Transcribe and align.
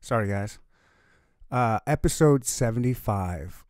Sorry, 0.00 0.26
guys. 0.26 0.58
Uh, 1.50 1.80
episode 1.86 2.46
75. 2.46 3.66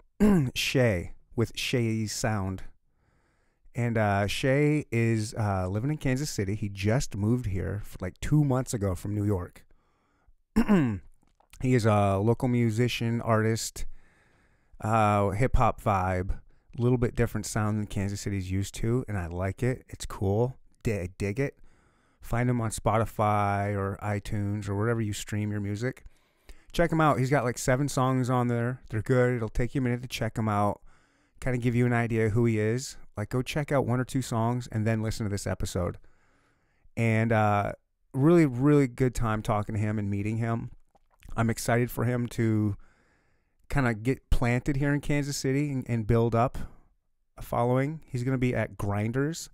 Shay 0.55 1.15
with 1.35 1.51
Shay's 1.57 2.13
Sound. 2.13 2.63
And 3.75 3.99
uh, 3.99 4.29
Shay 4.29 4.87
is 4.93 5.35
uh, 5.35 5.67
living 5.69 5.91
in 5.91 5.97
Kansas 5.97 6.31
City. 6.31 6.55
He 6.55 6.69
just 6.69 7.17
moved 7.17 7.47
here 7.47 7.83
like 8.01 8.21
two 8.21 8.45
months 8.45 8.73
ago 8.73 8.95
from 8.95 9.17
New 9.17 9.25
York. 9.25 9.65
he 11.61 11.75
is 11.75 11.85
a 11.85 12.19
local 12.19 12.47
musician, 12.47 13.21
artist, 13.21 13.85
hip 14.81 15.57
hop 15.57 15.81
vibe 15.83 16.39
a 16.79 16.83
little 16.83 16.99
bit 16.99 17.15
different 17.15 17.47
sound 17.47 17.79
than 17.79 17.87
Kansas 17.87 18.21
City's 18.21 18.51
used 18.51 18.75
to, 18.77 19.05
and 19.09 19.19
I 19.19 19.27
like 19.27 19.63
it. 19.63 19.85
It's 19.89 20.07
cool. 20.07 20.57
Dig 20.83 21.13
it. 21.21 21.59
Find 22.21 22.49
him 22.49 22.61
on 22.61 22.71
Spotify 22.71 23.75
or 23.75 23.99
iTunes 24.03 24.69
or 24.69 24.75
wherever 24.75 25.01
you 25.01 25.13
stream 25.13 25.51
your 25.51 25.61
music. 25.61 26.05
Check 26.73 26.93
him 26.93 27.01
out. 27.01 27.19
He's 27.19 27.31
got 27.31 27.45
like 27.45 27.59
seven 27.59 27.89
songs 27.89 28.31
on 28.31 28.49
there. 28.49 28.81
They're 28.91 29.03
good. 29.03 29.35
It'll 29.35 29.49
take 29.49 29.75
you 29.75 29.81
a 29.81 29.85
minute 29.85 30.03
to 30.03 30.09
check 30.09 30.39
him 30.39 30.49
out, 30.49 30.81
kind 31.41 31.57
of 31.57 31.63
give 31.63 31.75
you 31.75 31.87
an 31.87 31.93
idea 31.93 32.31
who 32.31 32.45
he 32.45 32.59
is. 32.59 32.97
Like, 33.17 33.31
go 33.31 33.43
check 33.43 33.73
out 33.73 33.87
one 33.87 34.01
or 34.01 34.05
two 34.05 34.23
songs 34.23 34.69
and 34.71 34.87
then 34.87 35.03
listen 35.03 35.27
to 35.27 35.31
this 35.31 35.47
episode. 35.47 35.99
And 36.97 37.33
uh, 37.33 37.73
really, 38.13 38.47
really 38.47 38.87
good 38.87 39.15
time 39.15 39.43
talking 39.43 39.75
to 39.75 39.81
him 39.81 39.99
and 39.99 40.09
meeting 40.09 40.37
him. 40.37 40.71
I'm 41.37 41.51
excited 41.51 41.91
for 41.91 42.05
him 42.05 42.27
to 42.29 42.77
kind 43.71 43.89
of 43.89 44.03
get 44.03 44.29
planted 44.31 44.77
here 44.77 44.93
in 44.93 45.01
Kansas 45.01 45.37
City 45.37 45.71
and, 45.71 45.85
and 45.89 46.07
build 46.07 46.35
up 46.35 46.59
a 47.39 47.43
following. 47.43 48.01
He's 48.05 48.25
going 48.25 48.35
to 48.35 48.39
be 48.39 48.55
at 48.55 48.77
Grinders. 48.77 49.49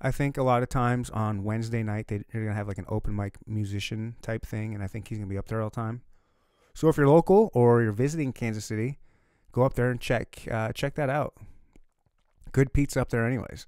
I 0.00 0.10
think 0.10 0.36
a 0.36 0.42
lot 0.42 0.62
of 0.62 0.68
times 0.68 1.10
on 1.10 1.42
Wednesday 1.42 1.82
night 1.82 2.08
they, 2.08 2.18
they're 2.18 2.42
going 2.42 2.48
to 2.48 2.54
have 2.54 2.68
like 2.68 2.78
an 2.78 2.86
open 2.88 3.16
mic 3.16 3.36
musician 3.46 4.14
type 4.22 4.46
thing, 4.46 4.74
and 4.74 4.82
I 4.82 4.86
think 4.86 5.08
he's 5.08 5.18
going 5.18 5.28
to 5.28 5.32
be 5.32 5.38
up 5.38 5.48
there 5.48 5.60
all 5.60 5.70
the 5.70 5.74
time. 5.74 6.02
So 6.74 6.88
if 6.88 6.96
you're 6.96 7.08
local 7.08 7.50
or 7.52 7.82
you're 7.82 7.92
visiting 7.92 8.32
Kansas 8.32 8.64
City, 8.64 8.98
go 9.52 9.62
up 9.62 9.74
there 9.74 9.90
and 9.90 10.00
check 10.00 10.46
uh, 10.50 10.72
check 10.72 10.94
that 10.94 11.10
out. 11.10 11.34
Good 12.52 12.72
pizza 12.72 13.00
up 13.00 13.10
there, 13.10 13.26
anyways. 13.26 13.66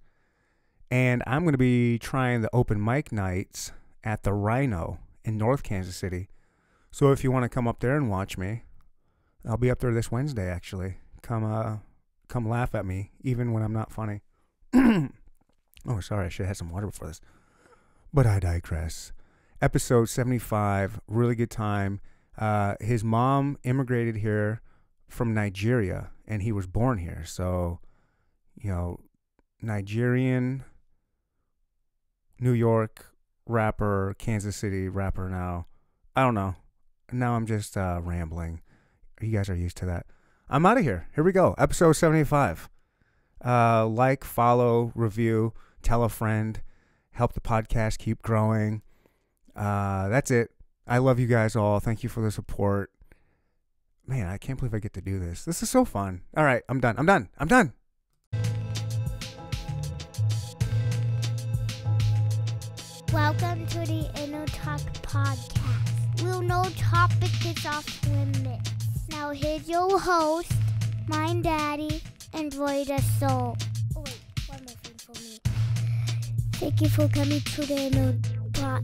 And 0.90 1.22
I'm 1.26 1.42
going 1.42 1.52
to 1.52 1.58
be 1.58 1.98
trying 1.98 2.42
the 2.42 2.50
open 2.52 2.82
mic 2.82 3.12
nights 3.12 3.72
at 4.04 4.22
the 4.22 4.32
Rhino 4.32 4.98
in 5.24 5.38
North 5.38 5.62
Kansas 5.62 5.96
City. 5.96 6.28
So 6.90 7.12
if 7.12 7.24
you 7.24 7.32
want 7.32 7.44
to 7.44 7.48
come 7.48 7.66
up 7.66 7.80
there 7.80 7.96
and 7.96 8.10
watch 8.10 8.36
me, 8.36 8.64
I'll 9.46 9.56
be 9.56 9.70
up 9.70 9.80
there 9.80 9.92
this 9.92 10.12
Wednesday 10.12 10.48
actually. 10.48 10.96
Come 11.22 11.44
uh 11.44 11.78
come 12.28 12.48
laugh 12.48 12.74
at 12.74 12.86
me 12.86 13.10
even 13.22 13.52
when 13.52 13.62
I'm 13.62 13.72
not 13.72 13.92
funny. 13.92 14.22
oh, 14.74 16.00
sorry, 16.00 16.26
I 16.26 16.28
should 16.28 16.44
have 16.44 16.50
had 16.50 16.56
some 16.56 16.70
water 16.70 16.86
before 16.86 17.08
this. 17.08 17.20
But 18.12 18.26
I 18.26 18.38
digress. 18.38 19.12
Episode 19.60 20.08
75, 20.08 21.00
really 21.06 21.34
good 21.34 21.50
time. 21.50 22.00
Uh 22.38 22.74
his 22.80 23.02
mom 23.02 23.58
immigrated 23.64 24.16
here 24.16 24.62
from 25.08 25.34
Nigeria 25.34 26.10
and 26.26 26.42
he 26.42 26.52
was 26.52 26.66
born 26.66 26.98
here. 26.98 27.24
So, 27.26 27.80
you 28.56 28.70
know, 28.70 29.00
Nigerian 29.60 30.64
New 32.38 32.52
York 32.52 33.06
rapper, 33.46 34.14
Kansas 34.18 34.56
City 34.56 34.88
rapper 34.88 35.28
now. 35.28 35.66
I 36.14 36.22
don't 36.22 36.34
know. 36.34 36.54
Now 37.10 37.34
I'm 37.34 37.46
just 37.46 37.76
uh 37.76 38.00
rambling. 38.02 38.60
You 39.22 39.36
guys 39.36 39.48
are 39.48 39.54
used 39.54 39.76
to 39.78 39.86
that. 39.86 40.06
I'm 40.48 40.66
out 40.66 40.78
of 40.78 40.84
here. 40.84 41.08
Here 41.14 41.22
we 41.22 41.32
go. 41.32 41.54
Episode 41.56 41.92
75. 41.92 42.68
Uh, 43.44 43.86
like, 43.86 44.24
follow, 44.24 44.92
review, 44.94 45.52
tell 45.82 46.02
a 46.02 46.08
friend, 46.08 46.60
help 47.12 47.32
the 47.32 47.40
podcast 47.40 47.98
keep 47.98 48.20
growing. 48.22 48.82
Uh, 49.54 50.08
that's 50.08 50.30
it. 50.30 50.50
I 50.86 50.98
love 50.98 51.18
you 51.18 51.26
guys 51.26 51.54
all. 51.54 51.78
Thank 51.80 52.02
you 52.02 52.08
for 52.08 52.20
the 52.20 52.30
support. 52.30 52.90
Man, 54.06 54.26
I 54.26 54.36
can't 54.36 54.58
believe 54.58 54.74
I 54.74 54.80
get 54.80 54.92
to 54.94 55.00
do 55.00 55.18
this. 55.20 55.44
This 55.44 55.62
is 55.62 55.70
so 55.70 55.84
fun. 55.84 56.22
All 56.36 56.44
right, 56.44 56.62
I'm 56.68 56.80
done. 56.80 56.96
I'm 56.98 57.06
done. 57.06 57.28
I'm 57.38 57.48
done. 57.48 57.72
Welcome 63.12 63.66
to 63.68 63.78
the 63.80 64.10
Inner 64.22 64.46
Talk 64.46 64.80
Podcast. 65.02 66.22
We'll 66.22 66.42
no 66.42 66.64
topic 66.76 67.30
is 67.46 67.64
off 67.66 68.08
limits. 68.08 68.81
Now 69.12 69.30
here's 69.30 69.68
your 69.68 69.98
host, 69.98 70.52
Mind 71.06 71.44
Daddy, 71.44 72.02
and 72.34 72.52
Void 72.52 72.90
of 72.90 73.00
Soul. 73.20 73.56
Oh 73.96 74.00
wait, 74.00 74.20
one 74.46 74.60
more 74.60 74.76
thing 74.82 74.94
for 74.96 75.12
me. 75.20 75.38
Thank 76.54 76.80
you 76.80 76.88
for 76.88 77.08
coming 77.08 77.40
to 77.40 77.60
the 77.66 78.18
Talk 78.52 78.82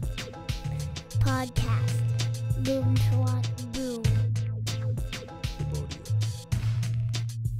Podcast. 1.19 2.63
Boom, 2.63 2.95
swat, 2.97 3.49
boom. 3.73 4.03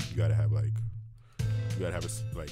You 0.10 0.16
gotta 0.16 0.36
have 0.36 0.52
like, 0.52 0.74
you 1.40 1.80
gotta 1.80 1.94
have 1.94 2.06
a 2.06 2.38
like. 2.38 2.52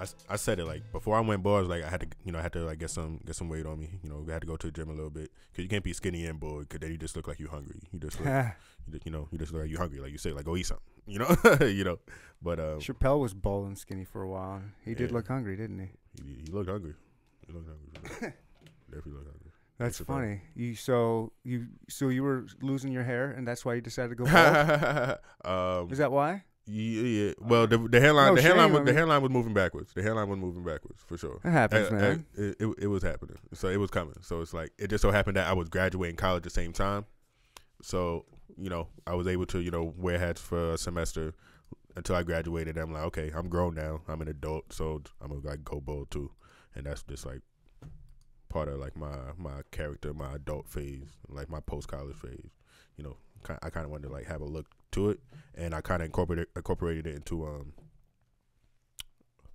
I, 0.00 0.06
I 0.30 0.36
said 0.36 0.58
it 0.58 0.64
like 0.64 0.90
before 0.92 1.16
I 1.16 1.20
went 1.20 1.42
bars 1.42 1.66
like 1.68 1.82
I 1.82 1.88
had 1.90 2.00
to 2.00 2.06
you 2.24 2.32
know 2.32 2.38
I 2.38 2.42
had 2.42 2.52
to 2.52 2.60
like 2.60 2.78
get 2.78 2.90
some 2.90 3.20
get 3.26 3.34
some 3.36 3.48
weight 3.48 3.66
on 3.66 3.78
me 3.80 3.98
you 4.02 4.08
know 4.08 4.24
I 4.28 4.32
had 4.32 4.42
to 4.42 4.46
go 4.46 4.56
to 4.56 4.66
the 4.66 4.72
gym 4.72 4.88
a 4.90 4.92
little 4.92 5.10
bit 5.10 5.30
because 5.50 5.62
you 5.64 5.68
can't 5.68 5.84
be 5.84 5.92
skinny 5.92 6.26
and 6.26 6.38
bored 6.38 6.68
because 6.68 6.80
then 6.80 6.90
you 6.90 6.98
just 6.98 7.16
look 7.16 7.26
like 7.26 7.38
you're 7.40 7.50
hungry 7.50 7.80
you 7.92 7.98
just 7.98 8.20
look, 8.20 8.28
you, 8.86 8.92
just, 8.92 9.06
you 9.06 9.12
know 9.12 9.28
you 9.30 9.38
just 9.38 9.52
look 9.52 9.62
like 9.62 9.70
you're 9.70 9.80
hungry 9.80 10.00
like 10.00 10.12
you 10.12 10.18
say 10.18 10.32
like 10.32 10.44
go 10.44 10.56
eat 10.56 10.66
something 10.66 10.84
you 11.06 11.18
know 11.18 11.36
you 11.60 11.84
know 11.84 11.98
but 12.40 12.60
um 12.60 12.78
Chappelle 12.78 13.18
was 13.18 13.34
bald 13.34 13.66
and 13.66 13.76
skinny 13.76 14.04
for 14.04 14.22
a 14.22 14.28
while. 14.28 14.62
He 14.84 14.94
did 14.94 15.10
look 15.10 15.26
hungry, 15.26 15.56
didn't 15.56 15.78
he? 15.80 15.88
he, 16.22 16.42
he 16.44 16.52
looked 16.52 16.70
hungry 16.70 16.94
he 17.46 17.52
looked 17.52 17.68
hungry 17.68 18.32
definitely 18.90 19.12
looked 19.12 19.26
hungry 19.26 19.52
That's 19.78 19.98
funny. 20.00 20.42
You 20.54 20.74
so 20.74 21.32
you 21.44 21.66
so 21.88 22.08
you 22.08 22.22
were 22.22 22.46
losing 22.62 22.92
your 22.92 23.04
hair, 23.04 23.30
and 23.30 23.46
that's 23.46 23.64
why 23.64 23.74
you 23.74 23.80
decided 23.80 24.10
to 24.10 24.14
go 24.16 24.24
bald. 24.24 25.18
um 25.44 25.90
Is 25.92 25.98
that 25.98 26.12
why? 26.12 26.44
Yeah, 26.68 27.02
yeah 27.02 27.32
well 27.40 27.66
the 27.66 27.78
the 27.78 28.00
hairline 28.00 28.28
No 28.28 28.34
the 28.36 28.42
hairline 28.42 28.66
shame, 28.66 28.72
was, 28.72 28.80
I 28.82 28.84
the 28.84 28.92
hairline 28.92 29.22
was 29.22 29.30
moving 29.30 29.54
backwards 29.54 29.92
the 29.94 30.02
hairline 30.02 30.28
was 30.28 30.38
moving 30.38 30.64
backwards 30.64 31.00
for 31.06 31.16
sure 31.16 31.40
That 31.42 31.50
happens, 31.50 31.88
uh, 31.88 31.94
man. 31.94 32.26
it, 32.34 32.56
it, 32.60 32.74
it 32.82 32.86
was 32.88 33.02
happening. 33.02 33.36
So 33.54 33.68
it 33.68 33.78
was 33.78 33.90
coming. 33.90 34.14
So 34.20 34.40
it's 34.42 34.52
like 34.52 34.72
it 34.78 34.88
just 34.88 35.02
so 35.02 35.10
happened 35.10 35.36
that 35.36 35.46
I 35.46 35.54
was 35.54 35.68
graduating 35.68 36.16
college 36.16 36.40
at 36.40 36.44
the 36.44 36.50
same 36.50 36.72
time. 36.72 37.06
So 37.82 38.24
you 38.56 38.68
know 38.68 38.88
I 39.06 39.14
was 39.14 39.26
able 39.26 39.46
to 39.46 39.60
you 39.60 39.70
know 39.70 39.94
wear 39.96 40.18
hats 40.18 40.40
for 40.40 40.74
a 40.74 40.78
semester 40.78 41.34
until 41.96 42.16
I 42.16 42.22
graduated. 42.22 42.76
I'm 42.76 42.92
like, 42.92 43.04
okay, 43.04 43.30
I'm 43.34 43.48
grown 43.48 43.74
now. 43.74 44.02
I'm 44.08 44.20
an 44.20 44.28
adult, 44.28 44.72
so 44.72 45.02
I'm 45.22 45.28
gonna 45.28 45.40
like 45.46 45.64
go 45.64 45.80
bold 45.80 46.10
too, 46.10 46.30
and 46.74 46.86
that's 46.86 47.02
just 47.02 47.24
like 47.26 47.40
part 48.48 48.68
of 48.68 48.78
like 48.78 48.96
my 48.96 49.16
my 49.36 49.62
character, 49.70 50.12
my 50.12 50.34
adult 50.34 50.68
phase, 50.68 51.08
like 51.28 51.48
my 51.48 51.60
post 51.60 51.88
college 51.88 52.16
phase. 52.16 52.50
You 52.96 53.04
know, 53.04 53.16
I 53.62 53.70
kind 53.70 53.84
of 53.84 53.90
wanted 53.90 54.08
to 54.08 54.12
like 54.12 54.26
have 54.26 54.40
a 54.40 54.44
look 54.44 54.66
to 54.92 55.10
it, 55.10 55.20
and 55.54 55.74
I 55.74 55.80
kind 55.80 56.02
of 56.02 56.06
incorporated 56.06 56.46
incorporated 56.56 57.06
it 57.06 57.14
into 57.16 57.44
um 57.46 57.72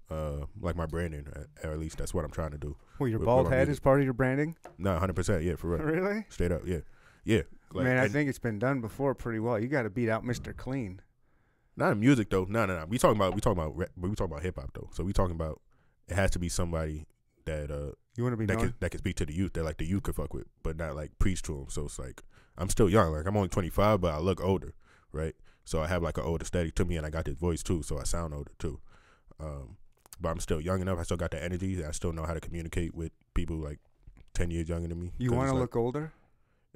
uh 0.09 0.45
like 0.61 0.75
my 0.75 0.85
branding, 0.85 1.27
or 1.63 1.71
at 1.71 1.79
least 1.79 1.97
that's 1.97 2.13
what 2.13 2.25
I'm 2.25 2.31
trying 2.31 2.51
to 2.51 2.57
do. 2.57 2.75
Well, 2.99 3.07
your 3.07 3.19
with- 3.19 3.27
with 3.27 3.33
bald 3.33 3.45
my 3.49 3.55
head 3.55 3.67
music. 3.67 3.71
is 3.73 3.79
part 3.79 3.99
of 3.99 4.05
your 4.05 4.13
branding. 4.13 4.55
No, 4.77 4.97
hundred 4.99 5.15
percent. 5.15 5.43
Yeah, 5.43 5.55
for 5.55 5.69
real. 5.69 5.79
Really? 5.79 6.25
Straight 6.29 6.51
up. 6.51 6.61
Yeah, 6.65 6.79
yeah. 7.23 7.41
Like, 7.71 7.85
Man, 7.85 7.97
I 7.97 8.07
think 8.07 8.29
it's 8.29 8.37
been 8.39 8.59
done 8.59 8.81
before 8.81 9.15
pretty 9.15 9.39
well. 9.39 9.59
You 9.59 9.67
got 9.67 9.81
to 9.83 9.89
beat 9.89 10.07
out 10.09 10.23
Mr. 10.23 10.55
Clean. 10.55 11.01
not 11.75 11.91
in 11.93 11.99
music 11.99 12.29
though. 12.29 12.45
No, 12.47 12.65
no, 12.67 12.77
no. 12.77 12.85
We 12.85 12.99
talking 12.99 13.17
about 13.19 13.33
we 13.33 13.41
talking 13.41 13.59
about 13.59 13.75
we 13.75 14.09
talking 14.15 14.31
about 14.31 14.43
hip 14.43 14.55
hop 14.59 14.71
though. 14.75 14.89
So 14.93 15.03
we 15.03 15.13
talking 15.13 15.35
about 15.35 15.59
it 16.07 16.15
has 16.15 16.29
to 16.31 16.39
be 16.39 16.49
somebody 16.49 17.07
that 17.45 17.71
uh 17.71 17.93
You 18.15 18.23
want 18.23 18.33
to 18.33 18.37
be 18.37 18.45
that 18.45 18.53
known? 18.57 18.67
can 18.67 18.73
that 18.81 18.91
can 18.91 18.99
speak 18.99 19.15
to 19.15 19.25
the 19.25 19.33
youth 19.33 19.53
that 19.53 19.63
like 19.63 19.77
the 19.77 19.85
youth 19.85 20.03
could 20.03 20.15
fuck 20.15 20.33
with, 20.35 20.45
but 20.61 20.77
not 20.77 20.95
like 20.95 21.17
preach 21.17 21.41
to 21.43 21.53
them. 21.53 21.65
So 21.69 21.85
it's 21.85 21.97
like 21.97 22.21
I'm 22.57 22.69
still 22.69 22.89
young. 22.89 23.11
Like 23.13 23.25
I'm 23.25 23.35
only 23.35 23.49
25, 23.49 24.01
but 24.01 24.13
I 24.13 24.19
look 24.19 24.39
older, 24.43 24.75
right? 25.13 25.35
So 25.65 25.81
I 25.81 25.87
have 25.87 26.03
like 26.03 26.17
an 26.17 26.23
older 26.25 26.43
aesthetic 26.43 26.75
to 26.75 26.85
me, 26.85 26.97
and 26.97 27.05
I 27.05 27.09
got 27.09 27.23
this 27.25 27.35
voice 27.35 27.63
too, 27.63 27.83
so 27.83 27.97
I 27.99 28.03
sound 28.03 28.33
older 28.33 28.51
too. 28.59 28.79
Um, 29.39 29.77
but 30.19 30.29
I'm 30.29 30.39
still 30.39 30.59
young 30.59 30.81
enough. 30.81 30.99
I 30.99 31.03
still 31.03 31.17
got 31.17 31.31
the 31.31 31.41
energy. 31.41 31.83
I 31.85 31.91
still 31.91 32.11
know 32.13 32.23
how 32.25 32.33
to 32.33 32.39
communicate 32.41 32.93
with 32.93 33.11
people 33.33 33.55
like 33.57 33.79
10 34.33 34.51
years 34.51 34.67
younger 34.69 34.87
than 34.89 34.99
me. 34.99 35.11
You 35.17 35.31
want 35.31 35.47
to 35.47 35.53
like- 35.53 35.61
look 35.61 35.75
older? 35.75 36.11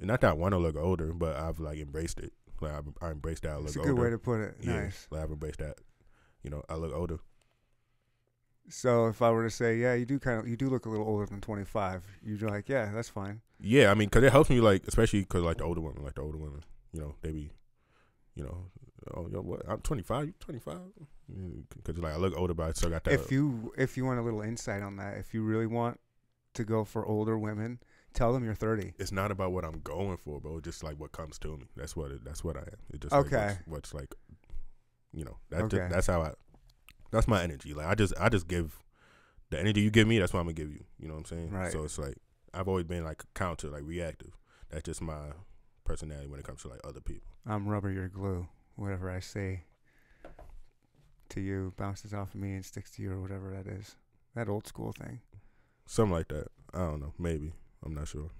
not 0.00 0.20
that 0.20 0.30
I 0.30 0.32
want 0.34 0.52
to 0.52 0.58
look 0.58 0.76
older, 0.76 1.12
but 1.12 1.36
I've 1.36 1.58
like 1.58 1.78
embraced 1.78 2.20
it. 2.20 2.32
Like 2.60 2.72
I've, 2.72 2.84
I 3.02 3.10
embraced 3.10 3.42
that 3.42 3.52
I 3.52 3.56
look 3.56 3.66
It's 3.66 3.76
a 3.76 3.80
older. 3.80 3.92
good 3.94 4.00
way 4.02 4.10
to 4.10 4.18
put 4.18 4.40
it. 4.40 4.56
yeah, 4.60 4.80
Nice. 4.84 5.06
like 5.10 5.22
I've 5.22 5.30
embraced 5.30 5.58
that. 5.58 5.74
You 6.42 6.50
know, 6.50 6.62
I 6.68 6.76
look 6.76 6.92
older. 6.94 7.18
So 8.68 9.06
if 9.06 9.22
I 9.22 9.30
were 9.30 9.44
to 9.44 9.50
say, 9.50 9.76
yeah, 9.78 9.94
you 9.94 10.04
do 10.04 10.18
kind 10.18 10.38
of, 10.40 10.46
you 10.48 10.56
do 10.56 10.68
look 10.68 10.84
a 10.86 10.90
little 10.90 11.06
older 11.06 11.26
than 11.26 11.40
25. 11.40 12.04
You're 12.22 12.48
like, 12.50 12.68
yeah, 12.68 12.90
that's 12.94 13.08
fine. 13.08 13.40
Yeah, 13.60 13.90
I 13.90 13.94
mean, 13.94 14.08
cause 14.10 14.22
it 14.22 14.30
helps 14.30 14.50
me 14.50 14.60
like, 14.60 14.86
especially 14.86 15.24
cause 15.24 15.42
like 15.42 15.56
the 15.56 15.64
older 15.64 15.80
women, 15.80 16.04
like 16.04 16.14
the 16.16 16.20
older 16.22 16.36
women, 16.38 16.62
you 16.92 17.00
know, 17.00 17.14
they 17.22 17.32
be, 17.32 17.50
you 18.38 18.44
know, 18.44 18.64
oh, 19.16 19.28
yo, 19.30 19.40
what? 19.42 19.62
I'm 19.68 19.80
25. 19.80 20.26
You 20.26 20.34
25? 20.38 20.76
Mm, 21.36 21.64
Cause 21.84 21.98
like 21.98 22.14
I 22.14 22.16
look 22.16 22.34
older, 22.36 22.54
but 22.54 22.68
I 22.68 22.72
still 22.72 22.90
got 22.90 23.04
that. 23.04 23.12
If 23.12 23.32
you 23.32 23.72
if 23.76 23.96
you 23.96 24.04
want 24.04 24.18
a 24.20 24.22
little 24.22 24.40
insight 24.40 24.82
on 24.82 24.96
that, 24.96 25.18
if 25.18 25.34
you 25.34 25.42
really 25.42 25.66
want 25.66 25.98
to 26.54 26.64
go 26.64 26.84
for 26.84 27.04
older 27.04 27.36
women, 27.36 27.80
tell 28.14 28.32
them 28.32 28.44
you're 28.44 28.54
30. 28.54 28.94
it's 28.98 29.12
not 29.12 29.30
about 29.30 29.52
what 29.52 29.64
I'm 29.64 29.80
going 29.80 30.16
for, 30.16 30.40
bro. 30.40 30.56
It's 30.58 30.64
just 30.64 30.82
like 30.84 30.98
what 30.98 31.12
comes 31.12 31.38
to 31.40 31.56
me. 31.56 31.66
That's 31.76 31.94
what 31.96 32.12
it, 32.12 32.24
that's 32.24 32.42
what 32.42 32.56
I 32.56 32.60
am. 32.60 32.78
It 32.94 33.00
just 33.00 33.12
like, 33.12 33.26
Okay. 33.26 33.36
what's, 33.66 33.92
what's 33.92 33.94
like, 33.94 34.14
you 35.12 35.24
know, 35.24 35.36
that 35.50 35.62
Okay. 35.64 35.88
that's 35.90 36.06
how 36.06 36.22
I. 36.22 36.32
That's 37.10 37.26
my 37.26 37.42
energy. 37.42 37.74
Like 37.74 37.86
I 37.86 37.94
just 37.94 38.14
I 38.20 38.28
just 38.28 38.46
give 38.48 38.78
the 39.50 39.58
energy 39.58 39.80
you 39.80 39.90
give 39.90 40.06
me, 40.06 40.18
that's 40.18 40.32
what 40.32 40.40
I'm 40.40 40.46
gonna 40.46 40.54
give 40.54 40.70
you. 40.70 40.84
You 40.98 41.08
know 41.08 41.14
what 41.14 41.20
I'm 41.20 41.24
saying? 41.26 41.50
Right. 41.50 41.72
So 41.72 41.82
it's 41.84 41.98
like 41.98 42.16
I've 42.54 42.68
always 42.68 42.84
been 42.84 43.04
like 43.04 43.24
counter, 43.34 43.68
like 43.68 43.82
reactive. 43.84 44.36
That's 44.70 44.84
just 44.84 45.00
my 45.02 45.32
personality 45.88 46.28
when 46.28 46.38
it 46.38 46.46
comes 46.46 46.62
to 46.62 46.68
like 46.68 46.80
other 46.84 47.00
people. 47.00 47.26
I'm 47.46 47.66
rubber, 47.66 47.90
you're 47.90 48.08
glue. 48.08 48.46
Whatever 48.76 49.10
I 49.10 49.20
say 49.20 49.64
to 51.30 51.40
you 51.40 51.72
bounces 51.76 52.14
off 52.14 52.34
of 52.34 52.40
me 52.40 52.54
and 52.54 52.64
sticks 52.64 52.90
to 52.92 53.02
you, 53.02 53.12
or 53.12 53.20
whatever 53.20 53.50
that 53.50 53.66
is. 53.70 53.96
That 54.34 54.48
old 54.48 54.66
school 54.66 54.92
thing. 54.92 55.20
Something 55.86 56.12
like 56.12 56.28
that. 56.28 56.48
I 56.74 56.78
don't 56.78 57.00
know. 57.00 57.14
Maybe 57.18 57.52
I'm 57.84 57.94
not 57.94 58.06
sure. 58.08 58.30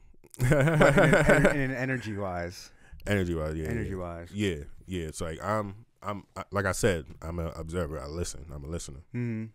In, 0.40 0.46
an, 0.52 1.74
energy 1.74 2.16
wise, 2.16 2.70
energy 3.06 3.34
wise, 3.34 3.56
yeah. 3.56 3.68
energy 3.68 3.90
yeah. 3.90 3.96
wise. 3.96 4.30
Yeah, 4.32 4.56
yeah. 4.86 5.04
It's 5.04 5.20
like 5.20 5.42
I'm, 5.42 5.86
I'm, 6.02 6.24
I, 6.36 6.44
like 6.52 6.66
I 6.66 6.72
said, 6.72 7.06
I'm 7.22 7.38
an 7.38 7.50
observer. 7.56 7.98
I 7.98 8.06
listen. 8.06 8.44
I'm 8.54 8.64
a 8.64 8.68
listener, 8.68 9.00
hmm 9.12 9.46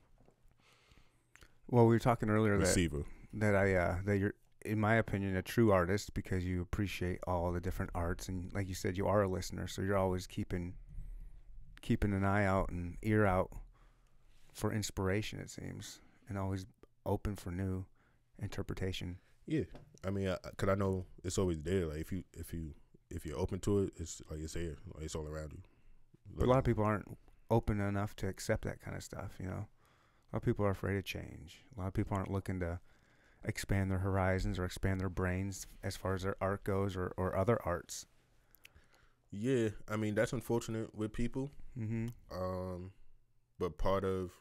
Well, 1.69 1.85
we 1.85 1.95
were 1.95 1.99
talking 1.99 2.29
earlier 2.29 2.57
that 2.57 2.65
receiver. 2.65 3.03
that 3.33 3.55
I 3.55 3.75
uh, 3.75 3.97
that 4.05 4.17
you're, 4.17 4.33
in 4.65 4.79
my 4.79 4.95
opinion, 4.95 5.35
a 5.35 5.41
true 5.41 5.71
artist 5.71 6.13
because 6.13 6.43
you 6.45 6.61
appreciate 6.61 7.19
all 7.27 7.51
the 7.51 7.59
different 7.59 7.91
arts 7.93 8.27
and, 8.27 8.51
like 8.53 8.67
you 8.67 8.75
said, 8.75 8.97
you 8.97 9.07
are 9.07 9.23
a 9.23 9.27
listener, 9.27 9.67
so 9.67 9.81
you're 9.81 9.97
always 9.97 10.27
keeping 10.27 10.73
keeping 11.81 12.13
an 12.13 12.23
eye 12.23 12.45
out 12.45 12.69
and 12.69 12.95
ear 13.01 13.25
out 13.25 13.51
for 14.53 14.71
inspiration. 14.71 15.39
It 15.39 15.49
seems, 15.49 15.99
and 16.29 16.37
always 16.37 16.65
open 17.05 17.35
for 17.35 17.51
new 17.51 17.85
interpretation. 18.41 19.17
Yeah, 19.45 19.63
I 20.05 20.09
mean, 20.09 20.29
I, 20.29 20.37
cause 20.55 20.69
I 20.69 20.75
know 20.75 21.05
it's 21.23 21.37
always 21.37 21.61
there. 21.61 21.87
Like 21.87 21.99
if 21.99 22.11
you, 22.11 22.23
if 22.33 22.53
you, 22.53 22.73
if 23.09 23.25
you're 23.25 23.37
open 23.37 23.59
to 23.61 23.79
it, 23.79 23.93
it's 23.97 24.21
like 24.29 24.39
it's 24.39 24.53
there. 24.53 24.77
Like 24.95 25.03
it's 25.03 25.15
all 25.15 25.27
around 25.27 25.51
you. 25.51 25.61
But 26.37 26.45
a 26.45 26.49
lot 26.49 26.59
of 26.59 26.63
people 26.63 26.85
aren't 26.85 27.17
open 27.51 27.81
enough 27.81 28.15
to 28.17 28.27
accept 28.27 28.63
that 28.63 28.81
kind 28.81 28.95
of 28.95 29.03
stuff. 29.03 29.31
You 29.39 29.47
know, 29.47 29.51
a 29.51 30.31
lot 30.31 30.37
of 30.37 30.43
people 30.43 30.65
are 30.65 30.71
afraid 30.71 30.97
of 30.97 31.03
change. 31.03 31.63
A 31.75 31.81
lot 31.81 31.87
of 31.87 31.93
people 31.93 32.15
aren't 32.15 32.31
looking 32.31 32.59
to 32.61 32.79
expand 33.45 33.91
their 33.91 33.99
horizons 33.99 34.57
or 34.59 34.65
expand 34.65 34.99
their 35.01 35.09
brains 35.09 35.67
as 35.83 35.95
far 35.97 36.13
as 36.15 36.23
their 36.23 36.35
art 36.41 36.63
goes 36.63 36.95
or, 36.95 37.13
or 37.17 37.35
other 37.35 37.59
arts. 37.65 38.05
Yeah, 39.31 39.69
I 39.89 39.95
mean 39.97 40.13
that's 40.15 40.33
unfortunate 40.33 40.93
with 40.95 41.11
people. 41.13 41.51
Mm-hmm. 41.77 42.07
Um, 42.31 42.91
but 43.59 43.77
part 43.77 44.03
of, 44.03 44.31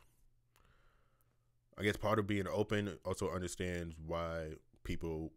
I 1.78 1.82
guess, 1.82 1.96
part 1.96 2.18
of 2.18 2.26
being 2.26 2.46
open 2.46 2.98
also 3.04 3.30
understands 3.30 3.94
why 4.06 4.50
people 4.84 5.32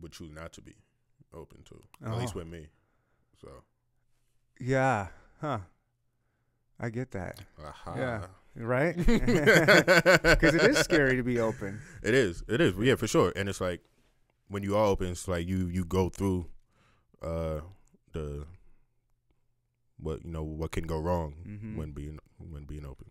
would 0.00 0.12
choose 0.12 0.32
not 0.32 0.52
to 0.54 0.60
be 0.60 0.74
open 1.32 1.62
to. 1.64 1.80
At 2.04 2.18
least 2.18 2.34
Oh. 2.34 2.40
with 2.40 2.48
me. 2.48 2.66
So. 3.40 3.48
Yeah. 4.60 5.08
Huh. 5.40 5.58
I 6.80 6.90
get 6.90 7.12
that. 7.12 7.40
Aha. 7.64 7.94
Yeah. 7.96 8.26
Right? 8.58 8.96
Because 9.06 10.54
it 10.54 10.62
is 10.62 10.78
scary 10.78 11.16
to 11.16 11.22
be 11.22 11.38
open. 11.38 11.80
It 12.02 12.14
is. 12.14 12.42
It 12.48 12.60
is. 12.60 12.74
Yeah, 12.78 12.94
for 12.96 13.06
sure. 13.06 13.32
And 13.36 13.48
it's 13.48 13.60
like 13.60 13.82
when 14.48 14.62
you 14.62 14.76
are 14.76 14.86
open, 14.86 15.08
it's 15.08 15.28
like 15.28 15.46
you 15.46 15.66
you 15.68 15.84
go 15.84 16.08
through 16.08 16.46
uh 17.22 17.60
the 18.12 18.46
what 19.98 20.24
you 20.24 20.30
know 20.30 20.42
what 20.42 20.72
can 20.72 20.86
go 20.86 20.98
wrong 20.98 21.34
Mhm. 21.46 21.76
when 21.76 21.92
being 21.92 22.18
when 22.38 22.64
being 22.64 22.84
open. 22.86 23.10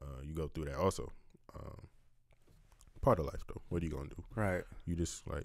Uh, 0.00 0.20
you 0.22 0.34
go 0.34 0.48
through 0.48 0.66
that 0.66 0.76
also. 0.76 1.10
Um, 1.54 1.88
part 3.00 3.18
of 3.18 3.26
life 3.26 3.42
though. 3.48 3.62
What 3.68 3.82
are 3.82 3.86
you 3.86 3.92
gonna 3.92 4.08
do? 4.10 4.24
Right. 4.34 4.64
You 4.86 4.94
just 4.94 5.26
like 5.26 5.44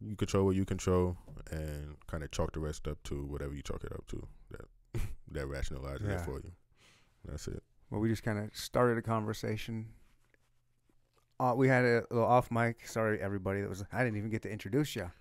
you 0.00 0.16
control 0.16 0.46
what 0.46 0.56
you 0.56 0.64
control 0.64 1.16
and 1.50 1.96
kind 2.06 2.22
of 2.24 2.30
chalk 2.32 2.52
the 2.52 2.60
rest 2.60 2.88
up 2.88 2.98
to 3.04 3.24
whatever 3.26 3.54
you 3.54 3.62
chalk 3.62 3.84
it 3.84 3.92
up 3.92 4.06
to. 4.08 4.26
That 4.50 4.66
that 5.32 5.46
rationalizes 5.46 6.02
Yeah. 6.08 6.14
it 6.20 6.24
for 6.24 6.38
you. 6.40 6.52
That's 7.24 7.46
it. 7.48 7.62
Well, 7.94 8.00
we 8.00 8.08
just 8.08 8.24
kind 8.24 8.40
of 8.40 8.50
started 8.56 8.98
a 8.98 9.02
conversation. 9.02 9.86
Uh, 11.38 11.54
we 11.56 11.68
had 11.68 11.84
a 11.84 12.02
little 12.10 12.26
off 12.26 12.50
mic. 12.50 12.88
Sorry, 12.88 13.20
everybody. 13.20 13.60
That 13.60 13.70
was 13.70 13.84
I 13.92 14.02
didn't 14.02 14.18
even 14.18 14.30
get 14.30 14.42
to 14.42 14.50
introduce 14.50 14.96
you. 14.96 15.12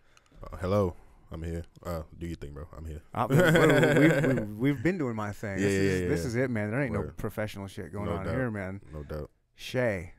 Uh, 0.41 0.57
hello, 0.57 0.95
I'm 1.31 1.43
here. 1.43 1.65
Uh, 1.85 2.01
do 2.17 2.25
your 2.25 2.35
thing, 2.35 2.51
bro. 2.51 2.65
I'm 2.75 2.85
here. 2.85 3.03
Uh, 3.13 3.27
we, 3.29 3.35
we, 3.37 4.33
we, 4.33 4.41
we've 4.71 4.81
been 4.81 4.97
doing 4.97 5.15
my 5.15 5.31
thing. 5.31 5.59
Yeah, 5.59 5.65
this, 5.67 5.71
yeah, 5.71 5.79
is, 5.81 6.01
yeah, 6.01 6.07
this 6.07 6.25
is 6.25 6.35
it, 6.35 6.49
man. 6.49 6.71
There 6.71 6.81
ain't 6.81 6.93
no 6.93 7.11
professional 7.15 7.67
shit 7.67 7.93
going 7.93 8.07
No 8.07 8.13
on 8.13 8.25
doubt. 8.25 8.33
here, 8.33 8.49
man. 8.49 8.81
No 8.91 9.03
doubt. 9.03 9.29
Shay. 9.53 10.13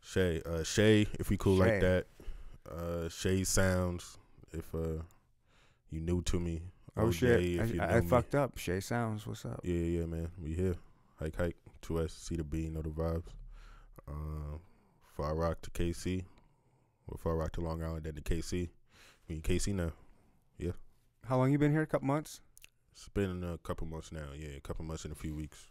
Shay, 0.00 0.40
uh, 0.46 0.62
Shay, 0.62 1.06
if 1.20 1.28
we 1.28 1.36
cool 1.36 1.58
Shay. 1.58 1.70
like 1.70 1.80
that. 1.82 2.06
Uh, 2.74 3.10
Shay 3.10 3.44
sounds. 3.44 4.16
If 4.54 4.74
uh, 4.74 5.02
you 5.90 6.00
new 6.00 6.22
to 6.22 6.40
me. 6.40 6.62
Oh 6.96 7.10
shit! 7.10 7.42
If 7.42 7.78
I, 7.78 7.98
I 7.98 8.00
fucked 8.00 8.34
up. 8.34 8.56
Shay 8.56 8.80
Sounds. 8.80 9.26
What's 9.26 9.44
up? 9.44 9.60
Yeah, 9.64 9.74
yeah, 9.74 10.06
man. 10.06 10.30
We 10.42 10.54
here. 10.54 10.76
Hike, 11.20 11.36
hike. 11.36 11.56
Two 11.84 12.02
S, 12.02 12.14
C 12.14 12.36
to 12.36 12.44
B, 12.44 12.70
know 12.70 12.80
the 12.80 12.88
vibes. 12.88 13.28
Um, 14.08 14.60
Far 15.14 15.34
Rock 15.34 15.60
to 15.62 15.70
KC, 15.70 16.24
or 17.06 17.18
Far 17.18 17.36
Rock 17.36 17.52
to 17.52 17.60
Long 17.60 17.82
Island, 17.82 18.04
then 18.04 18.14
to 18.14 18.22
KC. 18.22 18.70
We 19.28 19.34
in 19.34 19.42
KC 19.42 19.74
now. 19.74 19.92
Yeah. 20.58 20.70
How 21.28 21.36
long 21.36 21.52
you 21.52 21.58
been 21.58 21.72
here? 21.72 21.82
A 21.82 21.86
couple 21.86 22.06
months. 22.06 22.40
It's 22.92 23.10
been 23.10 23.44
a 23.44 23.58
couple 23.58 23.86
months 23.86 24.12
now. 24.12 24.28
Yeah, 24.34 24.56
a 24.56 24.60
couple 24.60 24.86
months 24.86 25.04
and 25.04 25.12
a 25.12 25.16
few 25.16 25.34
weeks. 25.34 25.66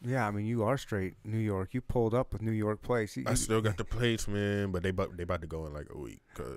Yeah, 0.00 0.28
I 0.28 0.30
mean 0.30 0.46
you 0.46 0.62
are 0.62 0.78
straight 0.78 1.14
New 1.24 1.38
York. 1.38 1.74
You 1.74 1.80
pulled 1.80 2.14
up 2.14 2.32
with 2.32 2.40
New 2.40 2.52
York 2.52 2.80
place. 2.82 3.16
You, 3.16 3.24
I 3.26 3.34
still 3.34 3.60
got 3.60 3.78
the 3.78 3.84
plates, 3.84 4.28
man, 4.28 4.70
but 4.70 4.84
they 4.84 4.90
about 4.90 5.16
they 5.16 5.24
about 5.24 5.40
to 5.40 5.48
go 5.48 5.66
in 5.66 5.72
like 5.72 5.88
a 5.92 5.98
week. 5.98 6.20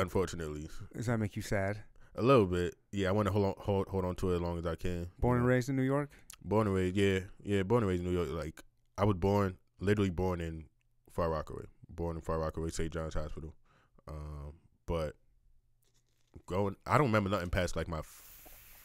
unfortunately, 0.00 0.70
Does 0.96 1.04
that 1.06 1.18
make 1.18 1.36
you 1.36 1.42
sad? 1.42 1.82
a 2.16 2.22
little 2.22 2.46
bit. 2.46 2.76
Yeah, 2.92 3.08
I 3.08 3.12
want 3.12 3.26
to 3.26 3.32
hold 3.32 3.46
on 3.46 3.54
hold 3.58 3.88
hold 3.88 4.04
on 4.04 4.14
to 4.16 4.32
it 4.32 4.36
as 4.36 4.40
long 4.40 4.58
as 4.58 4.66
I 4.66 4.76
can. 4.76 5.08
Born 5.18 5.38
and 5.38 5.46
raised 5.46 5.68
in 5.68 5.76
New 5.76 5.82
York. 5.82 6.10
Born 6.44 6.66
and 6.66 6.76
raised, 6.76 6.96
yeah, 6.96 7.20
yeah. 7.42 7.62
Born 7.62 7.82
and 7.82 7.90
raised 7.90 8.04
in 8.04 8.10
New 8.10 8.16
York. 8.16 8.30
Like 8.30 8.62
I 8.98 9.04
was 9.04 9.16
born, 9.16 9.56
literally 9.80 10.10
born 10.10 10.40
in 10.40 10.66
Far 11.10 11.30
Rockaway. 11.30 11.64
Born 11.88 12.16
in 12.16 12.22
Far 12.22 12.38
Rockaway, 12.38 12.70
St. 12.70 12.92
John's 12.92 13.14
Hospital. 13.14 13.54
Um, 14.06 14.54
but 14.86 15.14
going, 16.46 16.76
I 16.86 16.98
don't 16.98 17.06
remember 17.06 17.30
nothing 17.30 17.50
past 17.50 17.76
like 17.76 17.88
my 17.88 18.00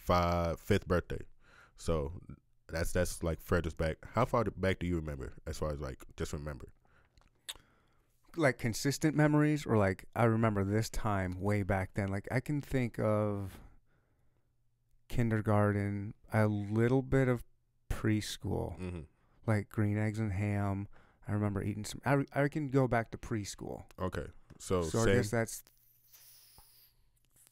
five 0.05 0.59
fifth 0.59 0.87
birthday. 0.87 1.21
So 1.77 2.13
that's 2.71 2.91
that's 2.91 3.23
like 3.23 3.41
furthest 3.41 3.77
back. 3.77 3.97
How 4.13 4.25
far 4.25 4.45
back 4.45 4.79
do 4.79 4.87
you 4.87 4.95
remember? 4.95 5.33
As 5.45 5.57
far 5.57 5.71
as 5.71 5.79
like 5.79 5.99
just 6.17 6.33
remember. 6.33 6.67
Like 8.35 8.57
consistent 8.57 9.15
memories, 9.15 9.65
or 9.65 9.77
like 9.77 10.05
I 10.15 10.25
remember 10.25 10.63
this 10.63 10.89
time 10.89 11.41
way 11.41 11.63
back 11.63 11.91
then. 11.95 12.09
Like 12.09 12.27
I 12.31 12.39
can 12.39 12.61
think 12.61 12.99
of 12.99 13.57
kindergarten, 15.07 16.13
a 16.31 16.47
little 16.47 17.01
bit 17.01 17.27
of 17.27 17.43
preschool, 18.01 18.79
Mm-hmm. 18.79 18.99
like 19.47 19.69
green 19.69 19.97
eggs 19.97 20.19
and 20.19 20.31
ham. 20.31 20.87
I 21.27 21.33
remember 21.33 21.61
eating 21.61 21.85
some. 21.85 22.01
I, 22.05 22.25
I 22.33 22.47
can 22.47 22.69
go 22.69 22.87
back 22.87 23.11
to 23.11 23.17
preschool. 23.17 23.83
Okay, 24.01 24.25
so, 24.57 24.81
so 24.83 25.01
I 25.01 25.05
guess 25.15 25.29
that's 25.29 25.63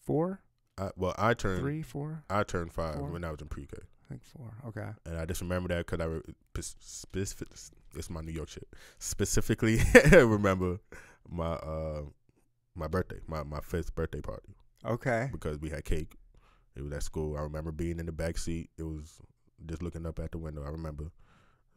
four, 0.04 0.42
I, 0.78 0.90
well, 0.96 1.14
I 1.18 1.34
turned 1.34 1.62
three, 1.62 1.82
four. 1.82 2.24
I 2.30 2.44
turned 2.44 2.72
five 2.74 2.96
Four? 2.96 3.10
when 3.10 3.24
I 3.24 3.32
was 3.32 3.42
in 3.42 3.48
pre-K. 3.48 3.78
I 3.78 4.10
think 4.10 4.24
four. 4.24 4.54
Okay. 4.68 4.88
and 5.06 5.18
I 5.18 5.26
just 5.26 5.42
remember 5.42 5.68
that 5.70 5.86
because 5.86 6.00
I 6.00 6.06
re- 6.06 6.22
specific. 6.62 7.50
It's 7.96 8.10
my 8.10 8.22
New 8.22 8.32
York 8.32 8.50
shit. 8.50 8.68
Specifically, 9.00 9.80
remember 10.12 10.80
my 11.30 11.54
uh 11.54 12.02
my 12.76 12.88
birthday, 12.88 13.20
my 13.28 13.44
my 13.44 13.60
fifth 13.60 13.94
birthday 13.96 14.22
party 14.22 14.54
Okay. 14.86 15.30
because 15.32 15.60
we 15.60 15.70
had 15.70 15.84
cake. 15.84 16.14
It 16.76 16.84
was 16.84 16.94
at 16.94 17.04
school. 17.04 17.36
I 17.38 17.42
remember 17.42 17.72
being 17.72 18.00
in 18.00 18.06
the 18.06 18.12
back 18.12 18.38
seat. 18.38 18.70
It 18.78 18.84
was 18.84 19.20
just 19.66 19.82
looking 19.82 20.06
up 20.06 20.20
at 20.20 20.32
the 20.32 20.38
window. 20.38 20.64
I 20.64 20.70
remember. 20.70 21.12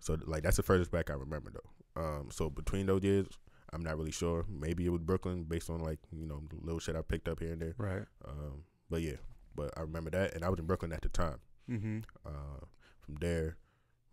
So 0.01 0.17
like 0.27 0.43
that's 0.43 0.57
the 0.57 0.63
furthest 0.63 0.91
back 0.91 1.11
I 1.11 1.15
remember 1.15 1.53
though. 1.53 2.03
Um, 2.03 2.29
so 2.31 2.49
between 2.49 2.87
those 2.87 3.03
years, 3.03 3.27
I'm 3.73 3.83
not 3.83 3.97
really 3.97 4.13
sure. 4.13 4.45
Maybe 4.49 4.87
it 4.87 4.91
was 4.91 5.03
Brooklyn 5.03 5.45
based 5.45 5.71
on 5.71 5.81
like 5.81 5.99
you 6.13 6.27
know 6.27 6.43
the 6.51 6.57
little 6.65 6.81
shit 6.81 6.97
I 6.97 7.03
picked 7.03 7.29
up 7.29 7.41
here 7.41 7.53
and 7.53 7.63
there. 7.63 7.75
Right. 7.77 8.05
Um, 8.27 8.65
but 8.89 9.03
yeah, 9.03 9.17
but 9.55 9.73
I 9.77 9.83
remember 9.83 10.11
that, 10.11 10.35
and 10.35 10.45
I 10.45 10.49
was 10.49 10.59
in 10.59 10.67
Brooklyn 10.67 10.93
at 10.93 11.03
the 11.03 11.09
time. 11.09 11.39
Mm-hmm. 11.71 11.99
Uh, 12.27 12.65
from 13.01 13.17
there 13.21 13.57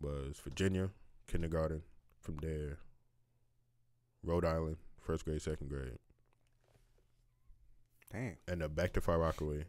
was 0.01 0.39
Virginia 0.43 0.89
kindergarten. 1.27 1.81
From 2.21 2.38
there, 2.38 2.79
Rhode 4.24 4.43
Island 4.43 4.77
first 5.07 5.24
grade, 5.24 5.41
second 5.41 5.69
grade, 5.69 5.97
Dang. 8.12 8.36
and 8.47 8.62
then 8.62 8.74
back 8.74 8.91
to 8.93 9.01
Far 9.01 9.19
Rockaway. 9.19 9.65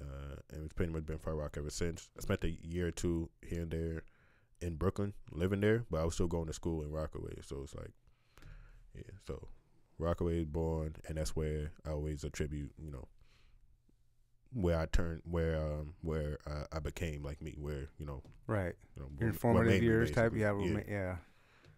Uh, 0.00 0.36
and 0.52 0.64
it's 0.64 0.72
pretty 0.72 0.92
much 0.92 1.04
been 1.06 1.18
Far 1.18 1.34
Rock 1.36 1.56
ever 1.58 1.70
since. 1.70 2.08
I 2.18 2.22
spent 2.22 2.44
a 2.44 2.50
year 2.62 2.88
or 2.88 2.90
two 2.90 3.28
here 3.46 3.62
and 3.62 3.70
there 3.70 4.02
in 4.60 4.76
Brooklyn, 4.76 5.12
living 5.30 5.60
there, 5.60 5.84
but 5.90 6.00
I 6.00 6.04
was 6.04 6.14
still 6.14 6.26
going 6.26 6.46
to 6.46 6.52
school 6.52 6.82
in 6.82 6.90
Rockaway. 6.90 7.34
So 7.42 7.60
it's 7.62 7.74
like, 7.74 7.90
yeah. 8.94 9.02
So 9.26 9.48
Rockaway 9.98 10.40
is 10.40 10.46
born, 10.46 10.96
and 11.08 11.16
that's 11.18 11.36
where 11.36 11.72
I 11.86 11.90
always 11.90 12.24
attribute, 12.24 12.72
you 12.78 12.90
know, 12.90 13.08
where 14.52 14.78
I 14.78 14.86
turned, 14.86 15.22
where 15.24 15.56
um, 15.60 15.94
where 16.02 16.38
uh, 16.46 16.64
I 16.72 16.78
became 16.80 17.22
like 17.22 17.40
me, 17.40 17.54
where 17.58 17.88
you 17.98 18.06
know, 18.06 18.22
Right. 18.46 18.74
you 18.96 19.02
know, 19.02 19.08
Your 19.20 19.32
formative 19.32 19.82
years 19.82 20.10
type. 20.10 20.32
basically. 20.32 20.40
Yeah. 20.72 20.80
yeah, 20.80 20.82
yeah. 20.88 21.16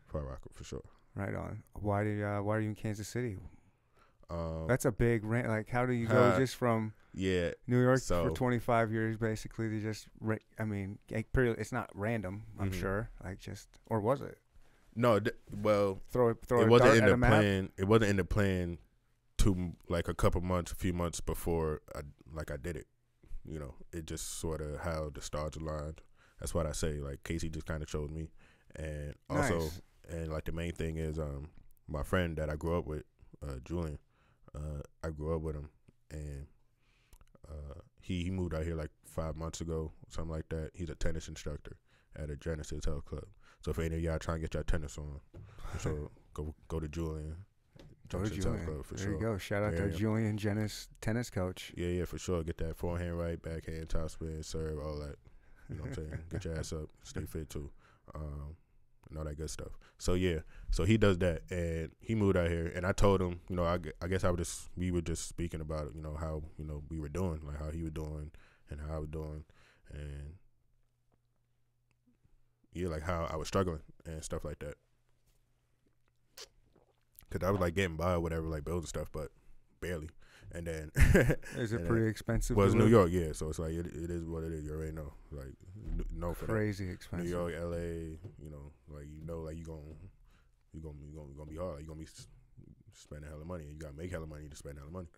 Far 0.07 0.23
Rock 0.23 0.41
for 0.53 0.65
sure. 0.65 0.83
Right 1.15 1.35
on. 1.35 1.63
Why 1.75 2.05
did 2.05 2.23
uh, 2.23 2.39
Why 2.41 2.57
are 2.57 2.61
you 2.61 2.71
in 2.71 2.75
Kansas 2.75 3.09
City? 3.09 3.37
Um, 4.33 4.67
That's 4.67 4.85
a 4.85 4.93
big 4.93 5.25
rant. 5.25 5.49
Like, 5.49 5.69
how 5.69 5.85
do 5.87 5.93
you 5.93 6.07
go 6.07 6.17
Uh, 6.23 6.39
just 6.39 6.57
from 6.57 6.95
yeah, 7.13 7.51
New 7.67 7.81
York 7.83 7.99
so- 8.01 8.29
for 8.29 8.35
25 8.35 8.91
years, 8.93 9.17
basically, 9.17 9.69
to 9.69 9.81
just? 9.81 10.09
Ra- 10.21 10.37
I 10.59 10.65
mean, 10.65 10.99
it's 11.09 11.73
not 11.73 11.91
random. 11.95 12.45
I'm 12.59 12.71
Mhm. 12.71 12.81
sure. 12.81 13.11
Like, 13.23 13.39
just 13.39 13.69
or 13.87 14.01
was 14.01 14.21
it? 14.23 14.39
No, 14.95 15.19
th- 15.21 15.37
well, 15.51 16.01
Throw 16.11 16.29
it, 16.31 16.39
throw 16.47 16.63
it 16.63 16.69
wasn't 16.69 16.97
in 16.99 17.07
the 17.07 17.17
plan. 17.19 17.73
It 17.77 17.85
wasn't 17.85 18.11
in 18.11 18.17
the 18.17 18.25
plan 18.25 18.79
to 19.39 19.75
like 19.89 20.09
a 20.09 20.15
couple 20.15 20.41
months, 20.41 20.71
a 20.73 20.77
few 20.77 20.93
months 20.93 21.21
before 21.21 21.81
I 21.95 22.01
like 22.33 22.51
I 22.51 22.57
did 22.57 22.77
it. 22.77 22.87
You 23.45 23.59
know, 23.59 23.75
it 23.93 24.07
just 24.07 24.39
sort 24.39 24.61
of 24.61 24.81
how 24.81 25.11
the 25.11 25.21
stars 25.21 25.57
aligned. 25.57 26.01
That's 26.39 26.55
what 26.55 26.67
I 26.67 26.73
say. 26.73 27.01
Like 27.01 27.23
KC 27.25 27.49
just 27.51 27.67
kind 27.67 27.83
of 27.83 27.89
showed 27.91 28.11
me, 28.11 28.31
and 28.77 29.15
also, 29.31 29.59
Nice. 29.59 29.81
and 30.11 30.31
like 30.33 30.45
the 30.45 30.53
main 30.53 30.73
thing 30.73 30.97
is, 30.99 31.19
um, 31.19 31.51
my 31.89 32.03
friend 32.03 32.37
that 32.37 32.49
I 32.51 32.57
grew 32.57 32.77
up 32.79 32.87
with, 32.87 33.05
uh, 33.43 33.59
Julian. 33.65 33.99
Uh, 34.55 34.83
I 35.03 35.11
grew 35.11 35.35
up 35.35 35.43
with 35.43 35.57
him, 35.57 35.69
and 36.11 36.47
uh, 37.49 37.81
he 38.01 38.25
he 38.25 38.31
moved 38.31 38.55
out 38.55 38.65
here 38.65 38.75
like 38.75 38.91
five 39.07 39.37
months 39.37 39.61
ago, 39.61 39.93
something 40.09 40.31
like 40.31 40.49
that. 40.51 40.71
He's 40.75 40.91
a 40.91 40.95
tennis 40.95 41.29
instructor 41.29 41.77
at 42.17 42.31
a 42.31 42.37
Genesis 42.37 42.85
Health 42.85 43.05
Club. 43.07 43.25
So 43.63 43.71
if 43.71 43.79
any 43.79 43.97
of 43.97 44.01
y'all 44.03 44.19
trying 44.19 44.39
to 44.39 44.41
get 44.43 44.55
your 44.55 44.65
tennis 44.65 44.99
on, 44.99 45.21
so 45.79 46.11
go 46.35 46.55
go 46.69 46.81
to 46.81 46.89
Julian. 46.89 47.37
Go 48.09 48.19
to 48.19 48.25
Genesis 48.25 48.45
Julian. 48.45 48.67
Club 48.67 48.85
for 48.85 48.95
there 48.95 49.05
sure. 49.05 49.15
you 49.15 49.21
go. 49.21 49.39
Shout 49.39 49.63
out 49.63 49.77
to. 49.77 49.91
Julian 49.91 50.37
Jennis, 50.37 50.89
tennis 51.01 51.31
coach. 51.31 51.73
Yeah, 51.77 51.89
yeah, 51.89 52.05
for 52.05 52.19
sure. 52.19 52.43
Get 52.43 52.59
that 52.59 52.77
forehand 52.77 53.19
right, 53.19 53.41
backhand, 53.41 53.89
top 53.89 54.11
spin, 54.11 54.43
serve, 54.43 54.79
all 54.79 54.99
that. 54.99 55.17
You 55.69 55.77
know 55.77 55.83
what 55.83 55.89
I'm 55.91 55.95
saying? 55.95 56.19
Get 56.31 56.45
your 56.45 56.59
ass 56.59 56.73
up, 56.73 56.91
stay 57.03 57.25
fit 57.25 57.49
too, 57.49 57.71
um, 58.15 58.57
and 59.13 59.19
all 59.19 59.25
that 59.25 59.37
good 59.37 59.51
stuff. 59.51 59.79
So 59.99 60.15
yeah, 60.15 60.41
so 60.71 60.85
he 60.85 60.97
does 60.97 61.19
that, 61.19 61.43
and 61.51 61.91
he 62.01 62.15
moved 62.15 62.37
out 62.37 62.49
here, 62.49 62.73
and 62.75 62.87
I 62.87 62.93
told 62.93 63.21
him, 63.21 63.41
you 63.49 63.57
know, 63.57 63.65
I, 63.65 63.79
I 64.03 64.09
guess 64.09 64.25
I 64.25 64.31
was 64.31 64.39
just 64.39 64.71
we 64.77 64.91
were 64.91 65.03
just 65.03 65.29
speaking 65.29 65.61
about 65.61 65.93
you 65.95 66.03
know, 66.03 66.17
how 66.19 66.43
you 66.59 66.65
know 66.65 66.83
we 66.89 66.99
were 66.99 67.09
doing, 67.09 67.41
like 67.47 67.59
how 67.59 67.71
he 67.71 67.83
was 67.83 67.93
doing, 67.93 68.31
and 68.71 68.81
how 68.81 68.97
I 68.97 68.99
was 68.99 69.09
doing, 69.09 69.45
and 69.93 70.35
yeah, 72.73 72.89
like 72.89 73.03
how 73.03 73.29
I 73.31 73.37
was 73.37 73.49
struggling 73.49 73.81
and 74.07 74.25
stuff 74.25 74.45
like 74.45 74.59
that. 74.61 74.75
Cause 77.31 77.43
I 77.43 77.51
was 77.51 77.61
like 77.61 77.75
getting 77.75 77.97
by 77.97 78.17
whatever, 78.19 78.47
like 78.47 78.65
building 78.65 78.87
stuff, 78.87 79.09
but 79.13 79.31
barely. 79.81 80.11
And 80.55 80.67
then 80.67 80.91
Is 81.57 81.73
it 81.73 81.87
pretty 81.87 82.07
expensive? 82.07 82.57
well, 82.57 82.67
it's 82.67 82.75
New? 82.75 82.87
York, 82.87 83.11
yeah. 83.11 83.33
So 83.33 83.49
it's 83.49 83.59
like 83.59 83.73
it, 83.73 83.87
it 83.87 84.11
is 84.11 84.25
what 84.25 84.45
it 84.45 84.53
is. 84.53 84.65
You 84.65 84.73
already 84.73 84.93
know, 84.93 85.13
like 85.31 85.55
no 86.15 86.35
for 86.35 86.47
that. 86.47 86.53
Crazy 86.53 86.91
expensive 86.91 87.27
New. 87.27 87.31
York, 87.31 87.55
L.A. 87.59 88.19
You 88.39 88.51
know, 88.51 88.73
like 88.89 89.07
you 89.11 89.25
know, 89.25 89.41
like 89.41 89.57
you 89.57 89.65
gonna 89.65 89.81
you 90.75 90.81
gonna 90.81 90.95
you 91.07 91.17
gonna, 91.17 91.29
you 91.31 91.37
gonna 91.37 91.51
be 91.51 91.57
hard. 91.57 91.81
You 91.81 91.87
gonna 91.87 92.01
be 92.01 92.09
spending 92.93 93.31
hella 93.31 93.45
money. 93.45 93.65
You 93.65 93.79
gotta 93.79 93.97
make 93.97 94.11
hella 94.11 94.27
money 94.27 94.49
to 94.49 94.57
spend 94.57 94.77
hella 94.79 94.91
money. 94.91 95.09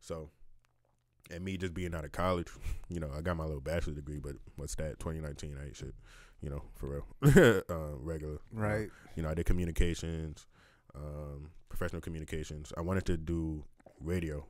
So, 0.00 0.30
and 1.30 1.44
me 1.44 1.56
just 1.56 1.74
being 1.74 1.94
out 1.94 2.04
of 2.04 2.12
college, 2.12 2.48
you 2.88 3.00
know, 3.00 3.10
I 3.16 3.20
got 3.20 3.36
my 3.36 3.44
little 3.44 3.60
bachelor's 3.60 3.96
degree, 3.96 4.20
but 4.20 4.36
what's 4.56 4.76
that? 4.76 5.00
2019, 5.00 5.56
I 5.60 5.66
ain't 5.66 5.76
shit. 5.76 5.94
You 6.40 6.50
know, 6.50 6.62
for 6.74 7.04
real, 7.22 7.64
uh, 7.68 7.96
regular. 7.98 8.38
Right. 8.52 8.90
you 9.16 9.22
know, 9.22 9.30
I 9.30 9.34
did 9.34 9.46
communications, 9.46 10.46
um, 10.94 11.50
professional 11.68 12.02
communications. 12.02 12.72
I 12.76 12.82
wanted 12.82 13.06
to 13.06 13.16
do 13.16 13.64
radio 14.00 14.44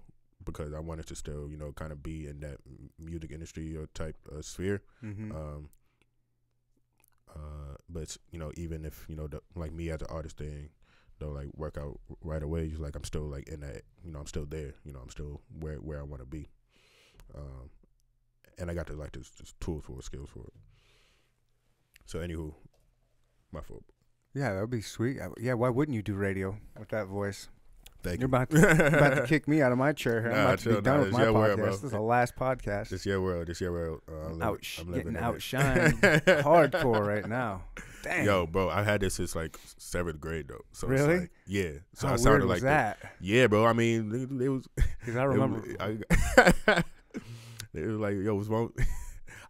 because 0.44 0.72
I 0.74 0.80
wanted 0.80 1.06
to 1.06 1.14
still, 1.16 1.48
you 1.50 1.56
know, 1.56 1.72
kind 1.72 1.92
of 1.92 2.02
be 2.02 2.26
in 2.26 2.40
that 2.40 2.58
music 2.98 3.32
industry 3.32 3.76
or 3.76 3.86
type 3.94 4.16
uh, 4.30 4.42
sphere. 4.42 4.82
Mm-hmm. 5.02 5.32
Um, 5.32 5.68
uh, 7.34 7.76
but 7.88 8.16
you 8.30 8.38
know, 8.38 8.52
even 8.56 8.84
if 8.84 9.04
you 9.08 9.16
know, 9.16 9.26
the, 9.26 9.40
like 9.56 9.72
me 9.72 9.90
as 9.90 10.00
an 10.02 10.08
artist 10.10 10.38
thing, 10.38 10.68
don't 11.18 11.34
like 11.34 11.48
work 11.56 11.76
out 11.78 11.98
right 12.22 12.42
away. 12.42 12.68
Just 12.68 12.80
like 12.80 12.94
I'm 12.96 13.04
still 13.04 13.22
like 13.28 13.48
in 13.48 13.60
that, 13.60 13.82
you 14.04 14.12
know, 14.12 14.20
I'm 14.20 14.26
still 14.26 14.46
there. 14.46 14.74
You 14.84 14.92
know, 14.92 15.00
I'm 15.00 15.10
still 15.10 15.40
where 15.58 15.76
where 15.76 15.98
I 16.00 16.04
want 16.04 16.22
to 16.22 16.26
be. 16.26 16.48
Um, 17.34 17.70
and 18.58 18.70
I 18.70 18.74
got 18.74 18.86
the 18.86 18.94
like 18.94 19.12
this, 19.12 19.30
this 19.30 19.54
tools 19.60 19.84
for 19.84 19.98
it, 19.98 20.04
skills 20.04 20.28
for 20.32 20.40
it. 20.46 20.52
So 22.06 22.20
anywho, 22.20 22.54
my 23.50 23.60
fault. 23.62 23.84
yeah, 24.34 24.52
that 24.54 24.60
would 24.60 24.70
be 24.70 24.82
sweet. 24.82 25.20
Uh, 25.20 25.30
Yeah, 25.40 25.54
why 25.54 25.70
wouldn't 25.70 25.94
you 25.96 26.02
do 26.02 26.14
radio 26.14 26.58
with 26.78 26.88
that 26.90 27.06
voice? 27.06 27.48
Thank 28.04 28.20
You're 28.20 28.26
about 28.26 28.50
to, 28.50 28.86
about 28.98 29.14
to 29.16 29.26
kick 29.26 29.48
me 29.48 29.62
out 29.62 29.72
of 29.72 29.78
my 29.78 29.92
chair 29.92 30.20
here. 30.20 30.30
I'm 30.30 30.36
Nah, 30.36 30.44
about 30.44 30.58
to 30.60 30.68
be 30.76 30.80
done 30.82 30.96
nah, 30.98 31.02
with 31.04 31.12
my 31.12 31.20
podcast. 31.24 31.34
world. 31.34 31.58
This 31.72 31.84
is 31.84 31.90
the 31.90 32.00
last 32.00 32.36
podcast. 32.36 32.88
This 32.90 33.06
your 33.06 33.22
world. 33.22 33.46
This 33.46 33.60
your 33.62 33.72
world. 33.72 34.02
Uh, 34.06 34.12
I'm 34.12 34.38
living- 34.38 34.58
I'm 34.78 34.92
getting 34.92 35.12
outshined 35.14 35.92
hardcore 36.42 37.04
right 37.06 37.26
now. 37.26 37.62
Dang. 38.02 38.26
Yo, 38.26 38.46
bro, 38.46 38.68
I've 38.68 38.84
had 38.84 39.00
this 39.00 39.14
since 39.14 39.34
like 39.34 39.58
seventh 39.78 40.20
grade 40.20 40.48
though. 40.48 40.60
So 40.72 40.90
it's 40.90 41.00
Really? 41.00 41.20
like- 41.20 41.30
yeah. 41.46 41.70
So 41.94 42.06
How 42.06 42.12
I 42.12 42.16
was 42.16 42.24
like 42.26 42.60
the- 42.60 42.66
that? 42.66 42.98
yeah, 43.22 43.46
bro. 43.46 43.64
I 43.64 43.72
mean, 43.72 44.10
they, 44.10 44.24
they 44.26 44.48
was. 44.50 44.68
Because 45.00 45.16
I 45.16 45.24
remember. 45.24 45.62
It, 45.66 45.76
I, 45.80 46.82
they 47.72 47.86
was 47.86 47.98
like, 47.98 48.16
yo, 48.16 48.34
what's 48.34 48.48
wrong? 48.48 48.72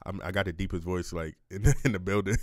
I'm, 0.06 0.20
I 0.24 0.30
got 0.32 0.44
the 0.46 0.52
deepest 0.52 0.84
voice 0.84 1.12
like 1.12 1.34
in 1.50 1.62
the, 1.62 1.74
in 1.84 1.92
the 1.92 1.98
building. 1.98 2.36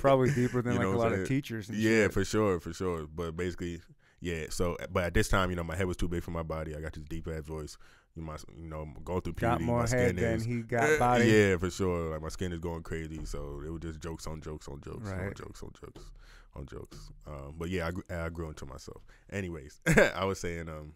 probably 0.00 0.30
deeper 0.32 0.60
than 0.62 0.74
You 0.74 0.78
like 0.78 0.86
a 0.86 0.90
lot 0.98 1.12
I'm 1.12 1.22
of 1.22 1.28
teachers. 1.28 1.68
And 1.68 1.78
yeah, 1.78 2.04
shit. 2.04 2.12
for 2.12 2.24
sure, 2.24 2.60
for 2.60 2.72
sure. 2.72 3.06
But 3.12 3.36
basically, 3.36 3.80
yeah. 4.20 4.46
So, 4.50 4.76
but 4.90 5.04
at 5.04 5.14
this 5.14 5.28
time, 5.28 5.50
you 5.50 5.56
know, 5.56 5.64
my 5.64 5.76
head 5.76 5.86
was 5.86 5.96
too 5.96 6.08
big 6.08 6.22
for 6.22 6.30
my 6.30 6.42
body. 6.42 6.74
I 6.76 6.80
got 6.80 6.92
this 6.92 7.04
deep 7.04 7.28
ass 7.28 7.44
voice. 7.44 7.76
You 8.14 8.22
know, 8.22 8.32
my, 8.32 8.36
you 8.56 8.68
know, 8.68 8.88
going 9.04 9.20
through 9.20 9.34
puberty. 9.34 9.58
got 9.58 9.60
more 9.60 9.82
my 9.84 9.88
head 9.88 9.88
skin 9.88 10.16
than 10.16 10.34
is, 10.34 10.44
he 10.44 10.62
got 10.62 10.98
body. 10.98 11.26
Yeah, 11.26 11.56
for 11.56 11.70
sure. 11.70 12.10
Like 12.10 12.22
my 12.22 12.28
skin 12.28 12.52
is 12.52 12.58
going 12.58 12.82
crazy. 12.82 13.24
So 13.24 13.62
it 13.64 13.70
was 13.70 13.80
just 13.80 14.00
jokes 14.00 14.26
on 14.26 14.40
jokes 14.40 14.66
on 14.68 14.80
jokes 14.80 15.10
on 15.10 15.32
jokes 15.36 15.62
on 15.62 15.70
jokes 15.80 16.10
on 16.56 16.66
jokes. 16.66 17.10
Um, 17.26 17.54
but 17.56 17.70
yeah, 17.70 17.90
I, 18.10 18.24
I 18.26 18.28
grew 18.28 18.48
into 18.48 18.66
myself. 18.66 19.02
Anyways, 19.30 19.80
I 20.14 20.24
was 20.24 20.40
saying 20.40 20.68
um 20.68 20.94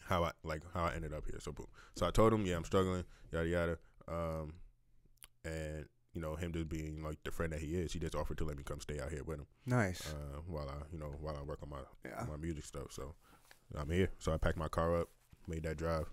how 0.00 0.24
I 0.24 0.32
like 0.42 0.62
how 0.72 0.84
I 0.84 0.94
ended 0.94 1.12
up 1.12 1.24
here. 1.26 1.38
So 1.40 1.52
boom. 1.52 1.66
So 1.96 2.06
I 2.06 2.10
told 2.10 2.32
him, 2.32 2.46
yeah, 2.46 2.56
I'm 2.56 2.64
struggling, 2.64 3.04
yada 3.32 3.48
yada. 3.48 3.78
Um, 4.08 4.54
and 5.44 5.86
you 6.14 6.20
know 6.20 6.34
him 6.36 6.52
just 6.52 6.68
being 6.68 7.02
like 7.02 7.18
the 7.24 7.30
friend 7.30 7.52
that 7.52 7.60
he 7.60 7.74
is, 7.74 7.92
he 7.92 7.98
just 7.98 8.14
offered 8.14 8.38
to 8.38 8.44
let 8.44 8.56
me 8.56 8.62
come 8.64 8.80
stay 8.80 9.00
out 9.00 9.10
here 9.10 9.24
with 9.24 9.38
him 9.40 9.46
Nice. 9.66 10.12
uh, 10.14 10.38
while 10.46 10.68
I 10.68 10.74
you 10.92 10.98
know 10.98 11.12
while 11.20 11.36
I 11.36 11.42
work 11.42 11.58
on 11.62 11.70
my 11.70 11.78
yeah. 12.04 12.24
my 12.28 12.36
music 12.36 12.64
stuff. 12.64 12.90
So 12.90 13.14
I'm 13.76 13.90
here. 13.90 14.10
So 14.18 14.32
I 14.32 14.36
packed 14.38 14.56
my 14.58 14.68
car 14.68 15.00
up, 15.00 15.08
made 15.48 15.64
that 15.64 15.76
drive. 15.76 16.06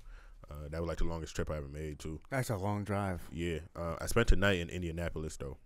Uh, 0.50 0.68
that 0.70 0.82
was 0.82 0.88
like 0.90 0.98
the 0.98 1.04
longest 1.06 1.36
trip 1.36 1.50
I 1.52 1.58
ever 1.58 1.68
made 1.68 2.00
too. 2.00 2.20
That's 2.30 2.50
a 2.50 2.58
long 2.58 2.84
drive. 2.84 3.22
Yeah, 3.32 3.60
uh, 3.76 3.96
I 4.02 4.08
spent 4.08 4.28
the 4.28 4.36
night 4.36 4.60
in 4.60 4.70
Indianapolis 4.70 5.38
though. 5.38 5.58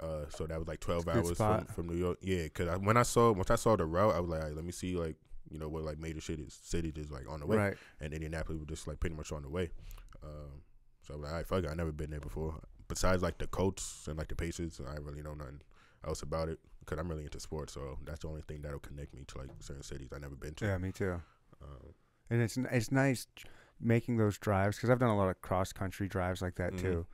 Uh, 0.00 0.24
so 0.30 0.46
that 0.46 0.58
was 0.58 0.66
like 0.66 0.80
twelve 0.80 1.06
It's 1.06 1.16
a 1.16 1.22
good 1.22 1.40
hours 1.40 1.66
from, 1.66 1.74
from 1.74 1.86
New 1.88 1.96
York. 1.96 2.18
Yeah, 2.22 2.48
cause 2.48 2.68
I, 2.68 2.76
when 2.76 2.96
I 2.96 3.02
saw 3.02 3.32
once 3.32 3.50
I 3.50 3.56
saw 3.56 3.76
the 3.76 3.84
route, 3.86 4.14
I 4.14 4.20
was 4.20 4.30
like, 4.30 4.42
right, 4.42 4.54
let 4.54 4.64
me 4.64 4.72
see 4.72 4.96
like 4.96 5.16
you 5.50 5.58
know 5.58 5.68
what 5.68 5.82
like 5.84 5.98
major 5.98 6.20
cities 6.20 6.58
cities 6.62 6.94
is 6.96 7.10
like 7.10 7.28
on 7.30 7.40
the 7.40 7.46
way, 7.46 7.56
Right. 7.56 7.76
and 8.00 8.12
Indianapolis 8.12 8.58
was 8.58 8.68
just 8.68 8.88
like 8.88 8.98
pretty 9.00 9.14
much 9.16 9.30
on 9.32 9.42
the 9.42 9.48
way. 9.50 9.70
Um, 10.22 10.62
so 11.02 11.14
I 11.14 11.16
was 11.16 11.22
like, 11.24 11.30
all 11.32 11.36
right, 11.38 11.46
fuck 11.46 11.64
it, 11.64 11.70
I 11.70 11.74
never 11.74 11.92
been 11.92 12.10
there 12.10 12.20
before. 12.20 12.60
Besides 12.90 13.22
like 13.22 13.38
the 13.38 13.46
Colts 13.46 14.06
and 14.08 14.18
like 14.18 14.28
the 14.28 14.34
Pacers, 14.34 14.80
I 14.86 14.96
really 14.98 15.22
know 15.22 15.32
nothing 15.34 15.62
else 16.06 16.22
about 16.22 16.48
it 16.48 16.58
because 16.80 16.98
I'm 16.98 17.08
really 17.08 17.24
into 17.24 17.40
sports. 17.40 17.72
So 17.72 17.98
that's 18.04 18.20
the 18.20 18.28
only 18.28 18.42
thing 18.42 18.60
that'll 18.62 18.80
connect 18.80 19.14
me 19.14 19.22
to 19.28 19.38
like 19.38 19.50
certain 19.60 19.82
cities 19.84 20.08
I've 20.12 20.20
never 20.20 20.34
been 20.34 20.54
to. 20.54 20.66
Yeah, 20.66 20.78
me 20.78 20.90
too. 20.92 21.22
Um, 21.62 21.94
And 22.28 22.42
it's 22.42 22.56
it's 22.56 22.90
nice 22.90 23.26
making 23.80 24.16
those 24.18 24.38
drives 24.38 24.76
because 24.76 24.90
I've 24.90 24.98
done 24.98 25.08
a 25.10 25.16
lot 25.16 25.28
of 25.30 25.40
cross 25.40 25.72
country 25.72 26.08
drives 26.08 26.42
like 26.42 26.56
that 26.56 26.72
Mhm. 26.74 26.78
too. 26.80 27.06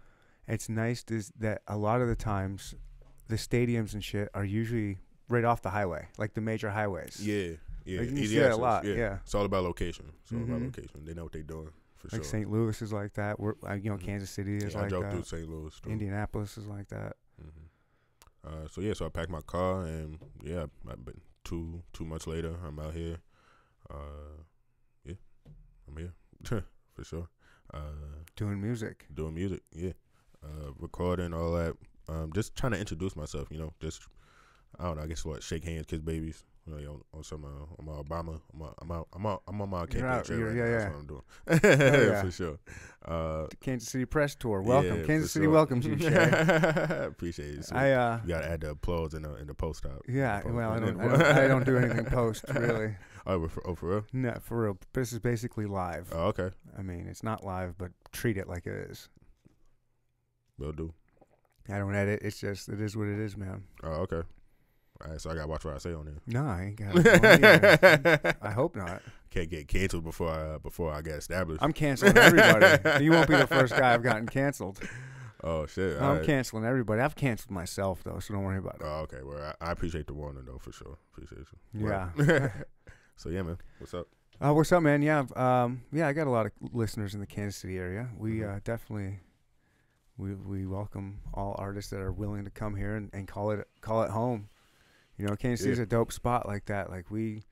It's 0.49 0.69
nice 0.69 1.05
is 1.11 1.31
that 1.39 1.63
a 1.69 1.77
lot 1.77 2.01
of 2.01 2.09
the 2.09 2.17
times 2.17 2.75
the 3.29 3.37
stadiums 3.37 3.93
and 3.95 4.03
shit 4.03 4.29
are 4.35 4.45
usually 4.45 4.99
right 5.29 5.45
off 5.45 5.61
the 5.63 5.71
highway, 5.71 6.09
like 6.17 6.35
the 6.35 6.41
major 6.41 6.71
highways. 6.71 7.21
yeah, 7.21 7.57
yeah, 7.85 8.01
Like, 8.01 8.11
you 8.11 8.17
easy 8.19 8.27
see 8.35 8.39
that 8.39 8.53
a 8.53 8.57
lot, 8.57 8.85
yeah. 8.85 9.19
It's 9.25 9.35
all 9.35 9.45
about 9.45 9.65
location. 9.65 10.13
It's 10.23 10.33
all 10.33 10.43
about 10.43 10.61
Mhm. 10.61 10.67
location. 10.67 11.05
They 11.05 11.15
know 11.15 11.25
what 11.25 11.33
they're 11.33 11.43
doing 11.43 11.71
for 11.97 12.09
Like 12.13 12.23
sure. 12.23 12.25
St. 12.25 12.51
Louis 12.51 12.81
is 12.83 12.93
like 12.93 13.15
that. 13.15 13.39
We're, 13.41 13.55
you 13.77 13.91
know, 13.91 13.97
Mhm. 13.97 14.01
Kansas 14.05 14.31
City 14.31 14.57
is 14.57 14.73
yeah, 14.75 14.79
I 14.79 14.83
like 14.83 14.89
drove 14.91 15.11
through 15.11 15.19
that. 15.21 15.27
St. 15.27 15.49
Louis. 15.49 15.81
Too. 15.81 15.91
Indianapolis 15.91 16.57
is 16.59 16.67
like 16.67 16.89
that. 16.89 17.17
hmm 17.41 17.49
Uh, 18.45 18.69
so 18.69 18.81
yeah, 18.81 18.93
so 18.95 19.07
I 19.07 19.09
packed 19.09 19.31
my 19.31 19.41
car 19.43 19.85
and 19.87 20.19
yeah, 20.43 20.67
I've 20.89 21.05
been 21.05 21.21
two 21.45 21.83
two 21.93 22.05
months 22.05 22.27
later. 22.27 22.55
I'm 22.65 22.79
out 22.79 22.95
here. 22.95 23.17
Uh, 23.91 24.43
yeah, 25.05 25.15
I'm 25.89 25.97
here 25.97 26.13
for 26.95 27.05
sure. 27.05 27.29
Uh, 27.75 28.23
Doing 28.37 28.61
music. 28.61 29.07
doing 29.13 29.35
music, 29.35 29.63
yeah, 29.73 29.93
uh, 30.45 30.71
recording 30.79 31.33
all 31.35 31.53
that. 31.53 31.75
Um, 32.09 32.33
just 32.33 32.55
trying 32.55 32.73
to 32.73 32.79
introduce 32.79 33.17
myself, 33.17 33.49
you 33.51 33.59
know. 33.59 33.73
Just 33.81 34.07
I 34.79 34.85
don't 34.85 34.97
know. 34.99 35.03
I 35.03 35.07
guess 35.09 35.25
what 35.25 35.43
shake 35.43 35.65
hands, 35.65 35.87
kiss 35.87 36.01
babies. 36.01 36.45
You 36.69 36.75
know, 36.75 36.91
on, 36.91 37.01
on 37.15 37.23
some 37.23 37.45
uh, 37.45 37.49
on 37.79 37.85
my 37.85 37.93
Obama. 37.93 38.41
I'm 38.53 38.63
out, 38.63 38.75
I'm 38.83 38.91
out, 38.91 39.09
I'm 39.13 39.27
out, 39.27 39.43
I'm 39.47 39.61
on 39.63 39.71
my 39.71 39.87
campaign 39.87 40.05
out, 40.05 40.25
trail 40.25 40.41
right 40.41 40.57
yeah, 40.57 40.65
now. 40.65 40.71
yeah. 40.71 40.79
That's 40.79 40.95
what 40.95 41.01
I'm 41.01 41.07
doing. 41.07 41.23
Oh, 41.49 42.11
yeah. 42.13 42.23
for 42.23 42.31
sure. 42.33 42.59
Uh, 43.05 43.47
The 43.51 43.57
Kansas 43.61 43.89
City 43.89 44.05
press 44.05 44.35
tour. 44.35 44.63
Welcome. 44.63 45.01
yeah, 45.01 45.07
Kansas 45.07 45.31
City 45.31 45.45
sure. 45.45 45.53
welcomes 45.53 45.87
you, 45.87 45.97
Shay. 45.97 46.09
Appreciate 47.07 47.55
it. 47.59 47.65
So 47.67 47.77
I 47.77 47.93
uh 47.93 48.19
you 48.25 48.29
gotta 48.31 48.51
add 48.51 48.63
the 48.63 48.71
applause 48.71 49.15
in 49.15 49.23
the 49.23 49.37
in 49.37 49.47
the 49.47 49.55
post 49.55 49.87
op. 49.87 50.03
yeah, 50.09 50.41
Post- 50.41 50.55
well 50.55 50.73
I 50.73 50.81
don't, 50.81 51.01
I 51.01 51.09
don't 51.09 51.23
I 51.23 51.49
don't 51.49 51.65
do 51.65 51.77
anything 51.77 52.05
post 52.07 52.45
really. 52.53 52.97
Oh, 53.29 53.47
for, 53.49 53.67
oh, 53.69 53.75
for 53.75 53.89
real? 53.91 54.05
No, 54.13 54.37
for 54.41 54.63
real. 54.63 54.79
This 54.93 55.13
is 55.13 55.19
basically 55.21 55.67
live. 55.67 56.09
Oh, 56.13 56.27
okay. 56.29 56.51
I 56.79 56.83
mean, 56.83 57.07
it's 57.09 57.23
not 57.25 57.45
live, 57.45 57.77
but 57.79 57.91
treat 58.13 58.37
it 58.37 58.49
like 58.49 58.67
it 58.67 58.91
is. 58.91 59.09
Will 60.59 60.73
do. 60.73 60.93
I 61.69 61.79
don't 61.79 61.95
edit. 61.95 62.21
It's 62.23 62.39
just 62.41 62.69
it 62.69 62.81
is 62.81 62.97
what 62.97 63.09
it 63.09 63.19
is, 63.19 63.37
man. 63.37 63.65
Oh, 63.83 64.03
okay. 64.07 64.23
All 65.05 65.11
right, 65.11 65.21
so 65.21 65.31
I 65.31 65.35
gotta 65.35 65.47
watch 65.49 65.65
what 65.65 65.75
I 65.75 65.79
say 65.79 65.93
on 65.93 66.07
there. 66.07 66.15
No, 66.27 66.47
I 66.47 66.63
ain't 66.65 66.77
got. 66.77 68.37
I 68.43 68.51
hope 68.51 68.77
not. 68.77 69.03
Can't 69.31 69.51
get 69.51 69.69
canceled 69.69 70.05
before 70.05 70.31
I 70.31 70.59
before 70.59 70.93
I 70.93 71.03
get 71.03 71.17
established. 71.17 71.63
I'm 71.63 71.73
canceling 71.73 72.17
everybody. 72.17 73.05
you 73.05 73.11
won't 73.11 73.29
be 73.29 73.37
the 73.37 73.47
first 73.47 73.77
guy 73.77 73.93
I've 73.93 74.03
gotten 74.03 74.27
canceled. 74.27 74.81
Oh 75.45 75.67
shit! 75.67 75.99
I'm 75.99 76.03
All 76.03 76.15
right. 76.17 76.25
canceling 76.25 76.65
everybody. 76.65 77.03
I've 77.03 77.15
canceled 77.15 77.51
myself 77.51 78.03
though, 78.05 78.19
so 78.21 78.33
don't 78.33 78.43
worry 78.45 78.57
about 78.59 78.77
it. 78.77 78.83
Oh, 78.85 79.01
okay. 79.01 79.19
Well, 79.23 79.55
I, 79.61 79.67
I 79.69 79.73
appreciate 79.73 80.07
the 80.07 80.15
warning 80.15 80.45
though, 80.47 80.59
for 80.59 80.73
sure. 80.73 80.97
Appreciate 81.13 81.47
you. 81.75 81.89
Yeah. 81.89 82.49
So 83.19 83.31
yeah, 83.31 83.41
man. 83.43 83.57
What's 83.79 83.95
up? 83.95 84.09
Uh, 84.45 84.53
what's 84.53 84.71
up, 84.73 84.83
man? 84.83 85.01
Yeah, 85.01 85.25
um, 85.37 85.81
yeah, 85.91 86.07
I 86.07 86.13
got 86.13 86.27
a 86.27 86.31
lot 86.31 86.45
of 86.45 86.53
listeners 86.75 87.15
in 87.15 87.21
the 87.21 87.27
Kansas 87.27 87.57
City 87.59 87.79
area. 87.79 88.11
We 88.19 88.41
Mhm. 88.41 88.57
uh, 88.57 88.61
definitely 88.63 89.21
we 90.19 90.35
we 90.35 90.67
welcome 90.67 91.21
all 91.33 91.55
artists 91.59 91.91
that 91.93 92.01
are 92.01 92.13
willing 92.13 92.45
to 92.45 92.51
come 92.51 92.77
here 92.77 92.95
and, 92.95 93.09
and 93.15 93.27
call 93.27 93.53
it 93.53 93.67
call 93.81 94.03
it 94.03 94.11
home. 94.11 94.51
You 95.19 95.27
know, 95.27 95.37
Kansas 95.37 95.65
City's 95.65 95.79
Yeah. 95.79 95.85
a 95.85 95.87
dope 95.87 96.13
spot 96.13 96.47
like 96.47 96.67
that. 96.67 96.91
Like 96.91 97.11
we, 97.11 97.45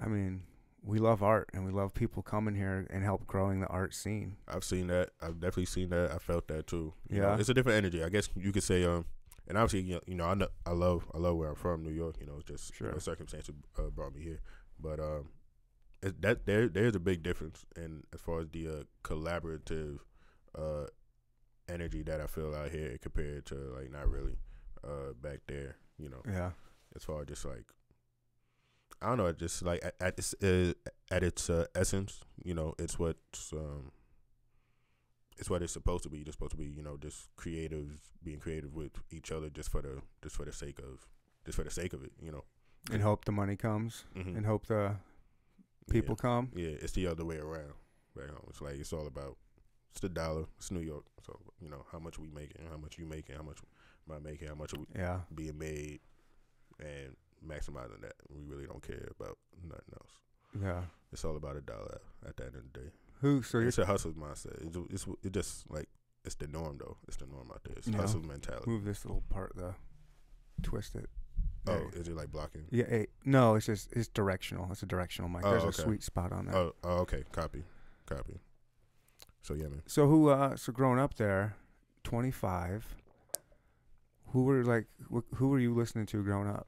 I 0.00 0.06
mean, 0.06 0.42
we 0.82 0.98
love 0.98 1.22
art 1.22 1.50
and 1.52 1.64
we 1.66 1.72
love 1.72 1.92
people 1.92 2.22
coming 2.22 2.54
here 2.54 2.86
and 2.88 3.04
help 3.04 3.26
growing 3.26 3.60
the 3.60 3.66
art 3.66 3.94
scene. 3.94 4.36
I've 4.48 4.64
seen 4.64 4.86
that. 4.86 5.10
I've 5.20 5.34
definitely 5.40 5.66
seen 5.66 5.90
that. 5.90 6.10
I 6.12 6.18
felt 6.18 6.48
that 6.48 6.66
too. 6.66 6.94
You 7.08 7.20
know, 7.20 7.28
Yeah. 7.34 7.38
it's 7.38 7.48
a 7.50 7.54
different 7.54 7.76
energy. 7.78 8.02
I 8.02 8.08
guess 8.08 8.28
you 8.34 8.50
could 8.52 8.62
say. 8.62 8.84
Um, 8.84 9.04
and 9.46 9.58
obviously, 9.58 10.00
you 10.06 10.14
know, 10.14 10.24
I 10.26 10.34
know, 10.34 10.48
I 10.64 10.70
love, 10.70 11.10
I 11.12 11.18
love 11.18 11.36
where 11.36 11.48
I'm 11.50 11.54
from, 11.56 11.82
New 11.82 11.90
York. 11.90 12.16
You 12.20 12.26
know, 12.26 12.36
it's 12.38 12.44
just 12.44 12.80
you 12.80 12.86
know, 12.86 12.98
circumstances 12.98 13.54
uh, 13.78 13.90
brought 13.90 14.14
me 14.14 14.22
here. 14.22 14.40
But 14.78 15.00
um, 15.00 15.30
it, 16.02 16.22
that 16.22 16.46
there, 16.46 16.68
there's 16.68 16.94
a 16.94 17.00
big 17.00 17.22
difference 17.22 17.66
in 17.76 18.04
as 18.14 18.20
far 18.20 18.40
as 18.40 18.48
the 18.52 18.68
uh, 18.68 18.82
collaborative 19.04 19.98
uh 20.56 20.86
energy 21.68 22.02
that 22.02 22.20
I 22.20 22.26
feel 22.26 22.52
out 22.54 22.70
here 22.70 22.98
compared 23.00 23.46
to 23.46 23.54
like 23.76 23.90
not 23.92 24.08
really 24.10 24.36
uh 24.82 25.12
back 25.20 25.40
there. 25.46 25.76
You 25.98 26.08
know, 26.08 26.22
Yeah, 26.26 26.50
as 26.96 27.04
far 27.04 27.20
as 27.22 27.26
just 27.28 27.44
like 27.44 27.64
I 29.02 29.08
don't 29.08 29.18
know, 29.18 29.32
just 29.32 29.62
like 29.62 29.82
at, 29.84 29.94
at 30.00 30.18
its 30.18 30.34
uh, 30.42 30.72
at 31.10 31.22
its 31.22 31.48
uh, 31.48 31.64
essence, 31.74 32.20
you 32.44 32.54
know, 32.54 32.74
it's 32.78 32.98
what's 32.98 33.52
um, 33.52 33.92
it's 35.38 35.48
what 35.48 35.62
it's 35.62 35.72
supposed 35.72 36.02
to 36.02 36.10
be. 36.10 36.18
You're 36.18 36.32
supposed 36.32 36.50
to 36.52 36.58
be, 36.58 36.66
you 36.66 36.82
know, 36.82 36.98
just 36.98 37.28
creative, 37.36 38.00
being 38.22 38.38
creative 38.40 38.74
with 38.74 38.92
each 39.10 39.32
other, 39.32 39.48
just 39.48 39.70
for 39.70 39.80
the 39.80 40.02
just 40.22 40.36
for 40.36 40.44
the 40.44 40.52
sake 40.52 40.78
of 40.80 41.06
just 41.46 41.56
for 41.56 41.64
the 41.64 41.70
sake 41.70 41.92
of 41.94 42.04
it, 42.04 42.12
you 42.20 42.30
know. 42.30 42.44
and 42.92 43.02
hope 43.02 43.24
the 43.24 43.32
money 43.32 43.56
comes 43.56 44.04
Mhm. 44.16 44.36
and 44.36 44.44
hope 44.46 44.66
the 44.66 44.96
people 45.90 46.16
come. 46.16 46.50
Yeah, 46.54 46.68
it's 46.82 46.92
the 46.92 47.06
other 47.06 47.24
way 47.24 47.38
around. 47.38 47.72
Back 48.16 48.28
home, 48.28 48.44
it's 48.50 48.60
like 48.60 48.74
it's 48.74 48.92
all 48.92 49.06
about 49.06 49.38
it's 49.92 50.00
the 50.00 50.08
dollar. 50.10 50.44
It's 50.58 50.70
New 50.70 50.80
York, 50.80 51.04
so 51.24 51.38
you 51.60 51.70
know 51.70 51.86
how 51.90 51.98
much 52.00 52.18
we 52.18 52.28
making, 52.28 52.66
how 52.70 52.76
much 52.76 52.98
you 52.98 53.06
making, 53.06 53.36
how 53.36 53.42
much 53.42 53.58
am 54.08 54.16
I 54.16 54.18
making, 54.18 54.48
how 54.48 54.54
much 54.56 54.74
are 54.74 54.80
we 54.80 54.86
Yeah, 54.94 55.20
being 55.34 55.56
made, 55.56 56.00
and 56.80 57.16
maximizing 57.46 58.00
that. 58.02 58.14
We 58.28 58.42
really 58.42 58.66
don't 58.66 58.82
care 58.82 59.08
about 59.18 59.38
nothing 59.62 59.94
else. 59.94 60.10
yeah. 60.62 60.82
It's 61.12 61.24
all 61.24 61.36
about 61.36 61.56
a 61.56 61.60
dollar 61.60 62.00
at 62.26 62.36
the 62.36 62.44
end 62.46 62.54
of 62.56 62.62
the 62.72 62.78
day. 62.80 62.86
Who? 63.20 63.42
So 63.42 63.58
it's 63.58 63.78
a 63.78 63.86
hustle 63.86 64.12
mindset. 64.12 64.64
It's, 64.64 64.76
it's 64.92 65.06
it 65.24 65.32
just 65.32 65.70
like 65.70 65.88
it's 66.24 66.36
the 66.36 66.46
norm 66.46 66.78
though. 66.78 66.96
It's 67.08 67.16
the 67.16 67.26
norm 67.26 67.50
out 67.52 67.62
there. 67.64 67.74
It's 67.76 67.88
Yeah. 67.88 67.96
hustle 67.98 68.20
mentality. 68.22 68.70
move 68.70 68.84
this 68.84 69.04
little 69.04 69.22
part, 69.28 69.52
though. 69.56 69.74
twist 70.62 70.94
it. 70.94 71.08
Oh, 71.66 71.90
is 71.94 72.08
it 72.08 72.16
like 72.16 72.30
blocking? 72.30 72.64
Yeah, 72.70 73.04
no, 73.24 73.54
it's 73.56 73.66
just 73.66 73.92
it's 73.92 74.08
directional. 74.08 74.68
It's 74.70 74.82
a 74.82 74.86
directional 74.86 75.28
mic. 75.28 75.42
Oh, 75.44 75.50
There's 75.50 75.64
okay. 75.64 75.82
a 75.82 75.84
sweet 75.84 76.02
spot 76.02 76.32
on 76.32 76.46
that. 76.46 76.54
Oh, 76.54 76.74
oh, 76.84 76.98
okay. 77.00 77.24
Copy, 77.32 77.64
copy. 78.06 78.38
So 79.42 79.54
yeah, 79.54 79.64
man. 79.68 79.82
So 79.86 80.06
who? 80.06 80.28
Uh, 80.30 80.56
so 80.56 80.72
growing 80.72 80.98
up 80.98 81.14
there, 81.16 81.56
25. 82.04 82.96
Who 84.32 84.44
were 84.44 84.64
like? 84.64 84.86
Wh- 85.12 85.34
who 85.36 85.48
were 85.48 85.58
you 85.58 85.74
listening 85.74 86.06
to 86.06 86.22
growing 86.22 86.48
up? 86.48 86.66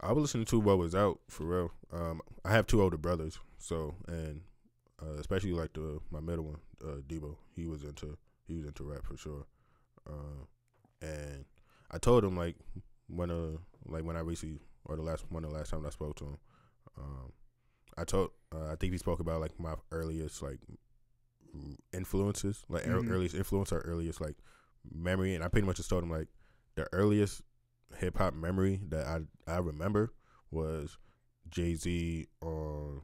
I 0.00 0.12
was 0.12 0.22
listening 0.22 0.46
to 0.46 0.58
what 0.60 0.78
was 0.78 0.94
out 0.94 1.20
for 1.28 1.44
real. 1.44 1.72
Um, 1.92 2.20
I 2.44 2.50
have 2.52 2.66
two 2.66 2.82
older 2.82 2.96
brothers, 2.96 3.38
so 3.58 3.94
and 4.08 4.40
uh, 5.00 5.14
especially 5.18 5.52
like 5.52 5.72
the 5.74 6.00
my 6.10 6.20
middle 6.20 6.44
one, 6.44 6.58
uh, 6.84 6.96
Debo. 7.08 7.36
He 7.54 7.66
was 7.66 7.84
into 7.84 8.16
he 8.46 8.54
was 8.54 8.66
into 8.66 8.84
rap 8.84 9.04
for 9.04 9.16
sure. 9.16 9.46
Uh, 10.08 10.44
and 11.00 11.44
I 11.90 11.98
told 11.98 12.24
him 12.24 12.36
like 12.36 12.56
when 13.08 13.30
uh 13.30 13.58
like 13.86 14.04
when 14.04 14.16
I 14.16 14.20
recently 14.20 14.60
or 14.86 14.96
the 14.96 15.02
last 15.02 15.24
one 15.30 15.42
the 15.42 15.48
last 15.48 15.70
time 15.70 15.86
I 15.86 15.90
spoke 15.90 16.16
to 16.16 16.24
him, 16.24 16.38
um, 16.98 17.32
I 17.96 18.04
told 18.04 18.30
uh, 18.54 18.72
I 18.72 18.76
think 18.76 18.92
he 18.92 18.98
spoke 18.98 19.20
about 19.20 19.40
like 19.40 19.58
my 19.60 19.74
earliest 19.92 20.42
like 20.42 20.58
influences, 21.92 22.64
like 22.68 22.86
Mhm. 22.86 23.10
earliest 23.10 23.34
influence 23.34 23.72
or 23.72 23.80
earliest 23.80 24.20
like 24.20 24.36
memory, 24.90 25.34
and 25.34 25.44
I 25.44 25.48
pretty 25.48 25.66
much 25.66 25.76
just 25.76 25.90
told 25.90 26.02
him 26.02 26.10
like 26.10 26.28
the 26.74 26.86
earliest 26.92 27.42
hip 27.98 28.18
hop 28.18 28.34
memory 28.34 28.80
that 28.88 29.06
I 29.06 29.20
I 29.52 29.58
remember 29.58 30.12
was 30.50 30.96
Jay 31.50 31.74
Z 31.74 32.26
on 32.40 33.02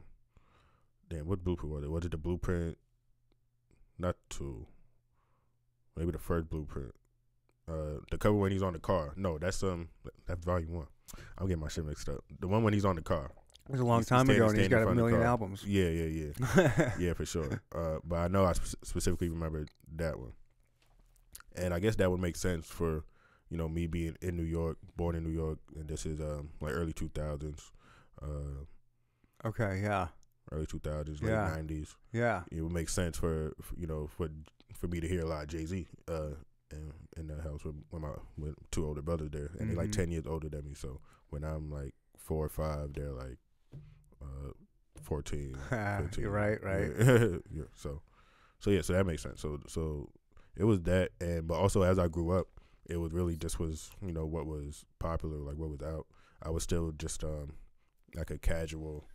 damn 1.09 1.27
what 1.27 1.43
blueprint 1.43 1.73
was 1.73 1.83
it? 1.83 1.89
Was 1.91 2.05
it 2.05 2.11
the 2.11 2.17
blueprint? 2.17 2.77
Not 3.97 4.15
two. 4.29 4.65
Maybe 5.95 6.11
the 6.11 6.17
first 6.19 6.49
blueprint. 6.49 6.93
Uh, 7.67 7.99
the 8.09 8.17
cover 8.17 8.35
when 8.35 8.51
he's 8.51 8.63
on 8.63 8.73
the 8.73 8.79
car. 8.79 9.13
No, 9.15 9.37
that's 9.37 9.61
um 9.63 9.89
that's 10.25 10.43
volume 10.45 10.73
one. 10.73 10.87
I'm 11.37 11.47
getting 11.47 11.61
my 11.61 11.67
shit 11.67 11.85
mixed 11.85 12.07
up. 12.09 12.23
The 12.39 12.47
one 12.47 12.63
when 12.63 12.73
he's 12.73 12.85
on 12.85 12.95
the 12.95 13.01
car. 13.01 13.31
It 13.67 13.73
was 13.73 13.81
a 13.81 13.85
long 13.85 13.99
He's- 13.99 14.07
time 14.07 14.25
standing- 14.25 14.37
ago, 14.43 14.49
and 14.49 14.57
he's 14.59 14.67
got 14.67 14.81
a 14.81 14.83
front 14.85 14.99
of 14.99 15.05
the 15.05 15.11
million 15.11 15.27
albums. 15.27 15.63
Yeah, 15.63 15.89
yeah, 15.89 16.31
yeah. 16.55 16.91
yeah, 16.99 17.13
for 17.13 17.25
sure. 17.25 17.61
Uh, 17.75 17.97
but 18.03 18.15
I 18.15 18.27
know 18.27 18.45
I 18.45 18.53
spe- 18.53 18.83
specifically 18.83 19.29
remember 19.29 19.67
that 19.97 20.17
one, 20.19 20.31
and 21.55 21.73
I 21.73 21.79
guess 21.79 21.95
that 21.97 22.09
would 22.11 22.19
make 22.21 22.35
sense 22.35 22.65
for 22.67 23.03
you 23.49 23.57
know 23.57 23.67
me 23.67 23.87
being 23.87 24.15
in 24.21 24.35
New 24.37 24.43
York, 24.43 24.77
born 24.95 25.15
in 25.15 25.23
New 25.23 25.31
York, 25.31 25.59
and 25.75 25.87
this 25.87 26.05
is 26.05 26.19
um 26.19 26.49
like 26.61 26.73
early 26.73 26.93
two 26.93 27.09
thousands, 27.13 27.71
uh, 28.21 28.65
okay, 29.45 29.81
yeah, 29.81 30.07
early 30.51 30.65
two 30.65 30.79
thousands, 30.79 31.21
late 31.21 31.31
nineties. 31.55 31.95
yeah, 32.11 32.43
It 32.51 32.61
would 32.61 32.71
make 32.73 32.89
sense 32.89 33.17
for, 33.17 33.53
for 33.61 33.75
you 33.77 33.87
know 33.87 34.07
for 34.07 34.29
for 34.73 34.87
me 34.87 34.99
to 34.99 35.07
hear 35.07 35.21
a 35.21 35.25
lot 35.27 35.43
of 35.43 35.47
Jay 35.49 35.65
Z 35.65 35.87
uh 36.07 36.35
in 36.71 36.93
in 37.17 37.27
the 37.27 37.41
house 37.41 37.63
with, 37.63 37.75
with 37.91 38.01
my 38.01 38.09
with 38.37 38.55
two 38.71 38.85
older 38.85 39.01
brothers 39.01 39.31
there, 39.31 39.49
and 39.59 39.69
they're 39.69 39.77
like 39.77 39.91
ten 39.91 40.11
years 40.11 40.27
older 40.27 40.49
than 40.49 40.63
me. 40.65 40.73
So 40.75 40.99
when 41.29 41.43
I'm 41.43 41.71
like 41.71 41.93
four 42.17 42.45
or 42.45 42.49
five, 42.49 42.93
they're 42.93 43.11
like 43.11 43.37
uh 44.21 44.51
fourteen. 45.01 45.55
15. 45.69 46.21
You're 46.23 46.31
right, 46.31 46.63
right. 46.63 46.91
Yeah. 46.99 47.37
yeah. 47.51 47.63
So, 47.75 48.01
so 48.59 48.69
yeah, 48.69 48.81
so 48.81 48.93
that 48.93 49.05
makes 49.05 49.23
sense. 49.23 49.41
So, 49.41 49.59
so 49.67 50.09
it 50.59 50.65
was 50.65 50.81
that, 50.81 51.09
and 51.19 51.47
but 51.47 51.55
also 51.55 51.81
as 51.81 51.97
I 51.97 52.07
grew 52.07 52.37
up, 52.37 52.47
it 52.85 52.97
was 52.97 53.11
really 53.13 53.35
just 53.37 53.59
was 53.59 53.89
you 54.05 54.11
know 54.11 54.25
what 54.27 54.45
was 54.45 54.85
popular, 54.99 55.37
like 55.37 55.57
what 55.57 55.69
was 55.71 55.81
out. 55.81 56.05
I 56.43 56.49
was 56.51 56.61
still 56.63 56.91
just 56.91 57.23
um 57.23 57.53
like 58.15 58.29
a 58.29 58.37
casual 58.37 59.05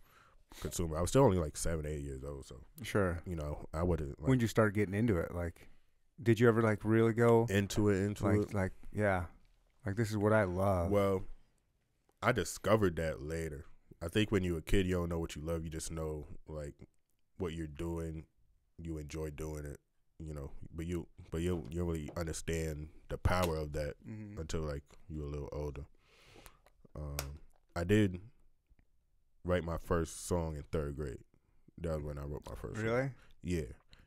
consumer. 0.61 0.97
I 0.97 1.01
was 1.01 1.09
still 1.11 1.23
only 1.23 1.37
like 1.37 1.55
seven, 1.55 1.85
eight 1.85 2.01
years 2.01 2.23
old, 2.23 2.45
so 2.45 2.55
Sure. 2.81 3.21
you 3.25 3.35
know 3.35 3.67
I 3.73 3.83
wouldn't 3.83 4.19
like 4.19 4.27
when 4.27 4.37
did 4.39 4.43
you 4.43 4.47
start 4.49 4.73
getting 4.73 4.95
into 4.95 5.17
it? 5.17 5.33
Like, 5.33 5.69
did 6.21 6.39
you 6.39 6.47
ever 6.47 6.61
like 6.61 6.79
really 6.83 7.13
go 7.13 7.45
into 7.49 7.89
it, 7.89 8.01
into 8.03 8.23
like 8.25 8.49
it. 8.49 8.53
like 8.53 8.71
yeah, 8.93 9.25
like 9.85 9.95
this 9.95 10.09
is 10.09 10.17
what 10.17 10.33
I 10.33 10.43
love. 10.45 10.89
Well, 10.91 11.23
I 12.23 12.31
discovered 12.31 12.95
that 12.97 13.21
later. 13.21 13.65
I 14.01 14.07
think 14.07 14.31
when 14.31 14.43
you're 14.43 14.57
a 14.59 14.61
kid, 14.61 14.85
you 14.87 14.95
don't 14.95 15.09
know 15.09 15.19
what 15.19 15.35
you 15.35 15.41
love. 15.41 15.63
You 15.63 15.69
just 15.69 15.91
know 15.91 16.25
like 16.47 16.73
what 17.37 17.53
you're 17.53 17.67
doing. 17.67 18.25
You 18.77 18.97
enjoy 18.97 19.29
doing 19.29 19.65
it, 19.65 19.79
you 20.19 20.33
know. 20.33 20.51
But 20.73 20.85
you, 20.85 21.07
but 21.31 21.41
you, 21.41 21.63
you 21.69 21.79
don't 21.79 21.87
really 21.87 22.09
understand 22.17 22.89
the 23.09 23.17
power 23.17 23.57
of 23.57 23.73
that 23.73 23.95
Mhm. 24.07 24.39
until 24.39 24.61
like 24.61 24.83
you're 25.09 25.25
a 25.25 25.29
little 25.29 25.49
older. 25.51 25.85
Um, 26.95 27.39
I 27.75 27.83
did 27.83 28.19
write 29.43 29.63
my 29.63 29.77
first 29.77 30.27
song 30.27 30.55
in 30.55 30.63
third 30.71 30.95
grade. 30.95 31.19
That 31.79 31.95
was 31.95 32.03
when 32.03 32.17
I 32.17 32.23
wrote 32.23 32.43
my 32.49 32.55
first. 32.55 32.75
Song. 32.77 32.85
Really? 32.85 33.11
Yeah. 33.43 33.59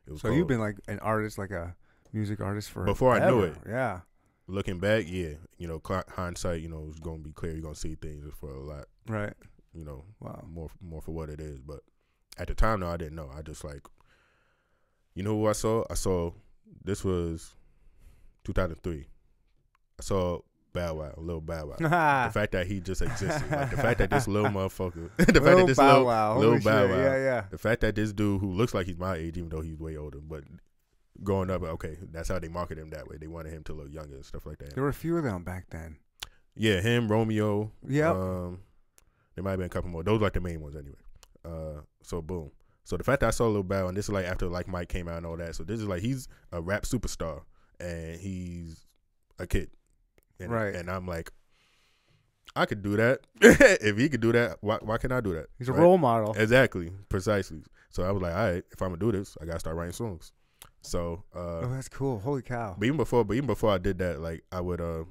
It 0.07 0.11
was 0.11 0.21
So 0.21 0.31
you've 0.31 0.47
been 0.47 0.59
like 0.59 0.77
an 0.87 0.99
artist, 0.99 1.37
like 1.37 1.51
a 1.51 1.75
music 2.13 2.41
artist 2.41 2.71
for 2.71 2.83
Before 2.83 3.13
I 3.13 3.29
knew 3.29 3.41
it. 3.43 3.57
Yeah. 3.67 4.01
looking 4.47 4.79
back. 4.79 5.05
Yeah, 5.07 5.35
you 5.59 5.67
know, 5.67 5.79
hindsight. 6.09 6.61
You 6.61 6.69
know, 6.69 6.87
is 6.89 6.99
gonna 6.99 7.19
be 7.19 7.31
clear. 7.31 7.51
You're 7.53 7.61
gonna 7.61 7.75
see 7.75 7.93
things 7.95 8.25
for 8.39 8.49
a 8.51 8.59
lot. 8.59 8.85
Right. 9.07 9.33
You 9.73 9.85
know, 9.85 10.05
Wow. 10.19 10.43
more 10.47 10.71
more 10.81 11.01
for 11.01 11.11
what 11.11 11.29
it 11.29 11.39
is. 11.39 11.59
But 11.61 11.81
at 12.39 12.47
the 12.47 12.55
time, 12.55 12.79
no, 12.79 12.87
I 12.89 12.97
didn't 12.97 13.15
know. 13.15 13.29
I 13.29 13.43
just 13.43 13.63
like, 13.63 13.85
you 15.19 15.23
know, 15.23 15.31
who 15.31 15.47
I 15.47 15.51
saw. 15.51 15.83
I 15.89 15.95
saw 15.95 16.31
this 16.81 17.03
was 17.03 17.53
2003. 18.45 19.05
I 19.99 20.01
saw 20.01 20.39
Bow 20.71 20.93
Wow, 20.93 21.13
little 21.17 21.41
Bow 21.41 21.65
Wow. 21.65 21.75
the 22.27 22.31
fact 22.31 22.53
that 22.53 22.67
he 22.67 22.79
just 22.79 23.01
existed, 23.01 23.51
like 23.51 23.69
the 23.69 23.75
fact 23.75 23.97
that 23.97 24.09
this 24.11 24.27
little 24.29 24.49
motherfucker, 24.49 25.09
the 25.17 25.25
fact 25.25 25.57
that 25.57 25.67
this 25.67 25.75
Bow 25.75 25.87
little, 25.87 26.05
Wow. 26.05 26.33
Holy 26.35 26.59
Bow 26.59 26.87
shit. 26.87 26.89
Wow. 26.91 27.03
Yeah, 27.03 27.17
yeah. 27.17 27.43
the 27.51 27.57
fact 27.57 27.81
that 27.81 27.95
this 27.95 28.13
dude 28.13 28.39
who 28.39 28.53
looks 28.53 28.73
like 28.73 28.87
he's 28.87 28.97
my 28.97 29.15
age, 29.17 29.37
even 29.37 29.49
though 29.49 29.59
he's 29.59 29.75
way 29.75 29.97
older, 29.97 30.19
but 30.21 30.45
growing 31.21 31.51
up, 31.51 31.63
okay, 31.63 31.97
that's 32.13 32.29
how 32.29 32.39
they 32.39 32.47
market 32.47 32.77
him 32.77 32.91
that 32.91 33.05
way. 33.09 33.17
They 33.17 33.27
wanted 33.27 33.51
him 33.51 33.65
to 33.65 33.73
look 33.73 33.91
younger 33.91 34.15
and 34.15 34.25
stuff 34.25 34.45
like 34.45 34.59
that. 34.59 34.73
There 34.73 34.83
were 34.83 34.89
a 34.89 34.93
few 34.93 35.17
of 35.17 35.25
them 35.25 35.43
back 35.43 35.65
then. 35.69 35.97
Yeah, 36.55 36.79
him, 36.79 37.11
Romeo. 37.11 37.73
Yeah. 37.85 38.11
Um, 38.11 38.59
there 39.35 39.43
might 39.43 39.51
have 39.51 39.59
been 39.59 39.65
a 39.65 39.69
couple 39.69 39.89
more. 39.89 40.01
Those 40.01 40.21
are 40.21 40.23
like 40.23 40.33
the 40.33 40.39
main 40.39 40.61
ones 40.61 40.77
anyway. 40.77 40.95
Uh, 41.43 41.81
so 42.03 42.21
boom. 42.21 42.51
So 42.89 42.97
the 42.97 43.03
fact 43.03 43.19
that 43.19 43.27
I 43.27 43.29
saw 43.29 43.47
Lil 43.47 43.61
Bow, 43.61 43.87
and 43.87 43.95
this 43.95 44.05
is 44.05 44.11
like 44.11 44.25
after 44.25 44.47
like 44.47 44.67
Mike 44.67 44.89
came 44.89 45.07
out 45.07 45.17
and 45.17 45.25
all 45.27 45.37
that. 45.37 45.53
So 45.55 45.63
this 45.63 45.79
is 45.79 45.85
like 45.85 46.01
he's 46.01 46.27
a 46.51 46.59
rap 46.59 46.85
superstar, 46.85 47.43
and 47.79 48.19
he's 48.19 48.87
a 49.37 49.45
kid, 49.45 49.69
and, 50.39 50.49
Right. 50.51 50.73
And 50.73 50.89
I'm 50.89 51.05
like, 51.05 51.31
I 52.55 52.65
could 52.65 52.81
do 52.81 52.97
that. 52.97 53.19
if 53.41 53.95
he 53.95 54.09
could 54.09 54.21
do 54.21 54.31
that, 54.31 54.57
why 54.61 54.79
why 54.81 54.97
can't 54.97 55.13
I 55.13 55.21
do 55.21 55.35
that? 55.35 55.49
He's 55.59 55.69
a 55.69 55.71
Right? 55.73 55.81
role 55.81 55.99
model. 55.99 56.33
Exactly, 56.35 56.89
precisely. 57.09 57.61
So 57.91 58.01
I 58.01 58.11
was 58.11 58.23
like, 58.23 58.33
all 58.33 58.51
right, 58.53 58.63
if 58.71 58.81
I'm 58.81 58.89
gonna 58.89 58.97
do 58.97 59.11
this, 59.11 59.37
I 59.39 59.45
gotta 59.45 59.59
start 59.59 59.75
writing 59.75 59.93
songs. 59.93 60.31
So 60.81 61.25
uh, 61.35 61.59
oh, 61.59 61.71
that's 61.71 61.89
cool. 61.89 62.17
Holy 62.19 62.41
cow. 62.41 62.75
but 62.75 62.85
even 62.85 62.97
before, 62.97 63.23
but 63.23 63.35
even 63.35 63.45
before 63.45 63.69
I 63.69 63.77
did 63.77 63.99
that, 63.99 64.19
like 64.19 64.43
I 64.51 64.61
would 64.61 64.81
uh 64.81 65.03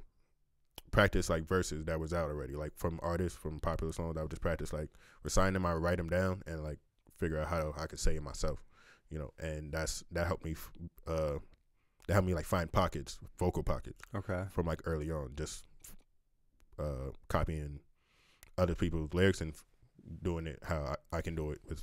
practice 0.90 1.30
like 1.30 1.44
verses 1.46 1.84
that 1.84 2.00
was 2.00 2.12
out 2.12 2.28
already, 2.28 2.54
like 2.56 2.72
from 2.74 2.98
artists 3.04 3.38
from 3.38 3.60
popular 3.60 3.92
songs. 3.92 4.16
I 4.16 4.22
would 4.22 4.30
just 4.30 4.42
practice 4.42 4.72
like 4.72 4.88
recite 5.22 5.52
them. 5.52 5.64
I 5.64 5.74
would 5.74 5.82
write 5.84 5.98
them 5.98 6.08
down 6.08 6.42
and 6.44 6.64
like 6.64 6.80
figure 7.18 7.38
out 7.40 7.48
how 7.48 7.74
I 7.78 7.86
could 7.86 8.00
say 8.00 8.16
it 8.16 8.22
myself, 8.22 8.64
you 9.10 9.18
know. 9.18 9.32
And 9.38 9.72
that's 9.72 10.04
that 10.12 10.26
helped 10.26 10.44
me. 10.44 10.54
Uh, 11.06 11.38
that 12.06 12.14
helped 12.14 12.26
me 12.28 12.34
like 12.34 12.46
find 12.46 12.70
pockets, 12.72 13.18
vocal 13.38 13.62
pockets 13.62 14.00
Okay. 14.14 14.44
from 14.50 14.66
like 14.66 14.80
early 14.84 15.10
on, 15.10 15.32
just 15.36 15.66
uh 16.78 17.10
copying 17.28 17.80
other 18.56 18.74
people's 18.74 19.12
lyrics 19.12 19.40
and 19.40 19.52
doing 20.22 20.46
it 20.46 20.58
how 20.62 20.96
I, 21.12 21.18
I 21.18 21.20
can 21.20 21.34
do 21.34 21.50
it 21.50 21.60
with, 21.68 21.82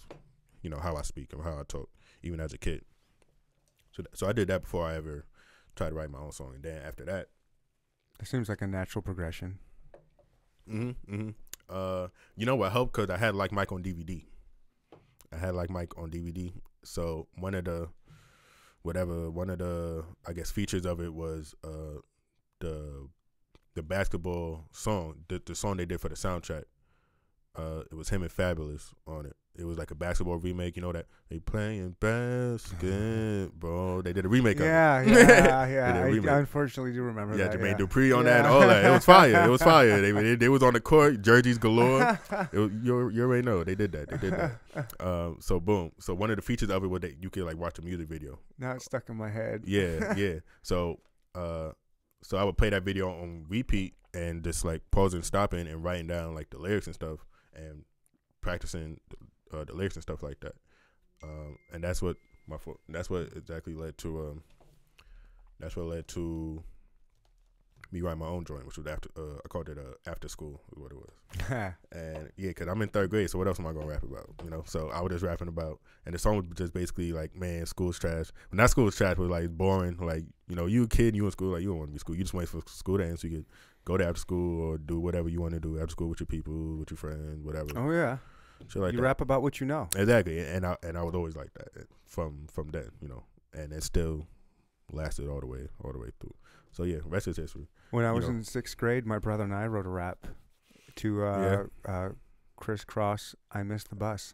you 0.61 0.69
know, 0.69 0.79
how 0.79 0.95
I 0.95 1.01
speak 1.03 1.31
and 1.33 1.43
how 1.43 1.59
I 1.59 1.63
talk, 1.67 1.89
even 2.23 2.39
as 2.39 2.53
a 2.53 2.57
kid. 2.57 2.83
So, 3.91 4.03
so 4.13 4.27
I 4.27 4.33
did 4.33 4.47
that 4.49 4.63
before 4.63 4.85
I 4.85 4.95
ever 4.95 5.25
tried 5.75 5.89
to 5.89 5.95
write 5.95 6.09
my 6.09 6.19
own 6.19 6.31
song, 6.31 6.53
and 6.55 6.63
then 6.63 6.81
after 6.81 7.05
that, 7.05 7.27
It 8.19 8.27
seems 8.27 8.49
like 8.49 8.61
a 8.61 8.67
natural 8.67 9.01
progression. 9.01 9.59
hmm 10.67 10.91
hmm 11.07 11.29
Uh, 11.69 12.07
you 12.35 12.45
know 12.45 12.55
what 12.55 12.71
helped? 12.71 12.93
Cause 12.93 13.09
I 13.09 13.17
had 13.17 13.35
like 13.35 13.51
Mike 13.51 13.71
on 13.71 13.81
DVD. 13.83 14.25
I 15.35 15.37
had 15.39 15.55
like 15.55 15.69
Mike 15.69 15.97
on 15.97 16.09
DVD. 16.09 16.53
So 16.83 17.27
one 17.35 17.55
of 17.55 17.65
the, 17.65 17.89
whatever, 18.83 19.29
one 19.29 19.49
of 19.49 19.59
the 19.59 20.05
I 20.27 20.33
guess 20.33 20.51
features 20.51 20.85
of 20.85 21.01
it 21.01 21.13
was 21.13 21.53
uh 21.63 21.99
the 22.59 23.09
the 23.75 23.83
basketball 23.83 24.65
song, 24.71 25.25
the 25.27 25.41
the 25.45 25.55
song 25.55 25.77
they 25.77 25.85
did 25.85 25.99
for 25.99 26.09
the 26.09 26.15
soundtrack. 26.15 26.63
Uh, 27.55 27.83
it 27.89 27.95
was 27.95 28.09
him 28.09 28.21
and 28.21 28.31
Fabolous 28.31 28.93
on 29.07 29.25
it. 29.25 29.35
It 29.57 29.65
was 29.65 29.77
like 29.77 29.91
a 29.91 29.95
basketball 29.95 30.37
remake. 30.37 30.75
You 30.75 30.81
know 30.81 30.91
that 30.91 31.05
they 31.29 31.39
playing 31.39 31.95
basketball. 31.99 33.49
Bro. 33.57 34.01
They 34.03 34.13
did 34.13 34.25
a 34.25 34.27
remake 34.29 34.59
Yeah, 34.59 35.01
of 35.01 35.07
it. 35.07 35.11
yeah, 35.29 35.67
yeah. 35.67 35.95
a 35.97 35.99
I 36.01 36.03
remake. 36.07 36.29
unfortunately 36.31 36.93
do 36.93 37.01
remember 37.03 37.37
Yeah, 37.37 37.47
that. 37.47 37.59
Jermaine 37.59 37.79
yeah. 37.79 37.85
Dupri 37.85 38.17
on 38.17 38.25
that, 38.25 38.45
Yeah. 38.45 38.51
all 38.51 38.59
that. 38.61 38.85
It 38.85 38.89
was 38.89 39.05
fire. 39.05 39.45
It 39.45 39.49
was 39.49 39.61
fire. 39.61 40.01
They, 40.05 40.11
they, 40.11 40.35
they 40.35 40.49
was 40.49 40.61
on 40.63 40.73
the 40.73 40.79
court, 40.81 41.21
jerseys 41.21 41.57
galore. 41.57 42.19
It 42.53 42.57
was, 42.59 42.71
you, 42.83 43.09
you 43.09 43.23
already 43.23 43.43
know 43.45 43.63
they 43.63 43.75
did 43.75 43.91
that. 43.93 44.09
They 44.09 44.17
did 44.17 44.33
that. 44.33 44.93
Um, 44.99 45.37
so 45.39 45.59
boom. 45.59 45.91
So 45.99 46.13
one 46.13 46.29
of 46.29 46.35
the 46.35 46.41
features 46.41 46.69
of 46.69 46.83
it 46.83 46.87
was 46.87 47.01
that 47.01 47.21
you 47.21 47.29
could 47.29 47.43
like 47.43 47.57
watch 47.57 47.79
a 47.79 47.81
music 47.81 48.07
video. 48.07 48.39
now 48.59 48.71
it's 48.71 48.85
stuck 48.85 49.09
in 49.09 49.15
my 49.15 49.29
head. 49.29 49.63
Yeah, 49.65 50.13
yeah. 50.15 50.35
So 50.63 50.99
uh, 51.33 51.71
so 52.23 52.37
I 52.37 52.43
would 52.43 52.57
play 52.57 52.69
that 52.69 52.83
video 52.83 53.09
on 53.09 53.45
repeat 53.47 53.93
and 54.13 54.43
just 54.43 54.63
like 54.65 54.81
pausing, 54.91 55.21
stopping, 55.23 55.67
and 55.67 55.83
writing 55.83 56.07
down 56.07 56.33
like 56.35 56.49
the 56.49 56.57
lyrics 56.57 56.85
and 56.87 56.95
stuff, 56.95 57.19
and 57.55 57.83
practicing 58.41 58.99
uh, 59.55 59.63
the 59.63 59.73
lyrics 59.73 59.95
and 59.95 60.03
stuff 60.03 60.23
like 60.23 60.39
that. 60.41 60.55
Um, 61.23 61.57
and 61.73 61.83
that's 61.83 62.01
what 62.01 62.17
my 62.47 62.57
fo- 62.57 62.79
that's 62.89 63.09
what 63.09 63.29
exactly 63.35 63.73
led 63.73 63.97
to 63.99 64.19
um, 64.19 64.43
that's 65.59 65.75
what 65.75 65.85
led 65.87 66.07
to 66.09 66.63
me 67.91 68.01
writing 68.01 68.19
my 68.19 68.27
own 68.27 68.43
joint, 68.43 68.65
which 68.65 68.77
was 68.77 68.87
after 68.87 69.09
uh, 69.17 69.37
I 69.43 69.47
called 69.47 69.69
it 69.69 69.77
uh, 69.77 70.09
after 70.09 70.27
school, 70.27 70.59
is 70.75 70.81
what 70.81 70.91
it 70.91 70.97
was. 70.97 71.73
And 71.91 72.29
yeah, 72.35 72.51
cause 72.51 72.67
I'm 72.67 72.81
in 72.81 72.89
third 72.89 73.09
grade, 73.09 73.29
so 73.29 73.37
what 73.37 73.47
else 73.47 73.59
am 73.59 73.67
I 73.67 73.73
gonna 73.73 73.87
rap 73.87 74.03
about? 74.03 74.29
You 74.43 74.49
know, 74.49 74.63
so 74.65 74.89
I 74.89 75.01
was 75.01 75.11
just 75.11 75.23
rapping 75.23 75.47
about, 75.47 75.79
and 76.05 76.13
the 76.13 76.19
song 76.19 76.37
was 76.37 76.45
just 76.55 76.73
basically 76.73 77.13
like, 77.13 77.35
man, 77.35 77.65
school's 77.65 77.99
trash. 77.99 78.31
When 78.49 78.57
that 78.57 78.69
school's 78.69 78.95
trash 78.97 79.17
was 79.17 79.29
like 79.29 79.49
boring. 79.49 79.97
Like, 79.97 80.23
you 80.47 80.55
know, 80.55 80.65
you 80.65 80.83
a 80.83 80.87
kid, 80.87 81.15
you 81.15 81.25
in 81.25 81.31
school, 81.31 81.53
like 81.53 81.61
you 81.61 81.69
don't 81.69 81.77
want 81.77 81.89
to 81.89 81.93
be 81.93 81.99
school. 81.99 82.15
You 82.15 82.23
just 82.23 82.33
wait 82.33 82.49
for 82.49 82.61
school 82.67 82.97
to 82.97 83.05
end 83.05 83.19
so 83.19 83.27
you 83.27 83.37
could 83.37 83.45
go 83.85 83.97
to 83.97 84.05
after 84.05 84.19
school 84.19 84.61
or 84.61 84.77
do 84.77 84.99
whatever 84.99 85.29
you 85.29 85.39
want 85.41 85.53
to 85.53 85.59
do 85.59 85.79
after 85.79 85.91
school 85.91 86.09
with 86.09 86.19
your 86.19 86.27
people, 86.27 86.77
with 86.77 86.91
your 86.91 86.97
friends, 86.97 87.43
whatever. 87.43 87.69
oh 87.77 87.91
yeah. 87.91 88.17
Shit 88.67 88.81
like 88.81 88.91
you 88.93 88.97
that. 88.97 89.03
rap 89.03 89.21
about 89.21 89.41
what 89.41 89.59
you 89.59 89.67
know. 89.67 89.89
Exactly, 89.95 90.39
and 90.39 90.65
I 90.65 90.77
and 90.83 90.97
I 90.97 91.03
was 91.03 91.13
always 91.15 91.35
like 91.35 91.53
that 91.53 91.87
from 92.05 92.47
from 92.51 92.69
then, 92.69 92.89
you 93.01 93.07
know, 93.07 93.23
and 93.53 93.71
it 93.73 93.83
still 93.83 94.27
lasted 94.91 95.27
all 95.29 95.39
the 95.39 95.45
way 95.47 95.67
all 95.83 95.91
the 95.91 95.99
way 95.99 96.09
through. 96.19 96.33
So 96.71 96.83
yeah, 96.83 96.97
rest 97.05 97.27
is 97.27 97.37
history. 97.37 97.67
When 97.91 98.05
I 98.05 98.09
You 98.09 98.15
was 98.15 98.25
know. 98.27 98.35
in 98.35 98.43
sixth 98.43 98.77
grade, 98.77 99.05
my 99.05 99.19
brother 99.19 99.43
and 99.43 99.53
I 99.53 99.67
wrote 99.67 99.85
a 99.85 99.89
rap 99.89 100.27
to 100.97 101.23
uh, 101.23 101.63
uh, 101.85 102.09
Kris 102.57 102.83
Kross. 102.85 103.35
I 103.51 103.63
missed 103.63 103.89
the 103.89 103.95
bus. 103.95 104.33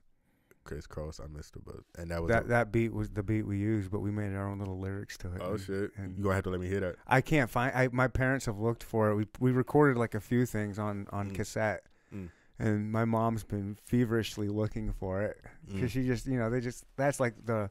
Kris 0.63 0.85
Kross, 0.85 1.19
I 1.19 1.25
missed 1.27 1.53
the 1.53 1.59
bus, 1.59 1.81
and 1.97 2.11
that 2.11 2.21
was 2.21 2.29
That 2.29 2.45
a- 2.45 2.47
that 2.49 2.71
beat 2.71 2.93
was 2.93 3.09
the 3.09 3.23
beat 3.23 3.43
we 3.47 3.57
used, 3.57 3.89
but 3.91 3.99
we 4.01 4.11
made 4.11 4.33
our 4.35 4.47
own 4.47 4.59
little 4.59 4.79
lyrics 4.79 5.17
to 5.19 5.33
it. 5.33 5.41
oh 5.43 5.51
and- 5.53 5.59
shit. 5.61 5.91
and- 5.97 6.15
you 6.17 6.23
gonna 6.23 6.35
have 6.35 6.43
to 6.43 6.51
let 6.51 6.59
me 6.61 6.67
hear 6.67 6.79
that. 6.81 6.95
I 7.07 7.21
can't 7.21 7.49
find. 7.49 7.75
I 7.75 7.89
my 7.91 8.07
parents 8.07 8.45
have 8.45 8.59
looked 8.59 8.83
for 8.83 9.09
it. 9.09 9.15
We 9.15 9.27
we 9.39 9.51
recorded 9.51 9.97
like 9.97 10.13
a 10.15 10.21
few 10.21 10.45
things 10.45 10.77
on 10.79 11.07
on 11.11 11.31
Mm. 11.31 11.35
cassette, 11.35 11.83
Mm. 12.13 12.29
And 12.61 12.91
my 12.91 13.05
mom's 13.05 13.43
been 13.43 13.75
feverishly 13.85 14.47
looking 14.47 14.93
for 14.93 15.21
it 15.23 15.37
because 15.65 15.89
Mm. 15.89 15.93
she 15.93 16.03
just 16.05 16.25
you 16.27 16.37
know 16.37 16.49
they 16.49 16.61
just 16.61 16.85
that's 16.95 17.19
like 17.19 17.33
the, 17.45 17.69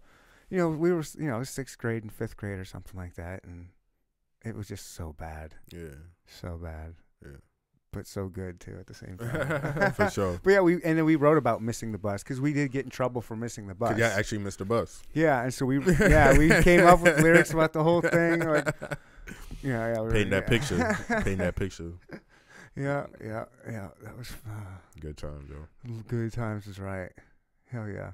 you 0.50 0.58
know 0.58 0.68
we 0.70 0.92
were 0.92 1.04
you 1.18 1.28
know 1.28 1.42
sixth 1.44 1.78
grade 1.78 2.02
and 2.02 2.12
fifth 2.12 2.36
grade 2.36 2.58
or 2.58 2.64
something 2.64 2.98
like 2.98 3.14
that, 3.14 3.44
and 3.44 3.68
it 4.44 4.54
was 4.56 4.66
just 4.68 4.94
so 4.94 5.14
bad, 5.18 5.54
Yeah. 5.72 5.96
so 6.26 6.56
bad, 6.56 6.94
Yeah. 7.24 7.36
but 7.92 8.06
so 8.06 8.28
good 8.28 8.58
too 8.58 8.76
at 8.80 8.86
the 8.86 8.94
same 8.94 9.16
time. 9.18 9.92
for 9.92 10.10
sure. 10.10 10.40
But 10.42 10.50
yeah, 10.50 10.60
we 10.60 10.74
and 10.82 10.98
then 10.98 11.04
we 11.04 11.16
wrote 11.16 11.38
about 11.38 11.62
missing 11.62 11.92
the 11.92 11.98
bus 11.98 12.22
because 12.22 12.40
we 12.40 12.52
did 12.52 12.72
get 12.72 12.84
in 12.84 12.90
trouble 12.90 13.20
for 13.20 13.36
missing 13.36 13.66
the 13.68 13.74
bus. 13.74 13.96
Yeah, 13.98 14.14
actually 14.16 14.38
missed 14.38 14.58
the 14.58 14.64
bus. 14.64 15.02
Yeah, 15.14 15.42
and 15.42 15.52
so 15.54 15.66
we 15.66 15.78
yeah 16.00 16.36
we 16.36 16.48
came 16.62 16.84
up 16.86 17.00
with 17.02 17.20
lyrics 17.20 17.52
about 17.52 17.72
the 17.72 17.82
whole 17.84 18.00
thing. 18.00 18.40
Like 18.40 18.74
yeah, 19.62 19.92
yeah, 19.92 20.00
we 20.00 20.06
were- 20.06 20.12
Paint 20.12 20.30
that 20.30 20.44
yeah. 20.44 20.48
picture. 20.48 21.20
Paint 21.22 21.38
that 21.38 21.54
picture. 21.56 21.92
Yeah, 22.76 23.06
yeah, 23.22 23.44
yeah. 23.68 23.88
That 24.02 24.16
was 24.16 24.30
uh, 24.48 24.78
Good 25.00 25.16
time, 25.16 25.46
Joe. 25.48 25.92
good 26.08 26.32
times. 26.32 26.66
Is 26.66 26.78
right. 26.78 27.10
Hell 27.66 27.88
yeah. 27.88 28.12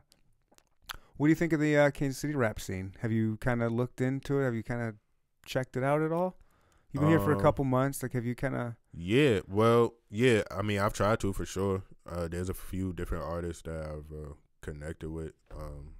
What 1.16 1.26
do 1.26 1.30
you 1.30 1.34
think 1.34 1.52
of 1.52 1.60
the 1.60 1.76
uh, 1.76 1.90
Kansas 1.90 2.18
City 2.20 2.34
rap 2.34 2.60
scene? 2.60 2.94
Have 3.00 3.12
you 3.12 3.36
kind 3.38 3.62
of 3.62 3.72
looked 3.72 4.00
into 4.00 4.40
it? 4.40 4.44
Have 4.44 4.54
you 4.54 4.62
kind 4.62 4.82
of 4.82 4.94
checked 5.46 5.76
it 5.76 5.82
out 5.82 6.02
at 6.02 6.12
all? 6.12 6.36
You've 6.92 7.00
been 7.02 7.10
here 7.10 7.20
for 7.20 7.32
a 7.32 7.36
Um, 7.36 7.42
couple 7.42 7.64
months. 7.64 8.02
Like, 8.02 8.12
have 8.12 8.24
you 8.24 8.34
kind 8.34 8.54
of? 8.54 8.74
Yeah, 8.94 9.40
well, 9.48 9.94
yeah. 10.10 10.42
I 10.50 10.62
mean, 10.62 10.78
I've 10.78 10.92
tried 10.94 11.20
to 11.20 11.32
for 11.32 11.44
sure. 11.44 11.82
Uh, 12.10 12.28
there's 12.28 12.48
a 12.48 12.54
few 12.54 12.92
different 12.92 13.24
artists 13.24 13.62
that 13.62 13.82
I've 13.86 14.10
uh, 14.12 14.32
connected 14.62 15.10
with. 15.10 15.32
Um, 15.54 15.94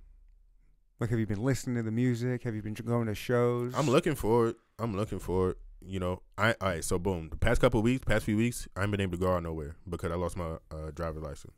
Like, 1.00 1.10
have 1.10 1.18
you 1.18 1.26
been 1.26 1.42
listening 1.42 1.76
to 1.76 1.82
the 1.82 1.90
music? 1.90 2.44
Have 2.44 2.54
you 2.54 2.62
been 2.62 2.72
going 2.74 3.06
to 3.06 3.14
shows? 3.14 3.74
I'm 3.76 3.88
looking 3.88 4.14
for 4.14 4.48
it. 4.48 4.56
I'm 4.78 4.96
looking 4.96 5.18
for 5.18 5.50
it. 5.50 5.58
You 5.86 6.00
know, 6.00 6.22
I 6.36 6.52
all 6.60 6.68
right. 6.68 6.84
So 6.84 6.98
boom, 6.98 7.28
the 7.30 7.36
past 7.36 7.60
couple 7.60 7.80
weeks, 7.82 8.04
past 8.04 8.24
few 8.24 8.36
weeks, 8.36 8.66
I 8.76 8.80
haven't 8.80 8.92
been 8.92 9.00
able 9.02 9.12
to 9.12 9.18
go 9.18 9.32
out 9.32 9.42
nowhere 9.42 9.76
because 9.88 10.10
I 10.10 10.16
lost 10.16 10.36
my 10.36 10.56
uh, 10.70 10.90
driver's 10.94 11.22
license. 11.22 11.54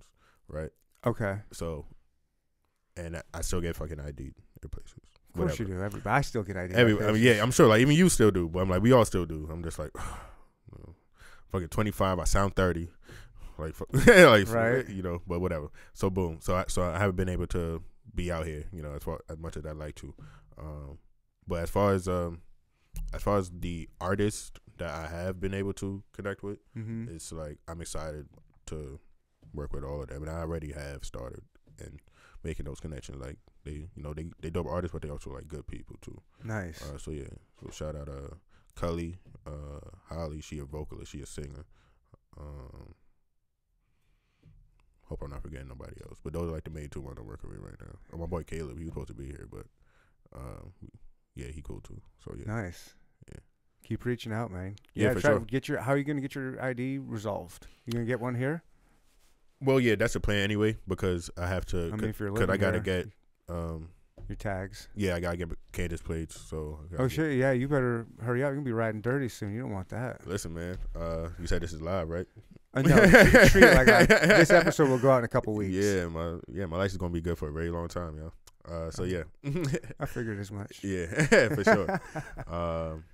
Right. 0.49 0.71
Okay. 1.07 1.39
So, 1.53 1.87
and 2.97 3.17
I, 3.17 3.23
I 3.33 3.41
still 3.43 3.61
get 3.61 3.77
fucking 3.77 4.01
ID 4.01 4.33
at 4.63 4.71
places. 4.71 4.93
Of 4.95 5.35
course 5.35 5.53
Whatever. 5.53 5.63
you 5.63 5.77
do. 5.77 5.83
Everybody, 5.83 6.17
I 6.17 6.21
still 6.23 6.43
get 6.43 6.57
ideas. 6.57 6.79
Every, 6.79 7.07
I 7.07 7.13
mean, 7.13 7.23
yeah, 7.23 7.43
I'm 7.43 7.51
sure. 7.51 7.67
Like 7.69 7.81
even 7.81 7.95
you 7.95 8.09
still 8.09 8.31
do, 8.31 8.49
but 8.49 8.61
I'm 8.61 8.69
like, 8.71 8.83
we 8.83 8.93
all 8.93 9.05
still 9.05 9.27
do. 9.27 9.49
I'm 9.51 9.63
just 9.63 9.79
like, 9.79 9.91
you 9.97 10.79
know, 10.87 10.95
fucking 11.53 11.69
25. 11.69 12.19
I 12.19 12.25
sound 12.25 12.55
30. 12.57 12.89
Like, 13.59 13.75
fu- 13.75 13.87
like, 13.93 14.49
Right. 14.49 14.89
You 14.89 15.03
know, 15.03 15.23
but 15.27 15.41
whatever. 15.41 15.69
So 15.95 16.11
boom. 16.11 16.39
So 16.41 16.55
I, 16.57 16.65
so 16.69 16.83
I 16.83 16.99
haven't 16.99 17.17
been 17.17 17.29
able 17.29 17.47
to 17.49 17.83
be 18.15 18.31
out 18.31 18.47
here. 18.47 18.65
You 18.73 18.83
know, 18.83 18.93
as 18.95 19.03
far 19.03 19.21
as 19.29 19.39
much 19.39 19.57
as 19.57 19.67
I'd 19.67 19.77
like 19.77 19.95
to. 19.97 20.15
Um, 20.59 20.99
but 21.47 21.63
as 21.63 21.71
far 21.71 21.93
as 21.93 22.09
um, 22.09 22.43
as 23.15 23.23
far 23.23 23.39
as 23.39 23.51
the 23.51 23.89
artists 24.01 24.53
that 24.79 24.91
I 24.95 25.09
have 25.09 25.41
been 25.41 25.55
able 25.55 25.73
to 25.75 26.03
connect 26.13 26.43
with, 26.43 26.59
hmm 26.75 27.07
it's 27.11 27.33
like 27.33 27.59
I'm 27.67 27.81
excited 27.81 28.27
to 28.67 28.99
work 29.55 29.73
with 29.73 29.85
all 29.85 30.03
of 30.03 30.09
them, 30.09 30.23
and 30.23 30.31
I 30.31 30.41
already 30.41 30.73
have 30.73 31.05
started 31.05 31.43
and 31.79 32.01
making 32.45 32.67
those 32.67 32.81
connections. 32.81 33.19
Like 33.21 33.39
they, 33.65 33.89
you 33.95 34.03
know, 34.03 34.13
they 34.15 34.27
they 34.41 34.51
dope 34.51 34.67
artists, 34.67 34.93
but 34.93 35.03
they 35.03 35.11
also 35.11 35.31
like 35.31 35.49
good 35.49 35.67
people 35.67 35.97
too. 36.01 36.21
Nice. 36.45 36.83
Uh, 36.83 36.99
so 36.99 37.11
yeah, 37.11 37.29
so 37.63 37.71
shout 37.71 37.97
out 37.97 38.09
uh 38.09 38.35
Cully, 38.75 39.19
uh 39.47 39.81
Holly, 40.09 40.41
she 40.41 40.59
a 40.59 40.65
vocalist, 40.65 41.13
she 41.13 41.21
a 41.23 41.27
singer. 41.27 41.65
Um 42.39 42.95
Hope 45.09 45.23
I'm 45.23 45.31
not 45.31 45.43
forgetting 45.43 45.69
nobody 45.69 45.97
else. 46.07 46.19
But 46.23 46.35
those 46.35 46.51
are 46.51 46.53
like 46.53 46.65
the 46.65 46.71
main 46.71 46.91
two 46.91 47.01
I'm 47.01 47.27
working 47.27 47.49
with 47.49 47.61
right 47.61 47.81
now. 47.81 47.97
Oh, 48.13 48.19
my 48.19 48.27
boy 48.27 48.43
Caleb, 48.43 48.77
he 48.79 48.85
was 48.85 48.93
supposed 48.93 49.09
to 49.09 49.15
be 49.15 49.25
here, 49.27 49.49
but 49.51 49.65
um 50.37 50.73
yeah, 51.35 51.47
he 51.49 51.63
cool 51.63 51.81
too. 51.81 52.01
So 52.25 52.35
yeah. 52.37 52.45
Nice. 52.47 52.95
Yeah. 53.31 53.39
Keep 53.85 54.05
reaching 54.05 54.33
out, 54.33 54.51
man. 54.51 54.77
Yeah, 54.95 55.09
Yeah, 55.09 55.15
for 55.15 55.21
try 55.21 55.31
sure. 55.31 55.39
to 55.41 55.45
get 55.47 55.69
your. 55.69 55.81
How 55.81 55.93
are 55.93 55.97
you 55.97 56.05
gonna 56.05 56.21
get 56.21 56.35
your 56.35 56.61
ID 56.63 56.99
resolved? 56.99 57.67
You 57.87 57.93
gonna 57.93 58.05
get 58.05 58.21
one 58.21 58.35
here? 58.35 58.63
Well 59.61 59.81
yeah, 59.81 59.97
that's 59.97 60.13
the 60.13 60.21
plan 60.21 60.39
anyway, 60.45 60.77
because 60.87 61.31
I 61.37 61.47
have 61.49 61.65
to 61.67 61.91
I 61.93 61.97
mean, 61.97 62.11
if 62.11 62.21
you're 62.21 62.31
cause 62.31 62.41
living 62.41 62.55
I 62.55 62.57
gotta 62.57 62.81
here, 62.83 63.05
get 63.49 63.55
um 63.55 63.89
your 64.29 64.37
tags. 64.37 64.89
yeah, 64.95 65.15
I 65.17 65.21
gotta 65.21 65.37
get 65.37 65.49
Kansas 65.73 66.01
plates, 66.03 66.39
so 66.39 66.81
Oh 66.99 67.09
shit! 67.09 67.37
Yeah, 67.39 67.53
you 67.53 67.67
better 67.67 68.07
hurry 68.21 68.43
up. 68.45 68.49
You're 68.49 68.57
gonna 68.57 68.65
be 68.65 68.73
riding 68.73 69.01
dirty 69.01 69.29
soon. 69.29 69.55
You 69.55 69.63
don't 69.63 69.73
want 69.73 69.89
that. 69.89 70.27
Listen, 70.27 70.53
man. 70.55 70.77
Uh, 70.95 71.31
you 71.41 71.47
said 71.47 71.63
this 71.63 71.73
is 71.73 71.81
live, 71.81 72.09
right? 72.09 72.27
Uh, 72.75 72.83
no, 72.83 72.97
treat- 73.49 73.65
it 73.65 73.75
like 73.75 73.89
I, 73.89 74.05
this 74.05 74.51
episode 74.51 74.91
will 74.91 74.99
go 74.99 75.11
out 75.11 75.19
in 75.19 75.25
a 75.25 75.29
couple 75.29 75.55
weeks. 75.57 75.75
Yeah, 75.75 76.07
my 76.09 76.39
yeah, 76.53 76.67
my 76.67 76.77
license 76.77 76.99
gonna 76.99 77.13
be 77.13 77.21
good 77.23 77.39
for 77.39 77.49
a 77.49 77.53
very 77.53 77.71
long 77.71 77.89
time, 77.89 78.17
yo. 78.19 78.33
Uh, 78.67 78.91
so 78.91 79.05
yeah, 79.05 79.23
I 80.01 80.07
figured 80.07 80.39
as 80.39 80.51
much. 80.53 80.83
yeah, 80.83 81.07
for 81.55 81.65
sure. 81.65 82.01
Um, 82.47 83.05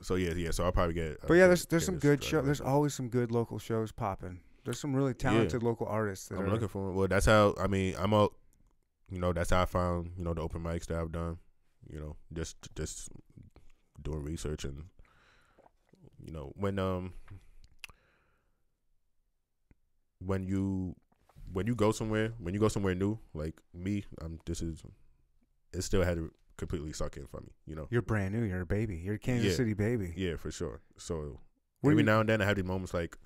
so 0.00 0.16
yeah, 0.16 0.32
yeah. 0.34 0.50
So 0.50 0.64
I'll 0.64 0.72
probably 0.72 0.94
get. 0.94 1.12
uh, 1.22 1.26
But 1.28 1.34
yeah, 1.34 1.46
there's 1.46 1.66
there's 1.66 1.84
some 1.86 1.98
good 1.98 2.20
driver 2.20 2.42
show. 2.42 2.42
There's 2.42 2.60
always 2.60 2.94
some 2.94 3.08
good 3.08 3.30
local 3.30 3.58
shows 3.58 3.92
popping. 3.92 4.40
There's 4.64 4.78
some 4.80 4.94
really 4.94 5.14
talented 5.14 5.62
local 5.62 5.86
artists 5.86 6.28
that 6.28 6.38
I'm 6.38 6.46
are. 6.46 6.50
looking 6.50 6.68
for. 6.68 6.92
Well, 6.92 7.08
that's 7.08 7.26
how. 7.26 7.54
I 7.60 7.66
mean, 7.68 7.94
I'm 7.98 8.12
all. 8.12 8.32
You 9.10 9.18
know, 9.18 9.32
that's 9.32 9.50
how 9.50 9.62
I 9.62 9.66
found. 9.66 10.12
You 10.16 10.24
know, 10.24 10.34
the 10.34 10.40
open 10.40 10.62
mics 10.62 10.86
that 10.86 10.98
I've 10.98 11.12
done. 11.12 11.38
You 11.88 12.00
know, 12.00 12.16
just 12.32 12.56
just 12.74 13.08
doing 14.02 14.22
research 14.24 14.64
and 14.64 14.84
you 16.24 16.32
know 16.32 16.52
when 16.56 16.78
um 16.78 17.12
when 20.18 20.44
you 20.46 20.94
when 21.52 21.66
you 21.66 21.74
go 21.74 21.92
somewhere 21.92 22.32
when 22.38 22.54
you 22.54 22.60
go 22.60 22.68
somewhere 22.68 22.94
new 22.94 23.18
like 23.34 23.54
me 23.74 24.04
I'm 24.20 24.40
this 24.46 24.62
is 24.62 24.82
it 25.72 25.82
still 25.82 26.02
had 26.02 26.16
to 26.16 26.30
completely 26.56 26.92
suck 26.92 27.16
in 27.16 27.26
for 27.26 27.40
me 27.40 27.48
you 27.66 27.74
know 27.74 27.86
You're 27.90 28.02
brand 28.02 28.34
new. 28.34 28.42
You're 28.44 28.60
a 28.62 28.66
baby. 28.66 28.96
You're 28.96 29.14
a 29.14 29.18
Kansas 29.18 29.50
Yeah. 29.52 29.56
City 29.56 29.74
baby. 29.74 30.12
yeah 30.16 30.36
for 30.36 30.50
sure 30.50 30.80
so 30.98 31.40
Where 31.80 31.92
every 31.92 32.02
you- 32.02 32.06
now 32.06 32.20
and 32.20 32.28
then 32.28 32.40
I 32.40 32.44
have 32.44 32.56
these 32.56 32.64
moments 32.64 32.94
like 32.94 33.16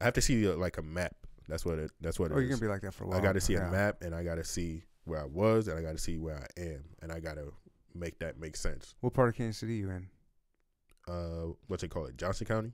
I 0.00 0.04
have 0.04 0.14
to 0.14 0.20
see 0.22 0.48
uh, 0.48 0.54
like 0.56 0.78
a 0.78 0.82
map 0.82 1.14
that's 1.48 1.64
what 1.64 1.78
it 1.78 1.90
that's 2.00 2.18
what 2.18 2.30
it 2.30 2.34
Oh, 2.34 2.38
you're 2.38 2.48
gonna 2.48 2.60
be 2.60 2.68
like 2.68 2.82
that 2.82 2.94
for 2.94 3.04
a 3.04 3.08
while. 3.08 3.18
I 3.18 3.22
got 3.22 3.32
to 3.32 3.40
see 3.40 3.54
yeah. 3.54 3.68
a 3.68 3.70
map 3.72 4.02
and 4.02 4.14
I 4.14 4.22
got 4.22 4.36
to 4.36 4.44
see 4.44 4.84
where 5.04 5.20
I 5.20 5.24
was 5.26 5.66
and 5.68 5.78
I 5.78 5.82
got 5.82 5.92
to 5.92 5.98
see 5.98 6.16
where 6.16 6.36
I 6.36 6.60
am 6.60 6.84
and 7.02 7.10
I 7.12 7.18
got 7.20 7.34
to 7.34 7.52
make 7.94 8.18
that 8.20 8.38
make 8.38 8.56
sense 8.56 8.94
What 9.00 9.12
part 9.14 9.28
of 9.28 9.34
Kansas 9.34 9.58
City 9.58 9.74
you 9.76 9.90
in? 9.90 10.08
uh 11.08 11.52
what's 11.66 11.82
it 11.82 11.88
called 11.88 12.08
it 12.08 12.16
Johnson 12.16 12.46
County 12.46 12.72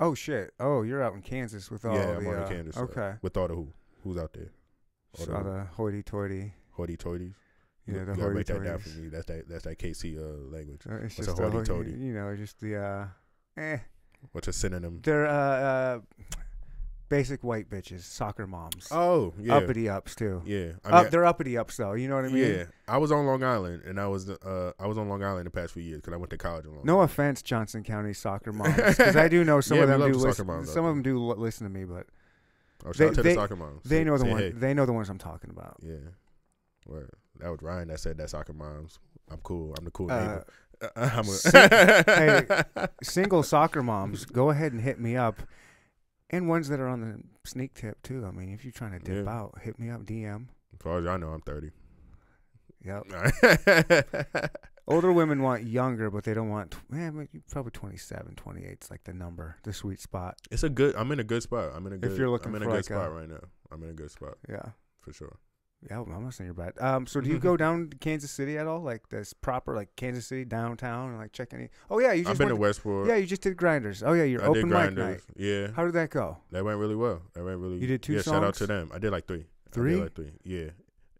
Oh 0.00 0.14
shit! 0.14 0.52
Oh, 0.58 0.82
you're 0.82 1.00
out 1.02 1.14
in 1.14 1.20
Kansas 1.22 1.70
with 1.70 1.84
all 1.84 1.94
yeah 1.94 2.06
the. 2.06 2.16
I'm 2.16 2.26
out 2.26 2.34
uh, 2.38 2.42
in 2.46 2.48
Kansas 2.48 2.76
uh, 2.76 2.80
Okay. 2.84 3.12
with 3.22 3.36
all 3.36 3.46
the 3.46 3.54
who 3.54 3.68
who's 4.02 4.16
out 4.18 4.32
there 4.32 4.50
all 5.18 5.24
So 5.26 5.32
the 5.32 5.66
hoity-toity. 5.76 6.52
hoity-toities 6.72 7.34
Yeah, 7.86 7.94
You 7.94 8.04
the 8.06 8.14
gotta 8.14 8.30
write 8.30 8.46
that 8.46 8.64
down 8.64 8.78
for 8.78 8.88
me. 8.90 9.08
That's 9.08 9.26
that. 9.26 9.48
That's 9.48 9.64
that 9.64 9.78
KC 9.78 10.16
uh, 10.18 10.50
language. 10.54 10.82
Uh, 10.88 10.94
it's 11.04 11.18
What's 11.18 11.28
a 11.28 11.30
just 11.30 11.36
the 11.36 11.42
hoi- 11.44 11.50
hoity-toity? 11.50 11.90
You 11.92 12.14
know, 12.14 12.34
just 12.36 12.60
the. 12.60 12.76
uh 12.76 13.06
Eh, 13.56 13.78
What's 14.32 14.48
a 14.48 14.52
synonym? 14.52 15.00
they're 15.02 15.26
uh, 15.26 15.32
uh 15.32 16.00
basic 17.08 17.44
white 17.44 17.68
bitches, 17.68 18.00
soccer 18.04 18.46
moms. 18.46 18.88
Oh, 18.90 19.34
yeah, 19.38 19.56
Uppity 19.56 19.88
ups 19.88 20.14
too. 20.14 20.40
yeah. 20.46 20.72
I 20.84 21.02
mean, 21.02 21.10
they're 21.10 21.26
uppity 21.26 21.58
ups 21.58 21.76
though. 21.76 21.92
You 21.92 22.08
know 22.08 22.16
what 22.16 22.24
I 22.24 22.28
mean? 22.28 22.54
yeah. 22.54 22.64
I 22.88 22.96
was 22.98 23.12
on 23.12 23.26
Long 23.26 23.42
Island, 23.44 23.82
and 23.84 24.00
I 24.00 24.06
was 24.06 24.30
uh, 24.30 24.72
I 24.78 24.86
was 24.86 24.96
on 24.96 25.08
Long 25.10 25.22
Island 25.22 25.46
the 25.46 25.50
past 25.50 25.74
few 25.74 25.82
years 25.82 26.00
because 26.00 26.14
I 26.14 26.16
went 26.16 26.30
to 26.30 26.38
college 26.38 26.64
in 26.64 26.74
Long. 26.74 26.84
No 26.86 27.02
offense, 27.02 27.42
Johnson 27.42 27.82
County 27.82 28.14
soccer 28.14 28.52
moms, 28.54 28.74
because 28.76 29.16
I 29.16 29.28
do 29.28 29.44
know 29.44 29.60
some 29.60 29.76
Yeah, 29.76 29.82
of 29.84 29.88
them 29.90 30.12
do 30.12 30.18
listen. 30.18 30.46
moms 30.46 30.72
Some 30.72 30.84
of 30.86 30.94
them 30.94 31.02
do 31.02 31.16
l- 31.18 31.36
listen 31.36 31.66
to 31.66 31.72
me, 31.72 31.84
but 31.84 32.06
Oh, 32.84 32.92
shout 32.92 32.96
they- 32.96 33.06
out 33.06 33.14
to 33.14 33.22
they- 33.22 33.28
the 33.30 33.34
soccer 33.34 33.56
moms. 33.56 33.82
they 33.84 33.98
Say- 33.98 34.04
know 34.04 34.18
the 34.18 34.24
say 34.24 34.30
one. 34.30 34.38
hey. 34.42 34.50
They 34.50 34.74
know 34.74 34.86
the 34.86 34.92
ones 34.92 35.08
I'm 35.08 35.18
talking 35.18 35.50
about. 35.50 35.76
Yeah, 35.82 35.96
well, 36.86 37.04
that 37.38 37.50
was 37.50 37.62
Ryan 37.62 37.88
that 37.88 38.00
said 38.00 38.18
that 38.18 38.30
soccer 38.30 38.52
moms. 38.52 38.98
I'm 39.30 39.38
cool. 39.42 39.74
I'm 39.78 39.84
the 39.84 39.90
cool 39.90 40.10
Uh, 40.10 40.20
neighbor. 40.20 40.46
I'm 40.96 41.24
a, 41.28 42.04
hey, 42.82 42.88
single 43.02 43.42
soccer 43.44 43.82
moms, 43.82 44.24
go 44.24 44.50
ahead 44.50 44.72
and 44.72 44.80
hit 44.80 44.98
me 44.98 45.16
up. 45.16 45.40
And 46.30 46.48
ones 46.48 46.68
that 46.70 46.80
are 46.80 46.88
on 46.88 47.00
the 47.02 47.20
sneak 47.48 47.74
tip 47.74 48.02
too. 48.02 48.24
I 48.26 48.30
mean, 48.32 48.48
if 48.52 48.64
you're 48.64 48.72
trying 48.72 48.92
to 48.92 48.98
dip 48.98 49.26
Yeah. 49.26 49.30
out, 49.32 49.58
hit 49.62 49.78
me 49.78 49.90
up, 49.90 50.04
DM. 50.04 50.46
As 50.72 50.80
far 50.80 50.98
as 50.98 51.06
I 51.06 51.18
know, 51.18 51.28
I'm 51.28 51.40
30. 51.42 51.70
Yep. 52.84 53.04
Older 54.88 55.12
women 55.12 55.42
want 55.42 55.64
younger, 55.64 56.10
but 56.10 56.24
they 56.24 56.34
don't 56.34 56.48
want. 56.50 56.74
Eh, 56.92 57.10
you- 57.32 57.42
probably 57.50 57.70
27, 57.70 58.34
28 58.34 58.78
is 58.82 58.90
like 58.90 59.04
the 59.04 59.12
number, 59.12 59.56
the 59.62 59.72
sweet 59.72 60.00
spot. 60.00 60.38
It's 60.50 60.64
a 60.64 60.68
good. 60.70 60.96
I'm 60.96 61.12
in 61.12 61.20
a 61.20 61.24
good 61.24 61.42
spot. 61.42 61.70
I'm 61.74 61.86
in 61.86 61.92
a 61.92 61.98
good. 61.98 62.10
If 62.12 62.18
you're 62.18 62.28
looking 62.30 62.48
I'm 62.48 62.56
in 62.56 62.62
a 62.62 62.66
good 62.66 62.74
like 62.74 62.84
spot 62.86 63.08
a- 63.08 63.10
right 63.10 63.28
now. 63.28 63.40
I'm 63.70 63.82
in 63.84 63.90
a 63.90 63.94
good 63.94 64.10
spot 64.10 64.34
Yeah. 64.48 64.70
for 65.00 65.12
sure. 65.12 65.38
Yeah, 65.90 66.00
I'm 66.00 66.22
not 66.22 66.34
saying 66.34 66.46
you're 66.46 66.54
bad. 66.54 66.74
Um, 66.80 67.06
so 67.08 67.20
do 67.20 67.28
you 67.30 67.38
go 67.50 67.56
down 67.56 67.90
to 67.90 67.96
Kansas 67.96 68.30
City 68.30 68.56
at 68.58 68.66
all? 68.68 68.80
Like 68.80 69.08
this 69.08 69.32
proper, 69.32 69.74
like 69.74 69.94
Kansas 69.96 70.26
City 70.26 70.44
downtown, 70.44 71.10
and 71.10 71.18
like 71.18 71.32
check 71.32 71.52
any? 71.54 71.70
Oh 71.90 71.98
yeah, 71.98 72.12
you 72.12 72.22
just 72.22 72.32
I've 72.32 72.38
been 72.38 72.48
to 72.48 72.56
Westport. 72.56 73.08
Yeah, 73.08 73.16
you 73.16 73.26
just 73.26 73.42
did 73.42 73.56
grinders. 73.56 74.02
Oh 74.02 74.12
yeah, 74.12 74.22
you're 74.24 74.44
open 74.44 74.68
mic 74.68 74.70
night. 74.70 74.94
grinders. 74.94 75.22
Yeah, 75.36 75.68
How 75.74 75.84
did 75.84 75.94
that 75.94 76.10
go? 76.10 76.38
that 76.50 76.64
went 76.64 76.78
really 76.78 76.94
well. 76.96 77.22
That 77.34 77.44
went 77.44 77.58
really. 77.58 77.78
You 77.78 77.86
did 77.86 78.02
two 78.02 78.14
Yeah, 78.14 78.22
shout 78.22 78.44
out 78.44 78.54
to 78.54 78.66
them. 78.66 78.90
I 78.94 78.98
did 78.98 79.10
like 79.10 79.26
three. 79.26 79.38
I 79.40 79.64
did 79.64 79.72
Three? 79.72 79.96
like 79.96 80.14
three. 80.14 80.32
Yeah, 80.44 80.70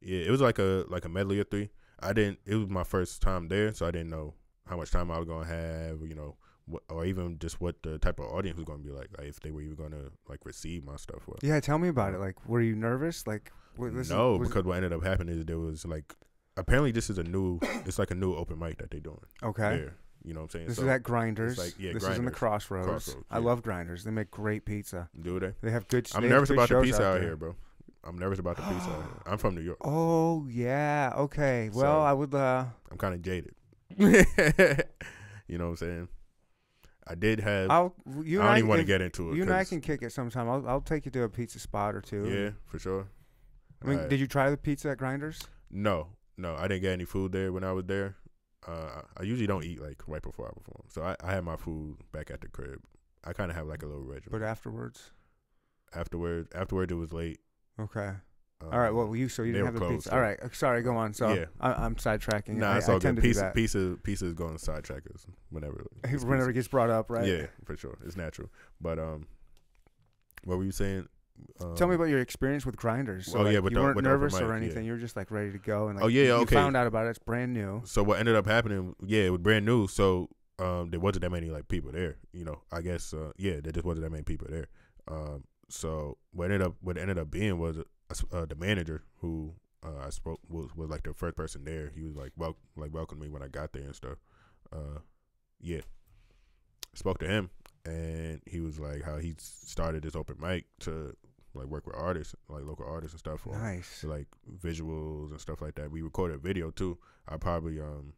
yeah. 0.00 0.18
It 0.26 0.30
was 0.30 0.40
like 0.40 0.58
a 0.60 0.84
like 0.88 1.04
a 1.04 1.08
medley 1.08 1.40
of 1.40 1.48
three. 1.50 1.70
I 2.02 2.12
didn't. 2.12 2.38
It 2.46 2.56
was 2.56 2.68
my 2.68 2.84
first 2.84 3.22
time 3.22 3.48
there, 3.48 3.72
so 3.74 3.86
I 3.86 3.90
didn't 3.90 4.10
know 4.10 4.34
how 4.66 4.76
much 4.76 4.90
time 4.90 5.10
I 5.10 5.18
was 5.18 5.26
gonna 5.28 5.46
have. 5.46 6.00
You 6.02 6.14
know, 6.14 6.36
what, 6.66 6.82
or 6.88 7.04
even 7.04 7.38
just 7.38 7.60
what 7.60 7.82
the 7.82 7.98
type 7.98 8.18
of 8.18 8.26
audience 8.26 8.56
was 8.56 8.64
gonna 8.64 8.82
be 8.82 8.90
like. 8.90 9.08
Like 9.18 9.28
if 9.28 9.40
they 9.40 9.50
were 9.50 9.62
even 9.62 9.76
gonna 9.76 10.10
like 10.28 10.40
receive 10.44 10.84
my 10.84 10.96
stuff. 10.96 11.22
Well, 11.26 11.38
Yeah, 11.42 11.60
tell 11.60 11.78
me 11.78 11.88
about 11.88 12.14
it. 12.14 12.18
Like, 12.18 12.48
were 12.48 12.60
you 12.60 12.74
nervous? 12.76 13.26
Like, 13.26 13.52
what, 13.76 13.92
no, 13.92 14.38
because 14.38 14.64
what 14.64 14.76
ended 14.76 14.92
up 14.92 15.04
happening 15.04 15.38
is 15.38 15.44
there 15.46 15.58
was 15.58 15.84
like 15.86 16.14
apparently 16.56 16.92
this 16.92 17.08
is 17.10 17.18
a 17.18 17.22
new. 17.24 17.58
it's 17.86 17.98
like 17.98 18.10
a 18.10 18.14
new 18.14 18.34
open 18.34 18.58
mic 18.58 18.78
that 18.78 18.90
they're 18.90 19.00
doing. 19.00 19.18
okay. 19.42 19.76
There, 19.76 19.94
you 20.24 20.34
know 20.34 20.40
what 20.40 20.44
I'm 20.44 20.50
saying? 20.50 20.66
This 20.68 20.76
So, 20.76 20.82
is 20.82 20.88
at 20.88 21.02
Grinders. 21.02 21.58
like- 21.58 21.74
yeah, 21.80 21.92
this 21.94 22.04
is 22.04 22.10
in 22.10 22.24
the 22.24 22.30
Grinders. 22.30 22.38
Crossroads. 22.38 22.86
Crossroads, 22.86 23.26
I 23.30 23.38
love 23.38 23.62
Grinders. 23.62 24.04
They 24.04 24.10
make 24.12 24.30
great 24.30 24.64
pizza. 24.64 25.08
do 25.20 25.40
they? 25.40 25.52
They 25.62 25.70
have 25.72 25.88
good. 25.88 26.08
I'm 26.14 26.28
nervous 26.28 26.48
good 26.50 26.58
about 26.58 26.68
the 26.68 26.80
pizza 26.82 27.02
out 27.04 27.14
there. 27.14 27.22
here, 27.22 27.36
bro. 27.36 27.56
I'm 28.04 28.18
nervous 28.18 28.38
about 28.38 28.56
the 28.56 28.62
pizza. 28.62 28.90
I'm 29.26 29.38
from 29.38 29.54
New 29.54 29.60
York. 29.60 29.78
Oh 29.84 30.46
yeah. 30.48 31.12
Okay. 31.16 31.70
Well, 31.72 32.02
I 32.02 32.12
would. 32.12 32.34
uh 32.34 32.64
I'm 32.90 32.98
kind 32.98 33.14
of 33.14 33.22
jaded. 33.22 33.54
you 33.98 35.58
know 35.58 35.64
what 35.64 35.70
I'm 35.70 35.76
saying? 35.76 36.08
I 37.06 37.14
did 37.14 37.40
have. 37.40 37.70
I'll. 37.70 37.94
You 38.22 38.40
I 38.42 38.46
don't 38.46 38.58
even 38.58 38.68
want 38.68 38.80
to 38.80 38.86
get 38.86 39.00
into 39.00 39.32
it. 39.32 39.36
You 39.36 39.42
and 39.42 39.52
I 39.52 39.64
can 39.64 39.80
kick 39.80 40.02
it 40.02 40.12
sometime. 40.12 40.48
I'll 40.48 40.64
I'll 40.68 40.80
take 40.80 41.04
you 41.04 41.10
to 41.12 41.22
a 41.24 41.28
pizza 41.28 41.58
spot 41.58 41.94
or 41.94 42.00
two. 42.00 42.28
Yeah, 42.28 42.50
for 42.64 42.78
sure. 42.78 43.08
I 43.82 43.86
mean, 43.86 43.96
Alright. 43.96 44.10
did 44.10 44.20
you 44.20 44.26
try 44.26 44.50
the 44.50 44.56
pizza 44.56 44.90
at 44.90 44.98
Grinders? 44.98 45.40
No, 45.70 46.06
no, 46.36 46.54
I 46.54 46.68
didn't 46.68 46.82
get 46.82 46.92
any 46.92 47.04
food 47.04 47.32
there 47.32 47.52
when 47.52 47.64
I 47.64 47.72
was 47.72 47.84
there. 47.86 48.16
Uh, 48.66 49.02
I 49.18 49.24
usually 49.24 49.48
don't 49.48 49.64
eat 49.64 49.80
like 49.80 50.02
right 50.06 50.22
before 50.22 50.46
I 50.46 50.50
perform, 50.50 50.84
so 50.88 51.02
I, 51.02 51.16
I 51.22 51.32
had 51.32 51.44
my 51.44 51.56
food 51.56 51.96
back 52.12 52.30
at 52.30 52.40
the 52.40 52.48
crib. 52.48 52.80
I 53.24 53.32
kind 53.32 53.50
of 53.50 53.56
have 53.56 53.66
like 53.66 53.82
a 53.82 53.86
little 53.86 54.04
regimen. 54.04 54.38
But 54.38 54.46
afterwards. 54.46 55.10
afterwards, 55.94 56.48
afterwards 56.54 56.92
it 56.92 56.96
was 56.96 57.12
late. 57.12 57.40
Okay. 57.84 58.10
Um, 58.60 58.68
All 58.72 58.78
right. 58.78 58.90
Well, 58.90 59.14
you 59.16 59.28
so 59.28 59.42
you 59.42 59.52
didn't 59.52 59.66
have 59.66 59.74
the 59.74 59.80
closed, 59.80 60.06
pipizza. 60.06 60.10
so- 60.10 60.16
All 60.16 60.20
right. 60.20 60.38
uh, 60.40 60.48
Sorry. 60.52 60.82
Go 60.82 60.96
on. 60.96 61.12
So 61.14 61.32
Yeah. 61.34 61.46
I, 61.60 61.72
I'm 61.72 61.96
sidetracking. 61.96 62.56
Nah, 62.56 62.72
I, 62.72 62.76
it's 62.78 62.88
I 62.88 62.92
all 62.92 63.00
tend 63.00 63.16
good. 63.16 63.22
Pizza, 63.24 63.50
pizza, 63.54 63.96
pizza 64.02 64.26
is 64.26 64.34
going 64.34 64.52
to 64.52 64.58
sidetrack 64.58 65.02
us 65.14 65.26
whenever. 65.50 65.84
Whenever 66.02 66.26
pizza. 66.36 66.48
it 66.50 66.52
gets 66.52 66.68
brought 66.68 66.90
up, 66.90 67.10
right? 67.10 67.26
Yeah, 67.26 67.46
for 67.64 67.76
sure. 67.76 67.98
It's 68.06 68.16
natural. 68.16 68.48
But 68.80 68.98
um, 69.00 69.26
what 70.44 70.58
were 70.58 70.64
you 70.64 70.70
saying? 70.72 71.08
Um, 71.60 71.74
Tell 71.74 71.88
me 71.88 71.94
about 71.96 72.04
your 72.04 72.20
experience 72.20 72.64
with 72.64 72.76
grinders. 72.76 73.26
So 73.26 73.38
Oh, 73.38 73.42
like, 73.42 73.54
yeah, 73.54 73.60
but 73.60 73.72
you 73.72 73.78
weren't 73.80 73.96
with 73.96 74.04
the 74.04 74.10
open 74.10 74.20
nervous 74.20 74.40
or 74.40 74.52
anything. 74.54 74.84
yeah. 74.84 74.86
You 74.88 74.92
were 74.92 74.98
just 74.98 75.16
like 75.16 75.30
ready 75.30 75.50
to 75.50 75.58
go, 75.58 75.88
and 75.88 75.96
like, 75.96 76.04
Oh, 76.04 76.08
yeah, 76.08 76.22
you, 76.24 76.32
okay. 76.32 76.40
You 76.54 76.62
found 76.62 76.76
out 76.76 76.86
about 76.86 77.06
it. 77.06 77.10
It's 77.10 77.18
brand 77.18 77.52
new. 77.52 77.82
So 77.84 78.02
what 78.04 78.20
ended 78.20 78.36
up 78.36 78.46
happening? 78.46 78.94
Yeah, 79.04 79.22
it 79.22 79.30
was 79.30 79.40
brand 79.40 79.64
new. 79.64 79.88
So 79.88 80.28
um, 80.58 80.90
there 80.90 81.00
wasn't 81.00 81.22
that 81.22 81.30
many 81.30 81.50
like 81.50 81.66
people 81.68 81.90
there. 81.90 82.16
You 82.32 82.44
know, 82.44 82.60
I 82.70 82.80
guess 82.82 83.12
uh, 83.12 83.32
yeah, 83.38 83.54
there 83.60 83.72
just 83.72 83.84
wasn't 83.84 84.04
that 84.04 84.10
many 84.10 84.22
people 84.22 84.46
there. 84.50 84.68
Um, 85.08 85.44
so 85.72 86.18
what 86.32 86.44
ended 86.50 86.62
up 86.62 86.74
what 86.80 86.96
ended 86.98 87.18
up 87.18 87.30
being 87.30 87.58
was 87.58 87.78
uh, 88.32 88.44
the 88.46 88.54
manager 88.54 89.02
who 89.20 89.54
uh, 89.84 90.06
I 90.06 90.10
spoke 90.10 90.40
was 90.48 90.68
was 90.76 90.90
like 90.90 91.02
the 91.02 91.14
first 91.14 91.36
person 91.36 91.64
there. 91.64 91.90
He 91.94 92.02
was 92.02 92.14
like 92.14 92.32
wel- 92.36 92.56
like 92.76 92.92
welcomed 92.92 93.20
me 93.20 93.28
when 93.28 93.42
I 93.42 93.48
got 93.48 93.72
there 93.72 93.82
and 93.84 93.94
stuff. 93.94 94.18
Uh, 94.72 94.98
yeah, 95.60 95.80
spoke 96.94 97.18
to 97.18 97.26
him 97.26 97.50
and 97.84 98.40
he 98.46 98.60
was 98.60 98.78
like 98.78 99.02
how 99.02 99.18
he 99.18 99.34
started 99.38 100.02
this 100.04 100.14
open 100.14 100.36
mic 100.40 100.66
to 100.80 101.16
like 101.54 101.66
work 101.66 101.86
with 101.86 101.96
artists 101.96 102.34
like 102.48 102.64
local 102.64 102.86
artists 102.86 103.12
and 103.14 103.20
stuff 103.20 103.40
for 103.40 103.58
Nice. 103.58 104.04
like 104.04 104.28
visuals 104.62 105.30
and 105.30 105.40
stuff 105.40 105.60
like 105.60 105.74
that. 105.76 105.90
We 105.90 106.02
recorded 106.02 106.34
a 106.36 106.38
video 106.38 106.70
too. 106.70 106.98
I 107.28 107.36
probably 107.36 107.80
um 107.80 108.12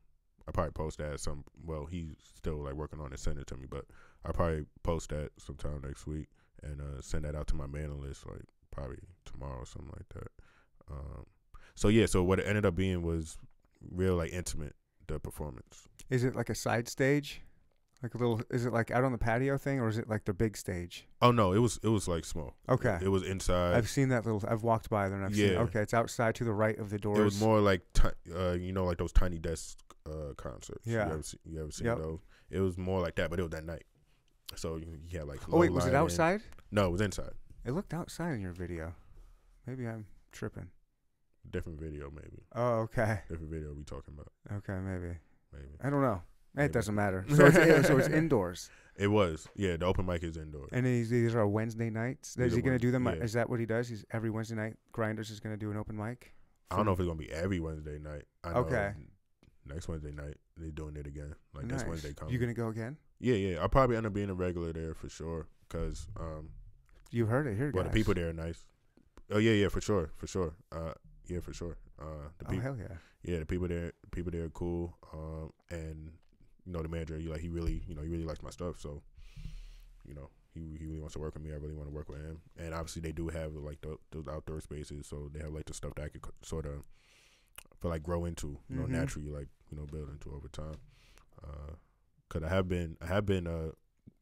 I 0.47 0.51
probably 0.53 0.73
post 0.73 0.99
that 0.99 1.19
some 1.21 1.45
well 1.64 1.87
he's 1.87 2.17
still 2.37 2.62
like 2.64 2.75
working 2.75 3.01
on 3.01 3.12
it, 3.12 3.19
send 3.19 3.38
it 3.38 3.47
to 3.49 3.57
me, 3.57 3.67
but 3.69 3.85
I 4.25 4.33
probably 4.33 4.67
post 4.83 5.11
that 5.11 5.31
sometime 5.38 5.81
next 5.85 6.07
week 6.07 6.29
and 6.62 6.81
uh 6.81 7.01
send 7.01 7.25
that 7.25 7.35
out 7.35 7.47
to 7.49 7.57
my 7.57 7.67
mailing 7.67 8.01
list 8.01 8.27
like 8.27 8.45
probably 8.71 8.99
tomorrow 9.25 9.59
or 9.61 9.67
something 9.67 9.93
like 9.97 10.09
that. 10.11 10.29
Um 10.90 11.27
so 11.75 11.88
yeah, 11.88 12.07
so 12.07 12.23
what 12.23 12.38
it 12.38 12.47
ended 12.47 12.64
up 12.64 12.75
being 12.75 13.03
was 13.03 13.37
real 13.90 14.17
like 14.17 14.33
intimate 14.33 14.75
the 15.07 15.19
performance. 15.19 15.88
Is 16.11 16.25
it 16.25 16.35
like 16.35 16.49
a 16.51 16.55
side 16.55 16.88
stage? 16.88 17.43
Like 18.03 18.14
a 18.14 18.19
little? 18.19 18.43
Is 18.51 18.67
it 18.67 18.73
like 18.73 18.90
out 18.90 19.03
on 19.05 19.12
the 19.12 19.19
patio 19.19 19.57
thing, 19.57 19.81
or 19.81 19.88
is 19.88 19.97
it 19.97 20.11
like 20.11 20.27
the 20.27 20.35
big 20.35 20.59
stage? 20.59 21.07
Oh 21.23 21.31
no, 21.31 21.53
it 21.53 21.59
was 21.59 21.81
it 21.83 21.88
was 21.88 22.07
like 22.07 22.27
small. 22.27 22.55
Okay. 22.69 22.99
It 23.01 23.09
was 23.09 23.23
inside. 23.23 23.75
I've 23.75 23.88
seen 23.88 24.11
that 24.11 24.27
little. 24.27 24.43
I've 24.47 24.62
walked 24.62 24.90
by 24.90 25.09
there 25.09 25.17
and 25.17 25.25
I've 25.25 25.35
seen. 25.35 25.53
Yeah. 25.53 25.61
Okay, 25.61 25.81
it's 25.81 25.95
outside 25.95 26.35
to 26.37 26.45
the 26.45 26.53
right 26.53 26.79
of 26.79 26.90
the 26.90 26.99
doors. 26.99 27.19
It 27.19 27.25
was 27.25 27.40
more 27.40 27.61
like 27.61 27.81
uh, 28.35 28.53
you 28.53 28.73
know, 28.73 28.85
like 28.85 28.99
those 28.99 29.12
tiny 29.12 29.38
desk 29.38 29.79
uh, 30.07 30.35
concerts. 30.37 30.87
Yeah. 30.87 31.07
you 31.07 31.12
ever, 31.14 31.23
see, 31.23 31.38
you 31.47 31.61
ever 31.62 31.71
seen 31.71 31.87
Yep. 31.87 31.99
those? 31.99 32.21
It 32.51 32.61
was 32.61 32.77
more 32.77 33.01
like 33.01 33.14
that, 33.17 33.31
but 33.31 33.38
it 33.38 33.43
was 33.43 33.53
that 33.53 33.64
night. 33.64 33.85
So 34.59 34.77
you, 34.77 34.99
you 35.09 35.19
had 35.19 35.29
like. 35.29 35.40
Oh 35.53 35.59
wait, 35.59 35.73
was 35.73 35.87
it 35.87 35.95
outside? 35.95 36.43
No, 36.71 36.87
it 36.87 36.90
was 36.93 37.01
inside. 37.01 37.33
It 37.64 37.73
looked 37.73 37.95
outside 37.95 38.33
in 38.35 38.40
your 38.40 38.53
video. 38.53 38.95
Maybe 39.67 39.87
I'm 39.87 40.07
tripping. 40.33 40.69
Different 41.51 41.79
video, 41.81 42.11
maybe. 42.11 42.43
Oh, 42.55 42.81
okay. 42.81 43.21
Different 43.29 43.51
video 43.51 43.73
we 43.75 43.85
talking 43.85 44.14
about, 44.14 44.33
Okay, 44.59 44.79
maybe. 44.81 45.14
maybe. 45.53 45.69
I 45.83 45.90
don't 45.90 46.03
know. 46.03 46.23
It 46.57 46.73
doesn't 46.73 46.95
matter. 46.95 47.25
So 47.35 47.47
it's 47.47 47.88
so 47.88 47.99
it's 47.99 48.09
indoors. 48.09 48.71
It 48.97 49.09
was, 49.09 49.49
yeah. 49.57 49.77
The 49.77 49.87
open 49.87 50.07
mic 50.07 50.23
is 50.23 50.37
indoors. 50.37 50.69
And 50.73 50.87
these 50.87 51.11
these 51.11 51.35
are 51.35 51.47
Wednesday 51.47 51.90
nights. 51.90 52.37
Is 52.38 52.55
he 52.55 52.62
gonna 52.62 52.79
do 52.79 52.90
them? 52.90 53.07
Uh, 53.07 53.12
yeah. 53.14 53.23
Is 53.23 53.33
that 53.33 53.51
what 53.51 53.61
he 53.61 53.67
does? 53.67 53.88
He's 53.88 54.05
every 54.12 54.31
Wednesday 54.31 54.55
night. 54.55 54.75
Grinders 54.93 55.31
is 55.31 55.40
gonna 55.40 55.57
do 55.57 55.71
an 55.71 55.77
open 55.77 55.97
mic. 55.97 56.33
I 56.71 56.77
don't 56.77 56.87
know 56.87 56.93
if 56.93 57.01
it's 57.01 57.07
gonna 57.07 57.19
be 57.19 57.31
every 57.31 57.61
Wednesday 57.61 57.99
night. 57.99 58.23
I 58.43 58.53
know 58.53 58.59
Okay. 58.61 58.93
Next 59.66 59.88
Wednesday 59.88 60.12
night 60.12 60.37
they're 60.57 60.70
doing 60.70 60.96
it 60.96 61.07
again. 61.07 61.35
Like 61.55 61.64
Nice. 61.66 61.79
next 61.79 61.88
Wednesday 61.88 62.12
coming. 62.12 62.33
You 62.35 62.38
gonna 62.40 62.55
go 62.55 62.68
again? 62.68 62.96
yeah, 63.20 63.35
yeah. 63.35 63.59
I'll 63.61 63.68
probably 63.68 63.96
end 63.96 64.07
up 64.07 64.12
being 64.12 64.31
a 64.31 64.35
regular 64.35 64.72
there 64.72 64.94
for 64.94 65.09
sure. 65.09 65.46
Cause 65.68 66.07
um, 66.20 66.50
You 67.11 67.27
heard 67.27 67.46
it 67.46 67.57
here, 67.57 67.70
well, 67.74 67.85
guys. 67.85 67.92
the 67.92 67.98
people 67.98 68.14
there 68.14 68.29
are 68.29 68.33
nice. 68.35 68.61
Oh 69.31 69.38
yeah, 69.38 69.53
yeah, 69.53 69.68
for 69.68 69.81
sure, 69.81 70.11
for 70.16 70.27
sure. 70.27 70.55
Uh, 70.70 70.92
yeah, 71.27 71.40
for 71.40 71.53
sure. 71.55 71.77
Uh, 71.98 72.29
the 72.38 72.46
Oh 72.46 72.50
people, 72.50 72.62
hell 72.62 72.77
yeah. 72.79 72.96
yeah, 73.22 73.38
the 73.38 73.46
people 73.46 73.66
there, 73.68 73.92
people 74.11 74.31
there 74.31 74.44
are 74.44 74.50
cool. 74.50 74.94
Um, 75.12 75.50
and 75.70 76.11
you 76.66 76.72
know, 76.72 76.83
the 76.83 76.88
manager, 76.88 77.18
you 77.18 77.31
like, 77.31 77.40
he 77.40 77.48
really, 77.48 77.83
you 77.88 77.94
know, 77.94 78.03
he 78.03 78.09
really 78.09 78.24
likes 78.24 78.42
my 78.42 78.50
stuff. 78.50 78.79
So, 78.81 79.03
you 80.07 80.14
know, 80.14 80.29
he 80.53 80.77
he 80.79 80.87
really 80.87 81.00
wants 81.00 81.14
to 81.14 81.20
work 81.20 81.35
with 81.35 81.42
me. 81.42 81.53
I 81.53 81.57
really 81.57 81.74
want 81.74 81.88
to 81.88 81.94
work 81.94 82.09
with 82.11 82.20
him. 82.20 82.40
And 82.59 82.74
obviously, 82.74 83.00
they 83.03 83.12
do 83.12 83.29
have 83.29 83.55
like 83.55 83.81
the, 83.81 83.96
those 84.12 84.29
outdoor 84.29 84.61
spaces, 84.61 85.07
so 85.07 85.31
they 85.33 85.40
have 85.40 85.53
like 85.53 85.64
the 85.66 85.74
stuff 85.74 85.94
that 85.96 86.05
I 86.05 86.09
could 86.09 86.22
sort 86.42 86.66
of 86.66 86.83
feel 87.81 87.90
like 87.90 88.03
grow 88.03 88.25
into, 88.25 88.59
you 88.69 88.77
know, 88.77 88.85
Mhm. 88.87 88.90
naturally, 88.90 89.31
like 89.31 89.49
you 89.71 89.77
know, 89.79 89.87
build 89.87 90.09
into 90.11 90.33
over 90.33 90.49
time. 90.49 90.77
Uh, 91.43 91.73
cause 92.29 92.43
I 92.43 92.49
have 92.49 92.69
been, 92.69 92.97
I 93.01 93.07
have 93.07 93.27
been 93.27 93.47
uh 93.47 93.73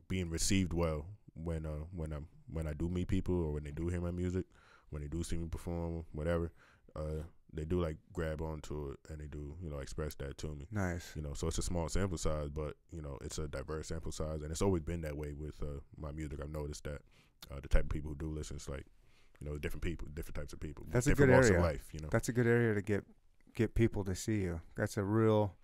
being 0.08 0.30
received 0.30 0.72
well 0.72 1.06
when 1.34 1.64
uh 1.66 1.84
when 1.94 2.12
I'm 2.12 2.26
when 2.52 2.66
I 2.66 2.72
do 2.74 2.88
meet 2.88 3.08
people 3.08 3.34
or 3.34 3.52
when 3.52 3.64
they 3.64 3.70
do 3.70 3.88
hear 3.88 4.00
my 4.00 4.10
music, 4.10 4.46
when 4.90 5.02
they 5.02 5.08
do 5.08 5.22
see 5.22 5.36
me 5.38 5.48
perform, 5.48 6.04
whatever. 6.12 6.50
Uh, 6.94 7.22
they 7.54 7.64
do 7.64 7.80
like 7.80 7.96
grab 8.12 8.40
onto 8.40 8.90
it 8.92 8.98
and 9.10 9.20
they 9.20 9.26
do 9.26 9.54
you 9.62 9.68
know 9.70 9.78
express 9.78 10.14
that 10.16 10.36
to 10.38 10.48
me. 10.54 10.66
Nice. 10.70 11.12
You 11.14 11.22
know, 11.22 11.32
so 11.34 11.46
it's 11.48 11.58
a 11.58 11.62
small 11.62 11.88
sample 11.88 12.18
size, 12.18 12.48
but 12.50 12.76
you 12.90 13.02
know 13.02 13.18
it's 13.22 13.38
a 13.38 13.46
diverse 13.48 13.88
sample 13.88 14.12
size, 14.12 14.42
and 14.42 14.50
it's 14.50 14.62
always 14.62 14.82
been 14.82 15.02
that 15.02 15.16
way 15.16 15.32
with 15.32 15.62
uh, 15.62 15.80
my 15.98 16.12
music. 16.12 16.40
I've 16.42 16.50
noticed 16.50 16.84
that 16.84 17.00
uh, 17.50 17.60
the 17.62 17.68
type 17.68 17.84
of 17.84 17.88
people 17.90 18.10
who 18.10 18.16
do 18.16 18.30
listen, 18.30 18.56
it's 18.56 18.68
like 18.68 18.86
you 19.40 19.46
know 19.48 19.58
different 19.58 19.82
people, 19.82 20.08
different 20.14 20.36
types 20.36 20.52
of 20.52 20.60
people, 20.60 20.86
That's 20.90 21.06
a 21.06 21.10
different 21.10 21.30
good 21.30 21.34
walks 21.36 21.46
area. 21.48 21.58
of 21.58 21.64
life. 21.64 21.88
You 21.92 22.00
know, 22.00 22.08
That's 22.10 22.28
a 22.28 22.32
good 22.32 22.46
area 22.46 22.74
to 22.74 22.82
get 22.82 23.04
get 23.54 23.74
people 23.74 24.04
to 24.04 24.14
see 24.14 24.40
you. 24.40 24.60
That's 24.76 24.96
a 24.96 25.02
real. 25.04 25.54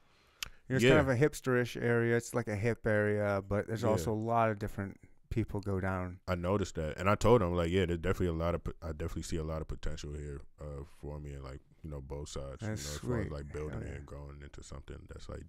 It's 0.69 0.83
Yeah. 0.85 0.97
kind 0.97 1.01
of 1.01 1.09
a 1.09 1.17
hipsterish 1.17 1.81
area. 1.81 2.17
It's 2.17 2.35
like 2.35 2.49
a 2.49 2.57
hip 2.57 2.87
area, 2.87 3.43
but 3.49 3.67
there's 3.67 3.83
Yeah. 3.83 3.89
also 3.89 4.13
a 4.13 4.15
lot 4.15 4.51
of 4.51 4.59
different 4.59 4.99
people 5.31 5.61
go 5.61 5.81
down. 5.81 6.21
I 6.29 6.35
noticed 6.35 6.75
that, 6.77 6.99
and 6.99 7.09
I 7.09 7.15
told 7.15 7.41
them 7.41 7.55
like, 7.55 7.71
yeah, 7.71 7.87
there's 7.87 7.99
definitely 8.01 8.29
a 8.29 8.45
lot 8.45 8.55
of, 8.55 8.63
I 8.83 8.89
definitely 8.93 9.23
see 9.23 9.37
a 9.37 9.45
lot 9.45 9.63
of 9.63 9.69
potential 9.69 10.13
here 10.15 10.41
uh, 10.61 10.85
for 11.01 11.19
me, 11.21 11.33
and 11.33 11.43
like 11.45 11.61
you 11.83 11.91
know 11.91 12.01
both 12.01 12.29
sides. 12.29 12.59
That's 12.61 12.63
you 12.63 12.67
know, 12.69 12.73
as 12.95 12.99
far 12.99 13.19
as 13.21 13.27
sweet. 13.27 13.33
like 13.33 13.53
building 13.53 13.83
yeah. 13.83 13.95
and 13.95 14.07
growing 14.07 14.43
into 14.43 14.63
something 14.63 14.99
that's 15.09 15.29
like 15.29 15.45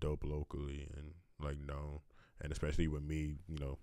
dope 0.00 0.24
locally 0.24 0.88
and 0.96 1.14
like 1.40 1.58
known, 1.58 2.00
and 2.40 2.50
especially 2.52 2.88
with 2.88 3.02
me, 3.02 3.36
you 3.48 3.58
know, 3.58 3.78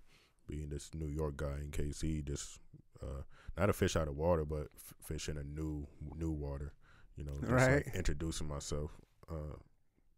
being 0.48 0.68
this 0.68 0.92
New 0.94 1.06
York 1.08 1.36
guy 1.36 1.58
in 1.60 1.70
KC, 1.70 2.22
just 2.24 2.58
uh, 3.00 3.22
not 3.56 3.70
a 3.70 3.72
fish 3.72 3.94
out 3.96 4.08
of 4.08 4.16
water, 4.16 4.44
but 4.44 4.68
f- 4.76 4.94
fish 5.00 5.28
in 5.28 5.36
a 5.36 5.44
new 5.44 5.86
new 6.16 6.30
water. 6.32 6.72
You 7.16 7.24
know, 7.24 7.32
just 7.40 7.52
Right. 7.52 7.86
like 7.86 7.94
introducing 7.94 8.48
myself 8.48 8.90
uh, 9.30 9.56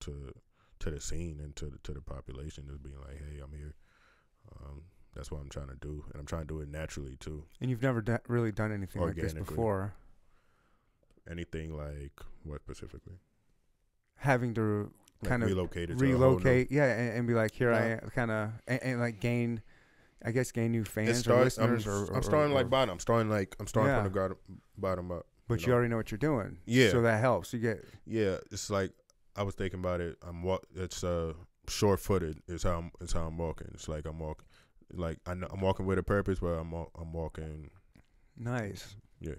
to 0.01 0.33
to 0.81 0.91
the 0.91 1.01
scene 1.01 1.41
and 1.43 1.55
to 1.57 1.67
the, 1.67 1.79
to 1.85 1.93
the 1.93 2.01
population, 2.01 2.67
just 2.69 2.83
being 2.83 2.99
like, 3.01 3.17
hey, 3.19 3.41
I'm 3.43 3.53
here. 3.57 3.75
Um, 4.61 4.83
that's 5.15 5.31
what 5.31 5.41
I'm 5.41 5.49
trying 5.49 5.69
to 5.69 5.77
do, 5.81 6.05
and 6.13 6.21
I'm 6.21 6.27
trying 6.27 6.43
to 6.43 6.49
do 6.49 6.61
it 6.61 6.69
naturally 6.69 7.17
too. 7.17 7.45
And 7.61 7.71
you've 7.71 7.83
never 7.83 8.05
really 8.29 8.53
done 8.53 8.73
anything 8.73 9.01
like 9.03 9.15
this 9.17 9.33
before. 9.33 9.95
Anything 11.31 11.75
like 11.77 12.13
what 12.43 12.61
specifically? 12.61 13.15
Having 14.17 14.55
to 14.55 14.93
Like 15.23 15.29
kind 15.31 15.43
of 15.43 15.49
relocated, 15.49 15.99
to 15.99 16.05
a 16.05 16.09
whole 16.09 16.19
new- 16.19 16.25
relocate, 16.37 16.71
yeah, 16.71 16.85
and, 16.93 17.19
and 17.19 17.27
be 17.27 17.33
like, 17.35 17.53
here 17.53 17.73
I 17.73 17.87
am, 17.93 18.11
kind 18.15 18.31
of, 18.31 18.51
and, 18.69 18.83
and 18.83 19.01
like 19.01 19.21
gain, 19.21 19.63
I 20.25 20.33
guess, 20.33 20.53
gain 20.53 20.73
new 20.73 20.85
fans 20.85 21.21
or 21.27 21.49
starts- 21.49 21.59
I'm, 21.59 21.71
or, 21.89 22.05
or 22.11 22.17
I'm 22.17 22.23
starting 22.23 22.53
or, 22.53 22.57
like 22.57 22.69
bottom. 22.69 22.93
I'm 22.93 23.01
starting 23.01 23.31
like 23.31 23.57
I'm 23.59 23.67
starting 23.67 23.93
Yeah. 23.95 24.03
from 24.05 24.13
the 24.13 24.37
bottom 24.77 25.11
up. 25.13 25.27
But 25.49 25.61
you 25.61 25.67
you 25.67 25.69
know. 25.69 25.75
already 25.75 25.91
know 25.91 25.97
what 25.97 26.11
you're 26.11 26.19
doing. 26.19 26.59
Yeah. 26.67 26.91
So 26.91 27.03
that 27.03 27.21
helps. 27.21 27.53
You 27.53 27.59
get 27.59 27.85
Yeah, 28.07 28.37
it's 28.51 28.71
like 28.71 28.93
I 29.37 29.43
was 29.43 29.55
thinking 29.55 29.81
about 29.81 30.01
it. 30.01 30.17
I'm 30.27 30.43
walk. 30.43 30.65
It's 30.75 31.03
uh 31.05 31.35
short 31.69 32.01
footed. 32.01 32.41
Is 32.49 32.63
how 32.63 32.79
I'm. 32.79 32.91
Is 33.01 33.13
how 33.13 33.27
I'm 33.27 33.37
walking. 33.37 33.69
It's 33.75 33.89
like 33.89 34.07
I'm 34.07 34.19
walking. 34.19 34.47
Like 34.93 35.19
I 35.27 35.35
know, 35.35 35.49
I'm 35.51 35.61
walking 35.61 35.87
with 35.87 35.99
a 35.99 36.03
purpose, 36.03 36.39
but 36.39 36.49
I'm 36.49 36.73
I'm 36.73 37.13
walking. 37.13 37.71
nice. 38.37 38.97
Yeah. 39.21 39.35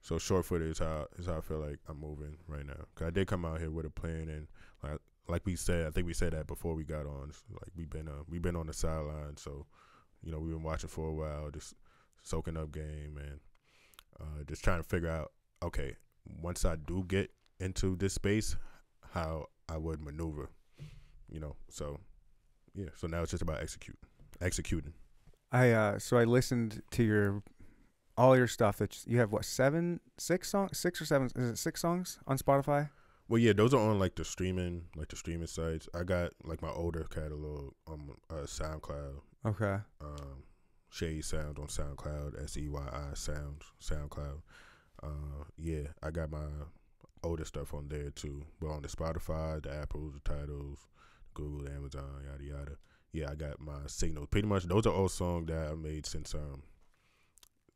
So 0.00 0.18
short 0.18 0.44
footed 0.44 0.70
is 0.70 0.78
how 0.78 1.06
is 1.18 1.26
how 1.26 1.38
I 1.38 1.40
feel 1.40 1.60
like 1.60 1.78
I'm 1.88 1.98
moving 1.98 2.36
right 2.46 2.66
now. 2.66 2.84
Cause 2.94 3.06
I 3.08 3.10
did 3.10 3.26
come 3.26 3.44
out 3.44 3.58
here 3.58 3.70
with 3.70 3.86
a 3.86 3.90
plan, 3.90 4.28
and 4.28 4.48
like 4.82 5.00
like 5.28 5.46
we 5.46 5.56
said, 5.56 5.86
I 5.86 5.90
think 5.90 6.06
we 6.06 6.12
said 6.12 6.34
that 6.34 6.46
before 6.46 6.74
we 6.74 6.84
got 6.84 7.06
on. 7.06 7.32
Like 7.50 7.70
we've 7.74 7.88
been 7.88 8.08
uh, 8.08 8.22
we've 8.28 8.42
been 8.42 8.56
on 8.56 8.66
the 8.66 8.74
sideline, 8.74 9.36
so 9.38 9.64
you 10.22 10.30
know 10.30 10.38
we've 10.38 10.52
been 10.52 10.62
watching 10.62 10.90
for 10.90 11.08
a 11.08 11.14
while, 11.14 11.50
just 11.50 11.74
soaking 12.22 12.56
up 12.56 12.72
game 12.72 13.18
and 13.18 13.40
uh, 14.20 14.44
just 14.46 14.64
trying 14.64 14.82
to 14.82 14.88
figure 14.88 15.10
out. 15.10 15.32
Okay, 15.62 15.96
once 16.42 16.64
I 16.64 16.76
do 16.76 17.04
get 17.06 17.30
into 17.60 17.96
this 17.96 18.14
space, 18.14 18.56
how 19.12 19.46
I 19.68 19.76
would 19.76 20.00
maneuver. 20.00 20.50
You 21.28 21.40
know, 21.40 21.56
so 21.68 22.00
yeah. 22.74 22.90
So 22.94 23.06
now 23.06 23.22
it's 23.22 23.30
just 23.30 23.42
about 23.42 23.62
execute, 23.62 23.98
executing. 24.40 24.94
I 25.52 25.70
uh, 25.70 25.98
so 25.98 26.16
I 26.16 26.24
listened 26.24 26.82
to 26.92 27.02
your 27.02 27.42
all 28.16 28.36
your 28.36 28.46
stuff 28.46 28.78
that 28.78 29.06
you 29.06 29.18
have. 29.18 29.32
What 29.32 29.44
seven, 29.44 30.00
six 30.18 30.50
songs, 30.50 30.78
six 30.78 31.00
or 31.00 31.06
seven? 31.06 31.30
Is 31.34 31.50
it 31.50 31.58
six 31.58 31.80
songs 31.80 32.18
on 32.26 32.38
Spotify? 32.38 32.90
Well, 33.28 33.38
yeah, 33.38 33.54
those 33.54 33.72
are 33.72 33.80
on 33.80 33.98
like 33.98 34.16
the 34.16 34.24
streaming, 34.24 34.84
like 34.96 35.08
the 35.08 35.16
streaming 35.16 35.46
sites. 35.46 35.88
I 35.94 36.02
got 36.02 36.32
like 36.44 36.60
my 36.60 36.70
older 36.70 37.04
catalog 37.04 37.72
on 37.86 38.10
uh, 38.30 38.44
SoundCloud. 38.44 39.20
Okay. 39.46 39.76
Um, 40.00 40.42
Seyi 40.94 41.24
Sound 41.24 41.58
on 41.58 41.66
SoundCloud. 41.66 42.42
S 42.42 42.56
E 42.56 42.68
Y 42.68 42.80
I 42.92 43.14
Sound, 43.14 43.62
SoundCloud. 43.82 44.42
Uh, 45.02 45.44
yeah, 45.58 45.88
I 46.02 46.10
got 46.10 46.30
my 46.30 46.46
older 47.22 47.44
stuff 47.44 47.74
on 47.74 47.88
there 47.88 48.10
too. 48.10 48.44
But 48.60 48.68
on 48.68 48.82
the 48.82 48.88
Spotify, 48.88 49.62
the 49.62 49.74
Apples, 49.74 50.14
the 50.14 50.20
Tidals, 50.20 50.78
Google, 51.34 51.68
Amazon, 51.74 52.22
yada 52.24 52.44
yada. 52.44 52.76
Yeah, 53.12 53.30
I 53.30 53.34
got 53.34 53.60
my 53.60 53.78
signals. 53.86 54.28
Pretty 54.30 54.46
much, 54.48 54.64
those 54.64 54.86
are 54.86 54.92
all 54.94 55.08
songs 55.08 55.48
that 55.48 55.70
I 55.70 55.74
made 55.74 56.06
since 56.06 56.34
um 56.34 56.62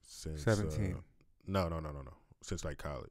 since 0.03 0.43
Seventeen. 0.43 0.95
Uh, 0.95 1.01
no, 1.47 1.69
no, 1.69 1.81
no, 1.81 1.91
no, 1.91 2.03
no. 2.03 2.13
Since 2.43 2.65
like 2.65 2.79
college. 2.79 3.11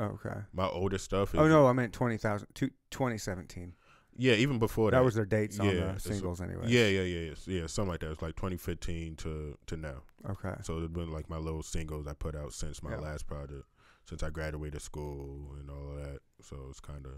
okay. 0.00 0.40
My 0.52 0.68
older 0.68 0.98
stuff. 0.98 1.34
Is, 1.34 1.40
Oh 1.40 1.48
no, 1.48 1.66
I 1.66 1.72
meant 1.72 1.92
twenty 1.92 2.16
thousand. 2.16 2.48
2017. 2.54 3.74
Yeah, 4.20 4.34
even 4.34 4.58
before 4.58 4.90
that. 4.90 4.96
That 4.98 5.04
was 5.04 5.14
their 5.14 5.24
dates 5.24 5.60
on 5.60 5.68
the 5.68 5.94
singles, 5.98 6.40
anyway. 6.40 6.64
Yeah, 6.66 6.88
yeah, 6.88 7.02
yeah, 7.02 7.20
yeah, 7.20 7.34
yeah, 7.60 7.66
something 7.68 7.92
like 7.92 8.00
that. 8.00 8.10
It's 8.10 8.20
like 8.22 8.34
2015 8.36 9.14
to 9.16 9.56
to 9.66 9.76
now. 9.76 10.02
Okay. 10.28 10.54
So 10.62 10.78
it's 10.78 10.92
been 10.92 11.12
like 11.12 11.30
my 11.30 11.36
little 11.38 11.62
singles 11.62 12.06
I 12.08 12.14
put 12.14 12.34
out 12.34 12.52
since 12.52 12.82
my 12.82 12.90
Yeah. 12.90 12.96
last 12.98 13.28
project, 13.28 13.64
since 14.04 14.24
I 14.24 14.30
graduated 14.30 14.82
school 14.82 15.54
and 15.58 15.70
all 15.70 15.92
of 15.92 16.04
that. 16.04 16.18
So 16.42 16.66
it's 16.68 16.80
kind 16.80 17.06
of, 17.06 17.12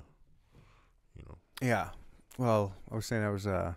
you 1.17 1.25
know, 1.27 1.39
Yeah. 1.63 1.91
Well, 2.37 2.75
I 2.91 2.95
was 2.95 3.07
saying 3.07 3.25
I 3.25 3.31
was 3.31 3.47
uh 3.47 3.75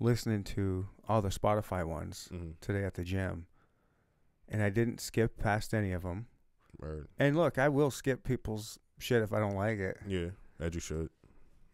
listening 0.00 0.44
to 0.44 0.86
all 1.08 1.22
the 1.22 1.30
Spotify 1.30 1.84
ones 1.84 2.28
mm-hmm. 2.30 2.50
today 2.60 2.84
at 2.84 2.94
the 2.94 3.04
gym, 3.04 3.46
and 4.48 4.62
I 4.62 4.68
didn't 4.70 5.00
skip 5.00 5.38
past 5.38 5.72
any 5.74 5.92
of 5.92 6.02
them. 6.02 6.26
or 6.80 7.08
And 7.18 7.36
look, 7.36 7.58
I 7.58 7.68
will 7.68 7.90
skip 7.90 8.22
people's 8.22 8.78
shit 8.98 9.22
if 9.22 9.32
I 9.32 9.40
don't 9.40 9.56
like 9.56 9.78
it. 9.78 9.96
yeah, 10.06 10.28
as 10.60 10.74
you 10.74 10.80
should, 10.80 11.08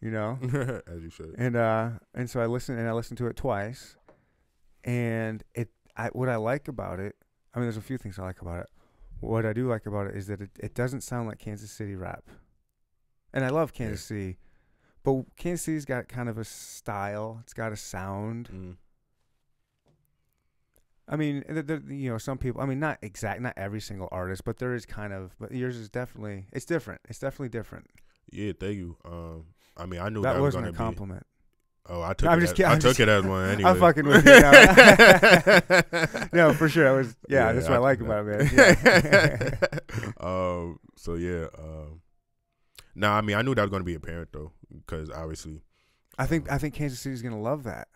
You 0.05 0.11
know. 0.11 0.39
as 0.87 1.03
you 1.03 1.09
should. 1.09 1.35
and 1.39 1.57
uh 1.57 1.91
and 2.15 2.29
so 2.29 2.39
I 2.39 2.45
listened 2.45 2.79
and 2.79 2.87
I 2.87 2.93
listened 2.93 3.17
to 3.19 3.27
it 3.27 3.37
twice, 3.37 3.97
and 4.85 5.43
it 5.55 5.71
I 5.97 6.09
what 6.09 6.29
I 6.29 6.37
like 6.37 6.69
about 6.69 7.01
it. 7.01 7.17
I 7.55 7.59
mean, 7.59 7.65
there's 7.65 7.79
a 7.79 7.81
few 7.81 7.97
things 7.97 8.19
I 8.19 8.23
like 8.25 8.43
about 8.43 8.61
it. 8.61 8.67
What 9.21 9.47
I 9.47 9.55
do 9.55 9.67
like 9.67 9.87
about 9.87 10.09
it 10.09 10.15
is 10.15 10.27
that 10.27 10.43
it, 10.43 10.51
it 10.61 10.75
doesn't 10.75 11.01
sound 11.01 11.27
like 11.27 11.39
Kansas 11.39 11.71
City 11.71 11.95
rap, 11.95 12.25
and 13.33 13.47
I 13.47 13.49
love 13.49 13.73
Kansas 13.73 14.05
City, 14.05 14.37
but 15.03 15.23
Kansas 15.39 15.65
City's 15.65 15.87
got 15.87 16.07
kind 16.07 16.29
of 16.29 16.37
a 16.37 16.45
style. 16.45 17.39
It's 17.43 17.55
got 17.55 17.73
a 17.73 17.77
sound. 17.77 18.51
Mm. 18.53 18.77
I 21.09 21.17
mean, 21.17 21.45
the, 21.49 21.63
the, 21.63 21.83
you 21.95 22.11
know, 22.11 22.19
some 22.19 22.37
people. 22.37 22.61
I 22.61 22.67
mean, 22.67 22.79
not 22.79 22.99
exact, 23.01 23.41
not 23.41 23.55
every 23.57 23.81
single 23.81 24.09
artist, 24.13 24.45
but 24.45 24.59
there 24.59 24.75
is 24.75 24.85
kind 24.85 25.15
of. 25.15 25.35
But 25.41 25.53
yours 25.53 25.79
is 25.79 25.89
definitely. 25.89 26.45
It's 26.53 26.67
different. 26.67 27.01
It's 27.09 27.19
definitely 27.19 27.49
different. 27.49 27.87
Yeah, 28.31 28.53
thank 28.59 28.77
you. 28.77 28.99
Um, 29.07 29.45
I 29.77 29.87
mean, 29.87 30.01
I 30.01 30.09
knew 30.09 30.23
that 30.23 30.35
that, 30.35 30.41
was 30.41 30.55
wasn't 30.55 30.65
gonna 30.65 30.75
a 30.75 30.79
compliment. 30.91 31.21
be. 31.23 31.27
Oh, 31.87 32.01
I 32.03 32.15
took 32.15 32.31
I'm 32.31 32.39
it. 32.39 32.43
just 32.43 32.55
kidding, 32.57 32.73
I 32.73 32.79
took 32.79 32.99
it 32.99 33.09
as 33.09 33.25
one 33.25 33.47
anyway. 33.51 33.71
I'm 33.71 33.79
fucking 33.79 34.07
with 34.09 34.25
you. 34.25 34.41
No, 34.41 36.29
no 36.49 36.55
for 36.55 36.69
sure. 36.69 36.89
I 36.89 36.93
was. 36.93 37.15
Yeah, 37.29 37.53
that's 37.53 37.69
what 37.69 37.75
I, 37.77 37.79
like 37.79 38.01
about 38.01 38.27
it, 38.27 38.53
man. 38.53 39.59
Yeah. 39.95 40.13
um. 40.21 40.79
So 40.97 41.15
yeah. 41.15 41.47
Um. 41.59 42.01
No, 42.95 43.11
I 43.11 43.21
mean 43.21 43.37
I 43.37 43.43
knew 43.43 43.55
that 43.55 43.63
was 43.63 43.71
going 43.71 43.83
to 43.83 43.87
be 43.87 43.95
apparent 43.95 44.31
though, 44.33 44.53
because 44.75 45.11
obviously. 45.11 45.61
I 46.19 46.27
think 46.27 46.51
I 46.51 46.59
think 46.59 46.75
Kansas 46.75 47.01
City's 47.01 47.23
gonna 47.23 47.41
love 47.41 47.65
that, 47.65 47.89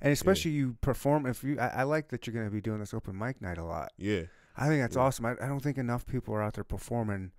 and 0.00 0.12
especially 0.12 0.52
you 0.52 0.76
perform. 0.80 1.26
If 1.26 1.42
you, 1.42 1.58
I, 1.58 1.66
I 1.68 1.82
like 1.82 2.08
that 2.10 2.26
you're 2.26 2.34
gonna 2.34 2.48
be 2.50 2.60
doing 2.60 2.78
this 2.78 2.94
open 2.94 3.18
mic 3.18 3.42
night 3.42 3.58
a 3.58 3.64
lot. 3.64 3.92
Yeah. 3.98 4.22
I 4.56 4.68
think 4.68 4.80
that's 4.80 4.94
Yeah. 4.96 5.02
awesome. 5.02 5.26
I, 5.26 5.32
I 5.32 5.48
don't 5.48 5.60
think 5.60 5.76
enough 5.76 6.06
people 6.06 6.32
are 6.34 6.42
out 6.42 6.54
there 6.54 6.64
performing 6.64 7.32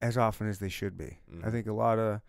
as 0.00 0.16
often 0.16 0.48
as 0.48 0.58
they 0.60 0.68
should 0.70 0.96
be. 0.96 1.18
I 1.30 1.46
Mhm. 1.48 1.52
think 1.52 1.66
a 1.66 1.72
lot 1.72 1.98
of 1.98 2.22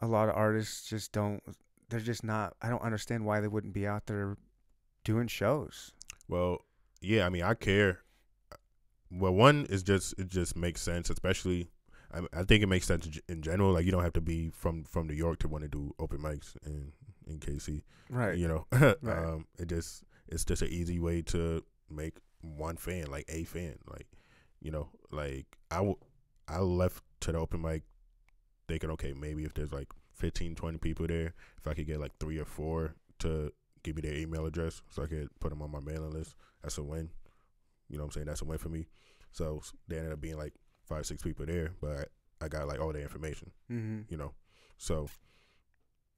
a 0.00 0.06
lot 0.06 0.28
of 0.28 0.34
artists 0.36 0.88
just 0.88 1.12
don't. 1.12 1.42
They're 1.88 2.00
just 2.00 2.24
not. 2.24 2.54
I 2.62 2.68
don't 2.68 2.82
understand 2.82 3.24
why 3.24 3.40
they 3.40 3.48
wouldn't 3.48 3.74
be 3.74 3.86
out 3.86 4.06
there 4.06 4.36
doing 5.04 5.28
shows. 5.28 5.92
Well, 6.28 6.58
yeah. 7.00 7.26
I 7.26 7.28
mean, 7.28 7.42
I 7.42 7.54
care. 7.54 8.00
Well, 9.10 9.32
one 9.34 9.66
is 9.66 9.82
just 9.82 10.14
it 10.18 10.28
just 10.28 10.56
makes 10.56 10.82
sense, 10.82 11.10
especially. 11.10 11.70
I, 12.12 12.20
I 12.40 12.44
think 12.44 12.62
it 12.62 12.68
makes 12.68 12.86
sense 12.86 13.08
in 13.28 13.42
general. 13.42 13.72
Like 13.72 13.84
you 13.84 13.92
don't 13.92 14.02
have 14.02 14.12
to 14.14 14.20
be 14.20 14.50
from 14.50 14.84
from 14.84 15.06
New 15.06 15.14
York 15.14 15.38
to 15.40 15.48
want 15.48 15.62
to 15.62 15.68
do 15.68 15.94
open 15.98 16.18
mics 16.18 16.56
in 16.64 16.92
in 17.26 17.38
KC. 17.38 17.82
Right. 18.10 18.36
You 18.36 18.48
know, 18.48 18.66
Right. 18.72 18.98
um, 19.18 19.46
it 19.58 19.68
just 19.68 20.04
it's 20.28 20.44
just 20.44 20.62
an 20.62 20.68
easy 20.68 20.98
way 20.98 21.22
to 21.22 21.62
make 21.90 22.14
one 22.40 22.76
fan, 22.76 23.06
like 23.10 23.24
a 23.28 23.44
fan, 23.44 23.76
like 23.90 24.06
you 24.60 24.70
know, 24.70 24.88
like 25.10 25.46
I, 25.70 25.76
w- 25.76 25.96
I 26.48 26.58
left 26.60 27.02
to 27.20 27.32
the 27.32 27.38
open 27.38 27.60
mic 27.62 27.82
thinking, 28.68 28.90
okay, 28.90 29.12
maybe 29.12 29.44
if 29.44 29.54
there's 29.54 29.72
like 29.72 29.88
15, 30.14 30.54
20 30.54 30.78
people 30.78 31.06
there, 31.06 31.34
if 31.58 31.66
I 31.66 31.74
could 31.74 31.86
get 31.86 32.00
like 32.00 32.12
three 32.20 32.38
or 32.38 32.44
four 32.44 32.94
to 33.20 33.52
give 33.82 33.96
me 33.96 34.02
their 34.02 34.14
email 34.14 34.46
address 34.46 34.82
so 34.90 35.02
I 35.02 35.06
could 35.06 35.28
put 35.40 35.50
them 35.50 35.62
on 35.62 35.70
my 35.70 35.80
mailing 35.80 36.10
list, 36.12 36.34
that's 36.62 36.78
a 36.78 36.82
win. 36.82 37.10
You 37.88 37.98
know 37.98 38.04
what 38.04 38.08
I'm 38.08 38.12
saying? 38.12 38.26
That's 38.26 38.42
a 38.42 38.44
win 38.46 38.58
for 38.58 38.68
me. 38.70 38.86
So 39.32 39.62
they 39.88 39.98
ended 39.98 40.12
up 40.12 40.20
being 40.20 40.38
like 40.38 40.54
five, 40.88 41.04
six 41.06 41.22
people 41.22 41.44
there, 41.46 41.72
but 41.80 42.08
I 42.40 42.48
got 42.48 42.66
like 42.68 42.80
all 42.80 42.92
their 42.92 43.02
information, 43.02 43.50
Mm-hmm. 43.70 44.00
you 44.08 44.16
know. 44.16 44.32
So, 44.78 45.08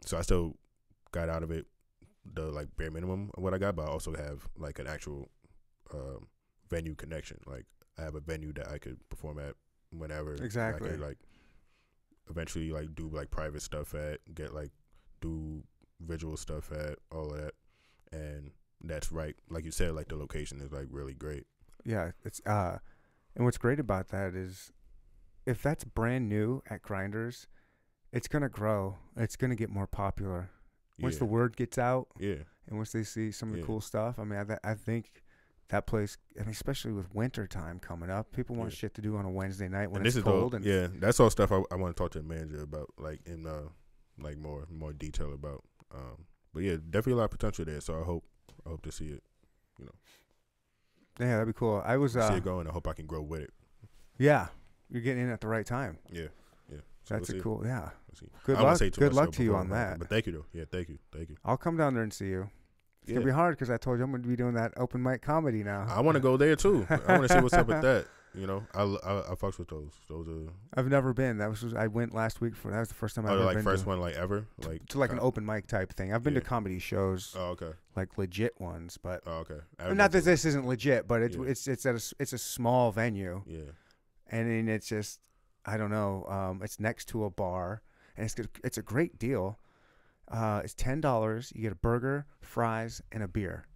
so 0.05 0.17
I 0.19 0.23
still 0.23 0.57
got 1.13 1.29
out 1.29 1.43
of 1.43 1.51
it 1.51 1.67
the 2.35 2.43
like 2.47 2.69
bare 2.77 2.91
minimum 2.91 3.31
of 3.37 3.43
what 3.43 3.55
I 3.55 3.59
got, 3.59 3.77
but 3.77 3.87
I 3.87 3.91
also 3.91 4.15
have 4.15 4.49
like 4.59 4.79
an 4.79 4.87
actual 4.87 5.29
um, 5.95 6.27
venue 6.69 6.95
connection. 6.95 7.39
Like 7.47 7.65
I 7.99 8.03
have 8.03 8.15
a 8.15 8.21
venue 8.21 8.53
that 8.55 8.69
I 8.69 8.79
could 8.79 8.99
perform 9.09 9.39
at 9.39 9.55
whenever. 9.91 10.35
Exactly. 10.35 10.91
could, 10.91 11.01
like 11.01 11.19
eventually 12.29 12.71
like 12.71 12.95
do 12.95 13.09
like 13.13 13.31
private 13.31 13.63
stuff 13.63 13.95
at, 13.95 14.21
get 14.35 14.55
like 14.55 14.71
do 15.21 15.63
visual 16.01 16.37
stuff 16.37 16.71
at, 16.73 16.99
all 17.11 17.29
that, 17.29 17.53
and 18.13 18.51
that's 18.83 19.11
right. 19.13 19.35
Like 19.49 19.65
you 19.65 19.71
said, 19.71 19.95
like 19.95 20.09
the 20.09 20.17
location 20.17 20.61
is 20.61 20.73
like 20.73 20.89
really 20.91 21.15
great. 21.15 21.45
Yeah, 21.85 22.11
it's 22.25 22.41
uh, 22.47 22.79
and 23.35 23.45
what's 23.45 23.59
great 23.59 23.81
about 23.81 24.09
that 24.09 24.35
is, 24.35 24.73
if 25.47 25.63
that's 25.63 25.85
brand 25.85 26.29
new 26.29 26.63
at 26.69 26.83
Grinders, 26.83 27.47
it's 28.13 28.29
gonna 28.29 28.49
grow. 28.49 28.97
It's 29.17 29.37
gonna 29.37 29.57
get 29.57 29.71
more 29.71 29.87
popular 29.87 30.51
once 30.99 31.17
yeah. 31.17 31.19
the 31.21 31.25
word 31.27 31.57
gets 31.57 31.79
out, 31.79 32.09
yeah. 32.19 32.45
and 32.69 32.77
once 32.77 32.93
they 32.93 33.03
see 33.03 33.31
some 33.31 33.51
of 33.51 33.55
the 33.55 33.61
Yeah. 33.61 33.67
cool 33.67 33.81
stuff. 33.81 34.19
I 34.19 34.25
mean, 34.25 34.39
I, 34.39 34.45
th- 34.45 34.59
I 34.65 34.75
think 34.75 35.23
that 35.69 35.87
place. 35.87 36.17
I 36.39 36.43
mean, 36.43 36.51
especially 36.51 36.93
with 36.93 37.13
winter 37.15 37.47
time 37.47 37.79
coming 37.81 38.11
up, 38.11 38.33
people 38.33 38.57
want 38.57 38.71
Yeah. 38.73 38.77
shit 38.77 38.95
to 38.95 39.01
do 39.03 39.17
on 39.17 39.25
a 39.25 39.31
Wednesday 39.31 39.69
night 39.69 39.91
when 39.91 39.99
and 39.99 40.07
it's 40.07 40.15
this 40.15 40.21
is 40.21 40.25
cold. 40.25 40.53
the, 40.53 40.57
and 40.57 40.65
yeah, 40.65 40.87
that's 41.01 41.19
all 41.21 41.31
stuff 41.31 41.51
I, 41.53 41.63
I 41.71 41.75
want 41.77 41.97
to 41.97 42.03
talk 42.03 42.13
to 42.13 42.19
the 42.19 42.25
manager 42.25 42.63
about, 42.63 42.91
like 42.99 43.21
in 43.27 43.47
uh, 43.47 43.63
like 44.19 44.39
more 44.39 44.67
more 44.71 44.93
detail 44.93 45.33
about. 45.33 45.65
Um, 45.95 46.27
but 46.55 46.63
yeah, 46.63 46.77
definitely 46.77 47.15
a 47.15 47.17
lot 47.17 47.25
of 47.25 47.31
potential 47.31 47.65
there. 47.65 47.81
So 47.81 48.01
I 48.01 48.05
hope 48.05 48.25
I 48.65 48.71
hope 48.71 48.83
to 48.83 48.93
see 48.93 49.07
it 49.07 49.23
You 49.79 49.87
know. 49.87 49.93
yeah, 51.21 51.33
that'd 51.39 51.47
be 51.47 51.53
cool. 51.53 51.83
I 51.85 51.97
was 51.97 52.13
see 52.13 52.21
uh, 52.21 52.37
it 52.37 52.45
going. 52.45 52.67
I 52.69 52.73
hope 52.73 52.87
I 52.89 52.93
can 52.93 53.07
grow 53.07 53.23
with 53.23 53.43
it. 53.43 53.51
yeah, 54.19 54.49
you're 54.89 55.03
getting 55.03 55.25
in 55.25 55.31
at 55.31 55.41
the 55.41 55.49
right 55.49 55.67
time. 55.67 55.99
Yeah, 56.11 56.29
yeah. 56.71 56.79
So 57.05 57.15
That's 57.15 57.29
we'll 57.31 57.41
a 57.41 57.43
cool. 57.43 57.63
Yeah, 57.65 57.91
We'll 58.21 58.31
good 58.45 58.57
I 58.57 58.63
luck. 58.63 58.79
Good 58.79 59.15
luck 59.15 59.33
to 59.33 59.43
you 59.43 59.55
on 59.57 59.69
that. 59.71 59.99
But 59.99 60.09
thank 60.09 60.27
you 60.27 60.33
though. 60.33 60.47
Yeah, 60.53 60.65
thank 60.71 60.89
you, 60.89 60.99
thank 61.13 61.31
you. 61.31 61.37
I'll 61.45 61.57
come 61.57 61.77
down 61.77 61.95
there 61.95 62.03
and 62.03 62.13
see 62.13 62.29
you. 62.29 62.51
It's 63.07 63.13
Yeah. 63.13 63.19
gonna 63.19 63.27
be 63.27 63.33
hard 63.33 63.55
because 63.55 63.71
I 63.71 63.77
told 63.77 63.99
you 63.99 64.05
I'm 64.05 64.11
gonna 64.11 64.27
be 64.27 64.35
doing 64.35 64.55
that 64.55 64.73
open 64.77 65.01
mic 65.01 65.23
comedy 65.23 65.63
now. 65.63 65.87
I 65.89 66.01
want 66.01 66.17
to 66.17 66.21
go 66.21 66.37
there 66.37 66.57
too. 66.57 66.85
I 66.91 67.17
want 67.19 67.29
to 67.29 67.35
see 67.35 67.41
what's 67.41 67.55
up 67.55 67.69
with 67.69 67.81
that. 67.83 68.07
You 68.35 68.49
know, 68.49 68.67
I 68.75 68.83
I, 68.83 69.31
I 69.31 69.35
fucks 69.37 69.61
with 69.61 69.69
those. 69.69 69.93
Those 70.09 70.27
are 70.29 70.51
I've 70.75 70.89
never 70.89 71.13
been. 71.15 71.39
That 71.39 71.49
was 71.49 71.61
just, 71.61 71.77
I 71.77 71.87
went 71.87 72.13
last 72.15 72.41
week 72.41 72.57
for 72.57 72.73
that 72.73 72.81
was 72.81 72.89
the 72.89 72.95
first 72.95 73.15
time 73.15 73.25
I've 73.25 73.31
oh, 73.31 73.35
ever 73.37 73.45
like 73.45 73.55
been 73.55 73.63
first 73.65 73.85
to, 73.85 73.89
one 73.91 74.01
like 74.01 74.17
ever 74.17 74.45
like 74.67 74.85
to 74.89 74.99
like 74.99 75.13
an 75.13 75.21
uh, 75.21 75.23
open 75.23 75.47
mic 75.47 75.69
type 75.69 75.93
thing. 75.95 76.13
I've 76.13 76.25
been 76.25 76.35
to 76.35 76.41
comedy 76.41 76.81
shows, 76.81 77.33
Oh 77.39 77.51
okay. 77.51 77.71
like 77.95 78.19
legit 78.19 78.61
ones, 78.61 78.99
but 79.01 79.23
Oh 79.25 79.45
okay. 79.49 79.61
Not 79.95 80.11
that 80.11 80.25
this 80.25 80.45
isn't 80.45 80.67
legit, 80.67 81.07
but 81.07 81.23
it's 81.23 81.37
Yeah. 81.37 81.45
it's 81.45 81.69
it's 81.69 81.87
at 81.87 81.95
a 81.95 82.15
it's 82.19 82.33
a 82.33 82.39
small 82.39 82.91
venue, 82.91 83.43
Yeah. 83.47 83.71
and 84.33 84.51
then 84.51 84.69
it's 84.69 84.89
just 84.89 85.21
I 85.65 85.77
don't 85.77 85.91
know. 85.91 86.25
Um, 86.29 86.61
it's 86.63 86.81
next 86.81 87.05
to 87.11 87.25
a 87.25 87.31
bar, 87.31 87.83
and 88.17 88.25
it's 88.25 88.35
good, 88.35 88.49
it's 88.65 88.77
a 88.79 88.83
great 88.83 89.17
deal. 89.17 89.59
Uh, 90.29 90.61
it's 90.65 90.75
ten 90.75 91.01
dollars. 91.01 91.53
You 91.55 91.63
get 91.63 91.73
a 91.73 91.77
burger, 91.77 92.27
fries, 92.41 93.01
and 93.13 93.23
a 93.23 93.29
beer. 93.29 93.67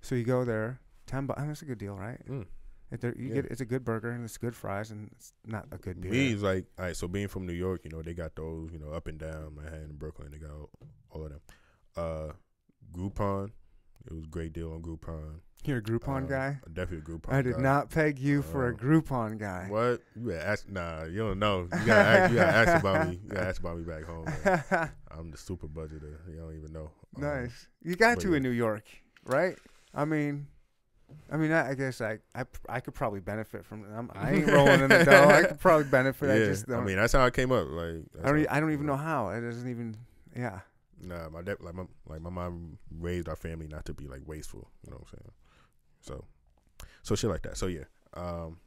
So 0.00 0.14
you 0.14 0.24
go 0.24 0.44
there, 0.44 0.80
ten 1.06 1.26
bucks. 1.26 1.42
That's 1.44 1.62
a 1.62 1.64
good 1.64 1.78
deal, 1.78 1.96
right? 1.96 2.24
Mm. 2.28 2.46
If 2.92 3.00
there, 3.00 3.14
you 3.18 3.28
Yeah. 3.28 3.34
get 3.36 3.46
it's 3.46 3.60
a 3.60 3.64
good 3.64 3.84
burger 3.84 4.10
and 4.10 4.24
it's 4.24 4.36
good 4.38 4.54
fries 4.54 4.92
and 4.92 5.10
it's 5.16 5.32
not 5.44 5.66
a 5.72 5.78
good 5.78 6.00
beer. 6.00 6.12
Me 6.12 6.32
is 6.32 6.42
like, 6.42 6.66
all 6.78 6.84
right. 6.84 6.96
So 6.96 7.08
being 7.08 7.26
from 7.26 7.44
New 7.46 7.52
York, 7.52 7.80
you 7.84 7.90
know, 7.90 8.02
they 8.02 8.14
got 8.14 8.36
those, 8.36 8.70
you 8.72 8.78
know, 8.78 8.90
up 8.92 9.08
and 9.08 9.18
down 9.18 9.56
Manhattan, 9.56 9.96
Brooklyn. 9.96 10.30
They 10.30 10.38
got 10.38 10.50
all, 10.52 10.70
all 11.10 11.24
of 11.24 11.30
them. 11.30 11.40
Uh, 11.96 12.32
Groupon, 12.92 13.50
it 14.06 14.12
was 14.12 14.24
a 14.24 14.28
great 14.28 14.52
deal 14.52 14.72
on 14.72 14.82
Groupon. 14.82 15.40
You're 15.66 15.78
a 15.78 15.82
Groupon 15.82 16.24
Uh, 16.24 16.26
guy. 16.26 16.60
Definitely 16.72 16.98
a 17.14 17.18
Groupon. 17.18 17.32
I 17.32 17.42
did 17.42 17.54
guy. 17.56 17.60
not 17.62 17.90
peg 17.90 18.18
you 18.18 18.42
for 18.42 18.68
a 18.68 18.74
Uh, 18.74 18.76
Groupon 18.78 19.38
guy. 19.38 19.66
What? 19.68 20.00
You 20.14 20.30
gotta 20.30 20.46
ask? 20.46 20.68
Nah, 20.68 21.04
you 21.04 21.18
don't 21.18 21.38
know. 21.38 21.62
You 21.62 21.86
gotta 21.86 22.08
ask, 22.08 22.30
you 22.30 22.36
gotta 22.36 22.56
ask 22.56 22.80
about 22.80 23.08
me. 23.08 23.20
You 23.22 23.28
gotta 23.30 23.48
ask 23.48 23.60
about 23.60 23.78
me 23.78 23.84
back 23.84 24.04
home. 24.04 24.24
man. 24.44 24.90
I'm 25.10 25.30
the 25.30 25.38
super 25.38 25.66
budgeter. 25.66 26.18
You 26.28 26.36
don't 26.38 26.56
even 26.56 26.72
know. 26.72 26.90
Um, 27.16 27.22
nice. 27.22 27.66
You 27.82 27.96
got 27.96 28.20
to 28.20 28.30
yeah. 28.30 28.36
in 28.36 28.42
New 28.42 28.50
York, 28.50 28.84
right? 29.24 29.56
I 29.94 30.04
mean, 30.04 30.46
I 31.32 31.36
mean, 31.36 31.52
I, 31.52 31.70
I 31.70 31.74
guess 31.74 32.00
I, 32.00 32.18
I, 32.34 32.44
I 32.68 32.80
could 32.80 32.94
probably 32.94 33.20
benefit 33.20 33.64
from 33.64 33.84
it. 33.84 33.88
I'm, 33.96 34.10
I 34.14 34.32
ain't 34.32 34.46
rolling 34.48 34.80
in 34.82 34.88
the 34.90 35.04
dough. 35.04 35.28
I 35.28 35.44
could 35.44 35.60
probably 35.60 35.84
benefit. 35.86 36.28
yeah, 36.28 36.34
I 36.34 36.46
just 36.46 36.66
don't. 36.66 36.84
mean 36.84 36.96
that's 36.96 37.12
how 37.12 37.24
I 37.24 37.30
came 37.30 37.50
up. 37.52 37.66
Like 37.70 38.02
I 38.22 38.28
don't, 38.32 38.46
I 38.50 38.60
don't 38.60 38.72
even 38.72 38.86
know 38.86 38.96
how. 38.96 39.30
It 39.30 39.40
doesn't 39.40 39.68
even. 39.68 39.96
Yeah. 40.36 40.60
Nah, 41.00 41.28
my 41.28 41.42
dad, 41.42 41.58
like 41.60 41.74
my 41.74 41.84
like 42.06 42.20
my 42.20 42.30
mom 42.30 42.78
raised 42.98 43.28
our 43.28 43.36
family 43.36 43.68
not 43.68 43.84
to 43.86 43.94
be 43.94 44.06
like 44.06 44.22
wasteful. 44.26 44.68
You 44.84 44.90
know 44.90 44.96
what 44.98 45.08
I'm 45.12 45.18
saying? 45.18 45.30
So, 46.06 46.24
so 47.02 47.14
shit 47.14 47.30
like 47.30 47.42
that. 47.42 47.56
So 47.56 47.66
yeah, 47.66 47.84
um, 48.14 48.58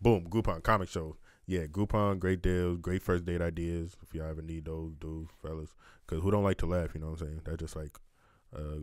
boom, 0.00 0.26
Groupon 0.28 0.62
comic 0.62 0.88
show. 0.88 1.16
Yeah, 1.46 1.66
Groupon, 1.66 2.18
great 2.20 2.42
deals, 2.42 2.78
great 2.80 3.02
first 3.02 3.24
date 3.24 3.40
ideas. 3.40 3.96
If 4.02 4.14
y'all 4.14 4.28
ever 4.30 4.42
need 4.42 4.66
those, 4.66 4.92
do 5.00 5.26
fellas, 5.42 5.70
because 6.06 6.22
who 6.22 6.30
don't 6.30 6.44
like 6.44 6.58
to 6.58 6.66
laugh? 6.66 6.90
You 6.94 7.00
know 7.00 7.10
what 7.10 7.20
I'm 7.22 7.26
saying? 7.26 7.40
That's 7.44 7.58
just 7.58 7.74
like 7.76 7.98
a 8.54 8.78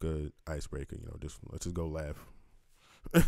good 0.00 0.32
icebreaker. 0.46 0.96
You 0.96 1.06
know, 1.06 1.16
just 1.20 1.38
let's 1.50 1.64
just 1.64 1.74
go 1.74 1.86
laugh. 1.88 2.16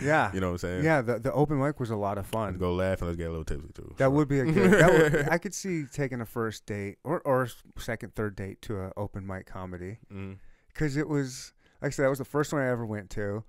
Yeah. 0.00 0.32
You 0.32 0.40
know 0.40 0.48
what 0.48 0.52
I'm 0.52 0.58
saying? 0.58 0.84
Yeah. 0.84 1.00
The 1.02 1.18
the 1.18 1.32
open 1.32 1.58
mic 1.60 1.78
was 1.80 1.90
a 1.90 1.96
lot 1.96 2.18
of 2.18 2.26
fun. 2.26 2.48
Let's 2.48 2.58
go 2.58 2.74
laugh 2.74 2.98
and 3.00 3.08
let's 3.08 3.16
get 3.16 3.28
a 3.28 3.30
little 3.30 3.44
tipsy 3.44 3.68
too. 3.74 3.94
That 3.98 4.06
So, 4.06 4.10
would 4.10 4.28
be 4.28 4.40
a 4.40 4.44
good. 4.44 4.72
That 4.72 4.92
would, 4.92 5.28
I 5.30 5.38
could 5.38 5.54
see 5.54 5.84
taking 5.90 6.20
a 6.20 6.26
first 6.26 6.66
date 6.66 6.98
or 7.04 7.20
or 7.22 7.48
second, 7.78 8.14
third 8.14 8.36
date 8.36 8.62
to 8.62 8.80
an 8.80 8.92
open 8.96 9.26
mic 9.26 9.46
comedy. 9.46 9.98
because 10.68 10.96
it 10.96 11.08
was 11.08 11.52
like 11.82 11.88
I 11.88 11.90
said, 11.90 12.04
that 12.04 12.10
was 12.10 12.18
the 12.18 12.24
first 12.24 12.52
one 12.52 12.62
I 12.62 12.68
ever 12.68 12.86
went 12.86 13.10
to, 13.10 13.44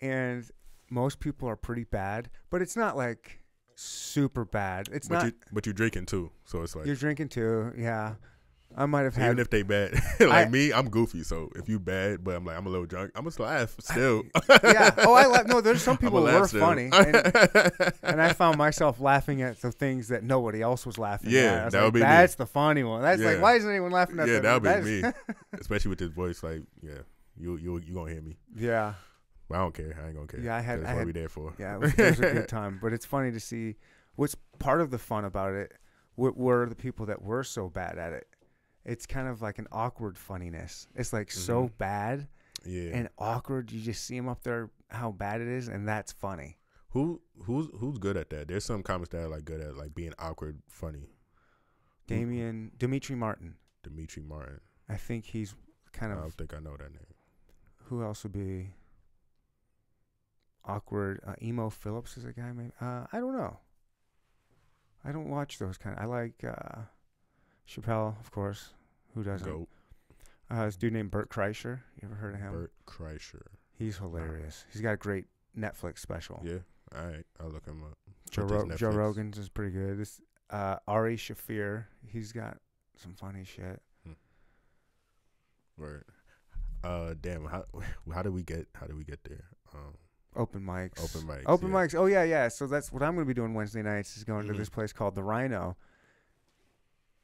and 0.00 0.48
most 0.90 1.20
people 1.20 1.48
are 1.48 1.56
pretty 1.56 1.84
bad, 1.84 2.30
but 2.50 2.62
it's 2.62 2.76
not 2.76 2.96
like 2.96 3.40
super 3.74 4.44
bad. 4.44 4.88
It's 4.92 5.10
not 5.10 5.16
but 5.18 5.24
not. 5.24 5.26
you 5.26 5.32
but 5.52 5.66
you 5.66 5.72
drinking 5.72 6.06
too, 6.06 6.30
so 6.44 6.62
it's 6.62 6.76
like 6.76 6.86
you're 6.86 6.94
drinking 6.94 7.28
too, 7.28 7.72
yeah. 7.76 8.14
I 8.78 8.84
might 8.84 9.02
have 9.02 9.14
had. 9.14 9.26
even 9.26 9.38
if 9.38 9.48
they 9.48 9.62
bad, 9.62 9.94
like 10.20 10.20
I- 10.20 10.48
me, 10.48 10.72
I'm 10.72 10.90
goofy. 10.90 11.22
So 11.22 11.50
if 11.54 11.68
you 11.68 11.78
bad, 11.78 12.22
but 12.22 12.36
I'm 12.36 12.44
like 12.44 12.58
I'm 12.58 12.66
a 12.66 12.68
little 12.68 12.84
drunk, 12.84 13.12
I'm 13.14 13.24
gonna 13.24 13.42
laugh 13.42 13.74
still. 13.80 14.22
yeah. 14.62 14.90
Oh, 14.98 15.14
I 15.14 15.26
laugh. 15.26 15.46
No, 15.46 15.60
there's 15.60 15.82
some 15.82 15.96
people 15.98 16.26
who 16.26 16.38
were 16.38 16.46
still. 16.46 16.60
funny, 16.60 16.90
and, 16.92 17.16
and 18.02 18.20
I 18.20 18.32
found 18.32 18.58
myself 18.58 19.00
laughing 19.00 19.40
at 19.40 19.60
the 19.62 19.72
things 19.72 20.08
that 20.08 20.24
nobody 20.24 20.60
else 20.60 20.84
was 20.84 20.98
laughing 20.98 21.30
Yeah, 21.30 21.40
at. 21.40 21.66
I 21.66 21.68
that 21.70 21.72
like, 21.72 21.84
would 21.84 21.94
be 21.94 22.00
me. 22.00 22.06
That's 22.06 22.34
the 22.34 22.46
funny 22.46 22.84
one. 22.84 23.02
That's 23.02 23.22
like, 23.22 23.40
why 23.40 23.54
isn't 23.54 23.70
anyone 23.70 23.92
laughing 23.92 24.18
at 24.20 24.28
yeah, 24.28 24.40
that? 24.40 24.44
Yeah, 24.44 24.58
that 24.58 24.82
would 24.82 24.84
be 24.84 25.02
me, 25.02 25.12
especially 25.58 25.88
with 25.88 25.98
this 26.00 26.10
voice. 26.10 26.42
Like, 26.42 26.62
yeah, 26.82 26.98
you 27.38 27.56
you 27.56 27.78
you 27.78 27.94
gonna 27.94 28.10
hear 28.12 28.22
me, 28.22 28.38
yeah. 28.54 28.94
but 29.48 29.56
I 29.56 29.58
don't 29.58 29.74
care. 29.74 29.98
I 30.02 30.06
ain't 30.06 30.14
gonna 30.14 30.26
care. 30.26 30.40
Yeah, 30.40 30.56
I 30.56 30.60
had- 30.60 30.80
That's 30.80 30.88
I 30.90 30.92
what 30.94 30.98
had- 30.98 31.06
we 31.06 31.12
there 31.12 31.28
for. 31.28 31.54
Yeah, 31.58 31.74
it 31.76 31.80
was, 31.80 31.94
it 31.94 32.10
was 32.10 32.20
a 32.20 32.32
good 32.32 32.48
time. 32.60 32.78
But 32.82 32.92
it's 32.92 33.06
funny 33.06 33.30
to 33.32 33.40
see 33.40 33.76
what's 34.16 34.34
part 34.58 34.80
of 34.80 34.90
the 34.90 34.98
fun 34.98 35.24
about 35.24 35.54
it 35.54 35.72
w- 36.16 36.34
were 36.36 36.66
the 36.66 36.74
people 36.74 37.06
that 37.06 37.22
were 37.22 37.44
so 37.44 37.68
bad 37.68 37.98
at 37.98 38.12
it. 38.12 38.26
It's 38.84 39.04
kind 39.06 39.28
of 39.28 39.42
like 39.42 39.58
an 39.58 39.66
awkward 39.72 40.16
funniness. 40.16 40.86
It's 40.94 41.12
like 41.12 41.30
so 41.32 41.64
Mhm. 41.68 41.78
bad 41.78 42.28
yeah. 42.64 42.90
and 42.94 43.08
awkward. 43.18 43.70
You 43.72 43.80
just 43.80 44.04
see 44.04 44.16
them 44.16 44.28
up 44.28 44.42
there, 44.42 44.70
how 44.90 45.10
bad 45.12 45.40
it 45.40 45.48
is, 45.48 45.68
and 45.68 45.86
that's 45.88 46.12
funny. 46.12 46.56
Who 46.90 47.20
who's 47.42 47.68
who's 47.78 47.98
good 47.98 48.16
at 48.16 48.30
that? 48.30 48.48
There's 48.48 48.64
some 48.64 48.82
comics 48.82 49.10
that 49.10 49.22
are 49.24 49.28
like 49.28 49.44
good 49.44 49.60
at 49.60 49.76
like 49.76 49.94
being 49.94 50.12
awkward, 50.18 50.62
funny. 50.68 51.10
Damien, 52.06 52.70
Demetri 52.78 53.16
Martin. 53.16 53.56
Demetri 53.82 54.22
Martin. 54.22 54.60
I 54.88 54.96
think 54.96 55.24
he's 55.24 55.54
kind 55.92 56.12
of. 56.12 56.18
I 56.18 56.20
don't 56.22 56.34
think 56.34 56.54
I 56.54 56.58
know 56.60 56.76
that 56.76 56.92
name. 56.92 57.02
Who 57.88 58.02
else 58.02 58.22
would 58.24 58.32
be 58.32 58.70
awkward? 60.64 61.20
Uh, 61.26 61.34
Emo 61.42 61.70
Phillips 61.70 62.16
is 62.16 62.24
a 62.24 62.32
guy, 62.32 62.52
maybe. 62.52 62.70
Uh, 62.80 63.06
I 63.12 63.18
don't 63.18 63.36
know. 63.36 63.58
I 65.04 65.12
don't 65.12 65.30
watch 65.30 65.58
those 65.58 65.78
kind. 65.78 65.96
I 65.98 66.04
like 66.06 66.42
uh, 66.44 66.80
Chappelle, 67.68 68.18
of 68.20 68.30
course. 68.32 68.70
Who 69.14 69.22
doesn't? 69.22 69.48
Goat 69.48 69.68
Uh, 70.50 70.64
this 70.66 70.76
dude 70.76 70.92
named 70.92 71.10
Bert 71.10 71.30
Kreischer. 71.30 71.80
You 72.00 72.06
ever 72.08 72.14
heard 72.16 72.34
of 72.34 72.40
him? 72.40 72.52
Bert 72.52 72.72
Kreischer. 72.86 73.42
He's 73.78 73.98
hilarious. 73.98 74.64
He's 74.72 74.82
got 74.82 74.92
a 74.92 74.96
great 74.96 75.26
Netflix 75.56 75.98
special. 76.00 76.40
Yeah. 76.44 76.58
All 76.96 77.06
right, 77.06 77.24
I'll 77.40 77.50
look 77.50 77.66
him 77.66 77.82
up. 77.84 77.96
Joe, 78.30 78.42
Ro- 78.42 78.68
Joe 78.76 78.90
Rogan's 78.90 79.38
is 79.38 79.48
pretty 79.48 79.70
good. 79.72 79.98
This 79.98 80.20
uh, 80.50 80.76
Ari 80.88 81.16
Shaffir. 81.16 81.84
He's 82.08 82.32
got 82.32 82.58
some 82.96 83.14
funny 83.14 83.44
shit. 83.44 83.80
Word. 85.78 86.04
Uh, 86.84 87.14
damn. 87.20 87.44
How 87.46 87.64
how 88.12 88.22
did 88.22 88.32
we 88.32 88.42
get 88.42 88.66
how 88.74 88.86
did 88.86 88.96
we 88.96 89.04
get 89.04 89.22
there? 89.24 89.44
Um, 89.74 89.94
Open 90.34 90.60
mics. 90.62 91.02
open 91.02 91.26
mics. 91.28 91.42
Open 91.46 91.68
yeah. 91.70 91.74
mics. 91.74 91.94
Oh 91.94 92.06
yeah, 92.06 92.22
yeah. 92.22 92.48
So 92.48 92.66
that's 92.66 92.92
what 92.92 93.02
I'm 93.02 93.14
going 93.14 93.24
to 93.26 93.28
be 93.28 93.34
doing 93.34 93.54
Wednesday 93.54 93.82
nights 93.82 94.16
is 94.16 94.24
going 94.24 94.44
Mhm. 94.46 94.52
to 94.52 94.58
this 94.58 94.68
place 94.68 94.92
called 94.92 95.14
the 95.14 95.22
Rhino. 95.22 95.76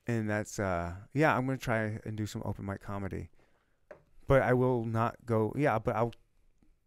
And 0.06 0.28
that's 0.28 0.58
uh 0.58 0.94
yeah, 1.14 1.36
I'm 1.36 1.46
going 1.46 1.58
to 1.58 1.64
try 1.64 1.98
and 2.04 2.16
do 2.16 2.26
some 2.26 2.42
open 2.44 2.64
mic 2.66 2.80
comedy. 2.80 3.30
But 4.26 4.42
I 4.42 4.54
will 4.54 4.84
not 4.84 5.16
go 5.26 5.52
yeah, 5.56 5.78
but 5.78 5.94
I'll 5.94 6.12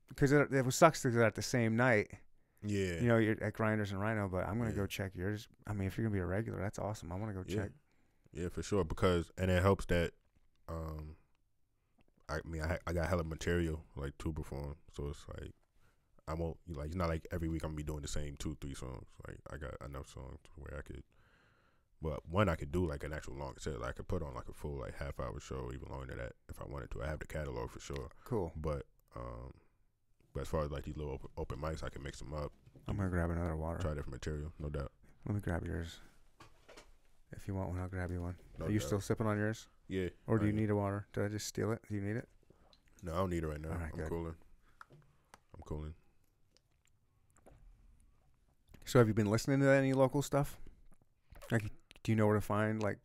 because 0.10 0.32
it, 0.32 0.52
it 0.52 0.74
sucks 0.74 1.02
because 1.04 1.16
they're 1.16 1.24
at 1.26 1.36
the 1.36 1.42
same 1.42 1.76
night. 1.76 2.10
Yeah. 2.64 3.00
You 3.00 3.08
know, 3.08 3.18
you're 3.18 3.42
at 3.44 3.54
Grinders 3.54 3.92
and 3.92 4.02
Rhino, 4.02 4.28
but 4.28 4.48
I'm 4.48 4.58
gonna 4.58 4.72
Yeah. 4.72 4.76
go 4.78 4.86
check 4.88 5.12
yours. 5.16 5.48
I 5.68 5.74
mean, 5.74 5.88
if 5.88 5.98
you're 5.98 6.06
gonna 6.06 6.14
be 6.16 6.20
a 6.22 6.26
regular, 6.26 6.60
that's 6.60 6.80
awesome. 6.80 7.12
I 7.12 7.16
want 7.16 7.36
to 7.36 7.44
go 7.44 7.46
Yeah. 7.48 7.64
check. 7.64 7.72
Yeah, 8.34 8.50
for 8.50 8.64
sure. 8.64 8.84
Because 8.84 9.32
and 9.38 9.52
it 9.52 9.62
helps 9.62 9.86
that, 9.86 10.12
um, 10.68 11.16
I 12.30 12.40
mean, 12.46 12.62
I 12.62 12.68
ha- 12.68 12.78
I 12.88 12.94
got 12.94 13.08
hella 13.10 13.24
material 13.24 13.82
like 13.96 14.18
to 14.20 14.34
perform, 14.34 14.76
so 14.96 15.08
it's 15.10 15.26
like 15.40 15.52
I 16.28 16.34
won't 16.34 16.58
like 16.68 16.88
it's 16.88 16.96
not 16.96 17.10
like 17.10 17.28
every 17.32 17.50
week 17.50 17.64
I'm 17.64 17.70
gonna 17.72 17.78
be 17.78 17.84
doing 17.84 18.02
the 18.02 18.08
same 18.08 18.36
two 18.40 18.58
three 18.60 18.74
songs. 18.74 19.06
Like 19.28 19.38
I 19.52 19.58
got 19.58 19.76
enough 19.88 20.10
songs 20.12 20.40
where 20.56 20.78
I 20.80 20.82
could. 20.82 21.04
but 22.02 22.20
one 22.30 22.50
I 22.50 22.56
could 22.56 22.72
do 22.72 22.88
like 22.88 23.04
an 23.04 23.14
actual 23.14 23.36
long 23.36 23.54
set. 23.60 23.80
Like 23.80 23.90
I 23.90 23.94
could 23.94 24.08
put 24.08 24.24
on 24.24 24.34
like 24.34 24.50
a 24.50 24.54
full 24.54 24.80
like 24.80 24.96
half 24.98 25.20
hour 25.20 25.40
show, 25.40 25.72
even 25.74 25.90
longer 25.90 26.08
than 26.08 26.18
that 26.18 26.34
if 26.50 26.60
I 26.62 26.66
wanted 26.66 26.90
to. 26.92 27.04
I 27.04 27.08
have 27.08 27.20
the 27.20 27.28
catalog 27.28 27.70
for 27.70 27.80
sure, 27.80 28.10
Cool. 28.24 28.52
but 28.56 28.84
um, 29.16 29.54
but 30.34 30.42
as 30.42 30.48
far 30.48 30.64
as 30.66 30.72
like 30.72 30.84
these 30.84 30.98
little 30.98 31.14
open, 31.14 31.30
open 31.38 31.60
mics, 31.60 31.84
I 31.84 31.90
can 31.90 32.02
mix 32.04 32.20
them 32.20 32.34
up, 32.34 32.52
I'm 32.88 32.98
gonna 32.98 33.10
grab 33.10 33.30
another 33.30 33.56
water. 33.56 33.80
try 33.80 33.94
different 33.94 34.14
material, 34.14 34.52
no 34.60 34.70
doubt. 34.70 34.92
Let 35.28 35.36
me 35.36 35.42
grab 35.42 35.64
yours. 35.66 36.00
If 37.32 37.48
you 37.48 37.54
want 37.56 37.70
one, 37.70 37.80
I'll 37.80 37.88
grab 37.88 38.12
you 38.12 38.22
one. 38.22 38.36
No 38.60 38.66
Are 38.66 38.72
you 38.72 38.80
doubt. 38.80 38.88
still 38.88 39.02
sipping 39.02 39.28
on 39.28 39.38
yours, 39.38 39.68
Yeah. 39.88 40.10
or 40.28 40.40
do 40.40 40.46
I 40.46 40.48
you 40.48 40.54
need 40.54 40.70
a 40.70 40.76
water? 40.76 41.06
Did 41.14 41.26
I 41.26 41.28
just 41.28 41.48
steal 41.48 41.72
it? 41.72 41.82
Do 41.88 41.96
you 41.96 42.02
need 42.02 42.16
it? 42.16 42.28
No, 43.04 43.14
I 43.14 43.18
don't 43.18 43.30
need 43.30 43.44
it 43.44 43.48
right 43.48 43.62
now. 43.62 43.70
All 43.70 43.76
right, 43.76 43.90
I'm 43.94 44.00
good. 44.00 44.10
cooling. 44.10 44.36
I'm 44.92 45.62
cooling. 45.66 45.94
So 48.86 49.00
have 49.00 49.08
you 49.08 49.14
been 49.14 49.30
listening 49.30 49.60
to 49.60 49.70
any 49.70 49.94
local 49.94 50.22
stuff? 50.22 50.58
Like, 51.52 51.64
do 52.04 52.12
you 52.12 52.16
know 52.16 52.26
where 52.26 52.36
to 52.36 52.42
find 52.42 52.82
like? 52.82 53.00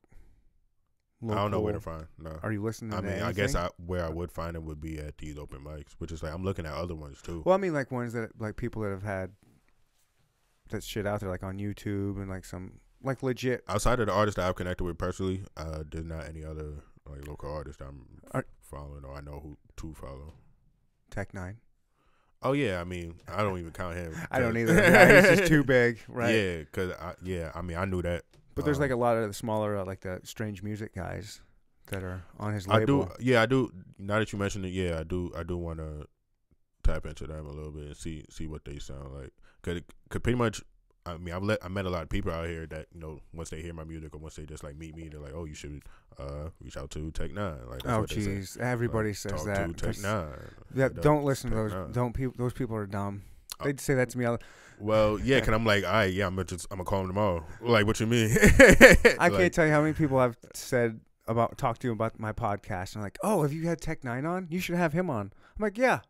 Local, 1.22 1.38
I 1.38 1.42
don't 1.42 1.50
know 1.50 1.60
where 1.60 1.74
to 1.74 1.80
find. 1.80 2.06
No. 2.18 2.38
Are 2.42 2.50
you 2.50 2.62
listening? 2.62 2.94
I 2.94 3.02
mean, 3.02 3.20
I 3.22 3.32
guess? 3.32 3.54
I 3.54 3.68
where 3.84 4.04
I 4.04 4.08
would 4.08 4.32
find 4.32 4.56
it 4.56 4.62
would 4.62 4.80
be 4.80 4.98
at 4.98 5.18
these 5.18 5.36
open 5.36 5.60
mics, 5.62 5.92
which 5.98 6.12
is 6.12 6.22
like 6.22 6.32
I'm 6.32 6.44
looking 6.44 6.64
at 6.64 6.72
other 6.72 6.94
ones 6.94 7.20
too. 7.20 7.42
Well, 7.44 7.54
I 7.54 7.58
mean, 7.58 7.74
like 7.74 7.90
ones 7.90 8.14
that 8.14 8.40
like 8.40 8.56
people 8.56 8.80
that 8.82 8.90
have 8.90 9.02
had 9.02 9.32
that 10.70 10.82
shit 10.82 11.06
out 11.06 11.20
there, 11.20 11.28
like 11.28 11.42
on 11.42 11.58
YouTube 11.58 12.16
and 12.16 12.30
like 12.30 12.46
some 12.46 12.72
like 13.02 13.22
legit. 13.22 13.62
Outside 13.68 14.00
of 14.00 14.06
the 14.06 14.12
artists 14.12 14.36
that 14.36 14.46
I've 14.48 14.56
connected 14.56 14.84
with 14.84 14.98
personally, 14.98 15.42
uh, 15.56 15.84
there's 15.90 16.04
not 16.04 16.26
any 16.28 16.44
other 16.44 16.74
like 17.08 17.26
local 17.26 17.52
artists 17.52 17.80
I'm 17.80 18.06
Are- 18.32 18.46
following 18.62 19.04
or 19.04 19.14
I 19.16 19.20
know 19.20 19.40
who 19.42 19.56
to 19.78 19.94
follow. 19.94 20.34
Tech 21.10 21.34
Nine. 21.34 21.56
Oh 22.42 22.52
yeah, 22.52 22.80
I 22.80 22.84
mean 22.84 23.20
I 23.28 23.42
don't 23.42 23.58
even 23.58 23.72
count 23.72 23.96
him. 23.96 24.14
I 24.30 24.38
don't 24.40 24.56
either. 24.56 24.74
Yeah, 24.74 25.20
he's 25.30 25.38
just 25.38 25.48
too 25.50 25.64
big, 25.76 26.00
right? 26.08 26.34
Yeah, 26.34 26.62
cause 26.72 26.92
I, 27.00 27.14
yeah, 27.22 27.52
I 27.54 27.62
mean 27.62 27.76
I 27.76 27.84
knew 27.84 28.02
that. 28.02 28.24
But 28.54 28.64
there's 28.64 28.78
Um, 28.78 28.82
like 28.82 28.90
a 28.90 28.96
lot 28.96 29.16
of 29.16 29.28
the 29.28 29.34
smaller, 29.34 29.76
uh, 29.78 29.84
like 29.84 30.00
the 30.00 30.20
Strange 30.24 30.62
Music 30.62 30.94
guys 30.94 31.40
that 31.88 32.02
are 32.02 32.22
on 32.38 32.52
his 32.54 32.66
label. 32.68 33.02
I 33.04 33.06
do. 33.06 33.08
Yeah, 33.20 33.42
I 33.42 33.46
do. 33.46 33.70
Now 33.98 34.18
that 34.18 34.32
you 34.32 34.38
mentioned 34.38 34.64
it, 34.66 34.70
yeah, 34.70 34.98
I 35.00 35.02
do. 35.04 35.32
I 35.36 35.42
do 35.42 35.56
want 35.56 35.78
to 35.78 36.06
tap 36.82 37.04
into 37.06 37.26
them 37.26 37.46
a 37.46 37.50
little 37.52 37.70
bit 37.72 37.84
and 37.86 37.96
see 37.96 38.24
see 38.30 38.46
what 38.46 38.64
they 38.64 38.78
sound 38.78 39.14
like. 39.14 39.32
Cause, 39.62 39.76
it- 39.78 39.92
cause 40.08 40.20
pretty 40.22 40.38
much, 40.38 40.62
I 41.06 41.16
mean, 41.16 41.34
I've 41.34 41.42
let 41.42 41.64
I 41.64 41.68
met 41.68 41.86
a 41.86 41.90
lot 41.90 42.02
of 42.02 42.08
people 42.08 42.30
out 42.30 42.46
here 42.46 42.66
that 42.66 42.86
you 42.92 43.00
know 43.00 43.20
once 43.32 43.50
they 43.50 43.62
hear 43.62 43.72
my 43.72 43.84
music 43.84 44.14
or 44.14 44.18
once 44.18 44.36
they 44.36 44.44
just 44.44 44.62
like 44.62 44.76
meet 44.76 44.94
me, 44.94 45.08
they're 45.08 45.20
like, 45.20 45.32
oh, 45.34 45.44
you 45.44 45.54
should 45.54 45.82
uh 46.18 46.50
reach 46.62 46.76
out 46.76 46.90
to 46.90 47.10
Tech 47.10 47.30
N9ne. 47.30 47.68
Like, 47.70 47.82
that's 47.82 48.12
Oh 48.12 48.16
jeez, 48.16 48.58
everybody 48.58 49.08
Like, 49.10 49.16
says 49.16 49.32
talk 49.32 49.44
that. 49.46 49.66
To 49.78 49.86
Tech 49.86 49.94
N9ne. 49.96 50.38
Yeah, 50.74 50.84
Like, 50.84 51.00
don't 51.00 51.24
listen 51.24 51.50
to 51.50 51.56
those. 51.56 51.72
Nine. 51.72 51.92
Don't 51.92 52.12
people? 52.12 52.34
Those 52.36 52.52
people 52.52 52.76
are 52.76 52.86
dumb. 52.86 53.22
Uh, 53.58 53.64
They'd 53.64 53.80
say 53.80 53.94
that 53.94 54.10
to 54.10 54.18
me. 54.18 54.24
all- 54.26 54.38
Well, 54.78 55.18
yeah, 55.18 55.40
cause 55.40 55.48
I'm 55.54 55.64
like, 55.66 55.84
all 55.84 55.92
right, 55.92 56.12
yeah, 56.12 56.26
I'm 56.26 56.34
gonna 56.36 56.44
just 56.44 56.66
I'm 56.70 56.76
gonna 56.78 56.84
call 56.84 57.00
them 57.00 57.08
tomorrow. 57.08 57.44
Like, 57.60 57.86
what 57.86 57.98
you 58.00 58.06
mean? 58.06 58.30
I 59.18 59.30
can't 59.30 59.52
tell 59.52 59.66
you 59.66 59.72
how 59.72 59.80
many 59.82 59.92
people 59.94 60.18
I've 60.18 60.36
said 60.54 61.00
about 61.26 61.56
talked 61.58 61.80
to 61.82 61.88
you 61.88 61.92
about 61.92 62.18
my 62.18 62.32
podcast 62.32 62.94
and 62.94 62.96
I'm 62.96 63.02
like, 63.02 63.18
oh, 63.22 63.42
have 63.42 63.52
you 63.52 63.66
had 63.68 63.80
Tech 63.80 64.02
N9ne 64.02 64.28
on? 64.28 64.46
You 64.50 64.58
should 64.60 64.76
have 64.76 64.92
him 64.92 65.08
on. 65.10 65.32
I'm 65.56 65.62
like, 65.62 65.78
yeah. 65.78 66.00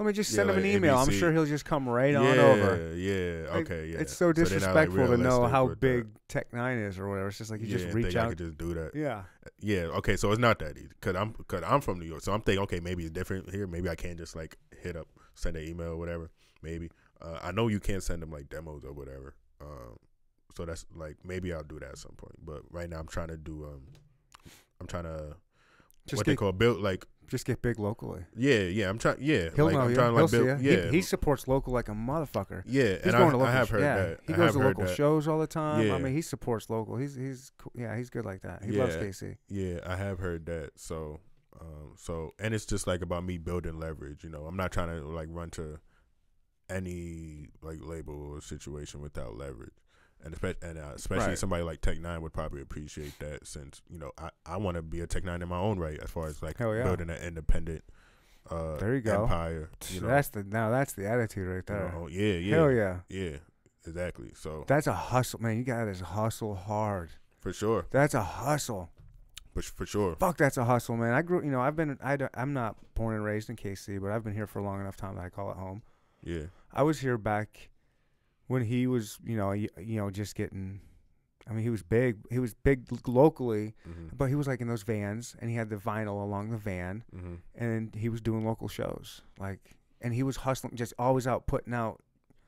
Let 0.00 0.06
me 0.06 0.12
just 0.14 0.30
Yeah, 0.30 0.36
send 0.36 0.48
him 0.48 0.56
like 0.56 0.64
an 0.64 0.70
email. 0.70 0.96
I'm 0.96 1.10
sure 1.10 1.30
he'll 1.30 1.44
just 1.44 1.66
come 1.66 1.86
right 1.86 2.14
yeah, 2.14 2.20
on 2.20 2.38
over. 2.38 2.94
Yeah, 2.96 3.58
okay, 3.58 3.88
yeah. 3.88 3.98
It's 3.98 4.16
so 4.16 4.32
they're 4.32 4.44
not, 4.44 4.50
like, 4.50 4.88
disrespectful 4.88 5.06
to 5.08 5.16
know 5.18 5.46
how 5.46 5.68
the- 5.68 5.76
big 5.76 6.06
Tech 6.26 6.50
N9ne 6.52 6.88
is 6.88 6.98
or 6.98 7.06
whatever. 7.06 7.28
It's 7.28 7.36
just 7.36 7.50
like 7.50 7.60
you 7.60 7.66
yeah, 7.66 7.76
just 7.76 7.94
reach 7.94 8.06
think 8.06 8.16
I 8.16 8.28
could 8.30 8.38
just 8.38 8.56
do 8.56 8.72
that. 8.72 8.94
Yeah. 8.94 9.24
Yeah, 9.58 9.88
okay, 9.98 10.16
so 10.16 10.32
it's 10.32 10.40
not 10.40 10.58
that 10.60 10.78
easy 10.78 10.88
because 10.88 11.16
I'm 11.16 11.32
because 11.32 11.62
I'm 11.66 11.82
from 11.82 11.98
New 11.98 12.06
York, 12.06 12.22
so 12.22 12.32
I'm 12.32 12.40
thinking 12.40 12.62
okay 12.62 12.80
maybe 12.80 13.02
it's 13.02 13.12
different 13.12 13.50
here. 13.50 13.66
Maybe 13.66 13.90
I 13.90 13.94
can't 13.94 14.16
just 14.16 14.34
like 14.34 14.56
hit 14.80 14.96
up, 14.96 15.06
send 15.34 15.58
an 15.58 15.68
email, 15.68 15.88
or 15.88 15.96
whatever. 15.98 16.30
Maybe 16.62 16.88
uh, 17.20 17.38
I 17.42 17.52
know 17.52 17.68
you 17.68 17.78
can't 17.78 18.02
send 18.02 18.22
them 18.22 18.30
like 18.30 18.48
demos 18.48 18.86
or 18.86 18.94
whatever. 18.94 19.34
Um, 19.60 19.98
so 20.56 20.64
that's 20.64 20.86
like 20.96 21.18
maybe 21.24 21.52
I'll 21.52 21.62
do 21.62 21.78
that 21.78 21.90
at 21.90 21.98
some 21.98 22.12
point. 22.16 22.36
But 22.42 22.62
right 22.70 22.88
now 22.88 23.00
I'm 23.00 23.06
trying 23.06 23.28
to 23.28 23.36
do 23.36 23.66
um, 23.66 23.82
I'm 24.80 24.86
trying 24.86 25.04
to 25.04 25.36
Just 26.06 26.20
what 26.20 26.26
they 26.26 26.36
call 26.36 26.52
build 26.52 26.80
like 26.80 27.04
just 27.30 27.46
get 27.46 27.62
big 27.62 27.78
locally. 27.78 28.22
yeah 28.36 28.58
yeah 28.64 28.90
I'm 28.90 28.98
trying 28.98 29.16
yeah 29.20 29.48
He'll 29.56 29.64
like, 29.66 29.74
know 29.74 29.80
I'm 29.80 29.94
trying 29.94 30.12
He'll 30.12 30.20
like 30.22 30.28
see 30.30 30.36
build 30.42 30.60
you. 30.60 30.70
yeah 30.70 30.90
He, 30.90 30.96
he 30.96 31.02
supports 31.02 31.48
local 31.48 31.72
like 31.72 31.88
a 31.88 31.92
motherfucker. 31.92 32.62
yeah 32.66 32.96
He's 32.96 33.02
and 33.04 33.12
going 33.12 33.28
I, 33.28 33.30
to 33.30 33.36
local. 33.38 33.46
I 33.46 33.52
have 33.52 33.70
heard 33.70 33.80
yeah, 33.80 33.96
that 33.96 34.20
he 34.26 34.34
I 34.34 34.36
goes 34.36 34.52
to 34.52 34.58
local 34.58 34.84
that. 34.84 34.96
shows 34.96 35.26
all 35.28 35.38
the 35.38 35.46
time. 35.46 35.86
Yeah. 35.86 35.94
I 35.94 35.98
mean, 35.98 36.12
he 36.12 36.20
supports 36.22 36.68
local. 36.68 36.96
He's 36.96 37.14
he's 37.14 37.52
cool. 37.56 37.72
yeah, 37.74 37.96
he's 37.96 38.10
good 38.10 38.24
like 38.26 38.42
that. 38.42 38.64
He 38.64 38.72
loves 38.72 38.94
Yeah. 38.96 39.02
KC. 39.02 39.36
Yeah, 39.48 39.78
I 39.86 39.96
have 39.96 40.18
heard 40.18 40.44
that. 40.46 40.72
So, 40.76 41.20
um, 41.60 41.94
so 41.96 42.32
and 42.38 42.52
it's 42.52 42.66
just 42.66 42.86
like 42.86 43.00
about 43.00 43.24
me 43.24 43.38
building 43.38 43.78
leverage. 43.78 44.24
You 44.24 44.30
know, 44.30 44.44
I'm 44.46 44.56
not 44.56 44.72
trying 44.72 44.88
to 44.88 45.06
like 45.06 45.28
run 45.30 45.50
to 45.50 45.78
any 46.68 47.48
like 47.62 47.78
label 47.80 48.14
or 48.34 48.40
situation 48.40 49.00
without 49.00 49.36
leverage. 49.36 49.72
And 50.24 50.34
especially, 50.34 50.80
uh, 50.80 50.92
especially 50.94 51.26
Right. 51.28 51.38
somebody 51.38 51.62
like 51.62 51.80
Tech 51.80 51.96
N9ne 51.98 52.20
would 52.20 52.32
probably 52.32 52.60
appreciate 52.60 53.18
that 53.20 53.46
since 53.46 53.80
you 53.88 53.98
know 53.98 54.12
I, 54.18 54.30
I 54.44 54.56
want 54.58 54.76
to 54.76 54.82
be 54.82 55.00
a 55.00 55.06
Tech 55.06 55.22
N9ne 55.24 55.42
in 55.42 55.48
my 55.48 55.58
own 55.58 55.78
right 55.78 55.98
as 55.98 56.10
far 56.10 56.26
as 56.26 56.42
like 56.42 56.58
yeah. 56.58 56.82
building 56.82 57.08
an 57.10 57.22
independent 57.22 57.84
uh 58.50 58.76
There 58.76 58.94
you 58.94 59.00
go. 59.00 59.22
empire. 59.22 59.70
You 59.90 60.00
know, 60.02 60.08
that's 60.08 60.28
the 60.28 60.44
now 60.44 60.70
that's 60.70 60.92
the 60.92 61.08
attitude 61.08 61.46
right 61.48 61.56
you 61.56 61.62
there. 61.66 61.92
know, 61.92 62.06
yeah, 62.08 62.32
yeah, 62.34 62.54
Hell 62.56 62.70
yeah. 62.72 62.96
yeah, 63.08 63.36
exactly. 63.86 64.32
So 64.34 64.64
That's 64.66 64.86
a 64.86 64.92
hustle, 64.92 65.40
man. 65.40 65.56
You 65.58 65.64
got 65.64 65.84
to 65.84 66.04
hustle 66.04 66.54
hard. 66.54 67.10
for 67.38 67.52
sure, 67.52 67.86
That's 67.90 68.12
a 68.14 68.22
hustle. 68.22 68.90
for, 69.54 69.62
for 69.62 69.86
sure, 69.86 70.16
Fuck, 70.16 70.36
that's 70.36 70.56
a 70.58 70.64
hustle, 70.64 70.96
man. 70.96 71.12
I 71.14 71.22
grew, 71.22 71.42
you 71.42 71.50
know, 71.50 71.60
I've 71.60 71.76
been, 71.76 71.98
I, 72.04 72.16
I'm 72.34 72.52
not 72.52 72.76
born 72.94 73.14
and 73.16 73.24
raised 73.24 73.48
in 73.50 73.56
KC, 73.56 74.00
but 74.00 74.10
I've 74.10 74.22
been 74.24 74.34
here 74.34 74.46
for 74.46 74.58
a 74.58 74.62
long 74.62 74.80
enough 74.80 74.96
time 74.96 75.16
that 75.16 75.24
I 75.24 75.28
call 75.30 75.50
it 75.50 75.56
home. 75.56 75.82
yeah, 76.22 76.44
I 76.72 76.82
was 76.82 77.00
here 77.00 77.16
back 77.18 77.70
when 78.50 78.62
he 78.64 78.86
was, 78.88 79.16
you 79.24 79.36
know, 79.36 79.52
you, 79.52 79.68
you 79.78 79.96
know, 80.00 80.10
just 80.10 80.34
getting. 80.34 80.80
I 81.48 81.52
mean, 81.52 81.62
he 81.62 81.70
was 81.70 81.82
big. 81.82 82.18
He 82.30 82.38
was 82.38 82.52
big 82.54 82.78
locally, 83.08 83.74
hmm 83.84 84.08
but 84.12 84.26
he 84.26 84.34
was 84.34 84.46
like 84.46 84.60
in 84.60 84.68
those 84.68 84.82
vans, 84.82 85.36
and 85.40 85.48
he 85.50 85.56
had 85.56 85.68
the 85.70 85.76
vinyl 85.76 86.22
along 86.22 86.50
the 86.50 86.56
van, 86.58 87.04
hmm 87.12 87.36
and 87.54 87.94
he 87.94 88.08
was 88.08 88.20
doing 88.20 88.44
local 88.44 88.68
shows, 88.68 89.22
like, 89.38 89.60
and 90.00 90.12
he 90.14 90.22
was 90.22 90.36
hustling, 90.36 90.74
just 90.76 90.92
always 90.98 91.26
out 91.26 91.46
putting 91.46 91.72
out, 91.74 92.00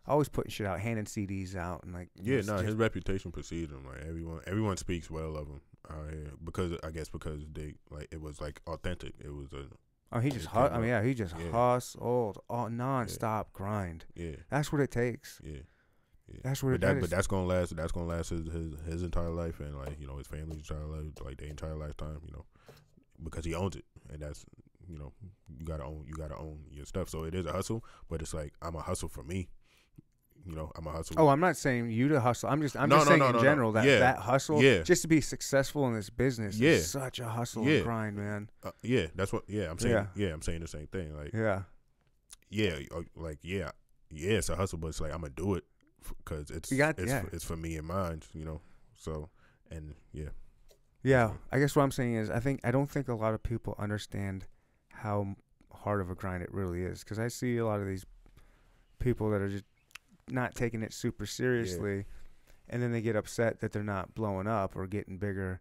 always 0.06 0.28
putting 0.28 0.50
shit 0.50 0.66
out, 0.66 0.80
handing 0.80 1.06
CDs 1.06 1.54
out, 1.56 1.84
and 1.84 1.92
like, 1.94 2.10
Yeah, 2.20 2.42
no, 2.42 2.56
his 2.58 2.74
reputation 2.74 3.30
precedes 3.32 3.72
him. 3.72 3.84
Like 3.86 4.02
everyone, 4.08 4.40
everyone 4.46 4.76
speaks 4.76 5.10
well 5.10 5.36
of 5.36 5.46
him 5.48 5.60
out 5.90 6.10
here 6.10 6.30
because 6.44 6.72
I 6.84 6.90
guess 6.90 7.08
because 7.08 7.40
they 7.52 7.74
like 7.90 8.08
it 8.12 8.20
was 8.20 8.40
like 8.40 8.60
authentic. 8.66 9.14
It 9.24 9.32
was 9.34 9.52
a 9.52 9.64
oh, 10.12 10.20
he 10.20 10.30
just, 10.30 10.46
it 10.46 10.50
hu- 10.52 10.58
I 10.74 10.78
mean, 10.78 10.88
yeah, 10.88 11.02
he 11.02 11.14
just 11.14 11.34
Yeah. 11.38 11.50
hustled, 11.50 12.38
all 12.48 12.68
nonstop 12.68 13.46
grind. 13.52 14.04
yeah, 14.14 14.36
That's 14.50 14.70
what 14.72 14.80
it 14.82 14.90
takes. 14.90 15.40
yeah, 15.42 15.62
yeah. 16.32 16.40
That's 16.44 16.62
what 16.62 16.70
But 16.70 16.74
it 16.74 16.80
that, 16.82 16.96
is. 16.96 17.00
but 17.02 17.10
that's 17.10 17.26
gonna 17.26 17.46
last. 17.46 17.76
That's 17.76 17.92
gonna 17.92 18.06
last 18.06 18.30
his, 18.30 18.46
his 18.46 18.74
his 18.86 19.02
entire 19.02 19.30
life 19.30 19.60
and 19.60 19.76
like 19.78 20.00
you 20.00 20.06
know 20.06 20.16
his 20.16 20.26
family's 20.26 20.58
entire 20.68 20.86
life, 20.86 21.04
like 21.24 21.36
their 21.38 21.48
entire 21.48 21.74
lifetime. 21.76 22.20
You 22.26 22.32
know, 22.32 22.44
because 23.22 23.44
he 23.44 23.54
owns 23.54 23.76
it, 23.76 23.84
and 24.10 24.20
that's 24.22 24.44
you 24.88 24.98
know 24.98 25.12
you 25.58 25.64
gotta 25.64 25.84
own 25.84 26.04
you 26.06 26.14
gotta 26.14 26.36
own 26.36 26.60
your 26.70 26.84
stuff. 26.86 27.08
So 27.08 27.24
it 27.24 27.34
is 27.34 27.46
a 27.46 27.52
hustle, 27.52 27.84
but 28.08 28.20
it's 28.22 28.34
like 28.34 28.52
I'm 28.62 28.74
a 28.76 28.80
hustle 28.82 29.08
for 29.08 29.22
me. 29.22 29.48
You 30.44 30.56
know, 30.56 30.72
I'm 30.74 30.84
a 30.88 30.90
hustle. 30.90 31.14
Oh, 31.20 31.28
I'm 31.28 31.38
not 31.38 31.56
saying 31.56 31.90
you 31.92 32.08
to 32.08 32.20
hustle. 32.20 32.48
I'm 32.48 32.60
just 32.62 32.76
I'm 32.76 32.88
No, 32.88 32.96
just 32.96 33.06
no, 33.06 33.10
saying 33.18 33.32
no, 33.32 33.38
in 33.38 33.44
general 33.44 33.70
that 33.72 33.84
Yeah. 33.84 34.00
that 34.00 34.18
hustle 34.18 34.60
Yeah. 34.60 34.82
just 34.82 35.02
to 35.02 35.08
be 35.08 35.20
successful 35.20 35.86
in 35.86 35.94
this 35.94 36.10
business 36.10 36.58
Yeah. 36.58 36.70
is 36.70 36.90
such 36.90 37.20
a 37.20 37.28
hustle 37.28 37.64
Yeah. 37.64 37.76
and 37.76 37.84
grind, 37.84 38.16
man. 38.16 38.50
uh, 38.64 38.72
yeah, 38.82 39.06
that's 39.14 39.32
what. 39.32 39.44
Yeah, 39.48 39.70
I'm 39.70 39.78
saying. 39.78 39.94
Yeah. 39.94 40.06
Yeah. 40.16 40.32
I'm 40.34 40.42
saying 40.42 40.60
the 40.62 40.66
same 40.66 40.88
thing. 40.88 41.16
Like 41.16 41.32
Yeah. 41.32 41.62
yeah, 42.50 42.76
uh, 42.92 43.02
like 43.14 43.38
yeah, 43.42 43.70
yeah, 44.10 44.32
it's 44.38 44.48
a 44.48 44.56
hustle, 44.56 44.78
but 44.78 44.88
it's 44.88 45.00
like 45.00 45.12
I'm 45.14 45.20
gonna 45.20 45.32
do 45.36 45.54
it 45.54 45.64
because 46.18 46.50
it's 46.50 46.72
got- 46.72 46.98
it's, 46.98 47.10
yeah. 47.10 47.24
it's 47.32 47.44
for 47.44 47.56
me 47.56 47.76
and 47.76 47.86
mine, 47.86 48.22
you 48.32 48.44
know. 48.44 48.60
So 48.94 49.28
and 49.70 49.94
yeah, 50.12 50.28
Yeah. 51.02 51.32
I 51.50 51.58
guess 51.58 51.74
what 51.74 51.82
I'm 51.82 51.90
saying 51.92 52.14
is 52.14 52.30
I 52.30 52.40
think 52.40 52.60
I 52.64 52.70
don't 52.70 52.90
think 52.90 53.08
a 53.08 53.14
lot 53.14 53.34
of 53.34 53.42
people 53.42 53.74
understand 53.78 54.46
how 54.92 55.36
hard 55.72 56.00
of 56.00 56.10
a 56.10 56.14
grind 56.14 56.42
it 56.42 56.52
really 56.52 56.82
is 56.82 57.02
cuz 57.02 57.18
I 57.18 57.28
see 57.28 57.56
a 57.56 57.66
lot 57.66 57.80
of 57.80 57.86
these 57.86 58.04
people 58.98 59.30
that 59.30 59.40
are 59.40 59.48
just 59.48 59.64
not 60.28 60.54
taking 60.54 60.82
it 60.82 60.92
super 60.92 61.26
seriously 61.26 62.04
and 62.68 62.80
then 62.82 62.92
they 62.92 63.00
get 63.02 63.16
upset 63.16 63.58
that 63.60 63.72
they're 63.72 63.82
not 63.82 64.14
blowing 64.14 64.46
up 64.46 64.76
or 64.76 64.86
getting 64.86 65.18
bigger 65.18 65.60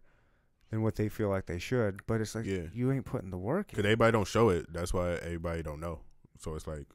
than 0.70 0.82
what 0.82 0.94
they 0.94 1.08
feel 1.08 1.28
like 1.28 1.46
they 1.46 1.58
should, 1.58 2.00
but 2.06 2.20
it's 2.20 2.34
like 2.34 2.46
Yeah. 2.46 2.62
you 2.72 2.90
ain't 2.92 3.04
putting 3.04 3.30
the 3.30 3.36
work 3.38 3.70
in. 3.70 3.76
because 3.76 3.84
everybody 3.84 4.12
don't 4.12 4.26
show 4.28 4.48
it. 4.50 4.72
That's 4.72 4.94
why 4.94 5.14
everybody 5.16 5.62
don't 5.62 5.80
know. 5.80 6.00
So 6.38 6.54
it's 6.54 6.66
like 6.66 6.86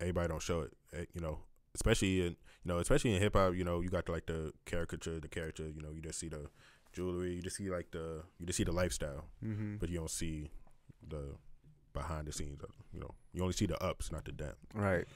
everybody 0.00 0.28
don't 0.28 0.42
show 0.42 0.60
it. 0.62 0.72
eh, 0.92 1.04
You 1.14 1.20
know, 1.20 1.40
especially 1.74 2.26
in 2.26 2.36
know, 2.64 2.78
especially 2.78 3.14
in 3.14 3.20
hip 3.20 3.34
hop. 3.34 3.54
You 3.54 3.64
know, 3.64 3.80
you 3.80 3.88
got 3.88 4.08
like 4.08 4.26
the 4.26 4.52
caricature, 4.66 5.18
the 5.20 5.28
character. 5.28 5.68
You 5.68 5.82
know, 5.82 5.90
you 5.92 6.00
just 6.00 6.18
see 6.18 6.28
the 6.28 6.46
jewelry, 6.92 7.34
you 7.34 7.42
just 7.42 7.56
see 7.56 7.70
like 7.70 7.90
the 7.90 8.22
you 8.38 8.46
just 8.46 8.56
see 8.58 8.64
the 8.64 8.72
lifestyle, 8.72 9.24
Mhm. 9.44 9.78
but 9.80 9.88
you 9.88 9.98
don't 9.98 10.10
see 10.10 10.50
the 11.06 11.36
behind 11.92 12.26
the 12.26 12.32
scenes. 12.32 12.62
Of, 12.62 12.70
you 12.92 13.00
know, 13.00 13.14
you 13.32 13.42
only 13.42 13.54
see 13.54 13.66
the 13.66 13.82
ups, 13.82 14.12
not 14.12 14.24
the 14.24 14.32
downs. 14.32 14.56
Right. 14.74 15.06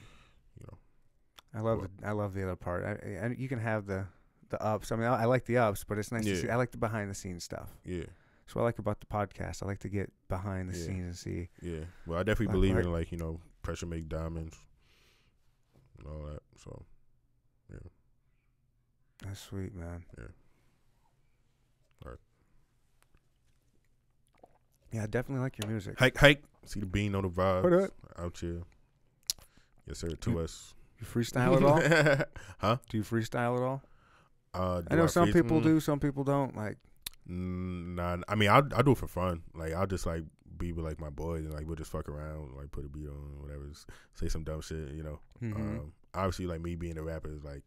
You 0.59 0.65
know. 0.67 0.77
I 1.53 1.61
love 1.61 1.79
Well- 1.79 1.87
the 1.99 2.07
I 2.07 2.11
love 2.11 2.33
the 2.33 2.43
other 2.43 2.55
part. 2.55 2.83
I, 2.83 3.17
I, 3.25 3.27
you 3.37 3.47
can 3.47 3.59
have 3.59 3.85
the 3.85 4.05
the 4.49 4.61
ups. 4.61 4.91
I 4.91 4.95
mean, 4.95 5.05
I, 5.07 5.23
I 5.23 5.25
like 5.25 5.45
the 5.45 5.57
ups, 5.57 5.83
but 5.83 5.97
it's 5.97 6.11
nice 6.11 6.23
to 6.25 6.35
see. 6.41 6.49
I 6.49 6.55
like 6.55 6.71
the 6.71 6.77
behind 6.77 7.09
the 7.09 7.15
scenes 7.15 7.43
stuff. 7.43 7.69
Yeah, 7.85 8.05
That's 8.45 8.55
what 8.55 8.61
I 8.61 8.65
like 8.65 8.79
about 8.79 8.99
the 9.01 9.05
podcast. 9.05 9.61
I 9.61 9.65
like 9.65 9.79
to 9.79 9.89
get 9.89 10.11
behind 10.29 10.69
the 10.69 10.77
Yeah. 10.77 10.85
scenes 10.85 11.05
and 11.05 11.17
see. 11.17 11.49
yeah. 11.61 11.85
Well, 12.05 12.17
I 12.19 12.23
definitely 12.23 12.47
Like- 12.47 12.53
believe 12.53 12.75
like- 12.75 12.85
in 12.85 12.91
like 12.91 13.11
you 13.11 13.17
know 13.17 13.39
pressure 13.61 13.85
make 13.85 14.07
diamonds 14.09 14.57
and 15.97 16.07
all 16.07 16.23
that. 16.31 16.41
So 16.57 16.85
That's 19.25 19.39
sweet, 19.39 19.73
man. 19.75 20.03
Yeah. 20.17 20.25
Alright. 22.05 22.19
Yeah, 24.91 25.03
I 25.03 25.07
definitely 25.07 25.41
like 25.43 25.57
your 25.61 25.69
music. 25.71 25.99
hike, 25.99 26.17
hike. 26.17 26.43
See 26.65 26.79
the 26.79 26.85
bean 26.85 27.15
on 27.15 27.23
the 27.23 27.29
vibes 27.29 27.63
What 27.63 27.73
up? 27.73 27.91
out 28.19 28.37
here. 28.39 28.61
Yes, 29.87 29.99
sir. 29.99 30.09
To 30.09 30.39
us. 30.39 30.73
You 30.99 31.05
freestyle 31.07 31.55
at 31.57 31.63
all? 31.63 32.25
huh? 32.59 32.77
Do 32.89 32.97
you 32.97 33.03
freestyle 33.03 33.57
at 33.57 33.63
all? 33.63 33.81
Uh, 34.53 34.81
I 34.89 34.95
know 34.95 35.07
some 35.07 35.25
freeze- 35.31 35.43
people 35.43 35.59
mm, 35.59 35.63
do, 35.63 35.79
some 35.79 35.99
people 35.99 36.23
don't. 36.23 36.55
Like, 36.55 36.77
Mm, 37.29 37.95
nah, 37.95 38.15
I 38.29 38.35
mean, 38.35 38.47
I 38.47 38.59
I 38.59 38.81
do 38.81 38.91
it 38.93 38.97
for 38.97 39.07
fun. 39.07 39.41
Like, 39.53 39.73
I'll 39.73 39.85
just 39.85 40.05
like 40.05 40.23
be 40.57 40.71
with 40.71 40.85
like 40.85 40.97
my 41.01 41.09
boys 41.09 41.43
and 41.43 41.53
like 41.53 41.65
we'll 41.67 41.75
just 41.75 41.91
fuck 41.91 42.07
around, 42.07 42.55
like 42.55 42.71
put 42.71 42.85
a 42.85 42.87
beat 42.87 43.05
on, 43.09 43.41
whatever, 43.41 43.69
say 44.13 44.29
some 44.29 44.45
dumb 44.45 44.61
shit, 44.61 44.93
you 44.93 45.03
know. 45.03 45.19
mhm. 45.43 45.53
Um, 45.55 45.91
obviously, 46.13 46.45
like 46.47 46.61
me 46.61 46.75
being 46.75 46.97
a 46.97 47.03
rapper 47.03 47.29
is 47.29 47.43
like 47.43 47.63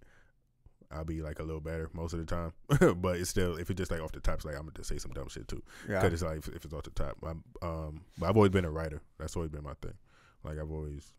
I'll 0.92 1.04
be 1.04 1.22
like 1.22 1.38
a 1.38 1.42
little 1.42 1.60
better 1.60 1.88
most 1.92 2.12
of 2.14 2.18
the 2.18 2.26
time, 2.26 2.52
but 3.00 3.16
it's 3.16 3.30
still 3.30 3.56
if 3.56 3.70
it's 3.70 3.78
just 3.78 3.90
like 3.90 4.00
off 4.00 4.12
the 4.12 4.20
top, 4.20 4.36
it's 4.36 4.44
like 4.44 4.54
I'm 4.56 4.62
gonna 4.62 4.72
just 4.76 4.88
say 4.88 4.98
some 4.98 5.12
dumb 5.12 5.28
shit 5.28 5.46
too. 5.48 5.62
yeah, 5.88 6.00
Cause 6.00 6.12
it's 6.12 6.22
like 6.22 6.38
if, 6.38 6.48
if 6.48 6.64
it's 6.64 6.74
off 6.74 6.82
the 6.82 6.90
top. 6.90 7.16
I'm, 7.22 7.44
um, 7.62 8.00
but 8.18 8.28
I've 8.28 8.36
always 8.36 8.50
been 8.50 8.64
a 8.64 8.70
writer. 8.70 9.00
That's 9.18 9.36
always 9.36 9.50
been 9.50 9.62
my 9.62 9.74
thing. 9.80 9.94
Like 10.42 10.58
I've 10.58 10.70
always, 10.70 11.12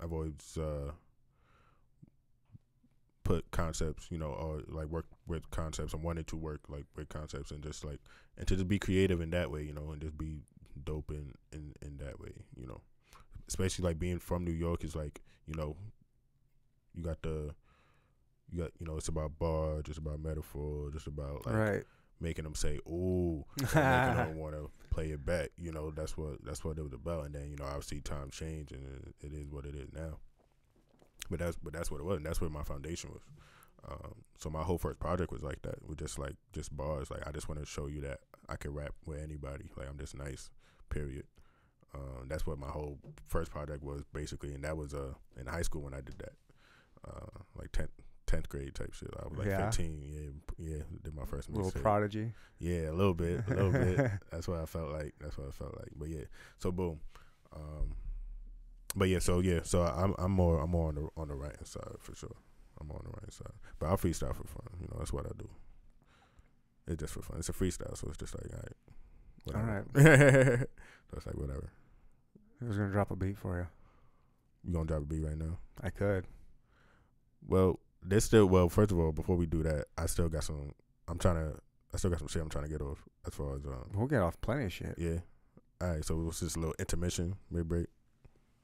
I've 0.00 0.12
always 0.12 0.56
uh, 0.58 0.92
put 3.24 3.50
concepts, 3.50 4.06
you 4.10 4.18
know, 4.18 4.28
or 4.28 4.62
like 4.68 4.86
work 4.86 5.06
with 5.26 5.50
concepts. 5.50 5.94
I 5.94 5.98
wanted 5.98 6.26
to 6.28 6.36
work 6.36 6.60
like 6.68 6.84
with 6.96 7.08
concepts 7.08 7.50
and 7.50 7.62
just 7.62 7.84
like 7.84 8.00
and 8.38 8.46
to 8.48 8.54
just 8.54 8.68
be 8.68 8.78
creative 8.78 9.20
in 9.20 9.30
that 9.30 9.50
way, 9.50 9.62
you 9.62 9.72
know, 9.72 9.90
and 9.92 10.00
just 10.00 10.16
be 10.16 10.38
dope 10.84 11.10
in 11.10 11.34
in 11.52 11.74
in 11.82 11.98
that 11.98 12.20
way, 12.20 12.32
you 12.56 12.66
know. 12.66 12.80
Especially 13.46 13.84
like 13.84 13.98
being 13.98 14.18
from 14.18 14.44
New 14.44 14.52
York 14.52 14.84
is 14.84 14.96
like 14.96 15.20
you 15.46 15.54
know, 15.54 15.76
you 16.94 17.02
got 17.02 17.20
the. 17.22 17.54
You 18.54 18.62
got, 18.62 18.70
you 18.78 18.86
know, 18.86 18.96
it's 18.96 19.08
about 19.08 19.36
bar, 19.38 19.82
just 19.82 19.98
about 19.98 20.20
metaphor, 20.20 20.90
just 20.92 21.08
about 21.08 21.44
like 21.44 21.56
right. 21.56 21.82
making 22.20 22.44
them 22.44 22.54
say, 22.54 22.78
"Ooh," 22.88 23.44
making 23.58 23.74
them 23.74 24.36
want 24.36 24.54
to 24.54 24.70
play 24.90 25.06
it 25.10 25.26
back. 25.26 25.50
You 25.58 25.72
know, 25.72 25.90
that's 25.90 26.16
what 26.16 26.44
that's 26.44 26.64
what 26.64 26.78
it 26.78 26.82
was 26.82 26.92
about. 26.92 27.26
And 27.26 27.34
then 27.34 27.50
you 27.50 27.56
know, 27.56 27.64
obviously, 27.64 28.00
time 28.00 28.30
change, 28.30 28.70
and 28.70 28.84
it, 29.20 29.26
it 29.26 29.32
is 29.32 29.50
what 29.50 29.66
it 29.66 29.74
is 29.74 29.92
now. 29.92 30.18
But 31.28 31.40
that's 31.40 31.56
but 31.56 31.72
that's 31.72 31.90
what 31.90 31.98
it 31.98 32.04
was, 32.04 32.18
and 32.18 32.26
that's 32.26 32.40
what 32.40 32.52
my 32.52 32.62
foundation 32.62 33.10
was. 33.10 33.22
Um, 33.90 34.14
so 34.38 34.48
my 34.50 34.62
whole 34.62 34.78
first 34.78 35.00
project 35.00 35.32
was 35.32 35.42
like 35.42 35.62
that, 35.62 35.84
with 35.84 35.98
just 35.98 36.20
like 36.20 36.36
just 36.52 36.76
bars. 36.76 37.10
Like 37.10 37.26
I 37.26 37.32
just 37.32 37.48
want 37.48 37.60
to 37.60 37.66
show 37.66 37.88
you 37.88 38.02
that 38.02 38.20
I 38.48 38.54
can 38.54 38.72
rap 38.72 38.94
with 39.04 39.20
anybody. 39.20 39.72
Like 39.76 39.88
I'm 39.88 39.98
just 39.98 40.16
nice. 40.16 40.50
Period. 40.90 41.24
Um, 41.92 42.28
that's 42.28 42.46
what 42.46 42.58
my 42.58 42.68
whole 42.68 42.98
first 43.26 43.50
project 43.50 43.82
was 43.82 44.04
basically, 44.12 44.54
and 44.54 44.62
that 44.62 44.76
was 44.76 44.94
uh 44.94 45.14
in 45.40 45.46
high 45.46 45.62
school 45.62 45.82
when 45.82 45.94
I 45.94 46.00
did 46.02 46.18
that, 46.18 46.34
uh, 47.04 47.40
like 47.56 47.72
tenth 47.72 47.90
tenth 48.26 48.48
grade 48.48 48.74
type 48.74 48.92
shit. 48.94 49.10
I 49.22 49.28
was 49.28 49.38
like 49.38 49.46
Yeah. 49.48 49.70
fifteen. 49.70 50.00
Yeah, 50.58 50.66
yeah. 50.76 50.82
Did 51.02 51.14
my 51.14 51.24
first 51.24 51.50
Little 51.50 51.70
mixtape. 51.70 51.82
prodigy. 51.82 52.32
Yeah, 52.58 52.90
a 52.90 52.92
little 52.92 53.14
bit, 53.14 53.44
a 53.46 53.50
little 53.54 53.72
bit. 53.72 54.10
That's 54.30 54.48
what 54.48 54.60
I 54.60 54.66
felt 54.66 54.90
like. 54.92 55.14
That's 55.20 55.36
what 55.36 55.48
I 55.48 55.50
felt 55.50 55.76
like. 55.78 55.90
But 55.96 56.08
yeah, 56.08 56.24
so 56.58 56.72
boom. 56.72 57.00
Um, 57.54 57.94
but 58.96 59.08
yeah, 59.08 59.18
so 59.18 59.40
yeah, 59.40 59.60
so 59.64 59.82
I'm 59.82 60.14
I'm 60.18 60.32
more 60.32 60.60
I'm 60.62 60.70
more 60.70 60.88
on 60.88 60.94
the 60.94 61.08
on 61.16 61.28
the 61.28 61.34
writing 61.34 61.64
side 61.64 61.82
for 62.00 62.14
sure. 62.14 62.36
I'm 62.80 62.90
on 62.90 63.00
the 63.04 63.10
writing 63.10 63.30
side, 63.30 63.52
but 63.78 63.86
I'll 63.86 63.96
freestyle 63.98 64.34
for 64.34 64.44
fun. 64.46 64.66
You 64.80 64.88
know, 64.90 64.96
that's 64.98 65.12
what 65.12 65.26
I 65.26 65.30
do. 65.38 65.48
It's 66.86 67.00
just 67.00 67.12
for 67.14 67.22
fun. 67.22 67.38
It's 67.38 67.48
a 67.48 67.52
freestyle, 67.52 67.96
so 67.96 68.08
it's 68.08 68.18
just 68.18 68.34
like 68.34 68.52
all 68.52 69.60
right, 69.62 69.84
whatever. 69.94 70.68
so 71.10 71.16
it's 71.16 71.26
like 71.26 71.36
whatever. 71.36 71.70
I 72.62 72.66
was 72.66 72.76
gonna 72.76 72.90
drop 72.92 73.10
a 73.10 73.16
beat 73.16 73.38
for 73.38 73.58
you. 73.58 73.66
You 74.66 74.72
gonna 74.72 74.86
drop 74.86 75.02
a 75.02 75.06
beat 75.06 75.22
right 75.24 75.36
now? 75.38 75.58
I 75.82 75.90
could. 75.90 76.24
Well, 77.46 77.78
there's 78.04 78.24
still 78.24 78.46
well. 78.46 78.68
First 78.68 78.92
of 78.92 78.98
all, 78.98 79.12
before 79.12 79.36
we 79.36 79.46
do 79.46 79.62
that, 79.62 79.86
I 79.96 80.06
still 80.06 80.28
got 80.28 80.44
some. 80.44 80.72
I'm 81.08 81.18
trying 81.18 81.36
to. 81.36 81.58
I 81.92 81.96
still 81.96 82.10
got 82.10 82.18
some 82.18 82.28
shit 82.28 82.42
I'm 82.42 82.48
trying 82.48 82.64
to 82.64 82.70
get 82.70 82.80
off 82.80 82.98
as 83.26 83.34
far 83.34 83.56
as 83.56 83.64
um. 83.64 83.90
We'll 83.94 84.06
get 84.06 84.20
off 84.20 84.40
plenty 84.40 84.64
of 84.64 84.72
shit. 84.72 84.94
Yeah. 84.98 85.18
All 85.80 85.88
right, 85.88 86.04
so 86.04 86.20
it 86.20 86.24
was 86.24 86.40
just 86.40 86.56
a 86.56 86.60
little 86.60 86.74
intermission, 86.78 87.36
mid 87.50 87.68
break. 87.68 87.86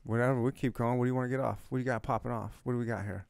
Whatever. 0.04 0.40
We 0.40 0.52
keep 0.52 0.74
going. 0.74 0.98
What 0.98 1.04
do 1.04 1.08
you 1.08 1.14
want 1.14 1.26
to 1.30 1.36
get 1.36 1.40
off? 1.40 1.58
What 1.68 1.78
do 1.78 1.80
you 1.80 1.84
got 1.86 2.02
popping 2.02 2.32
off? 2.32 2.60
What 2.64 2.72
do 2.72 2.78
we 2.78 2.86
got 2.86 3.04
here? 3.04 3.26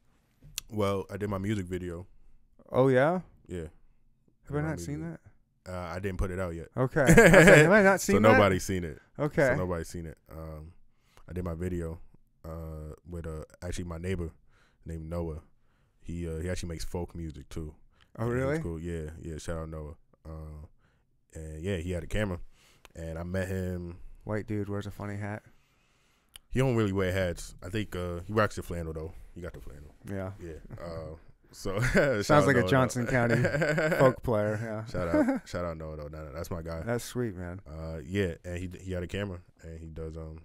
Well, 0.71 1.05
I 1.11 1.17
did 1.17 1.29
my 1.29 1.39
music 1.39 1.67
video. 1.67 2.07
Oh 2.71 2.89
yeah. 2.89 3.21
Yeah. 3.49 3.67
Have 4.49 4.57
I 4.57 4.63
not 4.63 4.81
seen 4.81 5.03
that? 5.03 5.21
Uh, 5.69 5.77
I 5.95 5.99
didn't 5.99 6.19
put 6.19 6.31
it 6.31 6.39
out 6.41 6.55
yet. 6.55 6.69
Okay. 6.77 7.05
Like, 7.07 7.17
have 7.17 7.73
I 7.73 7.83
not 7.83 8.01
seen 8.01 8.17
so 8.17 8.21
that? 8.23 8.33
nobody's 8.33 8.65
seen 8.65 8.85
it. 8.85 8.99
Okay. 9.19 9.49
So 9.49 9.57
nobody's 9.57 9.89
seen 9.89 10.07
it. 10.07 10.19
Um, 10.31 10.73
I 11.29 11.33
did 11.33 11.45
my 11.45 11.55
video 11.55 11.99
uh, 12.45 12.95
with 13.09 13.27
uh, 13.27 13.43
actually 13.63 13.85
my 13.85 13.99
neighbor 13.99 14.31
named 14.87 15.09
Noah. 15.11 15.41
He 16.11 16.29
uh, 16.29 16.39
he 16.39 16.51
actually 16.51 16.71
makes 16.71 16.85
folk 16.85 17.15
music 17.15 17.49
too. 17.49 17.75
oh 18.19 18.25
Yeah, 18.25 18.29
he 18.29 18.35
was 18.35 18.45
really? 18.45 18.59
Cool. 18.61 18.81
Yeah, 18.81 19.11
yeah. 19.23 19.39
Shout 19.39 19.59
out 19.59 19.69
Noah. 19.69 19.95
Uh, 20.27 20.67
and 21.35 21.63
yeah, 21.63 21.77
he 21.77 21.93
had 21.93 22.03
a 22.03 22.07
camera, 22.07 22.41
and 22.95 23.19
I 23.19 23.23
met 23.23 23.49
him. 23.49 23.99
White 24.25 24.47
dude 24.47 24.69
wears 24.69 24.87
a 24.87 24.91
funny 24.91 25.17
hat. 25.17 25.43
He 26.51 26.59
don't 26.59 26.75
really 26.75 26.93
wear 26.93 27.13
hats. 27.13 27.55
I 27.63 27.69
think 27.69 27.95
uh, 27.95 28.21
he 28.27 28.33
rocks 28.33 28.57
the 28.57 28.63
flannel 28.63 28.93
though. 28.93 29.13
He 29.35 29.41
got 29.41 29.53
the 29.53 29.61
flannel. 29.61 29.95
Yeah. 30.09 30.33
Yeah. 30.43 30.85
Uh, 30.85 31.15
so 31.53 31.81
Sounds 32.23 32.47
like 32.47 32.57
a 32.57 32.61
Noah, 32.61 32.63
though. 32.63 32.69
Johnson 32.69 33.07
County 33.07 33.37
Folk 33.99 34.23
player. 34.23 34.59
Yeah. 34.63 34.85
Shout 34.87 35.09
out, 35.15 35.49
shout 35.49 35.65
out 35.65 35.77
Noah 35.79 35.97
though. 35.97 36.09
Nah, 36.09 36.25
nah, 36.25 36.33
that's 36.33 36.51
my 36.51 36.63
guy. 36.63 36.83
That's 36.85 37.05
sweet, 37.05 37.37
man. 37.37 37.61
Uh, 37.67 37.99
yeah, 38.05 38.35
and 38.45 38.59
he 38.59 38.71
he 38.83 38.93
had 38.93 39.03
a 39.03 39.07
camera, 39.07 39.39
and 39.63 39.79
he 39.79 39.89
does 39.89 40.17
um, 40.17 40.39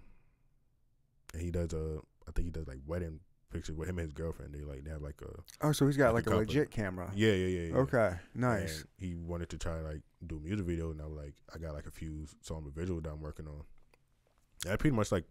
and 1.32 1.42
he 1.42 1.50
does 1.50 1.74
uh, 1.74 1.98
I 2.28 2.32
think 2.32 2.46
he 2.46 2.50
does 2.50 2.66
like 2.68 2.78
wedding 2.86 3.20
pictures 3.50 3.76
with 3.76 3.88
him 3.88 3.98
and 3.98 4.06
his 4.06 4.12
girlfriend. 4.12 4.54
They 4.54 4.62
like 4.64 4.84
they 4.84 4.90
have 4.90 5.02
like 5.02 5.20
a 5.22 5.40
Oh, 5.66 5.72
so 5.72 5.86
he's 5.86 5.96
got 5.96 6.14
Like 6.14 6.26
like 6.26 6.34
a 6.34 6.38
a 6.38 6.40
legit 6.40 6.70
camera. 6.70 7.10
yeah 7.14 7.32
yeah 7.32 7.46
yeah. 7.46 7.68
yeah. 7.68 7.76
Okay. 7.76 8.16
Nice. 8.34 8.80
And 8.80 8.86
he 8.98 9.14
wanted 9.14 9.48
to 9.50 9.58
try 9.58 9.80
like 9.80 10.00
do 10.26 10.36
a 10.36 10.40
music 10.40 10.66
video, 10.66 10.90
and 10.90 11.00
I 11.00 11.06
was 11.06 11.16
like, 11.16 11.34
I 11.54 11.58
got 11.58 11.74
like 11.74 11.86
a 11.86 11.90
few 11.90 12.26
songs 12.42 12.64
with 12.64 12.74
visual 12.74 13.00
that 13.00 13.10
I'm 13.10 13.20
working 13.20 13.46
on. 13.46 13.62
I 14.70 14.76
pretty 14.76 14.96
much 14.96 15.12
like 15.12 15.24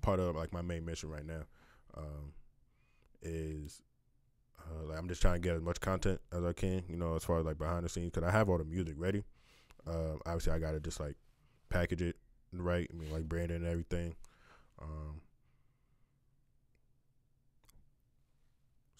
part 0.00 0.18
of 0.20 0.34
like 0.36 0.52
my 0.52 0.62
main 0.62 0.84
mission 0.84 1.10
right 1.10 1.24
now, 1.26 1.42
um, 1.96 2.32
is. 3.22 3.82
Uh, 4.62 4.84
like 4.88 4.98
I'm 4.98 5.08
just 5.08 5.22
trying 5.22 5.34
to 5.34 5.40
get 5.40 5.56
as 5.56 5.62
much 5.62 5.80
content 5.80 6.20
as 6.32 6.44
I 6.44 6.52
can, 6.52 6.84
you 6.88 6.96
know, 6.96 7.16
as 7.16 7.24
far 7.24 7.38
as 7.38 7.46
like 7.46 7.58
behind 7.58 7.84
the 7.84 7.88
scenes, 7.88 8.10
because 8.12 8.28
I 8.28 8.30
have 8.30 8.48
all 8.50 8.58
the 8.58 8.64
music 8.64 8.94
ready. 8.98 9.24
Uh, 9.86 10.14
obviously, 10.26 10.52
I 10.52 10.58
gotta 10.58 10.80
just 10.80 11.00
like 11.00 11.16
package 11.70 12.02
it 12.02 12.16
right. 12.52 12.88
I 12.92 12.96
mean, 12.96 13.10
like 13.10 13.24
branding 13.28 13.56
and 13.58 13.66
everything. 13.66 14.14
Um, 14.80 15.22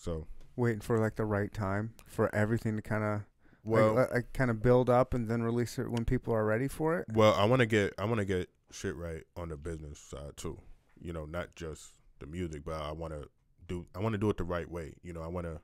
so 0.01 0.27
Waiting 0.57 0.81
for 0.81 0.99
like 0.99 1.17
the 1.17 1.25
right 1.25 1.53
time 1.53 1.95
for 2.07 2.35
everything 2.35 2.77
to 2.77 2.83
kind 2.83 3.05
of 3.05 3.23
well, 3.63 3.91
uh, 3.91 3.93
like, 3.93 4.13
like 4.13 4.33
kind 4.33 4.51
of 4.51 4.63
build 4.63 4.89
up 4.89 5.15
and 5.15 5.29
then 5.29 5.43
release 5.43 5.79
it 5.79 5.91
when 5.91 6.05
people 6.05 6.35
are 6.35 6.45
ready 6.45 6.67
for 6.67 6.99
it. 6.99 7.07
Well, 7.13 7.35
I 7.35 7.45
want 7.45 7.61
to 7.61 7.67
get 7.67 7.95
I 7.99 8.05
want 8.05 8.19
to 8.19 8.25
get 8.25 8.49
shit 8.73 8.97
right 8.97 9.23
on 9.37 9.49
the 9.51 9.57
business 9.57 9.99
side 9.99 10.37
too. 10.37 10.59
You 11.01 11.13
know, 11.13 11.25
not 11.25 11.55
just 11.55 11.93
the 12.19 12.27
music, 12.27 12.63
but 12.65 12.81
I 12.81 12.93
want 12.93 13.13
to 13.13 13.29
do 13.69 13.87
I 13.95 14.01
want 14.01 14.15
to 14.15 14.19
do 14.19 14.31
it 14.31 14.39
the 14.39 14.45
right 14.45 14.71
way. 14.71 14.95
You 15.03 15.13
know, 15.13 15.23
I 15.23 15.29
want 15.29 15.47
to 15.47 15.61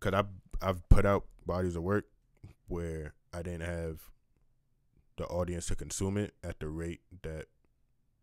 cuz 0.00 0.12
I 0.12 0.24
I've 0.62 0.88
put 0.88 1.06
out 1.06 1.24
bodies 1.46 1.76
of 1.76 1.82
work 1.82 2.06
where 2.68 3.14
I 3.32 3.42
didn't 3.42 3.62
have 3.66 4.10
the 5.16 5.26
audience 5.26 5.66
to 5.66 5.76
consume 5.76 6.16
it 6.16 6.34
at 6.42 6.60
the 6.60 6.68
rate 6.68 7.00
that 7.22 7.46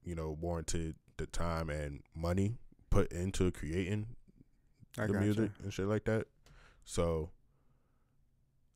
you 0.03 0.15
know 0.15 0.37
warranted 0.39 0.95
the 1.17 1.25
time 1.25 1.69
and 1.69 2.03
money 2.15 2.57
put 2.89 3.11
into 3.11 3.51
creating 3.51 4.15
I 4.97 5.07
the 5.07 5.13
music 5.13 5.51
and 5.63 5.73
shit 5.73 5.85
like 5.87 6.05
that. 6.05 6.25
So 6.83 7.29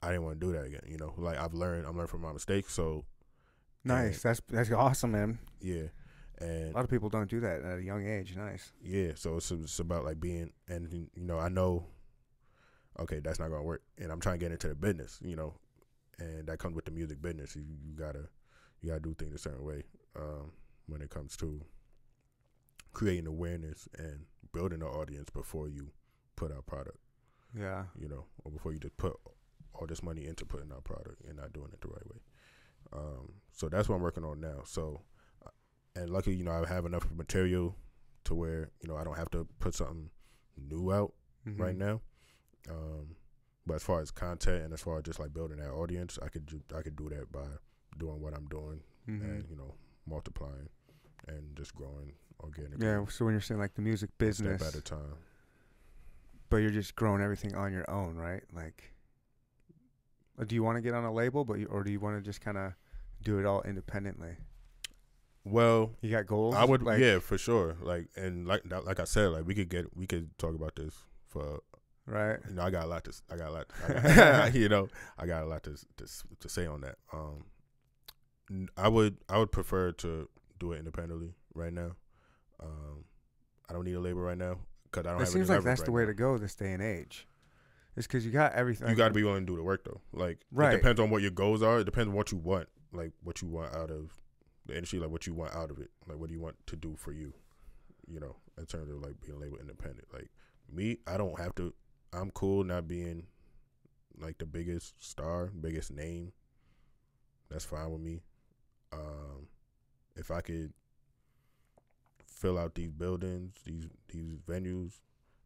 I 0.02 0.08
didn't 0.10 0.24
want 0.24 0.40
to 0.40 0.46
do 0.46 0.54
that 0.54 0.66
again. 0.66 0.82
You 0.88 0.98
know, 0.98 1.14
like 1.18 1.38
I've 1.38 1.54
learned, 1.54 1.86
I'm 1.86 1.94
learning 1.96 2.08
from 2.08 2.22
my 2.22 2.32
mistakes. 2.34 2.74
So 2.74 3.06
Nice. 3.84 4.22
That's 4.24 4.42
that's 4.50 4.72
awesome, 4.72 5.12
man. 5.12 5.38
yeah, 5.62 5.88
and 6.40 6.72
A 6.72 6.76
lot 6.76 6.84
of 6.84 6.90
people 6.90 7.10
don't 7.10 7.30
do 7.30 7.40
that 7.42 7.62
at 7.62 7.78
a 7.78 7.84
young 7.84 8.06
age. 8.08 8.36
Nice. 8.36 8.72
yeah, 8.82 9.12
so 9.16 9.38
it's, 9.38 9.52
it's 9.52 9.80
about 9.80 10.04
like 10.04 10.20
being, 10.20 10.52
and 10.68 10.92
you 10.92 11.08
know, 11.16 11.38
I 11.38 11.50
know, 11.50 11.86
okay, 13.00 13.20
that's 13.20 13.40
not 13.40 13.50
gonna 13.50 13.64
work, 13.64 13.84
and 14.00 14.12
I'm 14.12 14.20
trying 14.20 14.40
to 14.40 14.44
get 14.46 14.52
into 14.52 14.68
the 14.70 14.76
business, 14.76 15.20
you 15.24 15.36
know, 15.36 15.54
and 16.18 16.48
that 16.48 16.58
comes 16.58 16.76
with 16.76 16.86
the 16.86 16.92
music 16.92 17.22
business. 17.22 17.56
You, 17.56 17.64
you 17.84 17.94
gotta, 17.96 18.28
you 18.82 18.90
gotta 18.90 19.02
do 19.02 19.14
things 19.14 19.36
a 19.36 19.38
certain 19.38 19.64
way 19.64 19.84
um, 20.16 20.52
when 20.88 21.02
it 21.02 21.12
comes 21.12 21.38
to 21.38 21.62
creating 22.92 23.28
awareness 23.28 23.88
and 23.98 24.26
building 24.52 24.82
an 24.82 24.88
audience 24.88 25.30
before 25.30 25.68
you 25.68 25.92
put 26.36 26.52
out 26.52 26.66
product. 26.66 26.98
Yeah. 27.58 27.86
you 27.98 28.10
know, 28.10 28.26
or 28.44 28.52
before 28.52 28.74
you 28.74 28.80
just 28.80 28.98
put 28.98 29.16
all 29.74 29.88
this 29.88 30.04
money 30.04 30.26
into 30.26 30.46
putting 30.46 30.72
out 30.74 30.84
product 30.84 31.22
and 31.26 31.38
not 31.38 31.54
doing 31.54 31.70
it 31.72 31.80
the 31.80 31.88
right 31.88 32.06
way. 32.12 32.20
Um, 32.92 33.34
so 33.52 33.70
that's 33.70 33.88
what 33.88 33.96
I'm 33.96 34.02
working 34.02 34.26
on 34.26 34.42
now. 34.42 34.62
So, 34.66 35.02
uh, 35.46 35.50
and 35.96 36.10
luckily, 36.10 36.36
you 36.36 36.44
know, 36.44 36.52
I 36.52 36.68
have 36.68 36.86
enough 36.86 37.08
material 37.12 37.76
to 38.26 38.36
where 38.36 38.72
you 38.82 38.90
know 38.90 38.98
I 38.98 39.04
don't 39.06 39.16
have 39.18 39.30
to 39.32 39.48
put 39.60 39.74
something 39.74 40.10
new 40.58 40.92
out 40.92 41.14
Mhm. 41.48 41.60
right 41.60 41.76
now. 41.78 42.02
Um, 42.70 43.16
but 43.66 43.76
as 43.76 43.84
far 43.84 44.02
as 44.02 44.12
content 44.12 44.64
and 44.64 44.74
as 44.74 44.82
far 44.82 44.98
as 44.98 45.04
just 45.04 45.20
like 45.20 45.34
building 45.34 45.58
that 45.58 45.72
audience, 45.72 46.20
I 46.22 46.28
could 46.30 46.48
ju- 46.48 46.64
I 46.76 46.82
could 46.82 46.96
do 46.96 47.08
that 47.10 47.32
by 47.32 47.46
doing 47.98 48.20
what 48.22 48.34
I'm 48.34 48.48
doing 48.48 48.82
Mhm. 49.08 49.22
and 49.24 49.50
you 49.50 49.56
know 49.56 49.76
multiplying 50.06 50.70
and 51.28 51.56
just 51.56 51.74
growing 51.74 52.14
organically. 52.42 52.86
Yeah. 52.86 53.06
So 53.06 53.26
when 53.26 53.34
you're 53.34 53.42
saying 53.42 53.60
like 53.62 53.76
the 53.76 53.82
music 53.82 54.10
business, 54.18 54.62
step 54.62 54.74
at 54.76 54.80
a 54.80 54.84
time. 54.84 55.18
But 56.50 56.58
you're 56.58 56.70
just 56.72 56.96
growing 56.96 57.22
everything 57.22 57.56
on 57.56 57.72
your 57.72 57.90
own, 57.90 58.16
right? 58.16 58.44
Like, 58.54 58.94
uh, 60.40 60.44
do 60.46 60.56
you 60.56 60.64
want 60.64 60.78
to 60.78 60.82
get 60.82 60.94
on 60.94 61.04
a 61.04 61.12
label, 61.14 61.46
but 61.46 61.60
you, 61.60 61.68
or 61.68 61.84
do 61.84 61.92
you 61.92 62.00
want 62.00 62.18
to 62.18 62.22
just 62.22 62.42
kind 62.42 62.58
of 62.58 62.74
do 63.24 63.40
it 63.40 63.46
all 63.46 63.62
independently? 63.64 64.36
Well, 65.44 65.92
You 66.02 66.10
got 66.12 66.26
goals? 66.26 66.56
I 66.56 66.66
would, 66.66 66.82
like, 66.82 67.00
yeah, 67.00 67.20
for 67.20 67.38
sure. 67.38 67.76
Like 67.82 68.08
and 68.16 68.48
like 68.48 68.64
like 68.84 69.00
I 69.00 69.04
said, 69.04 69.28
like 69.30 69.46
we 69.46 69.54
could 69.54 69.70
get 69.70 69.96
we 69.96 70.08
could 70.08 70.36
talk 70.38 70.56
about 70.56 70.76
this 70.76 70.96
for 71.28 71.62
Right. 72.08 72.38
you 72.48 72.56
know 72.56 72.62
I 72.62 72.70
got 72.70 72.84
a 72.84 72.88
lot 72.88 73.04
to 73.06 73.14
I 73.32 73.36
got 73.36 73.50
a 73.50 73.52
lot 73.52 73.66
I 73.88 73.94
got, 74.16 74.54
you 74.62 74.70
know 74.70 74.90
I 75.18 75.26
got 75.26 75.44
a 75.44 75.46
lot 75.48 75.64
to 75.64 75.76
to 75.98 76.06
to 76.40 76.50
say 76.50 76.66
on 76.66 76.82
that. 76.82 76.98
Um, 77.14 77.46
I 78.78 78.88
would 78.88 79.18
I 79.30 79.38
would 79.38 79.52
prefer 79.52 79.92
to 79.94 80.30
do 80.60 80.72
it 80.74 80.80
independently 80.80 81.34
right 81.54 81.74
now. 81.74 81.92
Um, 82.60 83.06
I 83.70 83.74
don't 83.74 83.86
need 83.86 83.96
a 83.96 84.00
label 84.00 84.22
right 84.22 84.38
now 84.38 84.58
because 84.96 85.10
I 85.10 85.14
don't. 85.14 85.22
It 85.22 85.28
seems 85.28 85.50
like 85.50 85.64
that's 85.64 85.82
the 85.84 85.92
way 85.92 86.04
now. 86.04 86.08
to 86.08 86.14
go 86.14 86.38
this 86.38 86.56
day 86.56 86.72
and 86.72 86.82
age. 86.82 87.28
It's 87.96 88.08
because 88.08 88.26
you 88.26 88.32
got 88.32 88.54
everything. 88.54 88.90
You 88.90 88.96
got 88.96 89.08
to 89.10 89.14
be 89.14 89.24
willing 89.24 89.46
to 89.46 89.52
do 89.52 89.56
the 89.56 89.64
work 89.64 89.84
though. 89.86 90.02
Like 90.12 90.40
Right. 90.52 90.74
it 90.74 90.78
depends 90.78 91.00
on 91.00 91.10
what 91.10 91.22
your 91.22 91.32
goals 91.32 91.62
are. 91.64 91.80
It 91.80 91.86
depends 91.86 92.10
on 92.10 92.16
what 92.16 92.32
you 92.32 92.38
want. 92.38 92.68
Like 92.92 93.12
what 93.24 93.42
you 93.42 93.48
want 93.48 93.74
out 93.74 93.90
of 93.90 94.12
the 94.66 94.76
industry. 94.76 95.00
Like 95.00 95.10
what 95.12 95.28
you 95.28 95.34
want 95.34 95.54
out 95.56 95.72
of 95.72 95.80
it. 95.80 95.92
Like 96.08 96.18
what 96.18 96.28
do 96.28 96.34
you 96.34 96.42
want 96.42 96.56
to 96.68 96.76
do 96.76 96.96
for 96.98 97.12
you? 97.14 97.34
You 98.08 98.20
know, 98.20 98.36
in 98.58 98.66
terms 98.66 98.90
of 98.92 99.02
like 99.02 99.20
being 99.22 99.40
labeled 99.40 99.62
independent. 99.62 100.08
Like 100.14 100.30
me, 100.72 100.98
I 101.08 101.18
don't 101.18 101.40
have 101.40 101.56
to. 101.56 101.74
I'm 102.14 102.32
cool 102.32 102.64
not 102.64 102.88
being 102.88 103.28
like 104.20 104.38
the 104.38 104.46
biggest 104.46 105.04
star, 105.04 105.48
biggest 105.60 105.92
name. 105.92 106.34
That's 107.50 107.66
fine 107.66 107.92
with 107.92 108.02
me. 108.02 108.24
Um, 108.92 109.48
if 110.16 110.32
I 110.32 110.42
could 110.42 110.74
fill 112.36 112.60
out 112.60 112.76
these 112.76 112.92
buildings, 112.92 113.56
these 113.66 113.88
these 114.10 114.38
venues 114.48 115.00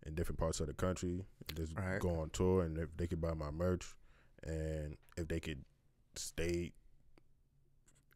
in 0.06 0.16
different 0.16 0.40
parts 0.40 0.60
of 0.60 0.68
the 0.68 0.74
country, 0.74 1.24
and 1.48 1.58
just 1.58 1.74
Right. 1.78 2.00
go 2.02 2.20
on 2.20 2.30
tour, 2.32 2.64
and 2.64 2.78
if 2.78 2.96
they 2.98 3.08
could 3.08 3.22
buy 3.22 3.34
my 3.34 3.52
merch, 3.52 3.96
and 4.44 4.98
if 5.18 5.28
they 5.28 5.40
could 5.40 5.64
stay, 6.16 6.72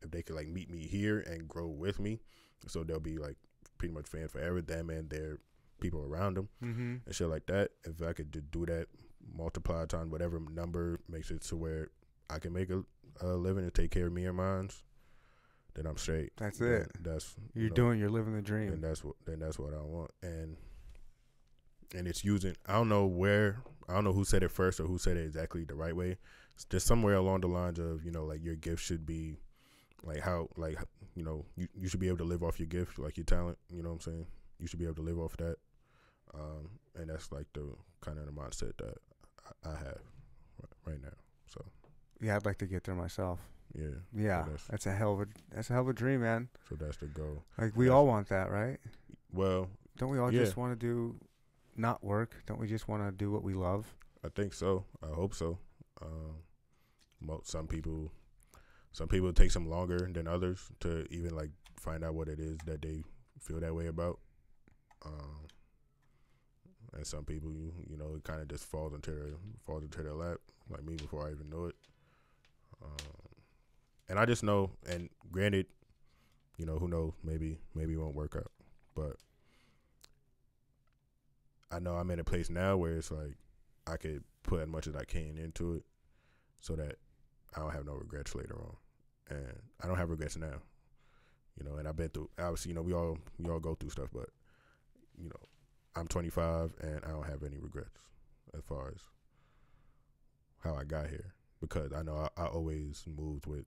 if 0.02 0.12
they 0.12 0.22
could 0.24 0.36
like 0.36 0.48
meet 0.48 0.70
me 0.70 0.80
here 0.88 1.20
and 1.20 1.48
grow 1.48 1.68
with 1.68 2.00
me, 2.00 2.20
so 2.68 2.84
they'll 2.84 3.00
be 3.00 3.18
like 3.18 3.38
pretty 3.78 3.94
much 3.94 4.08
fans 4.08 4.32
forever. 4.32 4.62
Them 4.62 4.90
and 4.90 5.10
their 5.10 5.40
people 5.80 6.04
around 6.06 6.36
them 6.38 6.50
Mm-hmm. 6.64 6.96
and 7.06 7.16
shit 7.16 7.28
like 7.28 7.46
that. 7.48 7.72
If 7.84 8.02
I 8.02 8.14
could 8.14 8.32
just 8.32 8.50
do 8.52 8.66
that, 8.66 8.88
multiply 9.36 9.86
times 9.86 10.12
whatever 10.12 10.40
number 10.40 11.00
makes 11.10 11.30
it 11.32 11.42
to 11.44 11.56
where 11.58 11.90
I 12.30 12.40
can 12.40 12.54
make 12.54 12.70
a, 12.70 12.84
a 13.22 13.28
living 13.36 13.64
and 13.66 13.74
take 13.74 13.92
care 13.92 14.08
of 14.08 14.14
me 14.14 14.26
and 14.26 14.38
mine, 14.38 14.70
then 15.76 15.86
I'm 15.88 15.98
straight. 15.98 16.32
That's 16.38 16.60
Then 16.60 16.74
it. 16.74 16.92
That's 17.02 17.36
You're 17.54 17.64
you 17.64 17.70
know, 17.70 17.76
doing. 17.76 18.00
You're 18.00 18.10
living 18.10 18.36
the 18.36 18.42
dream. 18.42 18.74
and 18.74 18.84
that's 18.84 19.04
what 19.04 19.16
then 19.26 19.40
that's 19.40 19.58
what 19.60 19.74
I 19.74 19.82
want. 19.82 20.12
And 20.22 20.58
and 21.96 22.08
it's 22.08 22.24
using 22.24 22.56
I 22.66 22.74
don't 22.74 22.90
know 22.90 23.06
where 23.06 23.62
I 23.88 23.94
don't 23.94 24.04
know 24.04 24.14
who 24.14 24.26
said 24.26 24.44
it 24.44 24.52
first 24.52 24.80
or 24.80 24.84
who 24.86 24.98
said 24.98 25.18
it 25.18 25.26
exactly 25.26 25.64
the 25.64 25.76
right 25.76 25.96
way. 25.96 26.18
It's 26.56 26.66
just 26.66 26.86
somewhere 26.86 27.16
along 27.16 27.42
the 27.42 27.48
lines 27.48 27.80
of, 27.80 28.06
you 28.06 28.12
know, 28.12 28.26
like 28.26 28.44
your 28.44 28.56
gift 28.56 28.84
should 28.84 29.06
be 29.06 29.38
like 30.04 30.20
how 30.20 30.48
like 30.58 30.78
you 31.16 31.24
know, 31.24 31.46
you, 31.56 31.68
you 31.76 31.88
should 31.88 32.00
be 32.00 32.08
able 32.08 32.18
to 32.18 32.24
live 32.24 32.44
off 32.44 32.60
your 32.60 32.68
gift, 32.68 32.98
like 33.00 33.18
your 33.18 33.24
talent, 33.26 33.58
you 33.70 33.84
know 33.84 33.90
what 33.90 33.96
I'm 34.06 34.14
saying? 34.14 34.28
You 34.60 34.68
should 34.68 34.80
be 34.80 34.86
able 34.86 34.96
to 34.96 35.02
live 35.02 35.20
off 35.20 35.36
that. 35.38 35.58
Um, 36.34 36.70
and 36.96 37.10
that's 37.10 37.32
like 37.32 37.46
the 37.54 37.74
kind 38.02 38.18
of 38.18 38.26
the 38.26 38.32
mindset 38.32 38.74
that 38.78 38.98
I, 39.66 39.70
I 39.70 39.76
have 39.76 40.00
ri- 40.62 40.94
right 40.94 41.02
now. 41.02 41.14
So 41.48 41.64
Yeah, 42.22 42.36
I'd 42.36 42.46
like 42.46 42.58
to 42.60 42.66
get 42.66 42.84
there 42.84 42.96
myself. 42.96 43.40
Yeah, 43.74 43.88
Yeah, 44.14 44.42
that's- 44.44 44.68
that's 44.68 44.86
a 44.86 44.94
hell 44.94 45.14
of 45.14 45.22
a 45.22 45.28
that's 45.54 45.70
a 45.70 45.74
hell 45.74 45.82
of 45.84 45.90
a 45.90 45.94
dream, 45.94 46.22
man. 46.22 46.50
so 46.70 46.76
that's 46.76 46.98
the 46.98 47.08
goal. 47.08 47.44
Like 47.58 47.76
we 47.76 47.90
all 47.90 48.06
want 48.08 48.30
that, 48.30 48.50
right? 48.52 48.80
Well, 49.32 49.70
Don't 49.98 50.10
we 50.10 50.18
all 50.18 50.32
Yeah. 50.34 50.40
just 50.44 50.58
want 50.58 50.78
to 50.80 50.88
do 50.88 51.20
not 51.76 52.04
work? 52.04 52.36
Don't 52.48 52.60
we 52.60 52.68
just 52.68 52.88
want 52.88 53.04
to 53.04 53.12
do 53.12 53.30
what 53.32 53.44
we 53.44 53.54
love? 53.54 53.96
I 54.24 54.30
think 54.30 54.54
so. 54.54 54.86
I 55.04 55.08
hope 55.08 55.34
so. 55.36 55.60
Um, 56.02 56.42
some 57.44 57.68
people, 57.68 58.12
some 58.92 59.08
people 59.08 59.30
it 59.30 59.36
takes 59.36 59.54
them 59.54 59.70
longer 59.70 60.00
than 60.12 60.28
others 60.28 60.72
to 60.82 61.06
even 61.14 61.36
like 61.36 61.52
find 61.76 62.04
out 62.04 62.16
what 62.16 62.28
it 62.28 62.40
is 62.40 62.58
that 62.66 62.82
they 62.82 63.04
feel 63.40 63.60
that 63.60 63.74
way 63.76 63.88
about. 63.88 64.20
Um, 65.06 65.48
and 66.94 67.06
some 67.06 67.24
people, 67.26 67.52
you 67.52 67.72
you 67.88 67.98
know, 67.98 68.16
it 68.16 68.24
kind 68.24 68.42
of 68.42 68.48
just 68.48 68.66
falls 68.66 68.94
into 68.94 69.12
their 69.12 69.34
falls 69.66 69.84
into 69.84 70.02
their 70.04 70.14
lap, 70.14 70.40
like 70.70 70.84
me 70.84 70.96
before 70.96 71.28
I 71.28 71.32
even 71.32 71.50
know 71.50 71.66
it. 71.66 71.76
Um, 72.82 73.23
and 74.14 74.20
I 74.20 74.28
just 74.28 74.44
know, 74.44 74.70
and 74.88 75.10
granted, 75.32 75.66
you 76.60 76.68
know, 76.68 76.78
who 76.78 76.88
knows? 76.88 77.14
Maybe 77.24 77.58
maybe 77.74 77.94
it 77.94 77.98
won't 77.98 78.14
work 78.14 78.36
out, 78.36 78.52
but 78.94 79.16
I 81.72 81.80
know 81.80 81.96
I'm 81.96 82.12
in 82.12 82.20
a 82.20 82.24
place 82.24 82.48
now 82.48 82.78
where 82.78 82.96
it's 82.96 83.10
like 83.10 83.36
I 83.88 83.98
could 83.98 84.24
put 84.44 84.62
as 84.62 84.68
much 84.68 84.86
as 84.86 84.96
I 84.96 85.04
can 85.04 85.40
into 85.40 85.74
it, 85.74 85.84
so 86.60 86.76
that 86.76 86.98
I 87.56 87.62
don't 87.62 87.74
have 87.74 87.88
no 87.88 87.94
regrets 87.94 88.36
later 88.36 88.56
on, 88.56 88.76
and 89.36 89.60
I 89.84 89.88
don't 89.88 89.98
have 89.98 90.12
regrets 90.12 90.38
now. 90.38 90.62
You 91.58 91.68
know, 91.68 91.78
and 91.78 91.88
I've 91.88 91.96
been 91.96 92.10
through. 92.10 92.30
Obviously, 92.38 92.70
you 92.70 92.76
know, 92.76 92.84
we 92.84 92.94
all 92.94 93.18
we 93.40 93.50
all 93.50 93.60
go 93.60 93.74
through 93.74 93.90
stuff, 93.90 94.10
but 94.14 94.30
you 95.18 95.28
know, 95.28 95.42
I'm 95.96 96.08
25 96.08 96.72
and 96.82 97.04
I 97.04 97.10
don't 97.10 97.26
have 97.26 97.42
any 97.42 97.58
regrets 97.58 97.98
as 98.56 98.62
far 98.64 98.90
as 98.90 99.02
how 100.60 100.76
I 100.76 100.84
got 100.84 101.10
here 101.10 101.34
because 101.62 101.92
I 101.94 102.04
know 102.04 102.28
I, 102.38 102.44
I 102.44 102.46
always 102.46 103.06
moved 103.08 103.48
with 103.48 103.66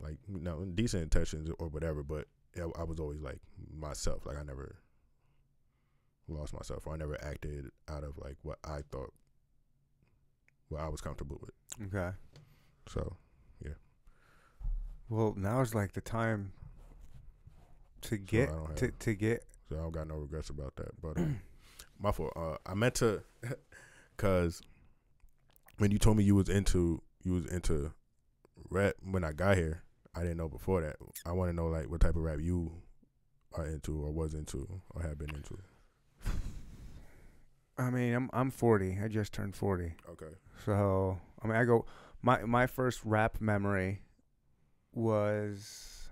like 0.00 0.16
you 0.28 0.40
know 0.40 0.64
decent 0.74 1.02
intentions 1.02 1.50
or 1.58 1.68
whatever, 1.68 2.02
but 2.02 2.26
I, 2.56 2.80
I 2.80 2.84
was 2.84 2.98
always 3.00 3.20
like 3.20 3.38
myself. 3.74 4.26
Like 4.26 4.38
I 4.38 4.42
never 4.42 4.76
lost 6.28 6.52
myself 6.54 6.86
or 6.86 6.94
I 6.94 6.96
never 6.96 7.16
acted 7.24 7.70
out 7.88 8.02
of 8.04 8.18
like 8.18 8.36
what 8.42 8.58
I 8.64 8.80
thought 8.90 9.12
what 10.68 10.80
I 10.82 10.88
was 10.88 11.00
comfortable 11.00 11.40
with. 11.40 11.94
Okay. 11.94 12.14
So 12.88 13.16
yeah. 13.64 13.74
Well, 15.08 15.34
now 15.36 15.60
is 15.60 15.74
like 15.74 15.92
the 15.92 16.00
time 16.00 16.52
to 18.02 18.16
get 18.16 18.48
don't 18.50 18.76
to 18.76 18.86
have- 18.86 18.98
to 19.00 19.14
get. 19.14 19.44
So 19.68 19.76
I 19.76 19.80
don't 19.80 19.92
got 19.92 20.06
no 20.08 20.16
regrets 20.16 20.50
about 20.50 20.76
that. 20.76 21.00
But 21.00 21.18
uh, 21.18 21.24
my 21.98 22.12
fault. 22.12 22.32
Uh, 22.36 22.56
I 22.64 22.74
meant 22.74 22.94
to, 22.96 23.22
cause 24.16 24.62
when 25.78 25.90
you 25.90 25.98
told 25.98 26.16
me 26.16 26.24
you 26.24 26.34
was 26.34 26.48
into 26.48 27.02
you 27.22 27.32
was 27.32 27.46
into 27.46 27.92
rap 28.70 28.94
when 29.02 29.24
I 29.24 29.32
got 29.32 29.56
here, 29.56 29.82
I 30.16 30.20
didn't 30.20 30.38
know 30.38 30.48
before 30.48 30.80
that. 30.80 30.96
I 31.26 31.32
want 31.32 31.50
to 31.50 31.52
know 31.52 31.66
like 31.66 31.90
what 31.90 32.00
type 32.00 32.16
of 32.16 32.22
rap 32.22 32.38
you 32.40 32.72
are 33.52 33.66
into 33.66 34.00
or 34.00 34.10
was 34.10 34.34
into 34.34 34.80
or 34.90 35.02
have 35.02 35.18
been 35.18 35.34
into. 35.34 35.58
I 37.78 37.90
mean, 37.90 38.14
I'm 38.14 38.30
I'm 38.32 38.50
40. 38.50 38.98
I 39.04 39.08
just 39.08 39.32
turned 39.32 39.54
40. 39.54 39.92
Okay. 40.12 40.34
So 40.64 41.18
I 41.42 41.46
mean, 41.46 41.56
I 41.56 41.64
go. 41.64 41.84
My 42.22 42.42
my 42.44 42.66
first 42.66 43.00
rap 43.04 43.40
memory 43.40 44.00
was. 44.92 46.08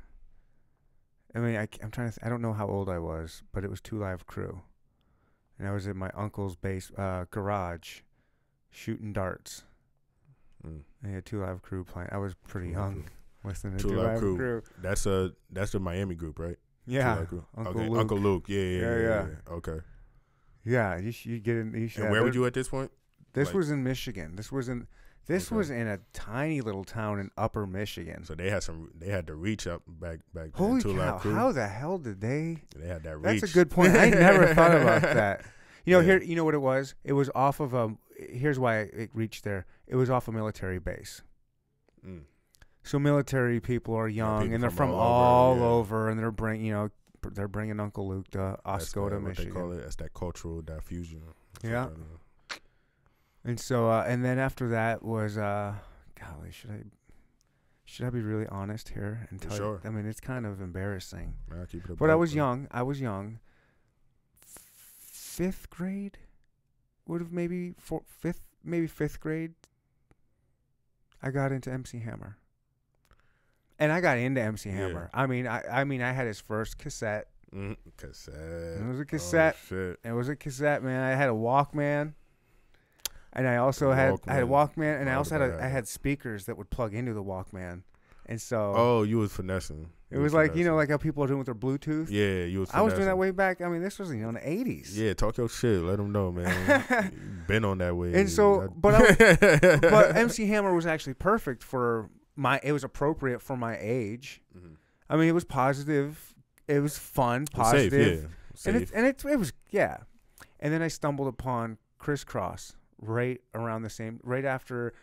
I 1.35 1.41
mean, 1.41 1.57
I, 1.57 1.67
am 1.83 1.91
trying 1.91 2.11
to. 2.11 2.15
Th- 2.15 2.25
I 2.25 2.29
don't 2.29 2.43
know 2.43 2.53
how 2.53 2.69
old 2.69 2.89
I 2.89 2.99
was, 2.99 3.43
but 3.53 3.65
it 3.65 3.71
was 3.71 3.81
Two 3.81 3.99
Live 3.99 4.27
Crew, 4.27 4.61
and 5.59 5.67
I 5.67 5.73
was 5.73 5.87
in 5.89 5.97
my 5.97 6.11
uncle's 6.15 6.55
base 6.55 6.93
uh, 6.97 7.25
garage, 7.31 8.03
shooting 8.71 9.13
darts. 9.13 9.65
Mm. 10.65 10.83
And 11.03 11.09
he 11.09 11.15
had 11.15 11.25
Two 11.25 11.41
Live 11.41 11.63
Crew 11.63 11.83
playing. 11.83 12.11
I 12.13 12.19
was 12.19 12.35
pretty 12.47 12.69
young, 12.69 13.07
listening 13.45 13.79
to 13.79 13.89
Live 13.89 14.19
Crew. 14.19 14.37
Crew. 14.37 14.63
That's 14.83 15.07
a 15.07 15.33
that's 15.51 15.73
the 15.73 15.81
Miami 15.81 16.15
group, 16.15 16.39
right? 16.39 16.57
Yeah, 16.87 17.17
Uncle 17.19 17.45
okay. 17.59 17.89
Luke. 17.89 17.99
Uncle 17.99 18.19
Luke. 18.19 18.45
Yeah, 18.49 18.61
yeah, 18.61 18.67
Yeah, 18.81 18.81
yeah. 18.81 18.99
yeah, 19.01 19.27
yeah. 19.49 19.53
Okay. 19.55 19.79
yeah. 20.65 20.99
You 20.99 21.13
should 21.13 21.31
you 21.33 21.41
get 21.41 21.57
in. 21.57 21.75
You 21.75 21.89
should. 21.89 22.03
And 22.05 22.11
where 22.13 22.23
were 22.23 22.29
there- 22.31 22.35
you 22.41 22.47
at 22.47 22.55
this 22.55 22.69
point? 22.69 22.91
This 23.33 23.49
like- 23.49 23.57
was 23.57 23.71
in 23.71 23.83
Michigan. 23.83 24.37
This 24.37 24.53
was 24.53 24.69
in. 24.69 24.87
This 25.27 25.47
Okay. 25.49 25.57
was 25.57 25.71
in 25.71 25.87
a 25.89 25.99
tiny 26.13 26.61
little 26.61 26.85
town 26.85 27.19
in 27.19 27.31
Upper 27.39 27.67
Michigan. 27.67 28.25
So 28.25 28.35
they 28.35 28.51
had 28.51 28.63
some. 28.63 28.91
They 28.95 29.09
had 29.09 29.27
to 29.29 29.35
reach 29.35 29.67
up 29.67 29.83
back 29.89 30.19
back. 30.35 30.53
then. 30.53 30.53
Holy 30.55 30.83
Two 30.83 30.97
cow! 30.97 31.17
Crew. 31.19 31.33
How 31.35 31.51
the 31.51 31.67
hell 31.67 31.97
did 31.97 32.21
they? 32.21 32.59
They 32.77 32.87
had 32.87 33.03
that 33.05 33.23
That's 33.23 33.43
a 33.43 33.49
good 33.55 33.71
point. 33.71 33.95
I 33.97 34.11
never 34.11 34.55
thought 34.55 34.75
about 34.75 35.01
that. 35.21 35.45
You 35.87 35.95
know, 35.95 36.01
Yeah. 36.01 36.05
here, 36.19 36.23
you 36.23 36.37
know 36.37 36.45
what 36.45 36.55
it 36.55 36.61
was? 36.61 36.95
It 37.05 37.15
was 37.15 37.31
off 37.35 37.61
of 37.61 37.73
a. 37.73 37.97
Here's 38.19 38.59
why 38.59 38.81
it 38.81 39.11
reached 39.15 39.45
there. 39.45 39.65
It 39.87 39.97
was 39.97 40.11
off 40.11 40.29
a 40.29 40.33
military 40.33 40.79
base. 40.79 41.23
Mm. 42.07 42.25
So 42.85 42.99
military 42.99 43.61
people 43.61 43.95
are 43.97 44.09
young 44.09 44.43
people 44.43 44.55
and 44.55 44.63
they're 44.63 44.71
from 44.71 44.91
from, 44.91 44.95
all 44.95 45.01
all, 45.01 45.53
over, 45.55 45.61
yeah. 45.61 45.67
over, 45.71 46.09
and 46.11 46.19
they're 46.21 46.31
bring 46.31 46.65
you 46.65 46.73
know 46.73 46.91
they're 47.33 47.49
bringing 47.49 47.81
Uncle 47.81 48.07
Luke 48.09 48.31
to 48.33 48.59
That's 48.65 48.93
Oscoda, 48.93 49.11
the- 49.19 49.21
what 49.21 49.37
they 49.37 49.47
call 49.47 49.73
it. 49.73 49.79
That's 49.81 49.97
that 49.97 50.13
cultural 50.15 50.61
diffusion. 50.63 51.23
Yeah. 51.63 51.87
Uh, 51.87 52.57
And 53.47 53.59
so, 53.61 53.91
uh, 53.91 54.05
and 54.07 54.25
then 54.25 54.39
after 54.39 54.69
that 54.71 55.03
was, 55.03 55.37
uh, 55.37 55.75
golly, 56.19 56.51
should 56.51 56.71
I? 56.71 56.83
Should 57.87 58.07
I 58.07 58.11
be 58.11 58.23
really 58.23 58.47
honest 58.47 58.89
here 58.91 59.27
and 59.31 59.41
tell 59.41 59.55
Sure. 59.57 59.81
you? 59.85 59.89
I 59.89 59.93
mean, 59.93 60.07
it's 60.07 60.21
kind 60.21 60.47
of 60.47 60.61
embarrassing. 60.63 61.35
Nah, 61.51 61.67
keep 61.67 61.89
it 61.89 61.99
But 61.99 62.09
I 62.09 62.15
was 62.15 62.33
bro. 62.33 62.37
young. 62.45 62.69
I 62.71 62.83
was 62.83 63.01
young. 63.03 63.41
Fifth 64.41 65.69
grade 65.71 66.19
would 67.07 67.21
have 67.21 67.33
maybe 67.33 67.75
four, 67.79 68.03
fifth, 68.07 68.41
maybe 68.63 68.87
fifth 68.87 69.21
grade. 69.21 69.55
I 71.23 71.31
got 71.31 71.53
into 71.53 71.71
MC 71.71 71.99
Hammer, 72.01 72.39
and 73.79 73.91
I 73.93 74.01
got 74.01 74.19
into 74.19 74.41
MC 74.41 74.69
Yeah. 74.71 74.77
Hammer. 74.77 75.11
I 75.15 75.27
mean, 75.27 75.47
I, 75.47 75.63
I 75.71 75.85
mean, 75.85 76.03
I 76.03 76.13
had 76.13 76.27
his 76.27 76.41
first 76.41 76.79
cassette. 76.79 77.29
Mm, 77.55 77.77
cassette. 77.97 78.35
It 78.35 78.87
was 78.87 78.99
a 78.99 79.03
Oh, 79.03 79.05
cassette. 79.05 79.57
shit. 79.69 79.99
It 80.05 80.13
was 80.13 80.29
a 80.29 80.37
cassette, 80.37 80.83
man. 80.83 81.01
I 81.03 81.15
had 81.15 81.29
a 81.29 81.33
Walkman, 81.33 82.15
and 83.33 83.49
I 83.49 83.57
also 83.57 83.91
The 83.91 83.95
had 83.97 84.15
I 84.27 84.35
had 84.35 84.43
a 84.43 84.47
Walkman. 84.47 84.75
Walkman, 84.77 85.01
and 85.01 85.09
I 85.09 85.13
I 85.13 85.17
also 85.17 85.39
had 85.39 85.51
had 85.51 85.61
I 85.61 85.69
had 85.69 85.89
speakers 85.89 86.47
that 86.47 86.57
would 86.59 86.71
plug 86.71 86.95
into 86.95 87.13
the 87.15 87.23
Walkman, 87.23 87.83
and 88.27 88.41
so 88.41 88.73
Oh, 88.77 89.03
you 89.03 89.19
was 89.19 89.33
finessing. 89.33 89.91
it 90.11 90.19
was 90.19 90.33
like 90.35 90.55
you 90.57 90.65
know 90.65 90.75
like 90.77 90.89
how 90.91 90.97
people 90.97 91.23
are 91.23 91.27
doing 91.27 91.39
with 91.39 91.47
their 91.47 91.55
Bluetooth. 91.55 92.09
Yeah, 92.11 92.45
you 92.45 92.61
was. 92.61 92.71
I 92.73 92.81
was 92.81 92.95
doing 92.95 93.07
that 93.07 93.19
way 93.19 93.31
back. 93.31 93.61
I 93.61 93.69
mean, 93.69 93.83
this 93.83 93.99
was 94.01 94.11
you 94.11 94.17
know 94.17 94.29
in 94.31 94.35
the 94.35 94.49
eighties. 94.49 94.99
Yeah, 94.99 95.15
talk 95.15 95.37
your 95.37 95.49
shit. 95.49 95.81
Let 95.83 95.97
them 95.99 96.11
know, 96.13 96.33
man. 96.33 97.13
Been 97.47 97.65
on 97.65 97.79
that 97.79 97.95
way. 97.97 98.15
And 98.15 98.29
so, 98.31 98.69
but 98.77 98.95
I, 98.97 99.37
but 99.81 100.17
MC 100.17 100.47
Hammer 100.47 100.75
was 100.75 100.87
actually 100.87 101.15
perfect 101.15 101.63
for 101.63 102.09
my. 102.37 102.61
It 102.63 102.73
was 102.73 102.85
appropriate 102.85 103.41
for 103.43 103.57
my 103.57 103.77
age. 103.81 104.43
Mhm. 104.57 104.77
I 105.09 105.17
mean, 105.17 105.29
it 105.29 105.33
was 105.33 105.45
positive. 105.45 106.35
It 106.67 106.81
was 106.81 106.97
fun, 106.99 107.47
Safe, 107.47 107.53
positive, 107.55 108.23
yeah. 108.23 108.73
and 108.73 108.83
it 108.83 108.91
and 108.95 109.07
it 109.07 109.25
it 109.25 109.37
was 109.39 109.53
yeah. 109.71 109.99
And 110.61 110.73
then 110.73 110.81
I 110.83 110.89
stumbled 110.89 111.29
upon 111.29 111.79
Kris 111.99 112.25
Kross 112.25 112.75
right 112.99 113.41
around 113.55 113.83
the 113.83 113.91
same, 113.91 114.19
right 114.23 114.45
after 114.47 114.95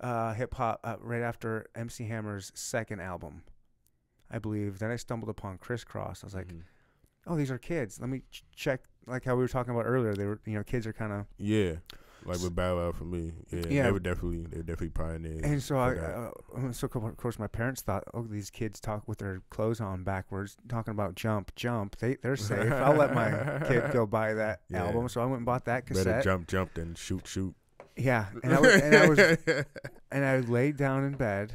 uh, 0.00 0.34
hip 0.34 0.54
hop, 0.54 0.80
uh, 0.82 0.96
right 1.00 1.22
after 1.22 1.66
MC 1.76 2.04
Hammer's 2.08 2.50
second 2.54 3.00
album, 3.00 3.44
I 4.30 4.38
believe. 4.40 4.80
Then 4.80 4.90
I 4.90 4.96
stumbled 4.96 5.30
upon 5.30 5.58
Kris 5.58 5.84
Kross. 5.84 6.24
I 6.24 6.26
was 6.26 6.34
like, 6.34 6.48
Mhm. 6.48 6.62
oh, 7.28 7.36
these 7.36 7.50
are 7.52 7.58
kids. 7.58 8.00
Let 8.00 8.10
me 8.10 8.22
ch- 8.30 8.44
check. 8.54 8.82
Like 9.06 9.24
how 9.24 9.36
we 9.36 9.42
were 9.42 9.48
talking 9.48 9.72
about 9.72 9.84
earlier, 9.86 10.14
they 10.14 10.24
were 10.26 10.40
you 10.46 10.54
know 10.54 10.64
kids 10.64 10.84
are 10.86 10.92
kind 10.92 11.12
of 11.12 11.26
yeah, 11.36 11.76
like 12.26 12.40
with 12.40 12.54
Bow 12.54 12.76
Wow 12.76 12.92
for 12.92 13.04
me. 13.04 13.32
Yeah, 13.50 13.66
Yeah. 13.68 13.82
they 13.84 13.92
were 13.92 13.98
definitely 14.00 14.46
they 14.46 14.56
were 14.58 14.62
definitely 14.62 14.90
pioneers. 14.90 15.42
And 15.42 15.62
so 15.62 15.76
I, 15.76 15.96
uh, 15.96 16.30
uh, 16.56 16.72
so 16.72 16.86
of 16.92 17.16
course 17.16 17.38
my 17.38 17.46
parents 17.46 17.82
thought, 17.82 18.04
oh, 18.14 18.22
these 18.22 18.50
kids 18.50 18.80
talk 18.80 19.06
with 19.08 19.18
their 19.18 19.42
clothes 19.50 19.80
on 19.80 20.04
backwards, 20.04 20.56
talking 20.68 20.92
about 20.92 21.14
jump, 21.14 21.54
jump. 21.56 21.96
They 21.96 22.16
they're 22.16 22.36
safe. 22.36 22.72
I'll 22.72 22.94
let 22.96 23.14
my 23.14 23.60
kid 23.68 23.92
go 23.92 24.06
buy 24.18 24.34
that 24.34 24.60
Yeah. 24.68 24.84
album. 24.86 25.08
So 25.08 25.20
I 25.20 25.24
went 25.24 25.38
and 25.38 25.46
bought 25.46 25.64
that 25.66 25.86
cassette. 25.86 26.04
better 26.06 26.22
jump, 26.22 26.48
jump 26.48 26.74
than 26.74 26.94
shoot, 26.94 27.26
shoot. 27.26 27.54
Yeah, 27.96 28.26
and 28.42 28.52
I 28.52 28.58
was, 28.60 28.74
and 28.74 28.96
I 28.96 29.08
was 29.08 29.18
and 30.10 30.24
I 30.24 30.38
laid 30.38 30.76
down 30.76 31.04
in 31.04 31.12
bed, 31.12 31.52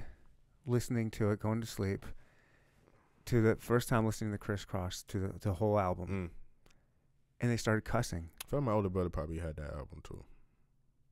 listening 0.66 1.12
to 1.12 1.32
it, 1.32 1.40
going 1.42 1.60
to 1.62 1.68
sleep. 1.68 2.06
To 3.26 3.42
the 3.42 3.56
first 3.58 3.90
time 3.90 4.06
listening 4.06 4.32
to 4.32 4.36
the 4.36 4.38
Kris 4.40 4.66
Kross 4.66 5.06
to 5.08 5.20
the, 5.20 5.34
the 5.40 5.54
whole 5.54 5.78
album, 5.78 6.08
mm. 6.08 6.30
and 7.42 7.52
they 7.52 7.58
started 7.58 7.84
cussing, 7.86 8.30
I 8.44 8.50
felt 8.50 8.64
my 8.64 8.72
older 8.72 8.90
brother 8.90 9.10
probably 9.10 9.38
had 9.38 9.56
that 9.58 9.72
album 9.74 10.02
too. 10.04 10.24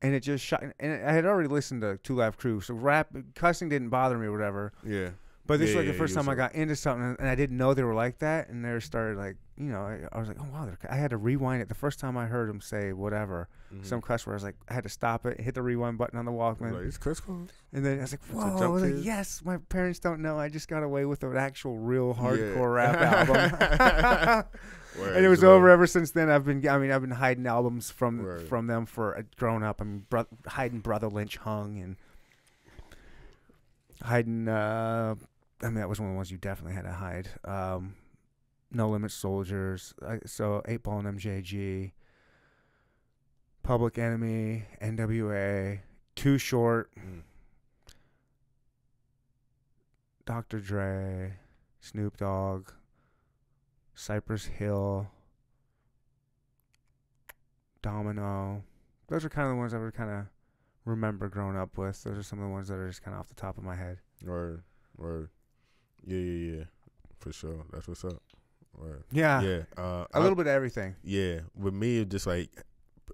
And 0.02 0.14
it 0.14 0.22
just 0.22 0.44
shot. 0.44 0.64
And 0.80 1.06
I 1.06 1.12
had 1.12 1.26
already 1.26 1.50
listened 1.50 1.82
to 1.82 1.98
Two 2.04 2.16
Live 2.16 2.38
Crew, 2.38 2.62
so 2.62 2.74
rap 2.74 3.10
cussing 3.36 3.70
didn't 3.70 3.90
bother 3.90 4.18
me 4.18 4.28
or 4.28 4.32
whatever. 4.32 4.74
Yeah, 4.86 5.10
But 5.48 5.60
this 5.60 5.72
Yeah, 5.72 5.78
was 5.78 5.86
like 5.86 5.94
the 5.94 5.98
first 5.98 6.14
time 6.14 6.28
I 6.30 6.36
got 6.36 6.54
into 6.56 6.76
something, 6.76 7.16
and 7.20 7.28
I 7.28 7.34
didn't 7.36 7.58
know 7.58 7.74
they 7.74 7.84
were 7.84 7.94
like 7.96 8.20
that. 8.20 8.50
And 8.50 8.64
they 8.66 8.80
started 8.82 9.18
like, 9.18 9.38
you 9.58 9.72
know, 9.72 9.80
I, 9.82 10.02
I 10.12 10.20
was 10.20 10.28
like, 10.28 10.38
oh 10.40 10.46
wow, 10.52 10.66
they're, 10.66 10.78
I 10.92 10.96
had 10.98 11.12
to 11.12 11.18
rewind 11.18 11.62
it. 11.62 11.70
The 11.70 11.74
first 11.76 12.00
time 12.00 12.18
I 12.18 12.26
heard 12.28 12.50
them 12.50 12.60
say 12.62 12.92
whatever, 12.94 13.48
Mhm. 13.74 13.86
some 13.86 14.02
cuss 14.02 14.26
word, 14.28 14.34
I 14.34 14.36
was 14.36 14.44
like, 14.44 14.56
I 14.70 14.74
had 14.74 14.84
to 14.84 14.90
stop 14.90 15.26
it, 15.26 15.40
hit 15.42 15.56
the 15.56 15.62
rewind 15.62 15.98
button 15.98 16.20
on 16.20 16.26
the 16.26 16.32
Walkman, 16.32 16.74
like 16.74 16.84
it's 16.86 16.98
Cole. 16.98 17.48
and 17.74 17.86
then 17.86 17.98
I 17.98 18.02
was 18.02 18.12
like, 18.14 18.24
whoa, 18.26 18.64
I 18.64 18.68
was 18.68 18.84
like, 18.84 19.04
yes, 19.04 19.42
my 19.44 19.58
parents 19.58 20.00
don't 20.00 20.22
know. 20.22 20.38
I 20.40 20.48
just 20.50 20.68
got 20.68 20.84
away 20.84 21.06
with 21.06 21.24
an 21.24 21.36
actual 21.38 21.78
real 21.78 22.14
hardcore 22.14 22.56
Yeah. 22.56 22.62
rap 23.30 23.30
album. 23.30 24.46
And 25.00 25.24
it 25.24 25.30
was 25.30 25.44
over 25.44 25.70
ever 25.70 25.86
since 25.86 26.10
then. 26.10 26.28
I've 26.28 26.44
been, 26.46 26.68
I 26.68 26.80
mean, 26.80 26.90
I've 26.92 27.02
been 27.02 27.12
hiding 27.12 27.46
albums 27.46 27.92
from 27.92 28.40
from 28.50 28.66
them 28.66 28.88
for 28.88 29.16
uh, 29.16 29.22
growing 29.38 29.62
up. 29.62 29.80
I'm 29.80 30.08
bro- 30.10 30.26
hiding 30.48 30.80
Brother 30.80 31.08
Lynch 31.08 31.38
Hung 31.38 31.78
and 31.80 31.98
hiding. 34.02 34.48
uh 34.48 35.14
I 35.62 35.66
mean, 35.66 35.76
that 35.76 35.90
was 35.90 36.00
one 36.00 36.10
of 36.10 36.14
the 36.14 36.18
ones 36.18 36.32
you 36.32 36.38
definitely 36.38 36.74
had 36.76 36.84
to 36.86 36.92
hide. 36.92 37.30
Um, 37.44 37.96
no 38.72 38.90
Limit 38.90 39.12
Soldiers. 39.12 39.94
I, 40.08 40.20
so 40.26 40.62
Eight 40.68 40.84
Ball 40.84 41.00
and 41.00 41.20
MJG. 41.20 41.92
Public 43.64 43.98
Enemy, 43.98 44.64
NWA, 44.82 45.80
Too 46.16 46.38
Short, 46.38 46.90
Mm. 46.98 47.24
Dr. 50.26 50.60
Dre, 50.60 51.34
Snoop 51.82 52.18
Dogg, 52.18 52.72
Cypress 53.94 54.46
Hill, 54.46 55.10
Domino. 57.82 58.64
Those 59.08 59.24
are 59.26 59.30
kind 59.30 59.48
of 59.48 59.54
the 59.54 59.58
ones 59.58 59.74
I 59.74 59.78
would 59.80 59.94
kind 59.94 60.10
of 60.12 60.26
remember 60.86 61.30
growing 61.30 61.58
up 61.58 61.78
with. 61.78 62.04
Those 62.04 62.18
are 62.18 62.24
some 62.24 62.40
of 62.40 62.46
the 62.46 62.52
ones 62.52 62.68
that 62.68 62.76
are 62.76 62.88
just 62.88 63.04
kind 63.04 63.16
of 63.16 63.22
off 63.22 63.30
the 63.30 63.36
top 63.36 63.58
of 63.58 63.64
my 63.64 63.76
head. 63.76 64.00
Word, 64.26 64.64
word. 64.98 65.30
Yeah, 66.06 66.18
yeah, 66.18 66.56
yeah. 66.58 66.64
For 67.20 67.32
sure. 67.34 67.66
That's 67.72 67.88
what's 67.88 68.06
up. 68.06 68.22
Word. 68.78 69.04
Yeah, 69.12 69.42
yeah. 69.42 69.62
Uh, 69.78 70.06
a 70.14 70.18
I- 70.18 70.20
little 70.20 70.36
bit 70.36 70.46
of 70.48 70.54
everything. 70.54 70.96
Yeah. 71.04 71.40
With 71.56 71.74
me, 71.74 72.00
it's 72.00 72.12
just 72.12 72.28
like 72.28 72.50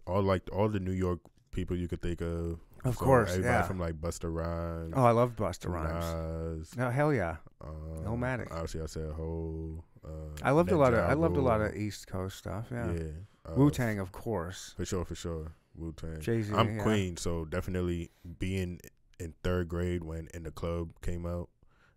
all 0.05 0.21
like 0.21 0.43
all 0.51 0.67
the 0.69 0.79
New 0.79 0.91
York 0.91 1.19
people 1.51 1.77
you 1.77 1.87
could 1.87 2.01
think 2.01 2.21
of. 2.21 2.59
Of 2.83 2.95
So 2.97 3.05
course, 3.05 3.29
everybody 3.31 3.53
yeah. 3.53 3.61
from 3.63 3.79
like 3.79 3.93
Busta 4.01 4.25
Rhymes, 4.33 4.93
Oh, 4.97 5.05
I 5.05 5.11
love 5.11 5.37
Busta 5.37 5.69
Rhymes. 5.69 6.59
Nas, 6.59 6.75
No, 6.75 6.89
hell 6.89 7.13
yeah. 7.13 7.37
um, 7.61 8.03
Illmatic. 8.05 8.51
Obviously, 8.51 8.81
I 8.81 8.87
said 8.87 9.09
Ho. 9.15 9.81
Uh, 10.03 10.09
I 10.43 10.51
loved 10.51 10.69
a 10.69 10.73
Nat 10.73 10.79
lot 10.79 10.93
of 10.93 10.99
I 11.09 11.13
loved 11.13 11.37
a 11.37 11.41
lot 11.41 11.61
of 11.61 11.73
East 11.75 12.07
Coast 12.07 12.37
stuff. 12.37 12.67
Yeah, 12.69 12.91
Yeah. 12.91 13.03
uh, 13.49 13.53
Wu 13.55 13.71
Tang, 13.71 13.99
of 13.99 14.11
course. 14.11 14.73
For 14.75 14.83
sure, 14.83 15.05
for 15.05 15.15
sure. 15.15 15.53
Wu 15.77 15.93
Tang. 15.93 16.19
Jay 16.19 16.41
Z. 16.41 16.53
I'm 16.53 16.75
yeah. 16.75 16.83
Queen, 16.83 17.15
so 17.15 17.45
definitely 17.45 18.11
being 18.37 18.81
in 19.17 19.33
third 19.45 19.69
grade 19.69 20.03
when 20.03 20.27
In 20.33 20.43
the 20.43 20.51
Club 20.51 20.89
came 21.01 21.25
out, 21.25 21.47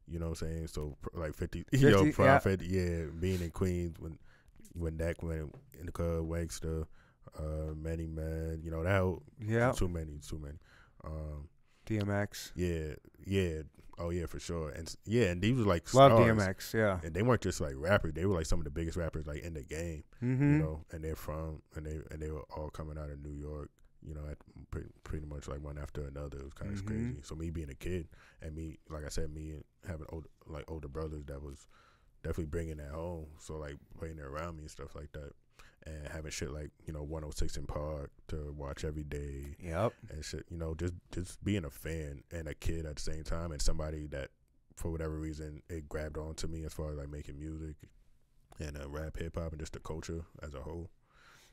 you 0.09 0.19
know 0.19 0.31
what 0.31 0.43
I'm 0.43 0.49
saying? 0.49 0.67
So 0.69 0.97
like 1.15 1.35
50, 1.35 1.65
50, 1.71 1.79
yo, 1.87 2.05
yeah. 2.19 2.39
Yeah. 2.63 3.05
being 3.19 3.41
in 3.41 3.51
Queens 3.51 3.97
when 3.99 4.19
when 4.75 4.97
that 4.99 5.23
went 5.23 5.55
In 5.81 5.87
the 5.87 5.93
Club, 5.93 6.29
Wankster, 6.29 6.85
uh, 7.39 7.75
Many 7.75 8.07
Men, 8.07 8.61
you 8.63 8.71
know, 8.71 8.83
that 8.83 9.21
Yeah, 9.47 9.73
too 9.73 9.89
many, 9.89 10.19
too 10.27 10.39
many. 10.39 10.59
Um, 11.05 11.49
DMX. 11.87 12.53
yeah, 12.57 12.95
yeah. 13.25 13.63
Oh 13.99 14.11
yeah, 14.11 14.27
for 14.27 14.39
sure. 14.39 14.69
And 14.71 14.95
yeah, 15.07 15.27
and 15.27 15.41
these 15.41 15.57
were 15.57 15.65
like 15.65 15.93
Love 15.95 16.13
stars. 16.13 16.37
DMX. 16.39 16.75
Yeah. 16.75 16.99
And 17.03 17.15
they 17.15 17.23
weren't 17.23 17.41
just 17.41 17.61
like 17.63 17.73
rappers; 17.77 18.13
they 18.15 18.27
were 18.27 18.35
like 18.35 18.45
some 18.47 18.59
of 18.59 18.65
the 18.65 18.71
biggest 18.71 18.97
rappers 18.99 19.27
like 19.27 19.43
in 19.43 19.55
the 19.55 19.63
game 19.63 20.05
Mm-hmm. 20.23 20.53
you 20.53 20.59
know, 20.59 20.85
and 20.93 21.03
they're 21.03 21.17
from 21.17 21.63
and 21.75 21.87
they 21.87 21.99
and 22.11 22.21
they 22.21 22.31
were 22.31 22.45
all 22.55 22.69
coming 22.69 22.99
out 22.99 23.09
of 23.09 23.23
New 23.23 23.33
York, 23.33 23.71
you 24.07 24.15
know, 24.15 24.23
at 24.31 24.39
pretty, 24.71 24.89
pretty 25.05 25.27
much 25.27 25.49
like 25.49 25.61
one 25.63 25.79
after 25.79 26.07
another. 26.07 26.39
It 26.39 26.45
was 26.45 26.53
kind 26.55 26.73
of 26.73 26.81
Mhm. 26.83 26.87
crazy. 26.87 27.21
So 27.23 27.35
me 27.35 27.51
being 27.51 27.71
a 27.71 27.75
kid 27.75 28.09
and 28.41 28.55
me, 28.55 28.79
like 28.89 29.05
I 29.05 29.09
said, 29.09 29.31
me 29.35 29.55
having 29.87 30.07
older 30.11 30.29
like 30.47 30.65
older 30.69 30.89
brothers 30.89 31.25
that 31.27 31.43
was 31.43 31.67
definitely 32.23 32.47
bringing 32.47 32.77
that 32.79 32.91
home. 32.91 33.27
So 33.41 33.57
like 33.57 33.77
playing 33.99 34.19
it 34.19 34.25
around 34.25 34.57
me 34.57 34.63
and 34.63 34.71
stuff 34.71 34.95
like 34.95 35.13
that, 35.13 35.33
and 35.87 36.09
having 36.09 36.31
shit 36.31 36.51
like 36.53 36.71
you 36.87 36.93
know 36.93 37.03
106 37.03 37.59
& 37.65 37.67
Park 37.69 38.11
to 38.29 38.53
watch 38.57 38.85
every 38.85 39.05
day 39.05 39.57
Yep. 39.61 39.93
and 40.11 40.25
shit. 40.25 40.45
You 40.51 40.57
know, 40.59 40.75
just 40.75 40.95
just 41.13 41.43
being 41.45 41.65
a 41.65 41.71
fan 41.71 42.23
and 42.31 42.47
a 42.49 42.55
kid 42.55 42.87
at 42.87 42.97
the 42.97 43.03
same 43.03 43.25
time, 43.25 43.51
and 43.53 43.61
somebody 43.61 44.07
that 44.09 44.31
for 44.77 44.91
whatever 44.93 45.19
reason 45.19 45.63
it 45.69 45.89
grabbed 45.89 46.19
on 46.19 46.35
to 46.37 46.47
me 46.49 46.65
as 46.65 46.75
far 46.75 46.91
as 46.93 46.99
like 46.99 47.09
making 47.09 47.39
music 47.39 47.77
and 48.59 48.77
uh, 48.79 48.89
rap, 48.89 49.17
hip 49.19 49.35
hop, 49.37 49.51
and 49.53 49.61
just 49.61 49.73
the 49.73 49.81
culture 49.81 50.25
as 50.43 50.55
a 50.55 50.61
whole. 50.63 50.91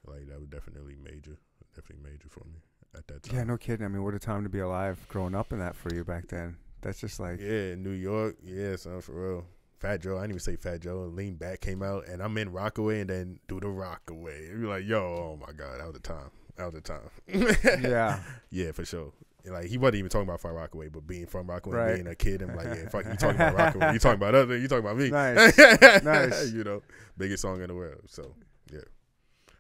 Like 0.06 0.28
that 0.28 0.40
was 0.40 0.50
definitely 0.50 0.98
major, 1.02 1.38
definitely 1.76 2.10
major 2.12 2.30
for 2.30 2.42
me 2.46 2.60
at 2.96 3.08
that 3.08 3.24
time. 3.24 3.36
Yeah, 3.38 3.44
no 3.44 3.58
kidding. 3.58 3.86
I 3.86 3.90
mean, 3.90 4.04
what 4.04 4.14
a 4.14 4.20
time 4.20 4.44
to 4.44 4.50
be 4.50 4.60
alive 4.60 5.00
growing 5.10 5.36
up 5.36 5.52
in 5.54 5.60
that 5.60 5.76
for 5.76 5.94
you 5.94 6.04
back 6.04 6.28
then. 6.28 6.58
That's 6.82 7.00
just 7.00 7.20
like, 7.20 7.40
Yeah, 7.40 7.76
New 7.76 7.92
York. 7.92 8.36
Yeah, 8.44 8.76
son, 8.76 9.02
for 9.02 9.14
real. 9.14 9.46
Fat 9.80 10.02
Joe, 10.02 10.18
I 10.18 10.22
didn't 10.22 10.32
even 10.32 10.40
say 10.40 10.56
Fat 10.56 10.82
Joe. 10.82 11.12
Lean 11.14 11.36
Back 11.36 11.60
came 11.62 11.84
out, 11.84 12.08
and 12.08 12.22
I'm 12.22 12.38
in 12.38 12.52
Rockaway, 12.52 13.02
and 13.02 13.10
then 13.10 13.40
do 13.50 13.60
the 13.60 13.68
Rockaway. 13.68 14.48
You're 14.48 14.70
like, 14.70 14.86
yo, 14.86 15.00
oh 15.00 15.40
my 15.46 15.52
god, 15.54 15.80
that 15.80 15.86
was 15.86 15.94
the 15.94 16.00
time. 16.00 16.30
That 16.56 16.72
was 16.72 16.76
the 16.76 16.82
time. 16.82 17.10
yeah. 17.84 18.20
Yeah, 18.50 18.72
for 18.72 18.86
sure. 18.86 19.12
And, 19.44 19.54
like 19.54 19.66
he 19.66 19.78
wasn't 19.78 19.96
even 19.98 20.10
talking 20.10 20.28
about 20.30 20.40
Far 20.40 20.54
Rockaway, 20.54 20.88
but 20.88 21.06
being 21.06 21.26
from 21.26 21.48
Rockaway, 21.48 21.76
Right. 21.76 21.94
being 21.96 22.08
a 22.08 22.16
kid, 22.16 22.42
I'm 22.44 22.56
like, 22.56 22.66
yeah, 22.68 22.88
fuck, 22.88 23.04
you 23.06 23.16
talking 23.16 23.36
about 23.36 23.56
Rockaway? 23.58 23.92
You 23.94 24.00
talking 24.00 24.16
about 24.22 24.36
other? 24.36 24.58
You 24.58 24.68
talking 24.70 24.86
about 24.86 24.98
me? 24.98 25.10
Nice. 25.10 25.58
Nice. 26.04 26.52
you 26.54 26.64
know, 26.64 26.82
biggest 27.18 27.42
song 27.42 27.62
in 27.62 27.68
the 27.68 27.76
world. 27.76 28.00
So 28.08 28.34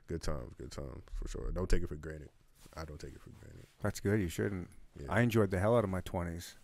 good 0.08 0.22
times, 0.22 0.54
good 0.58 0.72
times 0.72 1.04
for 1.16 1.28
sure. 1.28 1.52
Don't 1.52 1.70
take 1.70 1.84
it 1.84 1.90
for 1.90 1.96
granted. 1.96 2.30
I 2.76 2.86
don't 2.86 3.00
take 3.00 3.14
it 3.14 3.22
for 3.22 3.30
granted. 3.32 3.66
That's 3.82 4.00
good. 4.00 4.20
You 4.20 4.30
shouldn't. 4.30 4.70
Yeah. 5.00 5.08
I 5.10 5.22
enjoyed 5.22 5.52
the 5.52 5.60
hell 5.60 5.78
out 5.78 5.84
of 5.84 5.90
my 5.90 6.02
20s. 6.02 6.56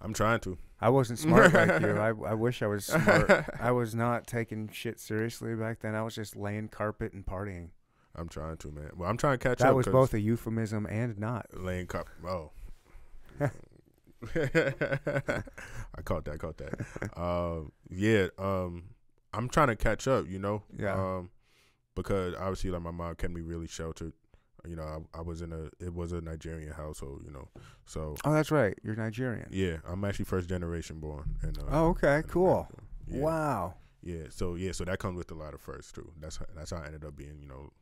I'm 0.00 0.12
trying 0.12 0.40
to. 0.40 0.58
I 0.80 0.88
wasn't 0.88 1.18
smart 1.18 1.52
like 1.54 1.80
you. 1.82 1.96
I, 1.98 2.08
I 2.08 2.34
wish 2.34 2.62
I 2.62 2.66
was 2.66 2.84
smart. 2.86 3.30
I 3.60 3.70
was 3.70 3.94
not 3.94 4.26
taking 4.26 4.68
shit 4.72 4.98
seriously 5.00 5.54
back 5.54 5.80
then. 5.80 5.94
I 5.94 6.02
was 6.02 6.14
just 6.14 6.36
laying 6.36 6.68
carpet 6.68 7.12
and 7.12 7.24
partying. 7.24 7.68
I'm 8.14 8.28
trying 8.28 8.56
to, 8.58 8.70
man. 8.70 8.90
Well, 8.96 9.08
I'm 9.10 9.16
trying 9.18 9.38
to 9.38 9.42
catch 9.42 9.60
up. 9.60 9.66
That 9.66 9.70
up. 9.70 9.76
was 9.76 9.84
'cause 9.86 9.92
both 9.92 10.14
a 10.14 10.20
euphemism 10.20 10.86
and 10.86 11.18
not. 11.18 11.46
laying 11.52 11.86
carpet. 11.86 12.14
Oh, 12.26 12.50
I 14.34 16.02
caught 16.04 16.24
that. 16.24 16.32
I 16.34 16.36
caught 16.36 16.56
that. 16.58 17.18
um, 17.18 17.72
yeah. 17.90 18.28
Um, 18.38 18.84
I'm 19.34 19.48
trying 19.48 19.68
to 19.68 19.76
catch 19.76 20.08
up. 20.08 20.26
You 20.28 20.38
know. 20.38 20.62
Yeah. 20.76 20.94
Um, 20.94 21.30
because 21.96 22.34
obviously, 22.36 22.70
like 22.70 22.82
my 22.82 22.92
mom 22.92 23.16
kept 23.16 23.32
me 23.32 23.40
really 23.40 23.66
sheltered. 23.66 24.12
You 24.68 24.76
know, 24.76 24.82
I, 25.14 25.18
I 25.18 25.22
was 25.22 25.42
in 25.42 25.52
a 25.52 25.64
it 25.84 25.92
was 25.92 26.12
a 26.12 26.20
Nigerian 26.20 26.72
household. 26.72 27.22
You 27.24 27.32
know, 27.32 27.48
so 27.86 28.14
Oh, 28.24 28.32
that's 28.32 28.52
right. 28.52 28.78
You're 28.84 28.94
Nigerian. 28.96 29.48
yeah, 29.50 29.78
I'm 29.88 30.04
actually 30.04 30.24
first 30.26 30.48
generation 30.48 31.00
born. 31.00 31.36
And 31.42 31.58
uh, 31.58 31.62
Oh, 31.68 31.86
okay. 31.88 32.22
Cool. 32.28 32.68
Yeah. 33.08 33.20
Wow. 33.22 33.74
Yeah, 34.02 34.24
so 34.30 34.54
yeah, 34.54 34.70
so 34.72 34.84
that 34.84 35.00
comes 35.00 35.16
with 35.18 35.30
a 35.32 35.34
lot 35.34 35.52
of 35.54 35.60
firsts 35.60 35.90
too. 35.90 36.12
That's 36.20 36.36
how, 36.36 36.46
that's 36.54 36.70
how 36.70 36.76
I 36.76 36.86
ended 36.86 37.04
up 37.04 37.16
being, 37.16 37.38
you 37.40 37.48
know, 37.48 37.72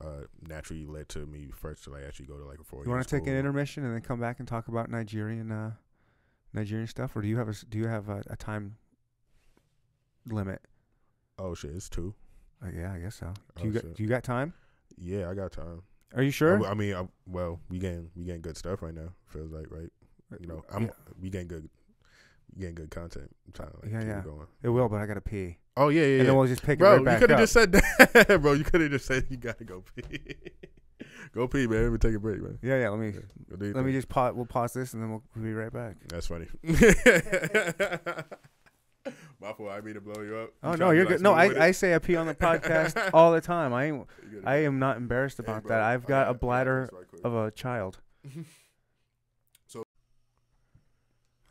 uh, 0.00 0.24
naturally 0.42 0.86
led 0.86 1.08
to 1.10 1.26
me 1.26 1.48
first 1.54 1.84
to 1.84 1.90
like 1.90 2.02
actually 2.06 2.26
go 2.26 2.38
to 2.38 2.44
like 2.46 2.58
a 2.60 2.64
four. 2.64 2.82
You 2.84 2.90
want 2.90 3.06
to 3.06 3.18
take 3.18 3.26
an 3.26 3.34
intermission 3.36 3.84
and 3.84 3.94
then 3.94 4.00
come 4.02 4.18
back 4.20 4.38
and 4.38 4.48
talk 4.48 4.68
about 4.68 4.90
Nigerian, 4.90 5.50
uh, 5.52 5.72
Nigerian 6.54 6.86
stuff, 6.86 7.14
or 7.16 7.20
do 7.22 7.28
you 7.28 7.36
have 7.38 7.48
a 7.48 7.54
do 7.68 7.76
you 7.78 7.88
have 7.88 8.08
a, 8.08 8.22
a 8.28 8.36
time 8.36 8.76
limit? 10.26 10.60
Oh 11.38 11.54
shit, 11.54 11.72
it's 11.72 11.88
two. 11.88 12.14
Uh, 12.66 12.70
yeah, 12.74 12.92
I 12.92 12.98
guess 12.98 13.14
so. 13.16 13.26
Do 13.26 13.62
Oh, 13.62 13.64
you 13.66 13.72
got 13.72 13.82
shit. 13.82 13.94
do 13.96 14.02
you 14.02 14.08
got 14.08 14.22
time? 14.24 14.52
Yeah, 14.98 15.30
I 15.30 15.34
got 15.34 15.52
time. 15.52 15.82
Are 16.14 16.22
you 16.22 16.30
sure? 16.30 16.64
I, 16.66 16.70
I 16.70 16.74
mean, 16.74 16.94
I, 16.94 17.06
well, 17.26 17.60
we 17.68 17.78
getting 17.78 18.10
we 18.16 18.24
getting 18.24 18.40
good 18.42 18.56
stuff 18.56 18.82
right 18.82 18.94
now. 18.94 19.08
Feels 19.26 19.52
like 19.52 19.66
right. 19.70 19.90
You 20.40 20.46
know, 20.48 20.64
I'm 20.72 20.84
Yeah. 20.84 20.90
we 21.20 21.30
getting 21.30 21.48
good, 21.48 21.68
we 22.54 22.60
getting 22.60 22.74
good 22.74 22.90
content. 22.90 23.30
I'm 23.46 23.52
trying 23.52 23.70
to 23.70 23.76
like 23.82 23.92
Yeah, 23.92 23.98
keep 24.00 24.08
yeah. 24.08 24.18
it 24.20 24.24
going. 24.24 24.46
It 24.62 24.68
will, 24.70 24.88
but 24.88 24.96
I 25.00 25.06
gotta 25.06 25.20
pee, 25.20 25.58
Oh 25.76 25.88
yeah, 25.88 26.00
yeah, 26.00 26.06
and 26.06 26.18
yeah. 26.18 26.24
then 26.24 26.36
we'll 26.36 26.46
just 26.46 26.62
pick 26.62 26.78
Bro, 26.78 26.96
it 26.96 27.00
right 27.02 27.12
you 27.14 27.18
could 27.20 27.30
have 27.30 27.38
just 27.40 27.52
said 27.52 27.72
that, 27.72 28.38
bro. 28.42 28.52
You 28.54 28.64
could 28.64 28.80
have 28.80 28.90
just 28.90 29.06
said 29.06 29.26
you 29.28 29.36
gotta 29.36 29.64
go 29.64 29.84
pee. 29.94 30.34
go 31.32 31.46
pee, 31.46 31.66
man. 31.66 31.82
Let 31.84 31.92
me 31.92 31.98
take 31.98 32.14
a 32.14 32.18
break, 32.18 32.40
man. 32.40 32.58
yeah, 32.62 32.80
yeah. 32.80 32.88
Let 32.88 32.98
me 32.98 33.08
Yeah. 33.10 33.20
Go 33.50 33.56
do 33.56 33.72
let 33.74 33.84
me 33.84 33.92
just 33.92 34.08
pause. 34.08 34.34
We'll 34.34 34.46
pause 34.46 34.72
this, 34.72 34.94
and 34.94 35.02
then 35.02 35.10
we'll, 35.10 35.22
we'll 35.34 35.44
be 35.44 35.52
right 35.52 35.72
back. 35.72 35.96
That's 36.08 36.26
funny. 36.26 36.46
My 39.40 39.52
fault. 39.52 39.70
I 39.70 39.80
mean 39.80 39.94
to 39.94 40.00
blow 40.00 40.22
you 40.22 40.36
up. 40.36 40.50
Oh 40.62 40.72
You 40.72 40.76
no, 40.78 40.90
you're 40.90 41.04
good. 41.06 41.20
No, 41.20 41.32
I, 41.32 41.66
I 41.66 41.70
say 41.70 41.94
I 41.94 41.98
pee 41.98 42.16
on 42.16 42.26
the 42.26 42.34
podcast 42.46 43.10
all 43.12 43.32
the 43.32 43.40
time. 43.40 43.72
I 43.72 43.84
ain't, 43.86 44.06
I 44.44 44.56
am 44.64 44.78
not 44.78 44.96
embarrassed 44.96 45.38
about 45.38 45.62
Hey, 45.62 45.68
that. 45.70 45.80
I've 45.82 46.04
I 46.04 46.08
got 46.08 46.26
I 46.28 46.30
a 46.30 46.34
bladder 46.34 46.88
right 46.92 47.04
of 47.24 47.34
a 47.34 47.50
child. 47.50 47.98
so. 49.66 49.84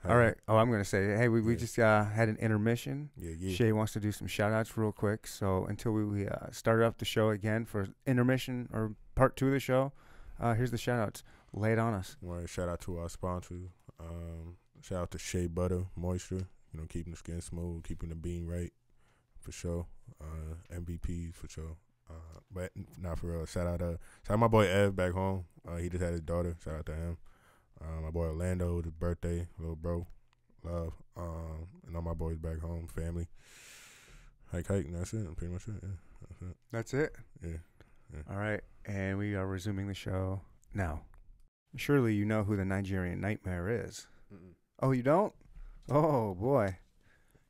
All 0.08 0.18
right. 0.18 0.36
Oh, 0.48 0.58
I'm 0.58 0.70
gonna 0.70 0.84
say, 0.86 1.16
hey, 1.18 1.28
we, 1.30 1.42
we 1.42 1.54
Yeah. 1.54 1.60
just 1.60 1.80
uh, 1.80 2.04
had 2.06 2.30
an 2.30 2.38
intermission. 2.38 3.10
Yeah, 3.18 3.32
yeah. 3.38 3.56
Shay 3.56 3.72
wants 3.72 3.94
to 3.94 4.00
do 4.00 4.12
some 4.12 4.28
shout 4.28 4.52
outs 4.52 4.78
real 4.78 4.92
quick. 4.92 5.26
So 5.28 5.66
until 5.66 5.92
we, 5.94 6.06
we 6.06 6.28
uh, 6.28 6.52
start 6.52 6.82
up 6.84 6.98
the 6.98 7.06
show 7.06 7.30
again 7.30 7.66
for 7.66 7.88
intermission 8.06 8.70
or 8.72 8.94
part 9.16 9.36
two 9.36 9.48
of 9.48 9.54
the 9.54 9.60
show, 9.60 9.94
uh, 10.40 10.54
here's 10.54 10.72
the 10.72 10.78
shout 10.78 11.00
outs. 11.00 11.24
Lay 11.54 11.72
it 11.72 11.80
on 11.80 11.94
us. 11.94 12.18
Want 12.22 12.42
to 12.42 12.48
shout 12.48 12.68
out 12.70 12.82
to 12.82 12.98
our 13.00 13.10
sponsors. 13.10 13.70
Um, 14.00 14.58
shout 14.82 15.00
out 15.04 15.12
to 15.12 15.18
Shea 15.18 15.48
Butter 15.48 15.86
Moisture. 15.96 16.48
You 16.76 16.82
know, 16.82 16.88
keeping 16.90 17.12
the 17.12 17.18
skin 17.18 17.40
smooth, 17.40 17.86
keeping 17.86 18.10
the 18.10 18.16
bean 18.16 18.46
right, 18.48 18.74
for 19.40 19.54
sure. 19.54 19.86
Uh, 20.20 20.56
MVPs 20.76 21.34
for 21.34 21.48
sure. 21.48 21.78
Uh, 22.10 22.40
but 22.52 22.72
not 23.00 23.18
for 23.18 23.28
real. 23.28 23.46
Shout 23.46 23.66
out 23.66 23.82
uh, 23.82 23.96
shout 24.28 24.32
out 24.34 24.40
my 24.40 24.48
boy 24.50 24.68
Ev 24.68 24.94
back 24.94 25.14
home. 25.14 25.46
Uh, 25.66 25.78
he 25.78 25.88
just 25.88 26.04
had 26.04 26.12
his 26.12 26.22
daughter. 26.22 26.54
Shout 26.62 26.76
out 26.76 26.86
to 26.88 26.94
him. 26.94 27.18
Uh, 27.80 28.02
my 28.02 28.12
boy 28.12 28.26
Orlando, 28.26 28.82
his 28.82 28.92
birthday, 28.92 29.48
little 29.58 29.78
bro, 29.78 30.06
love. 30.66 30.92
Um, 31.16 31.68
and 31.88 31.96
all 31.96 32.02
my 32.02 32.14
boys 32.14 32.38
back 32.38 32.60
home, 32.60 32.90
family. 32.94 33.28
Hike, 34.52 34.68
hike. 34.68 34.86
And 34.86 34.96
that's 34.96 35.14
it. 35.14 35.34
Pretty 35.38 35.54
much 35.54 35.70
it. 35.70 35.76
Yeah, 35.82 35.90
that's 36.28 36.42
it. 36.42 36.58
That's 36.74 36.94
it. 36.94 37.16
Yeah. 37.42 38.22
All 38.30 38.38
right. 38.38 38.62
And 38.86 39.18
we 39.18 39.36
are 39.36 39.48
resuming 39.48 39.88
the 39.88 39.94
show 39.94 40.42
now. 40.74 41.04
Surely 41.78 42.14
you 42.14 42.26
know 42.26 42.44
who 42.44 42.58
the 42.58 42.66
Nigerian 42.66 43.22
Nightmare 43.22 43.70
is. 43.86 44.08
Oh, 44.82 44.92
you 44.92 45.04
don't? 45.04 45.34
Oh, 45.90 46.34
boy. 46.36 46.78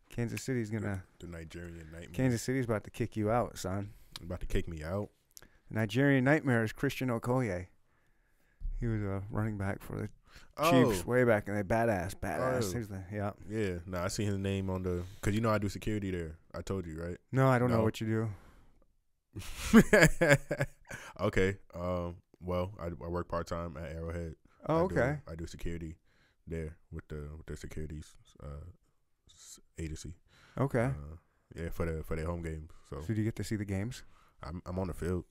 Kansas 0.10 0.42
City's 0.44 0.70
to. 0.70 1.04
The 1.20 1.28
Nigerian 1.28 1.88
nightmare. 1.92 2.10
Kansas 2.14 2.42
City's 2.42 2.66
about 2.66 2.84
to 2.86 2.90
kick 2.92 3.16
you 3.16 3.30
out, 3.32 3.58
son. 3.58 3.92
about 4.22 4.40
to 4.42 4.46
kick 4.46 4.68
me 4.68 4.84
out. 4.84 5.10
Nigerian 5.70 6.24
Nightmare 6.24 6.64
is 6.64 6.72
Christian 6.72 7.10
Okoye. 7.10 7.68
He 8.80 8.88
was 8.88 9.02
a 9.02 9.24
running 9.32 9.58
back 9.58 9.82
for 9.82 9.98
the 9.98 10.10
Oh, 10.58 10.72
Chiefs 10.92 11.06
way 11.06 11.24
back 11.24 11.48
in 11.48 11.56
the 11.56 11.64
badass, 11.64 12.14
badass. 12.16 12.76
Oh. 12.76 12.80
The, 12.80 13.04
yeah. 13.12 13.32
yeah. 13.50 13.76
No, 13.86 14.00
I 14.04 14.08
see 14.10 14.26
his 14.26 14.38
name 14.38 14.70
on 14.70 14.84
the. 14.84 15.04
Cause 15.22 15.34
you 15.34 15.42
know 15.42 15.50
I 15.50 15.58
do 15.58 15.68
security 15.70 16.12
there. 16.12 16.38
I 16.54 16.62
told 16.62 16.86
you, 16.86 17.02
right? 17.02 17.18
No, 17.32 17.48
I 17.48 17.58
don't 17.60 17.72
know 17.72 17.84
what 17.84 18.00
you 18.00 18.08
do. 18.08 18.30
okay. 21.20 21.58
Um. 21.74 22.18
Well, 22.42 22.72
I, 22.80 22.88
I 22.88 23.08
work 23.10 23.28
part 23.28 23.48
time 23.48 23.76
at 23.78 23.92
Arrowhead. 23.96 24.36
Oh, 24.68 24.76
I 24.76 24.88
do- 24.88 24.96
okay. 24.96 25.18
I 25.30 25.36
do 25.36 25.48
security 25.48 25.98
there 26.48 26.78
with 26.92 27.08
the 27.08 27.28
with 27.36 27.46
the 27.48 27.58
securities 27.58 28.14
uh, 28.44 28.66
agency. 29.78 30.14
Okay. 30.58 30.86
Uh, 30.86 31.16
yeah, 31.56 31.70
for 31.70 31.86
the 31.86 32.04
for 32.04 32.16
their 32.16 32.26
home 32.26 32.42
games. 32.42 32.72
So 32.90 33.02
So 33.02 33.14
do 33.14 33.16
you 33.16 33.24
get 33.24 33.36
to 33.38 33.44
see 33.44 33.56
the 33.56 33.66
games? 33.66 34.04
I'm 34.44 34.62
I'm 34.66 34.80
on 34.80 34.88
the 34.88 34.94
field. 34.94 35.26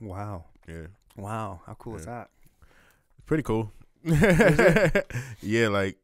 Wow. 0.00 0.44
Yeah, 0.66 0.86
Wow. 1.16 1.60
How 1.66 1.74
cool 1.74 1.96
is 1.96 2.06
that? 2.06 2.30
it's 3.16 3.26
pretty 3.26 3.42
cool. 3.42 3.72
yeah, 5.40 5.68
like 5.68 5.96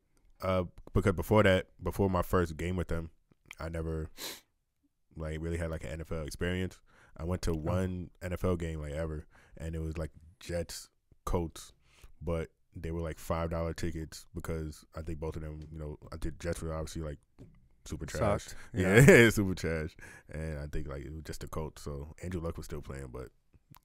uh, 0.43 0.65
because 0.95 1.13
before 1.13 1.43
that, 1.43 1.67
before 1.83 2.09
my 2.09 2.23
first 2.23 2.57
game 2.57 2.77
with 2.77 2.89
them, 2.89 3.11
I 3.59 3.69
never 3.69 4.09
like 5.17 5.39
really 5.41 5.59
had 5.59 5.71
like 5.71 5.85
an 5.85 6.01
NFL 6.01 6.27
experience. 6.27 6.79
I 7.17 7.25
went 7.25 7.43
to 7.43 7.53
one 7.53 8.11
NFL 8.23 8.59
game 8.59 8.81
like 8.81 8.93
ever, 8.93 9.27
and 9.59 9.75
it 9.75 9.81
was 9.81 9.99
like 9.99 10.11
Jets, 10.39 10.89
Colts, 11.25 11.73
but 12.23 12.49
they 12.77 12.91
were 12.91 13.01
like 13.01 13.19
five 13.19 13.51
dollar 13.51 13.73
tickets 13.75 14.27
because 14.35 14.85
I 14.97 15.03
think 15.03 15.19
both 15.21 15.37
of 15.37 15.43
them, 15.43 15.61
you 15.73 15.79
know, 15.79 15.99
I 16.13 16.17
think 16.17 16.39
Jets 16.39 16.63
were 16.63 16.73
obviously 16.75 17.03
like 17.03 17.19
super 17.85 18.07
trash. 18.07 18.45
Sucked. 18.45 18.57
Yeah, 18.75 19.31
super 19.31 19.55
trash. 19.55 19.97
And 20.33 20.59
I 20.59 20.67
think 20.67 20.87
like 20.89 21.03
it 21.05 21.13
was 21.13 21.23
just 21.25 21.45
a 21.45 21.49
Colts. 21.49 21.83
So 21.83 22.15
Andrew 22.23 22.41
Luck 22.41 22.57
was 22.57 22.67
still 22.67 22.83
playing, 22.83 23.09
but 23.13 23.29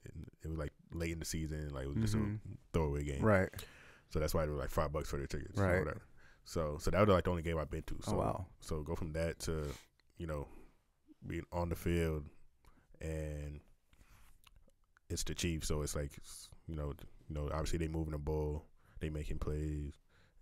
it, 0.05 0.13
it 0.43 0.47
was 0.49 0.57
like 0.57 0.71
late 0.93 1.11
in 1.11 1.19
the 1.19 1.25
season, 1.25 1.69
like 1.73 1.85
it 1.85 1.93
was 1.93 1.97
just 2.01 2.15
Mhm. 2.15 2.35
a 2.35 2.39
throwaway 2.73 3.03
game. 3.03 3.23
Right. 3.23 3.49
So 4.09 4.19
that's 4.19 4.33
why 4.33 4.45
they 4.45 4.51
were 4.51 4.57
like 4.57 4.69
five 4.69 4.91
bucks 4.91 5.09
for 5.09 5.17
the 5.17 5.27
tickets. 5.27 5.59
Right. 5.59 5.79
Whatever. 5.79 6.01
So 6.43 6.77
so 6.79 6.91
that 6.91 6.99
was 6.99 7.09
like 7.09 7.23
the 7.23 7.31
only 7.31 7.41
game 7.41 7.57
I've 7.57 7.71
been 7.71 7.83
to. 7.83 7.95
So 8.01 8.13
oh, 8.13 8.17
wow. 8.17 8.45
so 8.61 8.81
go 8.83 8.95
from 8.95 9.13
that 9.13 9.39
to, 9.39 9.65
you 10.17 10.27
know, 10.27 10.47
being 11.25 11.45
on 11.51 11.69
the 11.69 11.75
field 11.75 12.23
and 13.01 13.59
it's 15.09 15.23
the 15.23 15.33
Chiefs, 15.35 15.67
so 15.67 15.81
it's 15.81 15.95
like 15.95 16.11
you 16.67 16.75
know, 16.75 16.93
you 17.27 17.35
know, 17.35 17.49
obviously 17.51 17.79
they 17.79 17.87
moving 17.87 18.11
the 18.11 18.17
ball, 18.17 18.63
they 18.99 19.09
making 19.09 19.39
plays, 19.39 19.93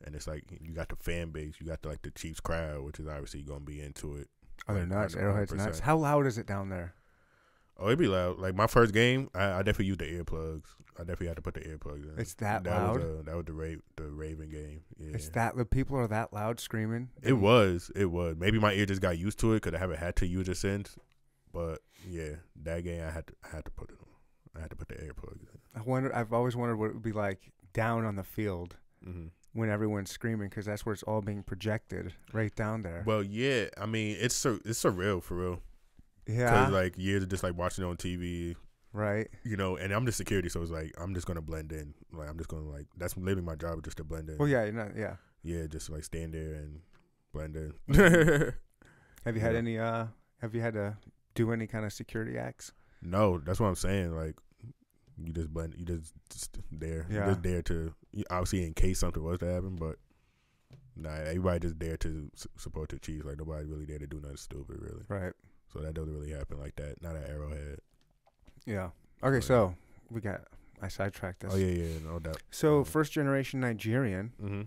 and 0.04 0.16
it's 0.16 0.28
like 0.28 0.44
you 0.62 0.74
got 0.74 0.90
the 0.90 0.96
fan 0.96 1.32
base, 1.32 1.56
you 1.60 1.68
got 1.68 1.82
the, 1.82 1.90
like 1.90 2.02
the 2.02 2.12
Chiefs 2.12 2.40
crowd, 2.40 2.84
which 2.84 3.00
is 3.00 3.08
obviously 3.08 3.42
gonna 3.42 3.60
be 3.62 3.82
into 3.82 4.16
it. 4.16 4.28
Oh, 4.68 4.74
they're 4.74 4.86
nuts. 4.86 5.16
100%. 5.16 5.22
Arrowhead's 5.22 5.54
nuts. 5.54 5.80
How 5.80 5.98
loud 5.98 6.26
is 6.26 6.38
it 6.38 6.46
down 6.46 6.70
there? 6.70 6.94
Oh, 7.78 7.88
it'd 7.88 8.00
be 8.00 8.08
loud. 8.08 8.40
Like 8.40 8.56
my 8.56 8.68
first 8.68 8.94
game, 8.94 9.30
I, 9.34 9.46
I 9.46 9.58
definitely 9.58 9.88
used 9.88 10.00
the 10.00 10.06
earplugs. 10.06 10.66
I 10.96 11.00
definitely 11.00 11.28
had 11.28 11.38
to 11.38 11.42
put 11.42 11.56
the 11.56 11.62
earplugs 11.62 12.04
in. 12.04 12.20
It's 12.20 12.36
that 12.36 12.64
that 12.66 12.70
loud? 12.70 12.96
Was 12.98 13.04
the, 13.04 13.24
that 13.24 13.36
was 13.36 13.46
the 13.46 13.54
Ra- 13.54 13.82
the 13.96 14.04
Raven 14.04 14.50
game. 14.50 14.84
Yeah. 14.98 15.16
It's 15.16 15.30
that 15.30 15.58
the 15.58 15.66
people 15.66 15.98
are 15.98 16.08
that 16.08 16.32
loud 16.34 16.60
screaming. 16.60 17.10
It 17.24 17.34
was. 17.34 17.92
It 17.96 18.06
was. 18.06 18.36
Maybe 18.38 18.60
my 18.60 18.74
ear 18.74 18.86
just 18.86 19.02
got 19.02 19.18
used 19.18 19.40
to 19.40 19.54
it 19.54 19.64
because 19.64 19.76
I 19.76 19.80
haven't 19.80 19.98
had 20.00 20.16
to 20.18 20.28
use 20.28 20.48
it 20.48 20.58
since. 20.58 20.96
But 21.52 21.80
yeah, 22.08 22.36
that 22.64 22.84
game 22.84 23.02
I 23.02 23.12
had 23.12 23.28
to 23.28 23.34
I 23.44 23.56
had 23.56 23.66
to 23.66 23.72
put 23.72 23.90
it 23.90 23.98
on. 24.00 24.08
I 24.56 24.62
had 24.62 24.70
to 24.70 24.76
put 24.76 24.90
the 24.90 24.96
earplugs 24.96 25.42
in. 25.42 25.60
I 25.76 25.82
wonder. 25.82 26.16
I've 26.16 26.32
always 26.32 26.56
wondered 26.56 26.78
what 26.78 26.92
it 26.92 26.94
would 26.94 27.04
be 27.04 27.12
like 27.12 27.52
down 27.74 28.06
on 28.06 28.16
the 28.16 28.24
field 28.24 28.76
hmm 29.04 29.28
when 29.56 29.70
everyone's 29.70 30.10
screaming 30.10 30.50
because 30.50 30.66
that's 30.66 30.84
where 30.84 30.94
it's 30.94 31.04
all 31.04 31.22
being 31.22 31.44
projected 31.44 32.12
right 32.34 32.56
down 32.56 32.82
there. 32.82 33.04
Well, 33.06 33.22
yeah. 33.22 33.66
I 33.80 33.86
mean, 33.86 34.18
it's 34.20 34.34
sur- 34.34 34.60
it's 34.66 34.82
surreal 34.84 35.22
for 35.22 35.36
real. 35.36 35.60
yeah. 36.28 36.50
Because 36.66 36.72
like 36.74 36.98
years 36.98 37.22
of 37.22 37.30
just 37.30 37.44
like 37.44 37.56
watching 37.56 37.84
it 37.84 37.88
on 37.88 37.96
TV, 37.98 38.56
right. 38.94 39.28
you 39.44 39.56
know. 39.56 39.76
And 39.78 39.94
I'm 39.94 40.08
just 40.08 40.18
security, 40.18 40.50
so 40.50 40.60
it's 40.64 40.72
like 40.72 40.92
I'm 41.00 41.14
just 41.14 41.28
gonna 41.28 41.42
blend 41.44 41.72
in. 41.72 41.94
Like 42.12 42.30
I'm 42.30 42.38
just 42.40 42.50
gonna 42.50 42.68
like 42.68 42.88
that's 42.98 43.16
literally 43.16 43.44
my 43.44 43.54
job, 43.54 43.84
just 43.84 43.98
to 43.98 44.04
blend 44.04 44.28
in. 44.32 44.40
Well, 44.40 44.48
yeah. 44.48 44.68
Not, 44.72 44.96
yeah. 44.98 45.18
Yeah, 45.44 45.68
just 45.68 45.88
like 45.92 46.04
stand 46.04 46.34
there 46.34 46.56
and 46.56 46.80
blend 47.32 47.56
in. 47.56 47.74
Have 49.24 49.36
you 49.36 49.42
had 49.42 49.52
Yeah. 49.54 49.58
any? 49.60 49.78
Uh, 49.78 50.06
have 50.42 50.56
you 50.56 50.62
had 50.62 50.74
to 50.74 50.98
do 51.36 51.52
any 51.52 51.68
kind 51.68 51.86
of 51.86 51.94
security 51.94 52.40
acts? 52.40 52.72
No, 53.04 53.38
that's 53.38 53.60
what 53.60 53.68
I'm 53.68 53.76
saying. 53.76 54.16
Like, 54.16 54.36
you 55.18 55.34
just 55.34 55.54
blend. 55.54 55.76
You 55.78 55.86
just, 55.86 56.14
just 56.30 56.58
there. 56.72 57.06
Yeah. 57.10 57.26
You 57.28 57.32
just 57.32 57.44
there 57.44 57.62
to 57.64 57.94
obviously 58.30 58.66
in 58.66 58.74
case 58.74 59.00
something 59.00 59.24
was 59.24 59.40
to 59.40 59.46
happen, 59.46 59.76
but 59.76 59.98
nah, 60.96 61.14
everybody 61.14 61.60
just 61.60 61.80
there 61.80 61.98
to 61.98 62.30
support 62.58 62.90
the 62.90 63.00
Chiefs. 63.00 63.26
Like 63.26 63.38
nobody 63.38 63.66
really 63.66 63.86
there 63.86 64.00
to 64.00 64.08
do 64.08 64.20
nothing 64.22 64.38
stupid, 64.38 64.78
really. 64.80 65.04
Right. 65.08 65.34
So 65.72 65.80
that 65.80 65.94
doesn't 65.94 66.14
really 66.14 66.32
happen 66.32 66.60
like 66.60 66.76
that. 66.76 67.02
Not 67.02 67.16
at 67.16 67.30
Arrowhead. 67.30 67.80
Yeah. 68.66 68.90
Okay. 69.24 69.36
Right. 69.36 69.44
So 69.44 69.76
we 70.10 70.22
got. 70.22 70.42
I 70.82 70.90
sidetracked 70.90 71.40
this. 71.42 71.54
Oh 71.54 71.58
yeah, 71.58 71.68
yeah, 71.84 72.00
no 72.06 72.20
doubt. 72.20 72.42
So 72.52 72.82
Mhm. 72.84 72.88
first 72.88 73.14
generation 73.14 73.62
Nigerian. 73.62 74.34
Mm-hmm. 74.42 74.62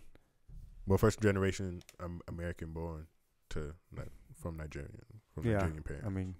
Well, 0.86 0.98
first 0.98 1.20
generation 1.20 1.82
um, 2.00 2.20
American 2.28 2.72
born 2.72 3.06
to 3.50 3.74
like, 3.94 4.08
from 4.40 4.56
Nigerian 4.56 4.92
from 5.34 5.44
Yeah, 5.44 5.58
Nigerian 5.58 5.82
parents. 5.82 6.06
I 6.06 6.10
mean, 6.10 6.34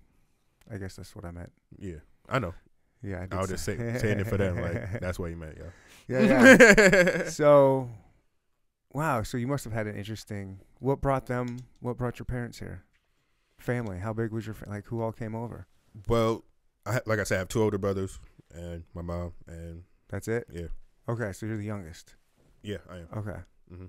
I 0.72 0.78
guess 0.78 0.96
that's 0.96 1.14
what 1.14 1.24
I 1.26 1.30
meant. 1.30 1.52
yeah, 1.78 1.96
I 2.28 2.38
know. 2.38 2.54
Yeah, 3.03 3.18
I, 3.18 3.20
did 3.26 3.34
I 3.34 3.40
was 3.40 3.51
just 3.51 3.64
say- 3.64 3.76
say, 3.76 3.99
saying 4.01 4.20
it 4.20 4.26
for 4.26 4.36
them. 4.36 4.61
Like 4.61 5.01
that's 5.01 5.18
what 5.18 5.30
you 5.30 5.36
meant, 5.36 5.57
yo. 5.59 5.64
yeah, 6.09 6.20
yeah. 6.20 7.28
so, 7.28 7.88
wow. 8.92 9.22
So 9.22 9.36
you 9.36 9.47
must 9.47 9.64
have 9.64 9.72
had 9.72 9.86
an 9.86 9.97
interesting. 9.97 10.61
What 10.80 11.01
brought 11.01 11.26
them? 11.26 11.59
What 11.80 11.97
brought 11.97 12.18
your 12.18 12.26
parents 12.26 12.59
here? 12.59 12.84
Family. 13.59 13.99
How 13.99 14.12
big 14.12 14.32
was 14.32 14.47
your 14.47 14.55
fa- 14.55 14.68
like? 14.68 14.86
Who 14.86 15.01
all 15.03 15.12
came 15.12 15.34
over? 15.34 15.66
well, 16.09 16.44
I 16.84 17.01
like 17.07 17.18
I 17.18 17.24
said, 17.24 17.36
I 17.36 17.38
have 17.40 17.49
two 17.49 17.62
older 17.62 17.78
brothers 17.78 18.18
and 18.55 18.84
my 18.94 19.03
mom, 19.03 19.32
and 19.49 19.82
That's 20.09 20.28
it. 20.28 20.47
yeah, 20.53 20.66
Okay, 21.09 21.32
so 21.32 21.47
you're 21.47 21.57
the 21.57 21.64
youngest. 21.64 22.14
yeah, 22.62 22.78
I 22.90 22.97
am. 22.99 23.09
Okay. 23.16 23.38
hmm 23.68 23.86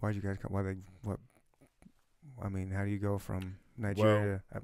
Why'd 0.00 0.14
you 0.14 0.20
guys 0.20 0.36
come? 0.40 0.52
Why 0.52 0.62
they? 0.62 0.76
What? 1.02 1.18
I 2.42 2.48
mean, 2.48 2.70
how 2.70 2.84
do 2.84 2.90
you 2.90 2.98
go 2.98 3.18
from 3.18 3.56
Nigeria 3.76 4.42
uh, 4.54 4.60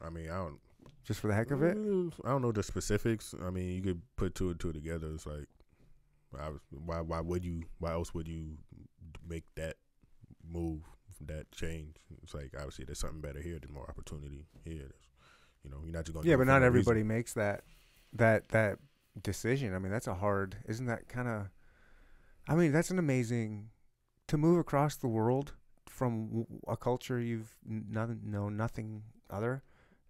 I 0.00 0.10
mean, 0.10 0.30
I 0.30 0.36
don't. 0.36 0.58
Just 1.06 1.20
for 1.20 1.28
the 1.28 1.34
heck 1.34 1.50
of 1.50 1.62
it? 1.62 1.76
Mm, 1.76 2.12
I 2.24 2.28
don't 2.28 2.42
know 2.42 2.52
the 2.52 2.62
specifics. 2.62 3.34
I 3.42 3.50
mean, 3.50 3.70
you 3.70 3.82
could 3.82 4.02
put 4.16 4.34
two 4.34 4.50
and 4.50 4.60
two 4.60 4.72
together. 4.72 5.08
It's 5.14 5.26
like, 5.26 5.46
I 6.38 6.50
was, 6.50 6.60
why 6.70 7.00
why 7.00 7.20
would 7.20 7.44
you? 7.44 7.62
Why 7.78 7.92
else 7.92 8.12
would 8.12 8.28
you 8.28 8.58
make 9.26 9.44
that 9.54 9.76
move, 10.46 10.80
that 11.20 11.50
change? 11.52 11.96
It's 12.22 12.34
like 12.34 12.52
obviously 12.56 12.84
there's 12.84 12.98
something 12.98 13.20
better 13.20 13.40
here. 13.40 13.58
There's 13.60 13.72
more 13.72 13.88
opportunity 13.88 14.46
here. 14.64 14.80
There's, 14.80 15.08
you 15.64 15.70
know, 15.70 15.78
you're 15.84 15.94
not 15.94 16.04
just 16.04 16.14
going. 16.14 16.26
Yeah, 16.26 16.36
but 16.36 16.46
not 16.46 16.62
everybody 16.62 17.02
makes 17.02 17.32
that 17.34 17.62
that 18.12 18.48
that 18.50 18.78
decision. 19.22 19.74
I 19.74 19.78
mean, 19.78 19.92
that's 19.92 20.06
a 20.08 20.14
hard. 20.14 20.56
Isn't 20.68 20.86
that 20.86 21.08
kind 21.08 21.28
of? 21.28 21.46
I 22.48 22.54
mean, 22.54 22.72
that's 22.72 22.90
an 22.90 22.98
amazing 22.98 23.70
to 24.28 24.36
move 24.36 24.58
across 24.58 24.96
the 24.96 25.08
world 25.08 25.54
from 25.88 26.26
w- 26.26 26.46
a 26.68 26.76
culture 26.76 27.18
you've 27.18 27.56
n- 27.68 27.86
nothing 27.88 28.20
know 28.24 28.48
nothing 28.48 29.02
other, 29.30 29.62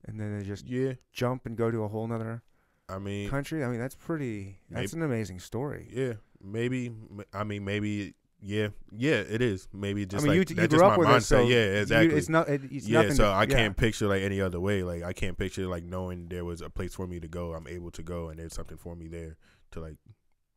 and 0.06 0.18
then 0.20 0.38
they 0.38 0.44
just 0.44 0.66
Yeah, 0.66 0.92
jump 1.12 1.46
and 1.46 1.56
go 1.56 1.70
to 1.70 1.82
a 1.84 1.88
whole 1.88 2.06
nother 2.06 2.42
I 2.88 2.98
mean, 2.98 3.28
country. 3.30 3.64
I 3.64 3.68
mean, 3.68 3.80
that's 3.80 3.94
pretty. 3.96 4.58
That's 4.70 4.92
an 4.92 5.02
amazing 5.02 5.40
story. 5.40 5.88
yeah, 5.92 6.14
maybe. 6.42 6.92
I 7.32 7.44
mean, 7.44 7.64
maybe. 7.64 8.14
Yeah, 8.38 8.68
yeah, 8.94 9.14
it 9.14 9.40
is. 9.40 9.66
Maybe 9.72 10.04
just 10.06 10.24
I 10.24 10.28
mean, 10.28 10.38
like 10.38 10.50
you, 10.50 10.54
that's 10.54 10.62
you 10.62 10.68
just 10.68 10.78
grew 10.78 10.86
my 10.88 10.92
up 10.92 10.98
with 10.98 11.08
mindset. 11.08 11.16
it, 11.16 11.22
so 11.24 11.40
yeah, 11.40 11.46
you- 11.64 11.80
exactly. 11.80 12.16
it's 12.18 12.28
not. 12.28 12.48
It, 12.48 12.60
it's 12.70 12.86
yeah, 12.86 13.08
so 13.08 13.24
to- 13.24 13.28
I 13.30 13.42
yeah. 13.42 13.46
can't 13.56 13.76
picture 13.76 14.06
like 14.06 14.22
any 14.22 14.40
other 14.40 14.60
way. 14.60 14.82
Like 14.82 15.02
I 15.02 15.12
can't 15.14 15.36
picture 15.38 15.66
like 15.66 15.82
knowing 15.84 16.28
there 16.28 16.44
was 16.44 16.60
a 16.60 16.68
place 16.70 16.94
for 16.94 17.06
me 17.06 17.18
to 17.18 17.26
go. 17.28 17.54
I'm 17.54 17.66
able 17.66 17.90
to 17.92 18.02
go, 18.02 18.28
and 18.28 18.38
there's 18.38 18.54
something 18.54 18.76
for 18.76 18.94
me 18.94 19.08
there 19.08 19.36
to 19.72 19.80
like 19.80 19.96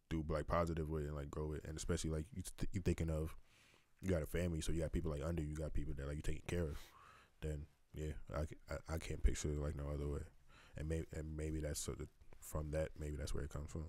do 0.10 0.24
like 0.28 0.46
positive 0.46 0.90
with 0.90 1.06
and 1.06 1.16
like 1.16 1.32
grow 1.32 1.48
with, 1.48 1.64
and 1.66 1.78
especially 1.78 2.10
like 2.12 2.26
you 2.36 2.44
th- 2.60 2.70
you 2.74 2.82
thinking 2.82 3.10
of 3.10 3.36
you 4.02 4.10
got 4.10 4.22
a 4.22 4.28
family, 4.28 4.60
so 4.62 4.72
you 4.74 4.82
got 4.82 4.92
people 4.92 5.10
like 5.10 5.24
under 5.26 5.42
you, 5.42 5.50
you 5.50 5.56
got 5.56 5.74
people 5.74 5.94
that 5.98 6.06
like 6.06 6.18
you 6.18 6.22
taking 6.22 6.44
care 6.48 6.64
of. 6.66 6.78
Then 7.42 7.66
yeah, 7.94 8.14
I, 8.36 8.42
I, 8.74 8.96
I 8.96 8.98
can't 8.98 9.24
picture 9.24 9.50
it 9.50 9.60
like 9.60 9.76
no 9.76 9.90
other 9.94 10.08
way, 10.08 10.22
and 10.78 10.88
maybe 10.88 11.06
and 11.14 11.36
maybe 11.36 11.60
that's 11.60 11.80
sort 11.80 12.00
of 12.00 12.08
from 12.40 12.72
that 12.72 12.90
maybe 13.00 13.16
that's 13.16 13.34
where 13.34 13.44
it 13.44 13.50
comes 13.52 13.70
from, 13.72 13.86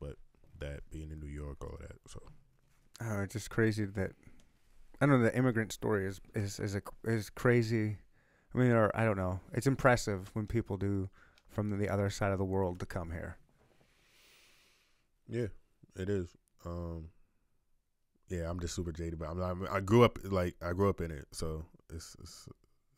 but 0.00 0.16
that 0.58 0.80
being 0.90 1.10
in 1.10 1.20
New 1.20 1.28
York, 1.28 1.58
all 1.62 1.74
of 1.74 1.80
that. 1.80 1.96
So 2.08 2.20
Oh, 3.00 3.22
it's 3.22 3.32
just 3.32 3.50
crazy 3.50 3.84
that 3.84 4.12
I 5.00 5.06
don't 5.06 5.20
know. 5.20 5.24
The 5.28 5.36
immigrant 5.36 5.72
story 5.72 6.06
is 6.06 6.20
is 6.34 6.60
is 6.60 6.74
a, 6.76 6.82
is 7.04 7.30
crazy. 7.30 7.98
I 8.54 8.58
mean, 8.58 8.70
or 8.70 8.90
I 8.94 9.04
don't 9.04 9.16
know. 9.16 9.40
It's 9.52 9.66
impressive 9.66 10.30
when 10.34 10.46
people 10.46 10.76
do 10.76 11.08
from 11.48 11.78
the 11.78 11.88
other 11.88 12.10
side 12.10 12.32
of 12.32 12.38
the 12.38 12.44
world 12.44 12.78
to 12.80 12.86
come 12.86 13.10
here. 13.10 13.38
Yeah, 15.28 15.46
it 15.96 16.08
is. 16.08 16.36
Um, 16.64 17.08
yeah, 18.28 18.48
I'm 18.48 18.60
just 18.60 18.74
super 18.74 18.92
jaded, 18.92 19.18
but 19.18 19.28
I'm 19.28 19.38
not, 19.38 19.70
I 19.70 19.80
grew 19.80 20.04
up 20.04 20.18
like 20.24 20.54
I 20.62 20.72
grew 20.72 20.88
up 20.88 21.00
in 21.00 21.10
it, 21.10 21.26
so 21.32 21.64
it's 21.92 22.16
it's, 22.20 22.48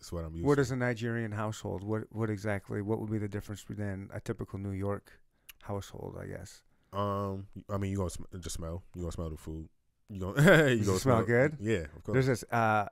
it's 0.05 0.12
what 0.12 0.24
I'm 0.24 0.34
used 0.34 0.46
What 0.46 0.57
to. 0.57 0.61
is 0.61 0.70
a 0.70 0.76
Nigerian 0.76 1.32
household? 1.32 1.82
What 1.82 2.02
what 2.11 2.28
exactly? 2.28 2.82
What 2.82 3.00
would 3.00 3.11
be 3.11 3.16
the 3.18 3.28
difference 3.28 3.64
between 3.64 4.11
a 4.12 4.20
typical 4.20 4.59
New 4.59 4.72
York 4.72 5.11
household? 5.62 6.18
I 6.20 6.26
guess. 6.26 6.61
Um, 6.92 7.46
I 7.70 7.78
mean, 7.78 7.90
you 7.90 7.96
gonna 7.96 8.11
sm- 8.11 8.24
just 8.40 8.55
smell. 8.57 8.82
You 8.94 9.00
gonna 9.02 9.12
smell 9.12 9.30
the 9.30 9.36
food. 9.38 9.68
You 10.11 10.20
gonna 10.20 10.42
you 10.78 10.84
gonna 10.84 10.98
smell 10.98 11.22
good? 11.22 11.57
Yeah, 11.59 11.86
of 11.96 12.05
course. 12.05 12.14
There's 12.14 12.26
this. 12.26 12.44
Uh, 12.52 12.86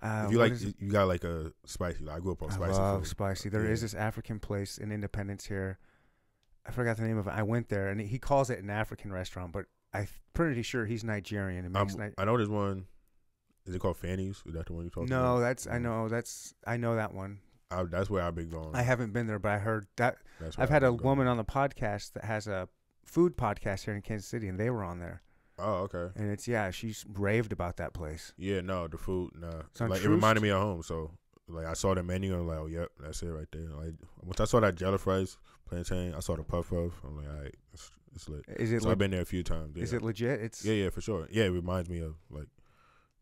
uh, 0.00 0.24
if 0.26 0.32
you 0.32 0.38
like, 0.38 0.52
is 0.52 0.64
you 0.78 0.90
got 0.92 1.08
like 1.08 1.24
a 1.24 1.52
spicy. 1.66 2.04
Like, 2.04 2.16
I 2.16 2.20
grew 2.20 2.32
up 2.32 2.42
on 2.42 2.50
I 2.50 2.54
spicy 2.54 2.72
love 2.78 3.00
food. 3.00 3.08
spicy. 3.08 3.48
There 3.48 3.64
is 3.68 3.80
Yeah. 3.80 3.86
this 3.86 3.94
African 3.94 4.38
place 4.38 4.78
in 4.78 4.92
Independence 4.92 5.46
here. 5.46 5.78
I 6.66 6.70
forgot 6.70 6.96
the 6.96 7.02
name 7.02 7.18
of 7.18 7.26
it. 7.26 7.30
I 7.34 7.42
went 7.42 7.68
there, 7.68 7.88
and 7.88 8.00
he 8.00 8.18
calls 8.18 8.48
it 8.48 8.58
an 8.62 8.70
African 8.70 9.12
restaurant, 9.12 9.50
but 9.52 9.66
I'm 9.92 10.06
pretty 10.34 10.62
sure 10.62 10.86
he's 10.86 11.02
Nigerian. 11.04 11.70
Ni- 11.70 12.10
I 12.16 12.24
know 12.24 12.36
there's 12.36 12.48
one. 12.48 12.86
Is 13.66 13.74
it 13.74 13.78
called 13.80 13.96
Fannie's? 13.96 14.42
Is 14.46 14.54
that 14.54 14.66
the 14.66 14.72
one 14.74 14.84
you 14.84 14.90
talking 14.90 15.08
no, 15.08 15.20
about? 15.20 15.34
No, 15.36 15.40
that's 15.40 15.66
I 15.66 15.76
Mm. 15.78 15.82
know 15.82 16.08
that's 16.08 16.54
I 16.66 16.76
know 16.76 16.96
that 16.96 17.14
one. 17.14 17.40
I, 17.70 17.82
that's 17.84 18.10
where 18.10 18.22
I've 18.22 18.34
been 18.34 18.50
going. 18.50 18.74
I 18.74 18.82
haven't 18.82 19.12
been 19.12 19.26
there, 19.26 19.38
but 19.38 19.52
I 19.52 19.58
heard 19.58 19.86
that 19.96 20.18
That's 20.40 20.58
I've 20.58 20.68
had 20.68 20.82
a 20.82 20.88
going. 20.92 21.02
woman 21.02 21.26
on 21.26 21.36
the 21.38 21.44
podcast 21.44 22.12
that 22.12 22.24
has 22.24 22.46
a 22.46 22.68
food 23.04 23.36
podcast 23.36 23.84
here 23.84 23.94
in 23.94 24.02
Kansas 24.02 24.28
City, 24.28 24.48
and 24.48 24.58
they 24.60 24.70
were 24.70 24.84
on 24.84 24.98
there, 25.00 25.22
Oh, 25.58 25.88
okay. 25.88 26.08
and 26.14 26.30
it's 26.30 26.46
yeah, 26.46 26.70
she's 26.70 27.04
raved 27.14 27.52
about 27.52 27.76
that 27.78 27.92
place. 27.94 28.32
Yeah, 28.36 28.60
no, 28.60 28.86
the 28.86 28.98
food, 28.98 29.32
nah. 29.38 29.62
Like 29.86 30.04
it 30.04 30.08
reminded 30.08 30.42
me 30.42 30.50
of 30.50 30.60
home. 30.60 30.82
So 30.82 31.12
like 31.48 31.66
I 31.66 31.72
saw 31.72 31.94
the 31.94 32.02
menu 32.02 32.32
and 32.32 32.42
I'm 32.42 32.46
like, 32.48 32.58
oh, 32.58 32.66
yep, 32.66 32.90
that's 33.00 33.22
it 33.22 33.28
right 33.28 33.48
there. 33.50 33.68
Like 33.70 33.94
once 34.22 34.40
I 34.40 34.44
saw 34.44 34.60
that 34.60 34.76
jollof 34.76 35.06
rice 35.06 35.36
plantain, 35.66 36.14
I 36.14 36.20
saw 36.20 36.36
the 36.36 36.42
puff 36.44 36.68
puff. 36.70 36.92
I'm 37.02 37.16
like, 37.16 37.28
all 37.28 37.42
right, 37.42 37.54
it's, 37.72 37.90
it's 38.14 38.28
lit. 38.28 38.44
Is 38.56 38.72
it 38.72 38.82
So 38.82 38.90
I've 38.90 38.98
been 38.98 39.10
there 39.10 39.22
a 39.22 39.26
few 39.26 39.42
times. 39.42 39.72
Yeah. 39.76 39.82
is 39.82 39.92
it 39.94 40.02
legit? 40.02 40.40
It's 40.40 40.64
yeah, 40.64 40.74
yeah, 40.74 40.90
for 40.90 41.00
sure. 41.00 41.26
Yeah, 41.30 41.44
it 41.44 41.50
reminds 41.50 41.88
me 41.88 42.00
of 42.00 42.14
like, 42.30 42.46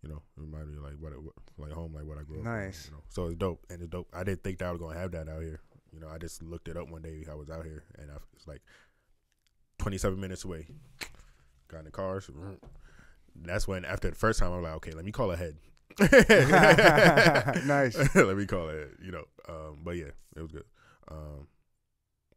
you 0.03 0.09
know, 0.09 0.17
it 0.37 0.41
reminds 0.41 0.69
me 0.69 0.77
of 0.77 0.83
like 0.83 0.95
what, 0.99 1.13
it, 1.13 1.23
what 1.23 1.35
like 1.59 1.73
home, 1.73 1.95
like 1.95 2.05
what 2.05 2.19
I 2.19 2.23
grew 2.23 2.37
up. 2.41 2.45
with, 2.45 2.53
Nice. 2.53 2.87
you 2.91 2.97
know? 2.97 3.03
So 3.09 3.27
it's 3.27 3.37
dope, 3.37 3.65
and 3.71 3.81
it's 3.81 3.91
dope. 3.91 4.09
I 4.13 4.25
didn't 4.25 4.43
think 4.43 4.59
that 4.59 4.67
I 4.67 4.73
was 4.73 4.81
gonna 4.81 4.99
have 4.99 5.13
that 5.13 5.29
out 5.29 5.43
here. 5.43 5.61
You 5.93 6.01
know, 6.01 6.09
I 6.09 6.19
just 6.19 6.43
looked 6.43 6.69
it 6.69 6.77
up 6.77 6.91
one 6.91 7.03
day. 7.03 7.25
I 7.31 7.35
was 7.35 7.51
out 7.51 7.65
here, 7.65 7.85
and 7.99 8.11
I, 8.11 8.15
it's 8.35 8.47
like 8.49 8.63
27 9.79 10.19
minutes 10.19 10.45
away. 10.45 10.67
Got 11.69 11.81
in 11.81 11.85
the 11.87 11.91
cars. 11.91 12.31
That's 13.37 13.67
when 13.69 13.85
after 13.85 14.11
the 14.11 14.17
first 14.17 14.39
time 14.41 14.53
I'm 14.53 14.63
like, 14.63 14.75
okay, 14.75 14.93
let 14.93 15.05
me 15.05 15.13
call 15.13 15.31
ahead. 15.31 15.57
Nice. 17.67 17.97
let 18.15 18.37
me 18.37 18.47
call 18.47 18.69
ahead. 18.69 18.89
You 19.03 19.13
know, 19.13 19.25
um, 19.49 19.79
but 19.83 19.93
yeah, 19.97 20.11
it 20.37 20.41
was 20.43 20.51
good. 20.53 20.65
Um, 21.11 21.47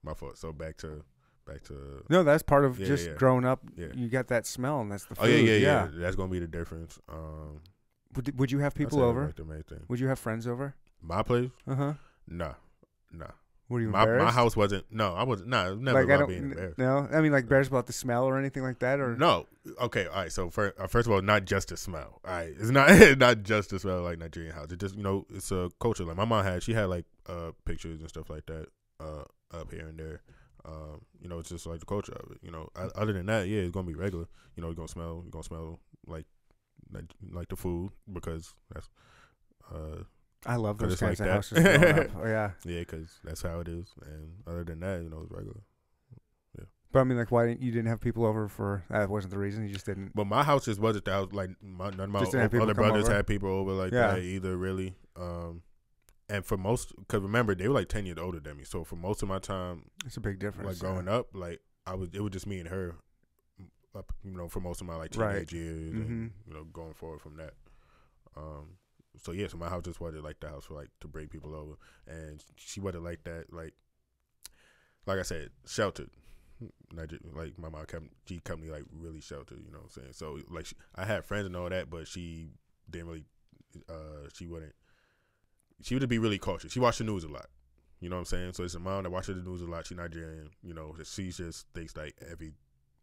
my 0.04 0.14
fault. 0.14 0.38
So 0.38 0.52
back 0.52 0.78
to 0.78 1.04
back 1.46 1.64
to. 1.66 2.04
no, 2.10 2.24
that's 2.24 2.44
part 2.44 2.66
of 2.66 2.80
Yeah, 2.80 2.88
just 2.88 3.08
yeah. 3.08 3.14
growing 3.14 3.46
up. 3.46 3.62
Yeah. 3.78 3.88
You 3.94 4.08
got 4.10 4.28
that 4.28 4.46
smell, 4.46 4.82
and 4.82 4.92
that's 4.92 5.06
the 5.06 5.16
food. 5.16 5.24
Oh 5.24 5.28
yeah, 5.28 5.38
yeah, 5.38 5.58
yeah, 5.58 5.88
That's 5.94 6.16
gonna 6.16 6.32
be 6.32 6.40
the 6.40 6.48
difference. 6.48 7.00
Um, 7.10 7.62
Would, 8.16 8.40
would 8.40 8.52
you 8.52 8.60
have 8.60 8.74
people 8.76 9.02
over? 9.02 9.26
Like 9.28 9.36
the 9.36 9.46
main 9.46 9.64
thing. 9.64 9.82
Would 9.88 10.00
you 10.00 10.08
have 10.08 10.20
friends 10.20 10.48
over? 10.48 10.76
My 11.02 11.22
place? 11.24 11.50
Uh 11.68 11.76
huh. 11.76 11.94
Nah, 12.28 12.54
nah. 13.12 13.28
Were 13.68 13.82
you 13.82 13.90
My 13.90 14.02
embarrassed? 14.04 14.26
my 14.26 14.32
house 14.32 14.56
wasn't. 14.56 14.86
No, 14.92 15.16
I 15.16 15.24
wasn't. 15.24 15.50
Nah, 15.50 15.74
never 15.74 16.00
like 16.04 16.16
about 16.16 16.28
being 16.30 16.44
embarrassed. 16.52 16.78
No, 16.78 17.08
I 17.12 17.20
mean 17.22 17.32
like 17.32 17.48
bears 17.50 17.68
about 17.68 17.88
the 17.88 17.94
smell 17.94 18.24
or 18.26 18.38
anything 18.38 18.62
like 18.62 18.78
that, 18.80 19.00
or 19.00 19.16
No. 19.16 19.48
Okay. 19.82 20.06
All 20.06 20.16
right. 20.18 20.32
So 20.32 20.52
first, 20.52 20.80
uh, 20.80 20.86
first 20.86 21.08
of 21.08 21.14
all, 21.14 21.22
not 21.24 21.46
just 21.46 21.70
the 21.70 21.78
smell. 21.78 22.22
All 22.24 22.32
right. 22.32 22.54
It's 22.60 22.70
not 22.70 22.90
not 23.18 23.42
just 23.42 23.72
the 23.72 23.80
smell 23.80 24.02
like 24.04 24.20
Nigerian 24.20 24.54
house. 24.54 24.72
It 24.72 24.80
just 24.80 24.96
you 24.96 25.02
know 25.02 25.26
it's 25.34 25.52
a 25.52 25.72
culture. 25.80 26.04
Like 26.06 26.16
my 26.18 26.26
mom 26.26 26.44
had, 26.46 26.62
she 26.62 26.74
had 26.74 26.86
like 26.86 27.06
uh 27.28 27.52
pictures 27.66 28.00
and 28.02 28.10
stuff 28.10 28.30
like 28.30 28.46
that 28.46 28.68
uh 29.00 29.24
up 29.52 29.72
here 29.72 29.88
and 29.88 29.98
there. 30.00 30.22
Um, 30.68 31.02
you 31.22 31.30
know, 31.30 31.40
it's 31.40 31.50
just 31.50 31.66
like 31.68 31.80
the 31.80 31.86
culture 31.86 32.14
of 32.14 32.32
it. 32.32 32.40
You 32.42 32.52
know, 32.52 32.70
other 32.96 33.14
than 33.14 33.26
that, 33.28 33.48
yeah, 33.48 33.60
it's 33.62 33.72
gonna 33.72 33.88
be 33.88 33.94
regular. 33.96 34.26
You 34.56 34.62
know, 34.62 34.68
you're 34.70 34.76
gonna 34.76 34.88
smell, 34.88 35.22
you're 35.24 35.32
gonna 35.32 35.44
smell 35.44 35.80
like 36.08 36.26
like, 36.92 37.06
like 37.32 37.48
the 37.50 37.56
food 37.56 37.92
because 38.12 38.54
that's 38.74 38.90
uh 39.74 40.04
I 40.46 40.58
love 40.58 40.78
those 40.78 41.00
kinds 41.00 41.20
like 41.20 41.28
of 41.30 41.34
houses. 41.36 41.58
Oh, 42.16 42.26
yeah, 42.28 42.52
yeah, 42.64 42.80
because 42.80 43.10
that's 43.24 43.42
how 43.42 43.60
it 43.62 43.68
is. 43.68 43.88
And 44.06 44.34
other 44.48 44.64
than 44.64 44.80
that, 44.82 45.02
you 45.02 45.10
know, 45.10 45.22
it's 45.24 45.32
regular. 45.32 45.62
Yeah. 46.58 46.66
But 46.92 47.00
I 47.00 47.04
mean, 47.04 47.18
like, 47.18 47.32
why 47.32 47.48
didn't 47.48 47.62
you 47.62 47.72
didn't 47.72 47.88
have 47.88 48.00
people 48.00 48.26
over 48.26 48.48
for? 48.48 48.84
That 48.92 49.10
wasn't 49.10 49.34
the 49.34 49.40
reason. 49.40 49.68
You 49.68 49.74
just 49.74 49.88
didn't. 49.88 50.12
But 50.16 50.26
my 50.28 50.44
house 50.44 50.66
just 50.66 50.80
wasn't 50.80 51.06
the 51.06 51.12
house. 51.14 51.30
Like 51.32 51.50
my, 51.64 51.90
none 51.90 52.00
of 52.02 52.10
my 52.10 52.20
Just 52.20 52.32
didn't 52.34 52.52
have 52.52 52.62
o- 52.62 52.64
other 52.64 52.74
brothers 52.76 53.06
over? 53.06 53.16
had 53.16 53.26
people 53.28 53.50
over 53.50 53.72
like 53.72 53.92
Yeah. 53.92 54.12
that 54.14 54.20
either. 54.20 54.56
Really, 54.56 54.94
um, 55.16 55.64
and 56.30 56.46
for 56.46 56.58
most, 56.58 56.94
because 56.98 57.22
remember 57.22 57.54
they 57.56 57.68
were 57.68 57.74
like 57.76 57.90
ten 57.90 58.06
years 58.06 58.18
older 58.20 58.40
than 58.40 58.58
me. 58.58 58.64
So 58.64 58.84
for 58.84 58.96
most 58.96 59.22
of 59.24 59.30
my 59.30 59.40
time, 59.40 59.90
It's 60.06 60.18
a 60.18 60.22
big 60.22 60.40
difference. 60.40 60.68
like 60.68 60.80
growing 60.80 61.08
up, 61.08 61.28
like 61.34 61.62
I 61.86 61.96
was, 61.96 62.10
it 62.14 62.22
was 62.22 62.32
just 62.32 62.48
me 62.48 62.60
and 62.60 62.70
her. 62.70 62.96
Up, 63.96 64.12
you 64.26 64.32
know, 64.32 64.50
for 64.50 64.60
most 64.60 64.82
of 64.82 64.88
my 64.88 64.96
like 64.98 65.16
Right. 65.16 65.48
teenage 65.48 65.54
years, 65.54 65.94
Mhm. 65.94 65.96
and 66.06 66.32
you 66.46 66.54
know, 66.54 66.66
going 66.66 66.94
forward 66.94 67.22
from 67.22 67.38
that. 67.38 67.54
Um, 68.36 68.78
so 69.18 69.32
yeah, 69.32 69.48
so 69.48 69.56
my 69.56 69.70
house 69.70 69.84
just 69.86 70.02
wasn't 70.02 70.26
like 70.26 70.42
the 70.42 70.50
house 70.50 70.66
for 70.66 70.74
like 70.74 70.90
to 71.00 71.08
bring 71.08 71.30
people 71.30 71.56
over, 71.56 71.76
and 72.06 72.44
she 72.58 72.82
wasn't 72.82 73.06
like 73.06 73.24
that. 73.24 73.54
Like, 73.54 73.74
like 75.06 75.20
I 75.20 75.22
said, 75.22 75.52
sheltered. 75.66 76.10
Like 76.94 77.58
my 77.58 77.70
mom 77.70 77.86
kept 77.86 78.06
she 78.28 78.40
kept 78.40 78.60
me 78.60 78.70
like 78.70 78.84
really 78.92 79.22
sheltered, 79.22 79.60
you 79.66 79.72
know 79.72 79.78
what 79.80 79.86
I'm 79.86 79.90
saying? 80.04 80.14
So 80.14 80.40
like 80.50 80.66
she, 80.66 80.76
I 80.96 81.06
had 81.06 81.24
friends 81.24 81.46
and 81.46 81.56
all 81.56 81.70
that, 81.70 81.90
but 81.90 82.08
she 82.08 82.50
didn't 82.90 83.08
really 83.08 83.26
uh 83.90 84.30
she 84.34 84.48
wouldn't 84.48 84.74
she 85.82 85.96
would 85.96 86.08
be 86.10 86.20
really 86.20 86.38
cautious. 86.38 86.72
She 86.72 86.80
watched 86.80 87.00
the 87.00 87.04
news 87.04 87.24
a 87.24 87.28
lot. 87.30 87.48
You 88.02 88.10
know 88.10 88.18
what 88.18 88.22
I'm 88.22 88.26
saying? 88.26 88.54
So 88.54 88.64
it's 88.64 88.76
a 88.76 88.80
mom 88.80 89.04
that 89.04 89.10
watches 89.10 89.36
the 89.36 89.42
news 89.50 89.62
a 89.62 89.66
lot. 89.66 89.88
She's 89.88 89.98
Nigerian, 89.98 90.50
you 90.62 90.74
know, 90.74 90.96
she 91.04 91.32
just 91.32 91.66
thinks 91.74 91.96
like 91.96 92.16
every 92.30 92.52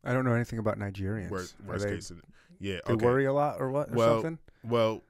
I 0.04 0.12
don't 0.12 0.24
know 0.24 0.34
anything 0.34 0.58
about 0.58 0.78
Nigerians. 0.78 1.30
worst, 1.30 1.54
worst 1.64 1.84
they, 1.86 1.94
case. 1.94 2.12
Yeah, 2.58 2.78
they 2.86 2.94
okay. 2.94 3.04
worry 3.04 3.24
a 3.24 3.32
lot 3.32 3.60
or 3.60 3.70
what 3.70 3.90
or 3.90 3.94
Well, 3.94 4.14
something. 4.16 4.38
Well, 4.64 5.02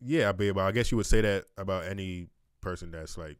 yeah, 0.00 0.32
but 0.32 0.56
I 0.58 0.72
guess 0.72 0.90
you 0.90 0.96
would 0.96 1.06
say 1.06 1.20
that 1.20 1.44
about 1.58 1.84
any 1.86 2.28
person 2.60 2.90
that's 2.90 3.18
like 3.18 3.36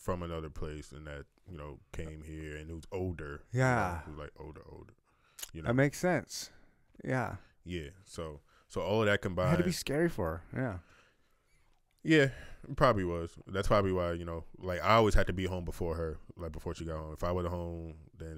from 0.00 0.22
another 0.22 0.48
place 0.50 0.92
and 0.92 1.06
that 1.06 1.24
you 1.50 1.58
know 1.58 1.78
came 1.92 2.22
here 2.22 2.56
and 2.56 2.70
who's 2.70 2.84
older. 2.92 3.42
you 3.52 3.60
Yeah. 3.60 4.00
know, 4.06 4.12
who's 4.12 4.18
like 4.18 4.30
older, 4.38 4.62
older. 4.70 4.92
You 5.52 5.62
know, 5.62 5.68
That 5.68 5.74
makes 5.74 5.98
sense. 5.98 6.50
Yeah. 7.04 7.36
yeah. 7.64 7.90
So 8.04 8.40
so 8.68 8.80
all 8.82 9.00
of 9.00 9.06
that 9.06 9.14
It 9.14 9.22
combined, 9.22 9.50
had 9.50 9.58
to 9.58 9.64
be 9.64 9.72
scary 9.72 10.08
for 10.08 10.42
her. 10.54 10.60
Yeah. 10.60 10.78
Yeah, 12.08 12.28
probably 12.76 13.04
was. 13.04 13.30
That's 13.46 13.68
probably 13.68 13.92
why 13.92 14.12
you 14.12 14.24
know, 14.24 14.44
like 14.58 14.82
I 14.82 14.94
always 14.94 15.14
had 15.14 15.26
to 15.28 15.32
be 15.32 15.44
home 15.46 15.64
before 15.64 15.94
her, 15.94 16.18
like 16.36 16.52
before 16.52 16.74
she 16.74 16.84
got 16.84 16.96
home. 16.98 17.12
If 17.12 17.22
I 17.24 17.30
wasn't 17.32 17.54
home, 17.54 17.94
then 18.18 18.36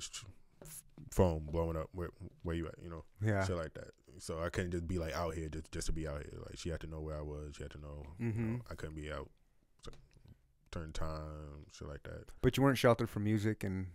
phone 1.11 1.49
blowing 1.51 1.77
up. 1.77 1.89
Where 1.93 2.11
where 2.43 2.55
you 2.57 2.67
at? 2.67 2.75
You 2.83 2.91
know, 2.91 3.05
Yeah. 3.23 3.45
shit 3.47 3.57
like 3.57 3.75
that. 3.75 3.91
So 4.19 4.41
I 4.43 4.51
couldn't 4.51 4.73
just 4.73 4.87
be 4.87 4.99
like 4.99 5.15
out 5.15 5.35
here 5.35 5.49
just 5.49 5.71
just 5.73 5.87
to 5.87 5.93
be 5.93 6.07
out 6.07 6.23
here. 6.23 6.39
Like 6.47 6.59
she 6.59 6.69
had 6.69 6.81
to 6.81 6.87
know 6.87 7.01
where 7.01 7.17
I 7.17 7.23
was. 7.23 7.55
She 7.57 7.63
had 7.63 7.73
to 7.73 7.79
know. 7.81 8.05
you 8.19 8.33
know. 8.33 8.61
I 8.71 8.75
couldn't 8.75 8.97
be 8.97 9.11
out. 9.11 9.31
So, 9.85 9.93
turn 10.71 10.93
time, 10.93 11.67
shit 11.73 11.89
like 11.89 12.03
that. 12.03 12.25
But 12.43 12.57
you 12.57 12.63
weren't 12.63 12.77
sheltered 12.79 13.09
from 13.09 13.25
music 13.25 13.65
and 13.65 13.87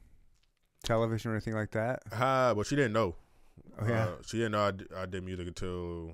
television 0.84 1.32
or 1.32 1.36
anything 1.36 1.54
like 1.54 1.72
that. 1.72 2.02
Ah, 2.12 2.54
but 2.56 2.66
she 2.66 2.76
didn't 2.76 2.94
know. 2.94 3.16
Oh 3.80 3.88
yeah. 3.88 4.04
Uh, 4.06 4.12
she 4.26 4.38
didn't 4.38 4.54
know 4.54 4.64
I 4.64 4.72
did, 4.72 4.88
I 4.96 5.06
did 5.06 5.24
music 5.24 5.48
until 5.48 6.14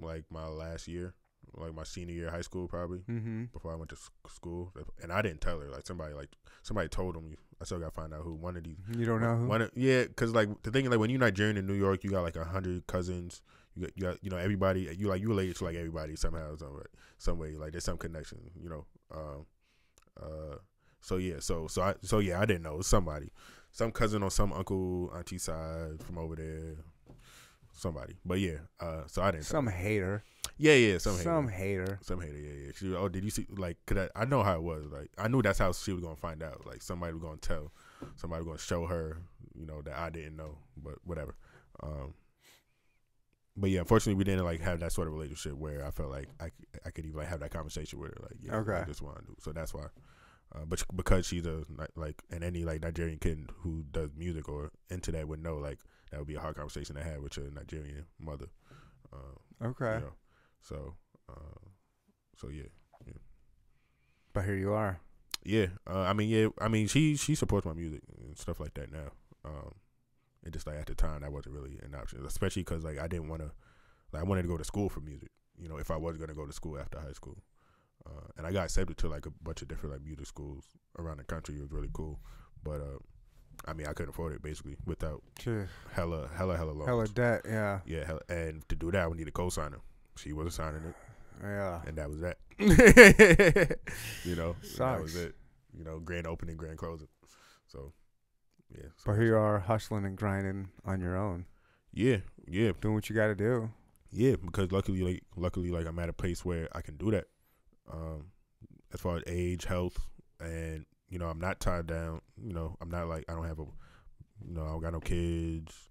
like 0.00 0.24
my 0.30 0.46
last 0.46 0.88
year, 0.88 1.14
like 1.54 1.74
my 1.74 1.84
senior 1.84 2.14
year 2.14 2.26
of 2.28 2.34
high 2.34 2.40
school, 2.40 2.68
probably 2.68 3.00
mm-hmm. 3.00 3.44
before 3.52 3.72
I 3.72 3.76
went 3.76 3.90
to 3.90 3.96
school. 4.28 4.72
And 5.02 5.12
I 5.12 5.22
didn't 5.22 5.40
tell 5.40 5.60
her. 5.60 5.68
Like 5.68 5.86
somebody, 5.86 6.14
like 6.14 6.30
somebody 6.62 6.88
told 6.88 7.14
them. 7.14 7.36
I 7.60 7.66
still 7.66 7.78
got 7.78 7.86
to 7.86 8.00
find 8.00 8.14
out 8.14 8.22
who 8.22 8.34
one 8.34 8.56
of 8.56 8.64
these. 8.64 8.78
You 8.96 9.04
don't 9.04 9.20
know 9.20 9.36
who. 9.36 9.46
One, 9.46 9.62
of- 9.62 9.70
yeah, 9.74 10.04
because 10.04 10.32
like 10.32 10.48
the 10.62 10.70
thing, 10.70 10.86
is, 10.86 10.90
like 10.90 10.98
when 10.98 11.10
you're 11.10 11.20
Nigerian 11.20 11.58
in 11.58 11.66
New 11.66 11.74
York, 11.74 12.04
you 12.04 12.10
got 12.10 12.22
like 12.22 12.36
a 12.36 12.44
hundred 12.44 12.86
cousins. 12.86 13.42
You 13.74 13.82
got, 13.82 13.92
you 13.96 14.02
got, 14.02 14.24
you 14.24 14.30
know, 14.30 14.36
everybody. 14.38 14.88
You 14.96 15.08
like 15.08 15.20
you 15.20 15.28
related 15.28 15.56
to 15.56 15.64
like 15.64 15.76
everybody 15.76 16.16
somehow, 16.16 16.56
some 16.56 16.74
way, 16.74 16.82
some 17.18 17.38
way. 17.38 17.56
Like 17.56 17.72
there's 17.72 17.84
some 17.84 17.98
connection, 17.98 18.38
you 18.58 18.70
know. 18.70 18.86
Um, 19.14 19.46
uh, 20.20 20.56
so 21.00 21.16
yeah, 21.16 21.36
so 21.40 21.66
so 21.66 21.82
I 21.82 21.94
so 22.02 22.18
yeah, 22.18 22.40
I 22.40 22.46
didn't 22.46 22.62
know 22.62 22.74
it 22.74 22.78
was 22.78 22.86
somebody, 22.86 23.30
some 23.70 23.92
cousin 23.92 24.22
or 24.22 24.30
some 24.30 24.52
uncle 24.52 25.10
auntie 25.16 25.38
side 25.38 26.02
from 26.02 26.18
over 26.18 26.36
there, 26.36 26.76
somebody. 27.72 28.16
But 28.24 28.40
yeah, 28.40 28.58
uh, 28.80 29.02
so 29.06 29.22
I 29.22 29.30
didn't. 29.30 29.44
Some 29.44 29.66
hater. 29.66 30.22
Yeah, 30.60 30.74
yeah, 30.74 30.98
some 30.98 31.14
hater. 31.16 31.24
Some 31.24 31.48
hater. 31.48 31.98
Some 32.02 32.20
hater, 32.20 32.38
yeah, 32.38 32.66
yeah. 32.66 32.72
She, 32.76 32.86
was, 32.88 32.96
oh, 32.96 33.08
did 33.08 33.24
you 33.24 33.30
see? 33.30 33.46
Like, 33.56 33.78
could 33.86 33.98
I? 33.98 34.08
I 34.14 34.24
know 34.26 34.42
how 34.42 34.54
it 34.54 34.62
was. 34.62 34.86
Like, 34.92 35.10
I 35.18 35.28
knew 35.28 35.40
that's 35.42 35.58
how 35.58 35.72
she 35.72 35.92
was 35.92 36.02
gonna 36.02 36.16
find 36.16 36.42
out. 36.42 36.66
Like, 36.66 36.82
somebody 36.82 37.12
was 37.14 37.22
gonna 37.22 37.38
tell, 37.38 37.72
somebody 38.16 38.40
was 38.40 38.46
gonna 38.46 38.58
show 38.58 38.86
her, 38.86 39.18
you 39.54 39.66
know, 39.66 39.80
that 39.82 39.98
I 39.98 40.10
didn't 40.10 40.36
know. 40.36 40.58
But 40.76 40.94
whatever. 41.04 41.34
Um, 41.82 42.14
but 43.56 43.70
yeah, 43.70 43.80
unfortunately, 43.80 44.14
we 44.14 44.24
didn't 44.24 44.44
like 44.44 44.60
have 44.60 44.80
that 44.80 44.92
sort 44.92 45.08
of 45.08 45.14
relationship 45.14 45.54
where 45.54 45.84
I 45.84 45.90
felt 45.90 46.10
like 46.10 46.28
I, 46.40 46.50
I 46.86 46.90
could 46.90 47.04
even 47.04 47.18
like 47.18 47.28
have 47.28 47.40
that 47.40 47.50
conversation 47.50 47.98
with 47.98 48.10
her. 48.10 48.16
Like, 48.22 48.36
yeah, 48.40 48.56
Okay. 48.56 48.72
I 48.80 48.84
just 48.84 49.02
want 49.02 49.18
to 49.18 49.24
do. 49.24 49.36
So 49.40 49.52
that's 49.52 49.74
why. 49.74 49.86
Uh, 50.54 50.64
but 50.66 50.82
because 50.96 51.26
she's 51.26 51.46
a 51.46 51.64
like, 51.96 52.22
and 52.30 52.42
any 52.42 52.64
like 52.64 52.82
Nigerian 52.82 53.18
kid 53.18 53.50
who 53.58 53.84
does 53.92 54.10
music 54.16 54.48
or 54.48 54.70
into 54.88 55.12
that 55.12 55.28
would 55.28 55.42
know 55.42 55.56
like 55.58 55.78
that 56.10 56.18
would 56.18 56.26
be 56.28 56.34
a 56.34 56.40
hard 56.40 56.56
conversation 56.56 56.96
to 56.96 57.04
have 57.04 57.22
with 57.22 57.36
your 57.36 57.50
Nigerian 57.50 58.04
mother. 58.18 58.46
Uh, 59.12 59.64
Okay. 59.66 59.94
you 59.94 60.00
know, 60.00 60.12
so, 60.62 60.94
uh, 61.28 61.58
so 62.36 62.48
yeah, 62.48 62.68
yeah. 63.06 63.14
But 64.32 64.44
here 64.44 64.56
you 64.56 64.72
are. 64.72 65.00
yeah. 65.44 65.66
Uh, 65.88 66.00
I 66.02 66.12
mean, 66.12 66.28
yeah. 66.28 66.48
I 66.60 66.68
mean, 66.68 66.86
she 66.86 67.16
she 67.16 67.34
supports 67.34 67.66
my 67.66 67.72
music 67.72 68.02
and 68.18 68.36
stuff 68.38 68.60
like 68.60 68.74
that 68.74 68.92
now. 68.92 69.10
Um, 69.44 69.74
and 70.44 70.52
just 70.52 70.66
like 70.66 70.76
at 70.76 70.86
the 70.86 70.94
time, 70.94 71.20
that 71.22 71.32
wasn't 71.32 71.54
really 71.54 71.78
an 71.82 71.94
option, 71.94 72.24
especially 72.26 72.62
because 72.62 72.84
like 72.84 72.98
I 72.98 73.08
didn't 73.08 73.28
want 73.28 73.42
to, 73.42 73.50
like 74.12 74.22
I 74.22 74.24
wanted 74.24 74.42
to 74.42 74.48
go 74.48 74.56
to 74.56 74.64
school 74.64 74.88
for 74.88 75.00
music. 75.00 75.30
You 75.58 75.68
know, 75.68 75.76
if 75.78 75.90
I 75.90 75.96
was 75.96 76.16
gonna 76.16 76.34
go 76.34 76.46
to 76.46 76.52
school 76.52 76.78
after 76.78 76.98
high 77.00 77.12
school, 77.12 77.36
uh, 78.06 78.28
and 78.38 78.46
I 78.46 78.52
got 78.52 78.64
accepted 78.64 78.96
to 78.98 79.08
like 79.08 79.26
a 79.26 79.30
bunch 79.42 79.62
of 79.62 79.68
different 79.68 79.94
like 79.94 80.02
music 80.04 80.26
schools 80.26 80.64
around 80.98 81.18
the 81.18 81.24
country. 81.24 81.56
It 81.56 81.62
was 81.62 81.72
really 81.72 81.90
cool, 81.92 82.20
but 82.62 82.80
uh, 82.80 82.98
I 83.66 83.74
mean, 83.74 83.86
I 83.86 83.92
couldn't 83.92 84.10
afford 84.10 84.34
it 84.34 84.42
basically 84.42 84.76
without 84.86 85.22
hella 85.92 86.30
hella 86.34 86.56
hella 86.56 86.70
loans. 86.70 86.86
Hella 86.86 87.08
debt. 87.08 87.42
Yeah. 87.44 87.80
yeah, 87.84 88.04
hella, 88.04 88.20
and 88.28 88.66
to 88.70 88.76
do 88.76 88.90
that, 88.92 89.10
we 89.10 89.18
need 89.18 89.28
a 89.28 89.32
co-signer. 89.32 89.80
She 90.20 90.32
wasn't 90.32 90.54
signing 90.54 90.82
it. 90.84 90.94
Yeah. 91.42 91.80
and 91.86 91.96
that 91.96 92.10
was 92.10 92.20
that. 92.20 92.36
you 94.24 94.36
know, 94.36 94.54
that 94.76 95.00
was 95.00 95.16
it. 95.16 95.34
You 95.76 95.84
know, 95.84 95.98
grand 95.98 96.26
opening, 96.26 96.56
grand 96.56 96.76
closing. 96.78 97.08
So, 97.66 97.92
yeah. 98.74 98.88
So 98.96 99.02
But 99.06 99.12
here 99.14 99.24
you 99.26 99.36
are 99.36 99.58
hustling 99.60 100.04
and 100.04 100.16
grinding 100.16 100.68
on 100.84 101.00
your 101.00 101.16
own, 101.16 101.46
yeah, 101.92 102.18
yeah, 102.46 102.72
doing 102.80 102.94
what 102.94 103.08
you 103.08 103.16
got 103.16 103.28
to 103.28 103.34
do. 103.34 103.70
yeah. 104.10 104.34
Because 104.44 104.70
luckily, 104.72 105.00
like, 105.02 105.22
luckily, 105.36 105.70
like, 105.70 105.86
I'm 105.86 105.98
at 105.98 106.08
a 106.08 106.12
place 106.12 106.44
where 106.44 106.68
I 106.72 106.82
can 106.82 106.96
do 106.96 107.10
that. 107.12 107.24
Um, 107.90 108.26
as 108.92 109.00
far 109.00 109.16
as 109.16 109.22
age, 109.26 109.64
health, 109.64 109.98
and 110.40 110.84
you 111.08 111.18
know, 111.18 111.26
I'm 111.28 111.40
not 111.40 111.60
tied 111.60 111.86
down. 111.86 112.20
You 112.42 112.52
know, 112.52 112.76
I'm 112.80 112.90
not 112.90 113.08
like 113.08 113.24
I 113.28 113.32
don't 113.34 113.46
have 113.46 113.58
a, 113.58 113.64
you 114.44 114.54
know, 114.54 114.62
I 114.64 114.68
don't 114.68 114.80
got 114.82 114.92
no 114.92 115.00
kids. 115.00 115.88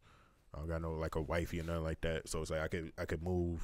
I 0.53 0.59
don't 0.59 0.67
got 0.69 0.81
no 0.81 0.93
like 0.93 1.15
a 1.15 1.21
wifey 1.21 1.59
or 1.59 1.63
nothing 1.63 1.83
like 1.83 2.01
that. 2.01 2.27
So 2.29 2.41
it's 2.41 2.51
like 2.51 2.61
I 2.61 2.67
could 2.67 2.91
I 2.97 3.05
could 3.05 3.23
move 3.23 3.61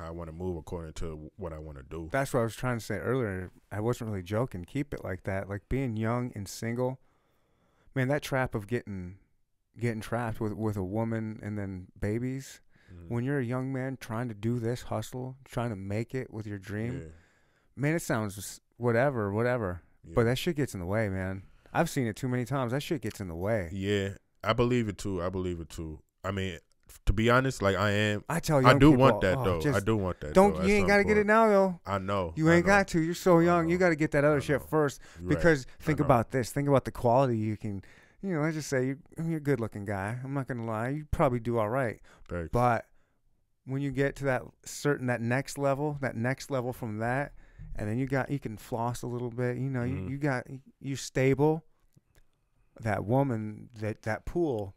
how 0.00 0.06
I 0.08 0.10
want 0.10 0.28
to 0.28 0.32
move 0.32 0.56
according 0.56 0.94
to 0.94 1.30
what 1.36 1.52
I 1.52 1.58
want 1.58 1.78
to 1.78 1.84
do. 1.84 2.08
That's 2.10 2.32
what 2.32 2.40
I 2.40 2.44
was 2.44 2.56
trying 2.56 2.78
to 2.78 2.84
say 2.84 2.96
earlier. 2.96 3.50
I 3.70 3.80
wasn't 3.80 4.10
really 4.10 4.22
joking. 4.22 4.64
Keep 4.64 4.94
it 4.94 5.04
like 5.04 5.24
that. 5.24 5.48
Like 5.48 5.68
being 5.68 5.96
young 5.96 6.32
and 6.34 6.48
single. 6.48 6.98
Man, 7.94 8.08
that 8.08 8.22
trap 8.22 8.54
of 8.54 8.66
getting 8.66 9.16
getting 9.78 10.00
trapped 10.00 10.40
with 10.40 10.52
with 10.54 10.76
a 10.76 10.84
woman 10.84 11.38
and 11.42 11.58
then 11.58 11.86
babies. 11.98 12.60
Mhm. 12.92 13.08
When 13.08 13.24
you're 13.24 13.38
a 13.38 13.44
young 13.44 13.72
man 13.72 13.96
trying 14.00 14.28
to 14.28 14.34
do 14.34 14.58
this 14.58 14.82
hustle, 14.82 15.36
trying 15.44 15.70
to 15.70 15.76
make 15.76 16.14
it 16.14 16.32
with 16.32 16.46
your 16.46 16.58
dream, 16.58 16.98
Yeah, 17.00 17.06
man, 17.76 17.94
it 17.94 18.02
sounds 18.02 18.60
whatever, 18.78 19.32
whatever. 19.32 19.82
yeah. 20.04 20.12
But 20.14 20.24
that 20.24 20.38
shit 20.38 20.56
gets 20.56 20.74
in 20.74 20.80
the 20.80 20.86
way, 20.86 21.08
man. 21.08 21.44
I've 21.72 21.88
seen 21.90 22.06
it 22.08 22.16
too 22.16 22.28
many 22.28 22.44
times. 22.44 22.72
That 22.72 22.82
shit 22.82 23.00
gets 23.02 23.20
in 23.20 23.28
the 23.28 23.34
way. 23.36 23.68
Yeah, 23.72 24.14
I 24.42 24.52
believe 24.54 24.88
it 24.88 24.98
too. 24.98 25.22
I 25.22 25.28
believe 25.28 25.60
it 25.60 25.68
too. 25.68 26.00
I 26.24 26.32
mean, 26.32 26.58
to 27.06 27.12
be 27.12 27.30
honest, 27.30 27.62
like 27.62 27.76
I 27.76 27.90
am, 27.90 28.24
I 28.28 28.40
tell 28.40 28.60
you, 28.60 28.68
I 28.68 28.78
do 28.78 28.90
want 28.90 29.20
that 29.22 29.42
though. 29.44 29.60
I 29.74 29.80
do 29.80 29.96
want 29.96 30.20
that. 30.20 30.32
Don't 30.34 30.54
though, 30.56 30.62
you 30.64 30.74
ain't 30.74 30.88
got 30.88 30.98
to 30.98 31.04
get 31.04 31.16
it 31.18 31.26
now 31.26 31.48
though. 31.48 31.80
I 31.86 31.98
know. 31.98 32.32
You 32.36 32.50
I 32.50 32.54
ain't 32.56 32.66
know. 32.66 32.72
got 32.72 32.88
to. 32.88 33.00
You're 33.00 33.14
so 33.14 33.38
young. 33.40 33.68
You 33.68 33.78
got 33.78 33.90
to 33.90 33.96
get 33.96 34.10
that 34.12 34.24
other 34.24 34.40
shit 34.40 34.62
first. 34.62 35.00
You're 35.20 35.28
right. 35.30 35.36
Because 35.36 35.66
think 35.80 36.00
about 36.00 36.30
this. 36.30 36.50
Think 36.50 36.68
about 36.68 36.84
the 36.84 36.90
quality 36.92 37.36
you 37.36 37.56
can. 37.56 37.82
You 38.22 38.34
know, 38.34 38.40
let's 38.42 38.54
just 38.56 38.68
say 38.68 38.86
you, 38.86 38.98
you're 39.24 39.38
a 39.38 39.40
good-looking 39.40 39.86
guy. 39.86 40.18
I'm 40.22 40.34
not 40.34 40.46
gonna 40.46 40.66
lie. 40.66 40.90
You 40.90 41.06
probably 41.10 41.40
do 41.40 41.58
all 41.58 41.70
right. 41.70 42.00
Thanks. 42.28 42.50
But 42.52 42.84
when 43.64 43.80
you 43.82 43.90
get 43.92 44.16
to 44.16 44.24
that 44.24 44.42
certain 44.64 45.06
that 45.06 45.20
next 45.22 45.56
level, 45.58 45.96
that 46.00 46.16
next 46.16 46.50
level 46.50 46.72
from 46.72 46.98
that, 46.98 47.32
and 47.76 47.88
then 47.88 47.98
you 47.98 48.06
got 48.06 48.30
you 48.30 48.38
can 48.38 48.56
floss 48.58 49.02
a 49.02 49.06
little 49.06 49.30
bit. 49.30 49.56
You 49.56 49.70
know, 49.70 49.80
Mhm. 49.80 50.04
you, 50.04 50.08
you 50.10 50.18
got 50.18 50.46
you 50.80 50.96
stable. 50.96 51.64
That 52.80 53.04
woman, 53.04 53.68
that 53.80 54.02
that 54.02 54.24
pool, 54.24 54.74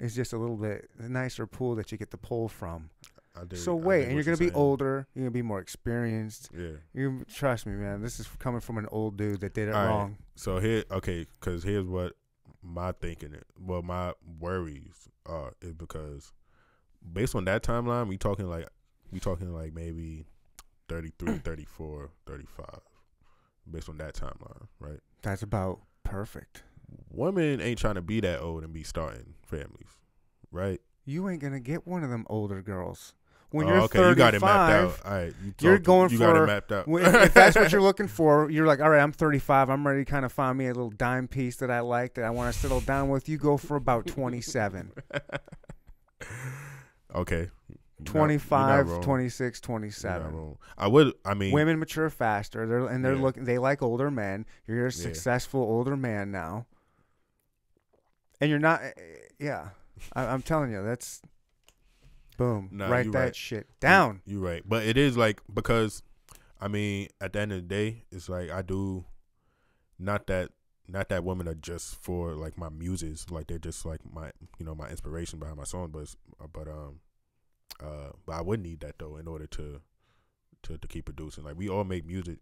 is 0.00 0.14
just 0.14 0.32
a 0.32 0.38
little 0.38 0.56
bit 0.56 0.90
nicer 0.98 1.46
pool 1.46 1.74
that 1.76 1.92
you 1.92 1.98
get 1.98 2.10
to 2.10 2.16
pull 2.16 2.48
from. 2.48 2.90
I 3.36 3.44
dig- 3.44 3.58
so 3.60 3.74
wait, 3.76 4.06
and 4.06 4.14
you're 4.14 4.24
gonna 4.24 4.36
be 4.36 4.50
older. 4.50 5.06
You're 5.14 5.24
gonna 5.24 5.30
be 5.30 5.42
more 5.42 5.60
experienced. 5.60 6.50
Yeah. 6.56 6.72
You 6.92 7.24
trust 7.32 7.66
me, 7.66 7.74
man. 7.74 8.02
This 8.02 8.18
is 8.18 8.26
coming 8.38 8.60
from 8.60 8.78
an 8.78 8.86
old 8.90 9.16
dude 9.16 9.40
that 9.40 9.54
did 9.54 9.68
it 9.68 9.74
All 9.74 9.80
right. 9.84 9.88
wrong. 9.88 10.16
So 10.34 10.58
here, 10.58 10.84
okay, 10.90 11.26
because 11.38 11.62
here's 11.62 11.86
what 11.86 12.14
my 12.62 12.92
thinking, 12.92 13.34
is. 13.34 13.42
well, 13.58 13.82
my 13.82 14.14
worries 14.40 15.08
are 15.26 15.52
is 15.62 15.74
because 15.74 16.32
based 17.12 17.34
on 17.34 17.44
that 17.44 17.62
timeline, 17.62 18.08
we 18.08 18.16
talking 18.18 18.48
like 18.48 18.68
we 19.12 19.20
talking 19.20 19.52
like 19.52 19.74
maybe 19.74 20.26
33, 20.88 21.38
34, 21.44 22.10
35, 22.26 22.66
based 23.70 23.88
on 23.88 23.98
that 23.98 24.14
timeline, 24.14 24.66
right? 24.80 25.00
That's 25.22 25.42
about 25.42 25.80
perfect. 26.02 26.62
Women 27.10 27.60
ain't 27.60 27.78
trying 27.78 27.96
to 27.96 28.02
be 28.02 28.20
that 28.20 28.40
old 28.40 28.62
and 28.64 28.72
be 28.72 28.82
starting 28.82 29.34
families, 29.42 29.98
right? 30.50 30.80
You 31.04 31.28
ain't 31.28 31.40
gonna 31.42 31.60
get 31.60 31.86
one 31.86 32.04
of 32.04 32.10
them 32.10 32.24
older 32.30 32.62
girls 32.62 33.14
when 33.50 33.66
Oh, 33.66 33.70
you're 33.70 33.80
okay, 33.82 33.98
35. 33.98 34.10
you 34.10 34.14
got 34.16 34.34
it 34.34 34.40
mapped 34.40 34.72
out. 34.72 35.06
All 35.06 35.12
right, 35.18 35.34
you 35.44 35.54
you're 35.60 35.76
talked- 35.76 35.86
going 35.86 36.10
you 36.12 36.18
got 36.18 36.36
for- 36.36 36.44
it 36.44 36.46
mapped 36.46 36.72
out. 36.72 36.84
if 36.88 37.34
that's 37.34 37.56
what 37.56 37.72
you're 37.72 37.82
looking 37.90 38.06
for, 38.06 38.48
you're 38.50 38.66
like, 38.66 38.80
all 38.80 38.90
right, 38.90 39.00
I'm 39.02 39.10
35. 39.12 39.68
I'm 39.70 39.84
ready 39.86 40.04
to 40.04 40.10
kind 40.10 40.24
of 40.24 40.32
find 40.32 40.56
me 40.56 40.66
a 40.66 40.68
little 40.72 40.90
dime 40.90 41.26
piece 41.26 41.56
that 41.56 41.70
I 41.70 41.80
like 41.80 42.14
that 42.14 42.24
I 42.24 42.30
want 42.30 42.54
to 42.54 42.58
settle 42.60 42.80
down 42.80 43.08
with. 43.08 43.28
You 43.28 43.38
go 43.38 43.56
for 43.56 43.76
about 43.76 44.06
27, 44.06 44.92
okay, 47.14 47.36
You're 47.36 47.46
not- 47.48 47.50
you're 47.98 48.04
not 48.04 48.06
25, 48.12 49.00
26, 49.02 49.60
27. 49.60 50.56
I 50.78 50.86
would. 50.88 51.12
I 51.24 51.34
mean, 51.34 51.52
Women 51.52 51.78
mature 51.78 52.08
faster. 52.08 52.66
They're 52.66 52.86
and 52.86 53.04
they're 53.04 53.14
Yeah. 53.14 53.20
looking. 53.22 53.44
They 53.44 53.58
like 53.58 53.82
older 53.82 54.10
men. 54.10 54.46
You're 54.66 54.86
a 54.86 54.92
successful 54.92 55.60
older 55.60 55.96
man 55.98 56.30
now, 56.30 56.66
and 58.40 58.50
you're 58.50 58.58
not. 58.58 58.82
eh, 58.82 58.92
Yeah, 59.38 59.68
I, 60.14 60.26
I'm 60.26 60.42
telling 60.42 60.70
you, 60.72 60.82
that's 60.82 61.20
boom. 62.36 62.68
Nah, 62.72 62.90
write 62.90 63.06
you 63.06 63.12
that 63.12 63.18
right. 63.18 63.36
shit 63.36 63.66
down. 63.80 64.22
You're 64.24 64.40
right, 64.40 64.62
but 64.66 64.84
it 64.86 64.96
is 64.96 65.16
like 65.16 65.40
because, 65.52 66.02
I 66.60 66.68
mean, 66.68 67.08
at 67.20 67.32
the 67.32 67.40
end 67.40 67.52
of 67.52 67.58
the 67.62 67.68
day, 67.68 68.04
it's 68.10 68.28
like 68.28 68.50
I 68.50 68.62
do, 68.62 69.04
not 69.98 70.26
that 70.28 70.50
not 70.88 71.08
that 71.10 71.22
women 71.24 71.46
are 71.46 71.54
just 71.54 72.02
for 72.02 72.32
like 72.34 72.58
my 72.58 72.68
muses, 72.68 73.30
like 73.30 73.46
they're 73.46 73.58
just 73.58 73.84
like 73.84 74.00
my 74.12 74.30
you 74.58 74.66
know 74.66 74.74
my 74.74 74.88
inspiration 74.88 75.38
behind 75.38 75.56
my 75.58 75.64
song, 75.64 75.90
but 75.92 76.14
but 76.52 76.66
um, 76.68 77.00
uh, 77.82 78.10
but 78.26 78.32
I 78.32 78.40
would 78.42 78.60
need 78.60 78.80
that 78.80 78.98
though 78.98 79.16
in 79.16 79.28
order 79.28 79.46
to 79.46 79.80
to 80.64 80.78
to 80.78 80.88
keep 80.88 81.04
producing. 81.06 81.44
Like 81.44 81.56
we 81.56 81.68
all 81.68 81.84
make 81.84 82.04
music 82.06 82.38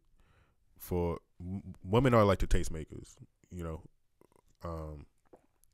for 0.78 1.18
women 1.84 2.14
are 2.14 2.24
like 2.24 2.38
the 2.38 2.46
tastemakers, 2.46 3.16
you 3.50 3.62
know, 3.64 3.82
um, 4.64 5.06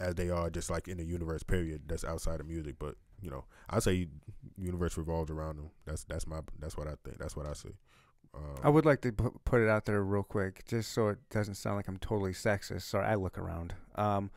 as 0.00 0.14
they 0.14 0.30
are 0.30 0.50
just 0.50 0.70
like 0.70 0.88
in 0.88 0.98
the 0.98 1.04
universe. 1.04 1.42
Period. 1.42 1.82
That's 1.86 2.04
outside 2.04 2.40
of 2.40 2.46
music, 2.46 2.76
but 2.78 2.96
you 3.20 3.30
know, 3.30 3.44
I 3.70 3.78
say 3.78 4.08
universe 4.58 4.96
revolves 4.96 5.30
around 5.30 5.56
them. 5.56 5.70
That's 5.86 6.04
that's 6.04 6.26
my 6.26 6.40
that's 6.58 6.76
what 6.76 6.86
I 6.88 6.94
think. 7.04 7.18
That's 7.18 7.36
what 7.36 7.46
I 7.46 7.52
say. 7.52 7.70
Um, 8.34 8.56
I 8.64 8.68
would 8.68 8.84
like 8.84 9.00
to 9.02 9.12
pu- 9.12 9.40
put 9.44 9.60
it 9.60 9.68
out 9.68 9.84
there 9.84 10.02
real 10.02 10.24
quick, 10.24 10.64
just 10.66 10.92
so 10.92 11.08
it 11.08 11.18
doesn't 11.30 11.54
sound 11.54 11.76
like 11.76 11.86
I'm 11.88 11.98
totally 11.98 12.32
sexist. 12.32 12.82
Sorry, 12.82 13.06
I 13.06 13.14
look 13.14 13.38
around. 13.38 13.74
Um, 13.94 14.30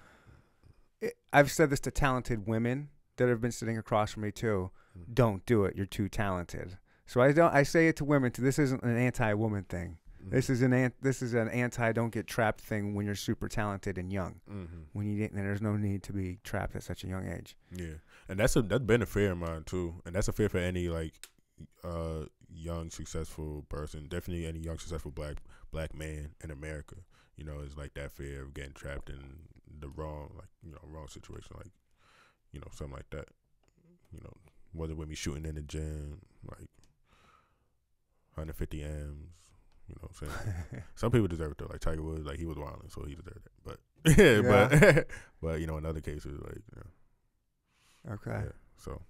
it, 1.01 1.13
I've 1.33 1.51
said 1.51 1.69
this 1.69 1.79
to 1.81 1.91
talented 1.91 2.47
women 2.47 2.89
that 3.17 3.27
have 3.27 3.41
been 3.41 3.51
sitting 3.51 3.77
across 3.77 4.11
from 4.11 4.23
me 4.23 4.31
too. 4.31 4.69
Mhm. 4.97 5.13
Don't 5.15 5.45
do 5.45 5.65
it. 5.65 5.75
You're 5.75 5.85
too 5.87 6.09
talented. 6.09 6.77
So 7.07 7.21
I 7.21 7.31
don't. 7.31 7.53
I 7.53 7.63
say 7.63 7.87
it 7.87 7.95
to 7.97 8.05
women. 8.05 8.31
To 8.33 8.41
this 8.41 8.59
isn't 8.59 8.83
an 8.83 8.97
anti-woman 8.97 9.63
thing. 9.63 9.97
Mhm. 10.27 10.31
This 10.31 10.49
is 10.49 10.61
an 10.61 10.73
an, 10.73 10.93
this 11.01 11.21
is 11.21 11.33
an 11.33 11.47
anti 11.49 11.91
don't 11.91 12.11
get 12.11 12.27
trapped 12.27 12.61
thing 12.61 12.93
when 12.93 13.05
you're 13.05 13.15
super 13.15 13.47
talented 13.47 13.97
and 13.97 14.11
young. 14.11 14.41
Mhm. 14.49 14.85
When 14.93 15.07
you 15.07 15.17
didn't, 15.17 15.37
there's 15.37 15.61
no 15.61 15.77
need 15.77 16.03
to 16.03 16.13
be 16.13 16.39
trapped 16.43 16.75
at 16.75 16.83
such 16.83 17.03
a 17.03 17.07
young 17.07 17.27
age. 17.27 17.55
Yeah, 17.71 17.95
and 18.27 18.39
that's 18.39 18.55
a 18.55 18.61
that's 18.61 18.83
been 18.83 19.01
a 19.01 19.05
fear 19.05 19.31
of 19.31 19.37
mine 19.37 19.63
too, 19.63 20.01
and 20.05 20.15
that's 20.15 20.27
a 20.27 20.33
fear 20.33 20.49
for 20.49 20.57
any 20.59 20.89
like 20.89 21.13
uh 21.83 22.25
young 22.49 22.89
successful 22.89 23.65
person. 23.69 24.07
Definitely 24.07 24.45
any 24.45 24.59
young 24.59 24.77
successful 24.77 25.11
black 25.11 25.37
black 25.71 25.93
man 25.93 26.31
in 26.43 26.51
America. 26.51 26.95
You 27.35 27.45
know, 27.45 27.59
it's 27.63 27.77
like 27.77 27.93
that 27.95 28.11
fear 28.11 28.43
of 28.43 28.53
getting 28.53 28.73
trapped 28.73 29.09
in 29.09 29.47
the 29.79 29.89
wrong 29.89 30.31
like 30.35 30.49
you 30.63 30.71
know 30.71 30.79
wrong 30.83 31.07
situation, 31.07 31.55
like 31.57 31.71
you 32.51 32.59
know 32.59 32.67
something 32.71 32.95
like 32.95 33.09
that. 33.11 33.27
You 34.11 34.21
know, 34.23 34.33
whether 34.73 34.95
with 34.95 35.09
me 35.09 35.15
shooting 35.15 35.45
in 35.45 35.55
the 35.55 35.61
gym, 35.61 36.19
like 36.49 36.69
150 38.35 38.83
M's. 38.83 39.33
You 39.87 39.95
know 39.95 40.09
what 40.09 40.29
I'm 40.29 40.49
saying? 40.71 40.83
Some 40.95 41.11
people 41.11 41.27
deserve 41.27 41.51
it 41.51 41.57
though. 41.57 41.67
Like 41.69 41.79
Tiger 41.79 42.01
Woods, 42.01 42.25
like 42.25 42.39
he 42.39 42.45
was 42.45 42.57
wilding, 42.57 42.89
so 42.89 43.03
he 43.03 43.15
deserved 43.15 43.45
it. 43.45 43.51
But 43.63 43.79
but 44.03 45.07
but 45.41 45.59
you 45.59 45.67
know, 45.67 45.77
in 45.77 45.85
other 45.85 46.01
cases, 46.01 46.39
like 46.41 46.61
you 46.75 46.81
know, 48.09 48.13
okay. 48.13 48.45
yeah. 48.45 48.51
So, 48.77 49.01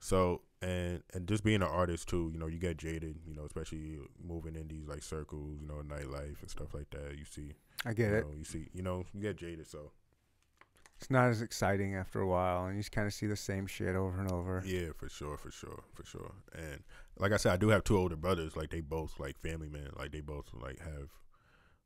so 0.00 0.42
and 0.62 1.02
and 1.14 1.28
just 1.28 1.44
being 1.44 1.62
an 1.62 1.68
artist 1.68 2.08
too, 2.08 2.30
you 2.32 2.38
know, 2.38 2.46
you 2.46 2.58
get 2.58 2.76
jaded, 2.76 3.16
you 3.26 3.34
know, 3.34 3.44
especially 3.44 3.98
moving 4.22 4.56
in 4.56 4.68
these 4.68 4.88
like 4.88 5.02
circles, 5.02 5.58
you 5.60 5.66
know, 5.66 5.82
nightlife 5.86 6.40
and 6.40 6.50
stuff 6.50 6.74
like 6.74 6.90
that. 6.90 7.16
You 7.18 7.24
see, 7.24 7.52
I 7.84 7.92
get 7.92 8.10
you 8.10 8.16
it. 8.16 8.26
Know, 8.26 8.34
you 8.36 8.44
see, 8.44 8.68
you 8.72 8.82
know, 8.82 9.04
you 9.12 9.20
get 9.20 9.36
jaded. 9.36 9.68
So 9.68 9.92
It's 10.98 11.10
not 11.10 11.28
as 11.28 11.42
exciting 11.42 11.94
after 11.94 12.20
a 12.20 12.26
while, 12.26 12.66
and 12.66 12.76
you 12.76 12.80
just 12.80 12.92
kind 12.92 13.06
of 13.06 13.12
see 13.12 13.26
the 13.26 13.36
same 13.36 13.66
shit 13.66 13.94
over 13.94 14.18
and 14.20 14.30
over. 14.32 14.62
yeah, 14.66 14.88
for 14.96 15.08
sure, 15.10 15.36
for 15.36 15.50
sure, 15.50 15.82
for 15.94 16.04
sure. 16.04 16.32
And 16.56 16.82
like 17.18 17.32
I 17.32 17.36
said, 17.36 17.52
I 17.52 17.56
do 17.58 17.68
have 17.68 17.84
two 17.84 17.98
older 17.98 18.16
brothers. 18.16 18.56
Like 18.56 18.70
they 18.70 18.80
both 18.80 19.20
like 19.20 19.38
family 19.38 19.68
men. 19.68 19.90
Like 19.98 20.12
they 20.12 20.22
both 20.22 20.46
like 20.54 20.78
have 20.80 21.10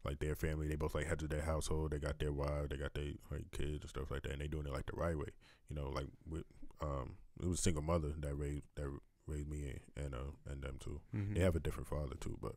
like 0.04 0.20
their 0.20 0.36
family. 0.36 0.68
They 0.68 0.76
both 0.76 0.94
like 0.94 1.06
heads 1.08 1.24
of 1.24 1.30
their 1.30 1.42
household. 1.42 1.90
They 1.90 1.98
got 1.98 2.20
their 2.20 2.32
wives. 2.32 2.68
They 2.70 2.76
got 2.76 2.94
their 2.94 3.12
like 3.32 3.50
kids 3.50 3.80
and 3.82 3.88
stuff 3.90 4.10
like 4.12 4.22
that. 4.22 4.32
And 4.32 4.40
they 4.40 4.46
doing 4.46 4.66
it 4.66 4.72
like 4.72 4.86
the 4.86 4.96
right 4.96 5.18
way. 5.18 5.28
You 5.68 5.74
know, 5.76 5.88
like 5.90 6.06
with 6.28 6.44
um, 6.80 7.16
it 7.42 7.48
was 7.48 7.58
a 7.58 7.62
single 7.62 7.82
mother 7.82 8.12
that 8.20 8.34
raised 8.36 8.68
that 8.76 8.88
raised 9.26 9.48
me 9.48 9.74
and 9.96 10.14
uh 10.14 10.32
and 10.48 10.62
them 10.62 10.76
too. 10.78 11.00
Mhm. 11.14 11.34
They 11.34 11.40
have 11.40 11.56
a 11.56 11.60
different 11.60 11.88
father 11.88 12.14
too, 12.20 12.38
but 12.40 12.54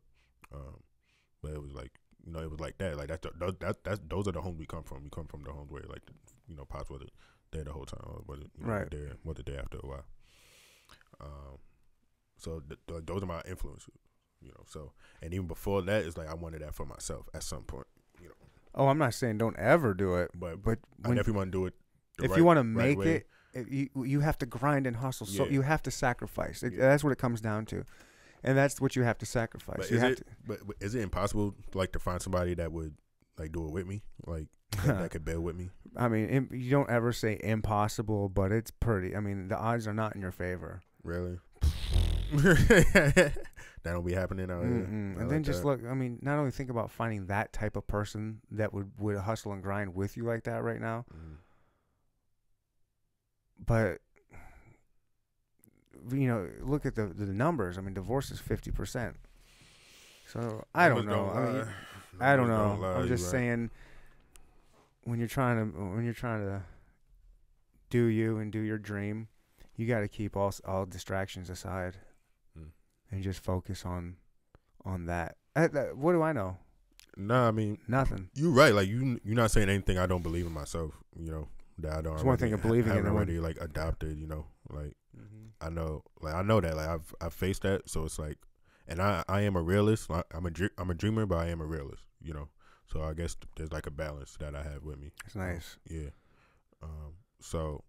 um, 0.53 0.81
but 1.41 1.51
it 1.53 1.61
was 1.61 1.73
like 1.73 1.91
you 2.25 2.31
know 2.31 2.39
it 2.41 2.51
was 2.51 2.59
like 2.59 2.77
that. 2.77 2.95
Like 2.95 3.07
that's 3.07 3.21
the, 3.27 3.31
those 3.37 3.55
that 3.59 3.83
that's 3.83 3.99
those 4.07 4.27
are 4.27 4.31
the 4.31 4.41
homes 4.41 4.59
we 4.59 4.67
come 4.67 4.83
from. 4.83 5.03
We 5.03 5.09
come 5.09 5.25
from 5.27 5.41
the 5.43 5.51
homes 5.51 5.71
where 5.71 5.81
like 5.89 6.03
you 6.47 6.55
know 6.55 6.65
pops 6.65 6.89
wasn't 6.89 7.11
there 7.51 7.63
the 7.63 7.71
whole 7.71 7.85
time, 7.85 8.01
or 8.05 8.21
was 8.27 8.39
it 8.41 8.47
you 8.57 8.65
know, 8.65 8.73
Right. 8.73 8.89
there 8.91 9.13
wasn't 9.23 9.45
there 9.47 9.59
after 9.59 9.77
a 9.77 9.87
while. 9.87 10.05
Um, 11.21 11.57
so 12.37 12.59
th- 12.61 12.79
th- 12.87 13.03
those 13.05 13.23
are 13.23 13.27
my 13.27 13.41
influences, 13.47 13.89
you 14.41 14.49
know. 14.49 14.63
So 14.67 14.91
and 15.21 15.33
even 15.33 15.47
before 15.47 15.81
that, 15.83 16.03
it's 16.05 16.17
like 16.17 16.27
I 16.29 16.33
wanted 16.33 16.61
that 16.61 16.73
for 16.75 16.85
myself 16.85 17.27
at 17.33 17.43
some 17.43 17.63
point, 17.63 17.87
you 18.21 18.27
know. 18.27 18.35
Oh, 18.75 18.87
I'm 18.87 18.97
not 18.97 19.13
saying 19.13 19.37
don't 19.37 19.57
ever 19.57 19.93
do 19.93 20.15
it, 20.15 20.31
But 20.33 20.63
but 20.63 20.79
I 21.03 21.09
when, 21.09 21.17
definitely 21.17 21.37
want 21.37 21.51
to 21.51 21.57
do 21.59 21.65
it. 21.67 21.73
if 22.21 22.31
right- 22.31 22.37
you 22.37 22.43
want 22.43 22.57
to 22.57 22.61
right 22.77 22.89
make 22.89 22.97
way. 22.97 23.15
it, 23.15 23.27
it, 23.53 23.67
you 23.69 24.03
you 24.03 24.19
have 24.21 24.37
to 24.39 24.45
grind 24.45 24.87
and 24.87 24.95
hustle. 24.97 25.27
So 25.27 25.45
Yeah. 25.45 25.51
you 25.51 25.61
have 25.61 25.83
to 25.83 25.91
sacrifice. 25.91 26.63
It, 26.63 26.73
Yeah. 26.73 26.79
That's 26.89 27.03
what 27.03 27.13
it 27.13 27.19
comes 27.19 27.39
down 27.39 27.65
to, 27.67 27.85
and 28.43 28.57
that's 28.57 28.81
what 28.81 28.95
you 28.95 29.03
have 29.03 29.19
to 29.19 29.25
sacrifice. 29.27 29.77
But 29.77 29.91
you 29.91 29.97
is 29.97 30.01
have 30.01 30.11
it 30.13 30.27
but, 30.45 30.65
but 30.67 30.75
is 30.81 30.95
it 30.95 31.01
impossible 31.01 31.55
like 31.75 31.91
to 31.93 31.99
find 31.99 32.21
somebody 32.21 32.55
that 32.55 32.71
would 32.71 32.95
like 33.37 33.51
do 33.51 33.65
it 33.65 33.71
with 33.71 33.87
me, 33.87 34.03
like 34.25 34.47
that, 34.85 34.99
that 34.99 35.11
could 35.11 35.25
build 35.25 35.43
with 35.43 35.55
me? 35.55 35.69
I 35.95 36.07
mean, 36.07 36.27
im- 36.29 36.49
you 36.51 36.71
don't 36.71 36.89
ever 36.89 37.11
say 37.13 37.39
impossible, 37.43 38.29
but 38.29 38.51
it's 38.51 38.71
pretty. 38.71 39.15
I 39.15 39.19
mean, 39.19 39.47
the 39.47 39.57
odds 39.57 39.87
are 39.87 39.93
not 39.93 40.15
in 40.15 40.21
your 40.21 40.31
favor. 40.31 40.81
Really? 41.03 41.39
that 42.33 43.33
don't 43.83 44.05
be 44.05 44.13
happening 44.13 44.49
out 44.49 44.63
here. 44.63 44.71
Mm-mm. 44.71 44.87
And 44.87 45.17
like 45.19 45.29
then 45.29 45.43
just 45.43 45.61
that. 45.61 45.67
look. 45.67 45.81
I 45.87 45.93
mean, 45.93 46.17
not 46.21 46.37
only 46.39 46.51
think 46.51 46.69
about 46.69 46.89
finding 46.91 47.27
that 47.27 47.53
type 47.53 47.75
of 47.75 47.85
person 47.87 48.39
that 48.51 48.73
would 48.73 48.91
would 48.97 49.17
hustle 49.17 49.51
and 49.53 49.61
grind 49.61 49.93
with 49.93 50.17
you 50.17 50.23
like 50.23 50.43
that 50.45 50.63
right 50.63 50.81
now, 50.81 51.05
Mhm. 51.13 51.35
but 53.65 53.99
you 56.11 56.27
know, 56.27 56.49
look 56.61 56.85
at 56.85 56.95
the 56.95 57.07
the 57.07 57.25
numbers. 57.27 57.77
I 57.77 57.81
mean, 57.81 57.93
divorce 57.93 58.31
is 58.31 58.39
fifty 58.39 58.71
percent. 58.71 59.15
So 60.27 60.63
I 60.73 60.89
don't 60.89 61.05
know. 61.05 61.29
I 61.29 61.51
mean, 61.51 61.65
I 62.19 62.35
don't 62.35 62.47
know. 62.47 62.77
lie, 62.81 62.93
I'm 62.93 63.07
just 63.07 63.23
right. 63.25 63.31
saying 63.31 63.69
when 65.03 65.19
you're 65.19 65.27
trying 65.27 65.57
to 65.71 65.77
when 65.79 66.03
you're 66.05 66.13
trying 66.13 66.41
to 66.45 66.61
do 67.89 68.05
you 68.05 68.37
and 68.37 68.51
do 68.51 68.59
your 68.59 68.77
dream, 68.77 69.27
you 69.75 69.87
got 69.87 69.99
to 70.01 70.07
keep 70.07 70.35
all 70.35 70.53
all 70.65 70.85
distractions 70.85 71.49
aside 71.49 71.97
Mm. 72.57 72.69
and 73.11 73.23
just 73.23 73.43
focus 73.43 73.85
on 73.85 74.17
on 74.85 75.05
that. 75.05 75.37
Uh, 75.55 75.67
that- 75.69 75.97
What 75.97 76.13
do 76.13 76.21
I 76.21 76.33
know? 76.33 76.57
Nah, 77.15 77.47
I 77.47 77.51
mean, 77.51 77.77
Nothing. 77.87 78.29
you're 78.33 78.51
right. 78.51 78.73
Like 78.73 78.87
you, 78.87 79.19
you're 79.23 79.35
not 79.35 79.51
saying 79.51 79.69
anything 79.69 79.97
I 79.99 80.07
don't 80.07 80.23
believe 80.23 80.45
in 80.47 80.51
myself. 80.51 80.93
You 81.15 81.31
know 81.31 81.47
that 81.79 81.93
I 81.93 82.01
don't. 82.01 82.15
It's 82.15 82.23
one 82.23 82.37
thing 82.37 82.53
of 82.53 82.61
believing 82.61 82.89
and 82.91 82.97
haven't 82.97 83.13
one- 83.13 83.17
already 83.23 83.39
like 83.39 83.57
adopted. 83.61 84.17
You 84.17 84.27
know, 84.27 84.45
like 84.69 84.95
I 85.61 85.69
know, 85.69 86.03
like 86.21 86.33
I 86.33 86.41
know 86.41 86.59
that. 86.61 86.75
Like 86.75 86.87
I've 86.87 87.13
I've 87.21 87.33
faced 87.33 87.61
that. 87.63 87.87
So 87.89 88.03
it's 88.05 88.17
like, 88.19 88.37
and 88.87 89.01
I 89.01 89.23
I 89.27 89.41
am 89.41 89.55
a 89.55 89.61
realist. 89.61 90.09
I'm 90.09 90.45
a 90.45 90.51
dr- 90.51 90.71
I'm 90.77 90.89
a 90.89 90.93
dreamer, 90.93 91.25
but 91.25 91.37
I 91.37 91.47
am 91.49 91.61
a 91.61 91.65
realist. 91.65 92.03
You 92.21 92.33
know, 92.33 92.49
so 92.87 93.01
I 93.03 93.13
guess 93.13 93.35
there's 93.57 93.71
like 93.71 93.87
a 93.87 93.91
balance 93.91 94.37
that 94.39 94.55
I 94.55 94.63
have 94.63 94.83
with 94.83 94.99
me. 94.99 95.11
It's 95.25 95.35
nice. 95.35 95.77
Yeah. 95.89 96.09
Um. 96.81 97.13
So, 97.41 97.83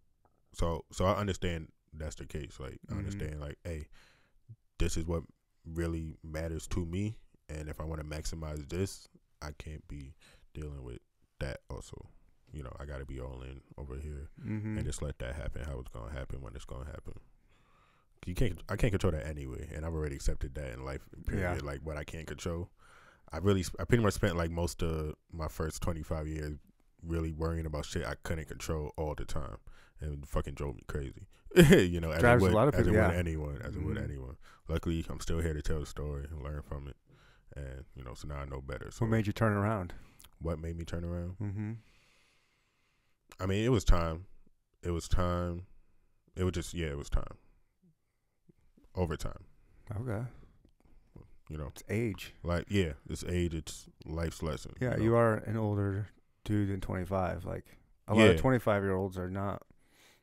so 0.52 0.84
so 0.92 1.04
I 1.04 1.14
understand 1.14 1.68
that's 1.92 2.16
the 2.16 2.26
case. 2.26 2.58
Like 2.58 2.78
I 2.90 2.94
Mhm. 2.94 2.98
understand. 2.98 3.40
Like, 3.40 3.58
hey, 3.64 3.86
this 4.78 4.96
is 4.96 5.04
what 5.06 5.22
really 5.64 6.16
matters 6.22 6.66
to 6.68 6.84
me, 6.84 7.16
and 7.48 7.68
if 7.68 7.80
I 7.80 7.84
want 7.84 8.00
to 8.02 8.06
maximize 8.06 8.68
this, 8.68 9.06
I 9.42 9.50
can't 9.58 9.86
be 9.88 10.14
dealing 10.52 10.82
with 10.84 10.98
that. 11.38 11.60
Also, 11.70 12.08
you 12.52 12.62
know, 12.62 12.72
I 12.80 12.84
got 12.84 12.98
to 12.98 13.04
be 13.04 13.20
all 13.20 13.42
in 13.42 13.60
over 13.78 13.96
here 13.96 14.28
Mm-hmm. 14.44 14.78
and 14.78 14.84
just 14.86 15.02
let 15.02 15.18
that 15.20 15.34
happen. 15.36 15.62
How 15.64 15.78
it's 15.78 15.88
gonna 15.88 16.12
happen 16.12 16.40
when 16.40 16.54
it's 16.56 16.64
gonna 16.64 16.84
happen. 16.86 17.14
You 18.26 18.34
can't. 18.34 18.58
I 18.68 18.76
can't 18.76 18.92
control 18.92 19.12
that 19.12 19.26
anyway, 19.26 19.68
and 19.74 19.84
I've 19.84 19.92
already 19.94 20.14
accepted 20.16 20.54
that 20.54 20.72
in 20.72 20.84
life. 20.84 21.02
Period. 21.26 21.42
Yeah. 21.62 21.66
Like 21.66 21.80
what 21.84 21.96
I 21.96 22.04
can't 22.04 22.26
control. 22.26 22.70
I 23.32 23.38
really. 23.38 23.64
I 23.78 23.84
pretty 23.84 24.02
much 24.02 24.14
spent 24.14 24.36
like 24.36 24.50
most 24.50 24.82
of 24.82 25.14
my 25.32 25.48
first 25.48 25.82
twenty 25.82 26.02
five 26.02 26.26
years 26.26 26.56
really 27.02 27.32
worrying 27.32 27.66
about 27.66 27.84
shit 27.84 28.04
I 28.06 28.14
couldn't 28.22 28.48
control 28.48 28.92
all 28.96 29.14
the 29.14 29.24
time, 29.26 29.58
and 30.00 30.22
it 30.22 30.26
fucking 30.28 30.54
drove 30.54 30.76
me 30.76 30.82
crazy. 30.86 31.26
you 31.90 32.00
know, 32.00 32.10
as 32.12 32.20
Drives 32.20 32.42
it 32.42 32.46
a 32.46 32.48
would, 32.48 32.54
lot 32.54 32.68
of 32.68 32.74
as 32.74 32.80
it 32.86 32.90
people, 32.90 33.06
would 33.06 33.16
anyone, 33.16 33.60
as 33.62 33.76
it 33.76 33.82
would 33.84 33.96
Mhm. 33.96 34.04
anyone. 34.04 34.36
Luckily, 34.68 35.04
I'm 35.08 35.20
still 35.20 35.40
here 35.40 35.52
to 35.54 35.62
tell 35.62 35.80
the 35.80 35.86
story 35.86 36.26
and 36.30 36.42
learn 36.42 36.62
from 36.62 36.88
it, 36.88 36.96
and 37.54 37.84
you 37.94 38.02
know, 38.02 38.14
so 38.14 38.26
now 38.26 38.36
I 38.36 38.44
know 38.46 38.60
better. 38.60 38.90
So 38.90 39.04
What 39.04 39.10
made 39.10 39.26
you 39.26 39.32
turn 39.32 39.52
around? 39.52 39.92
what 40.40 40.58
made 40.58 40.76
me 40.76 40.84
turn 40.84 41.04
around? 41.04 41.36
Mm-hmm. 41.40 41.72
I 43.40 43.46
mean, 43.46 43.64
it 43.64 43.68
was 43.70 43.84
time. 43.84 44.26
It 44.82 44.90
was 44.90 45.08
time. 45.08 45.66
It 46.36 46.44
was 46.44 46.52
just 46.52 46.74
yeah, 46.74 46.88
it 46.88 46.98
was 46.98 47.08
time. 47.10 47.36
Over 48.94 49.16
time, 49.16 49.44
Okay. 50.00 50.24
you 51.48 51.58
know, 51.58 51.68
It's 51.68 51.82
age. 51.88 52.34
like 52.42 52.66
yeah, 52.68 52.92
it's 53.08 53.24
age, 53.24 53.54
it's 53.54 53.88
life's 54.06 54.42
lesson. 54.42 54.72
Yeah, 54.80 54.90
know? 54.96 55.02
you 55.02 55.16
are 55.16 55.34
an 55.34 55.56
older 55.56 56.08
dude 56.44 56.68
than 56.68 56.80
25. 56.80 57.44
Like 57.44 57.64
a 58.08 58.14
lot 58.14 58.20
Yeah. 58.20 58.30
of 58.30 58.40
25 58.40 58.82
year 58.82 58.92
olds 58.94 59.18
are 59.18 59.30
not. 59.30 59.62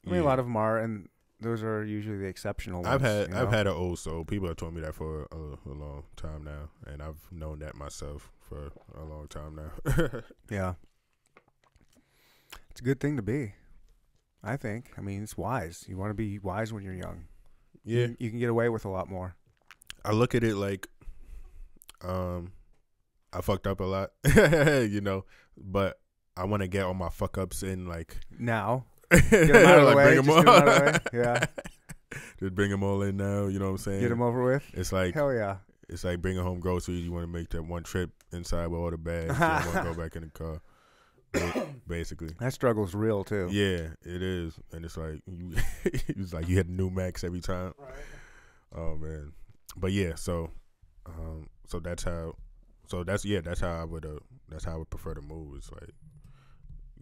I 0.06 0.10
mean, 0.10 0.22
a 0.22 0.24
lot 0.24 0.40
of 0.40 0.46
them 0.46 0.56
are, 0.58 0.80
and 0.80 1.10
those 1.40 1.62
are 1.64 1.84
usually 1.84 2.18
the 2.18 2.26
exceptional 2.26 2.82
ones. 2.82 2.88
I've 2.94 3.02
had 3.02 3.30
you 3.30 3.36
I've 3.36 3.50
had 3.52 3.68
an 3.68 3.74
old 3.74 4.00
soul. 4.00 4.24
People 4.26 4.48
have 4.48 4.58
told 4.58 4.74
me 4.74 4.82
that 4.82 4.96
for 4.96 5.28
a, 5.32 5.70
a 5.70 5.74
long 5.74 6.04
time 6.16 6.44
now, 6.44 6.70
and 6.88 7.02
I've 7.04 7.28
known 7.32 7.60
that 7.60 7.76
myself 7.76 8.32
for 8.40 8.72
a 8.96 9.04
long 9.04 9.28
time 9.28 9.56
now. 9.56 10.22
Yeah. 10.50 10.76
It's 12.70 12.80
a 12.80 12.84
good 12.84 13.00
thing 13.00 13.16
to 13.18 13.22
be. 13.22 13.54
I 14.44 14.58
think. 14.58 14.92
I 14.98 15.02
mean, 15.02 15.22
it's 15.24 15.38
wise. 15.38 15.86
You 15.88 15.98
want 15.98 16.10
to 16.12 16.16
be 16.16 16.40
wise 16.40 16.72
when 16.74 16.84
you're 16.84 16.94
young. 16.96 17.26
Yeah, 17.84 18.08
You, 18.08 18.16
you 18.20 18.30
can 18.30 18.40
get 18.40 18.50
away 18.50 18.70
with 18.70 18.86
a 18.86 18.90
lot 18.90 19.10
more. 19.10 19.36
I 20.04 20.12
look 20.12 20.34
at 20.36 20.44
it 20.44 20.56
like, 20.56 20.88
um, 22.04 22.52
I 23.34 23.42
fucked 23.42 23.68
up 23.68 23.80
a 23.80 23.84
lot, 23.84 24.12
you 24.36 25.02
know, 25.02 25.26
but 25.58 26.00
I 26.36 26.46
want 26.46 26.62
to 26.62 26.68
get 26.68 26.84
all 26.84 26.94
my 26.94 27.10
fuck 27.10 27.38
ups 27.38 27.62
in 27.64 27.88
like 27.88 28.18
Now, 28.40 28.86
get 29.12 29.30
them 29.30 29.56
out 29.66 29.80
of 29.80 29.86
the 29.90 29.96
Like, 29.96 29.96
way. 29.96 30.04
bring 30.22 30.26
Just 30.26 30.30
'em 30.38 30.46
get 30.46 30.48
'em 30.48 30.48
out 30.48 30.68
of 30.68 30.74
the 30.76 30.86
way. 30.86 31.00
Yeah. 31.24 31.46
just 32.40 32.56
bring 32.56 32.72
them 32.72 32.84
all 32.84 33.02
in 33.04 33.18
now. 33.18 33.48
You 33.48 33.60
know 33.60 33.66
what 33.66 33.72
I'm 33.72 33.78
saying? 33.78 34.02
Get 34.02 34.10
them 34.10 34.22
over 34.22 34.44
with. 34.44 34.64
It's 34.74 34.92
like 34.92 35.14
Hell 35.14 35.34
yeah. 35.34 35.58
it's 35.88 36.04
like 36.04 36.22
bringing 36.22 36.42
home 36.44 36.60
groceries. 36.60 37.04
You 37.06 37.12
want 37.12 37.24
to 37.24 37.32
make 37.32 37.50
that 37.50 37.64
one 37.64 37.84
trip 37.84 38.10
inside 38.32 38.68
with 38.68 38.80
all 38.82 38.90
the 38.92 38.98
bags. 38.98 39.34
you 39.38 39.72
want 39.74 39.86
to 39.88 39.94
go 39.94 40.02
back 40.02 40.16
in 40.16 40.24
the 40.24 40.30
car. 40.30 40.62
Ba- 41.32 41.68
Basically, 41.88 42.30
That 42.40 42.54
struggle's 42.54 42.94
real 42.94 43.24
too. 43.24 43.50
yeah, 43.52 43.90
it 44.06 44.22
is, 44.22 44.54
and 44.72 44.86
it's 44.86 44.98
like 44.98 45.22
you, 45.28 45.56
it's 45.84 46.34
like 46.34 46.48
you 46.48 46.58
had 46.58 46.70
new 46.70 46.90
max 46.90 47.24
every 47.24 47.42
time. 47.42 47.74
Oh 48.74 48.96
man, 48.96 49.34
but 49.76 49.92
yeah, 49.92 50.16
so, 50.16 50.52
um, 51.06 51.48
so 51.68 51.80
that's 51.80 52.04
how, 52.04 52.36
so 52.88 53.04
that's 53.04 53.26
yeah, 53.26 53.42
that's 53.42 53.60
how 53.60 53.72
I 53.82 53.84
would, 53.84 54.06
uh, 54.06 54.20
that's 54.50 54.64
how 54.64 54.74
I 54.74 54.78
would 54.78 54.90
prefer 54.90 55.14
to 55.14 55.22
move. 55.22 55.56
It's 55.58 55.72
like 55.72 55.90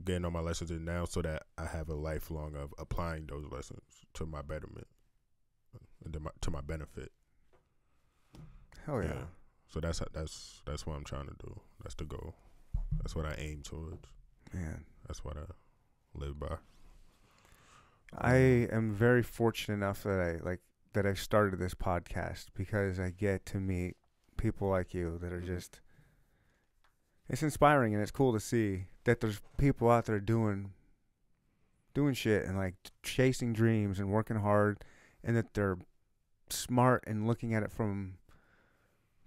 getting 0.06 0.26
all 0.26 0.32
my 0.32 0.40
lessons 0.40 0.72
in 0.72 0.86
now, 0.86 1.06
so 1.06 1.22
that 1.22 1.44
I 1.58 1.66
have 1.66 1.90
a 1.90 1.94
lifelong 1.96 2.56
of 2.56 2.74
applying 2.80 3.28
those 3.28 3.46
lessons 3.52 3.82
to 4.16 4.26
my 4.26 4.42
betterment, 4.42 4.88
and 6.04 6.14
to 6.14 6.20
my, 6.20 6.32
to 6.42 6.52
my 6.52 6.62
benefit. 6.62 7.12
Hell 8.86 9.04
yeah. 9.04 9.26
So 9.68 9.80
that's 9.80 10.02
that's 10.14 10.62
that's 10.66 10.88
what 10.88 10.96
I'm 10.96 11.04
trying 11.04 11.28
to 11.28 11.36
do. 11.46 11.60
That's 11.84 11.96
the 11.96 12.06
goal. 12.06 12.34
That's 13.02 13.16
what 13.16 13.26
I 13.26 13.36
aim 13.38 13.62
towards. 13.64 14.08
Man. 14.54 14.86
That's 15.08 15.24
what 15.24 15.38
I 15.38 15.42
live 16.14 16.40
by. 16.40 16.58
I 18.18 18.36
am 18.72 18.94
very 18.94 19.24
fortunate 19.24 19.76
enough 19.76 20.04
that 20.04 20.20
I 20.20 20.44
like 20.44 20.62
that 20.94 21.06
I 21.06 21.14
started 21.14 21.60
this 21.60 21.76
podcast 21.76 22.48
because 22.56 23.00
I 23.00 23.12
get 23.12 23.46
to 23.48 23.58
meet 23.58 23.96
people 24.38 24.70
like 24.70 24.94
you 24.94 25.20
that 25.22 25.32
are 25.32 25.42
just 25.42 25.82
it's 27.28 27.44
inspiring 27.44 27.94
and 27.94 28.02
it's 28.02 28.12
cool 28.12 28.34
to 28.34 28.40
see 28.40 28.86
that 29.04 29.20
there's 29.20 29.42
people 29.58 29.90
out 29.90 30.06
there 30.06 30.20
doing 30.20 30.72
doing 31.94 32.14
shit 32.14 32.46
and 32.46 32.58
like 32.58 32.76
chasing 33.04 33.54
dreams 33.54 34.00
and 34.00 34.10
working 34.10 34.38
hard 34.38 34.84
and 35.24 35.36
that 35.36 35.54
they're 35.54 35.78
smart 36.50 37.04
and 37.06 37.28
looking 37.28 37.54
at 37.54 37.64
it 37.64 37.72
from 37.72 38.16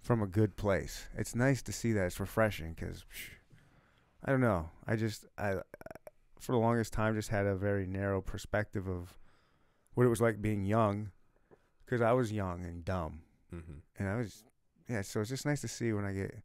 from 0.01 0.21
a 0.21 0.27
good 0.27 0.57
place. 0.57 1.07
It's 1.17 1.33
nice 1.33 1.61
to 1.63 1.71
see 1.71 1.93
that. 1.93 2.07
It's 2.07 2.19
refreshing 2.19 2.75
cuz 2.75 3.05
I 4.25 4.31
don't 4.31 4.41
know. 4.41 4.69
I 4.87 4.95
just 4.95 5.25
I 5.37 5.55
for 6.39 6.51
the 6.51 6.57
longest 6.57 6.93
time 6.93 7.15
just 7.15 7.29
had 7.29 7.45
a 7.45 7.55
very 7.55 7.85
narrow 7.85 8.21
perspective 8.21 8.87
of 8.87 9.17
what 9.93 10.05
it 10.05 10.09
was 10.09 10.21
like 10.21 10.41
being 10.41 10.65
young 10.65 11.11
because 11.85 12.01
I 12.01 12.11
was 12.13 12.31
young 12.31 12.65
and 12.65 12.83
dumb 12.83 13.21
Mm-hmm. 13.53 13.73
and 13.99 14.09
I 14.09 14.15
was 14.15 14.43
yeah 14.89 15.03
so 15.03 15.21
it's 15.21 15.29
just 15.29 15.45
nice 15.45 15.61
to 15.61 15.67
see 15.67 15.93
when 15.93 16.05
I 16.05 16.11
get 16.13 16.35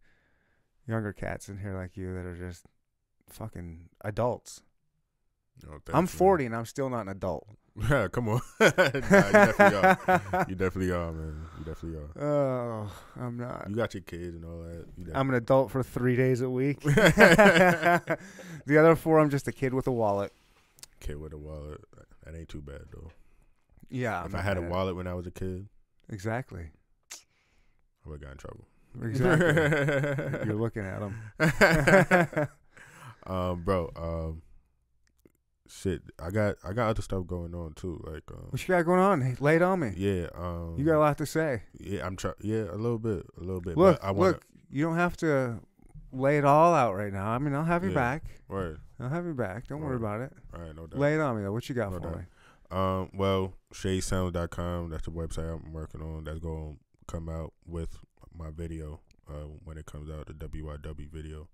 younger 0.86 1.14
cats 1.14 1.48
in 1.48 1.56
here 1.56 1.74
like 1.74 1.96
you 1.96 2.12
that 2.14 2.26
are 2.26 2.36
just 2.36 2.66
fucking 3.30 3.88
adults. 4.04 4.62
Oh, 5.66 5.78
I'm 5.94 6.06
40 6.06 6.46
and 6.46 6.54
I'm 6.54 6.66
still 6.66 6.90
not 6.90 7.02
an 7.02 7.08
adult. 7.08 7.48
Yeah, 7.88 8.08
come 8.12 8.28
on. 8.28 8.40
nah, 8.60 8.66
you 8.66 9.00
definitely 9.02 9.76
are. 9.78 10.46
You 10.48 10.54
definitely 10.56 10.90
are, 10.90 11.12
man. 11.12 11.46
You 11.58 11.64
definitely 11.64 11.98
are. 12.00 12.08
Oh, 12.24 12.92
I'm 13.20 13.36
not. 13.36 13.66
You 13.68 13.74
got 13.76 13.94
your 13.94 14.02
kids 14.02 14.34
and 14.34 14.44
all 14.44 14.62
that. 14.62 14.84
You 14.96 15.12
I'm 15.14 15.28
an 15.28 15.34
adult 15.36 15.70
for 15.70 15.82
3 15.82 16.16
days 16.16 16.40
a 16.40 16.50
week. 16.50 16.80
the 16.80 18.18
other 18.78 18.96
4 18.96 19.18
I'm 19.20 19.30
just 19.30 19.46
a 19.48 19.52
kid 19.52 19.74
with 19.74 19.86
a 19.86 19.92
wallet. 19.92 20.32
kid 21.00 21.20
with 21.20 21.32
a 21.32 21.38
wallet. 21.38 21.80
That 22.24 22.34
ain't 22.36 22.48
too 22.48 22.60
bad 22.62 22.82
though. 22.92 23.10
Yeah. 23.90 24.24
if 24.26 24.34
I 24.34 24.40
had 24.42 24.56
a 24.58 24.62
wallet 24.62 24.96
when 24.96 25.06
I 25.06 25.14
was 25.14 25.26
a 25.26 25.30
kid, 25.30 25.66
Exactly. 26.10 26.70
I 28.04 28.08
would 28.08 28.20
have 28.22 28.22
got 28.22 28.32
in 28.32 28.38
trouble. 28.38 28.64
Exactly. 29.02 30.46
You're 30.46 30.56
looking 30.56 30.84
at 30.84 31.00
them. 31.00 32.48
um, 33.26 33.62
bro. 33.62 33.90
Um, 33.96 34.42
shit. 35.68 36.02
I 36.22 36.30
got 36.30 36.56
I 36.64 36.72
got 36.72 36.88
other 36.88 37.02
stuff 37.02 37.26
going 37.26 37.54
on 37.54 37.74
too. 37.74 38.02
Like, 38.06 38.24
um, 38.30 38.46
What 38.50 38.60
you 38.66 38.74
got 38.74 38.84
going 38.84 39.00
on? 39.00 39.36
Lay 39.40 39.56
it 39.56 39.62
on 39.62 39.80
me. 39.80 39.92
yeah. 39.96 40.28
Um, 40.34 40.74
You 40.78 40.84
got 40.84 40.96
a 40.96 41.00
lot 41.00 41.18
to 41.18 41.26
say. 41.26 41.62
Yeah, 41.78 42.06
I'm 42.06 42.16
trying. 42.16 42.34
Yeah, 42.40 42.64
a 42.70 42.76
little 42.76 42.98
bit, 42.98 43.24
a 43.36 43.40
little 43.40 43.60
bit. 43.60 43.76
Look, 43.76 44.00
but 44.00 44.06
I 44.06 44.10
want 44.10 44.32
look, 44.34 44.44
you 44.70 44.84
don't 44.84 44.96
have 44.96 45.16
to 45.18 45.60
lay 46.12 46.38
it 46.38 46.44
all 46.44 46.74
out 46.74 46.94
right 46.94 47.12
now. 47.12 47.28
I 47.28 47.38
mean, 47.38 47.54
I'll 47.54 47.64
have 47.64 47.82
your 47.82 47.92
Yeah. 47.92 47.98
back. 47.98 48.24
Right. 48.48 48.76
I'll 49.00 49.08
have 49.10 49.24
your 49.24 49.34
back. 49.34 49.68
Don't 49.68 49.80
worry 49.82 49.96
about 49.96 50.20
it. 50.22 50.32
All 50.54 50.60
right. 50.60 50.74
No 50.74 50.86
doubt. 50.86 50.98
Lay 50.98 51.14
it 51.14 51.20
on 51.20 51.36
me 51.36 51.42
though. 51.42 51.52
What 51.52 51.68
you 51.68 51.74
got 51.74 51.92
No 51.92 51.98
for 51.98 52.02
doubt. 52.04 52.18
me? 52.18 52.24
Um, 52.70 53.10
well, 53.14 53.54
seyisound.com, 53.72 54.90
that's 54.90 55.04
the 55.04 55.10
website 55.10 55.52
I'm 55.52 55.72
working 55.72 56.02
on. 56.02 56.24
That's 56.24 56.38
going 56.38 56.76
to 56.76 57.12
come 57.12 57.28
out 57.28 57.52
with 57.66 57.98
my 58.34 58.50
video 58.50 59.00
uh, 59.28 59.46
when 59.64 59.78
it 59.78 59.86
comes 59.86 60.10
out, 60.10 60.26
the 60.26 60.34
WYW 60.34 61.08
video. 61.10 61.48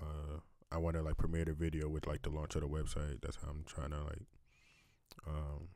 Uh, 0.00 0.40
I 0.74 0.78
want 0.78 0.96
to 0.96 1.02
like 1.02 1.16
premiere 1.16 1.44
the 1.44 1.52
video 1.52 1.88
with 1.88 2.06
like 2.06 2.22
the 2.22 2.30
launch 2.30 2.54
of 2.56 2.62
the 2.62 2.68
website. 2.68 3.20
That's 3.22 3.36
how 3.36 3.48
I'm 3.50 3.64
trying 3.66 3.90
to 3.90 4.02
like 4.02 4.22
um 5.26 5.68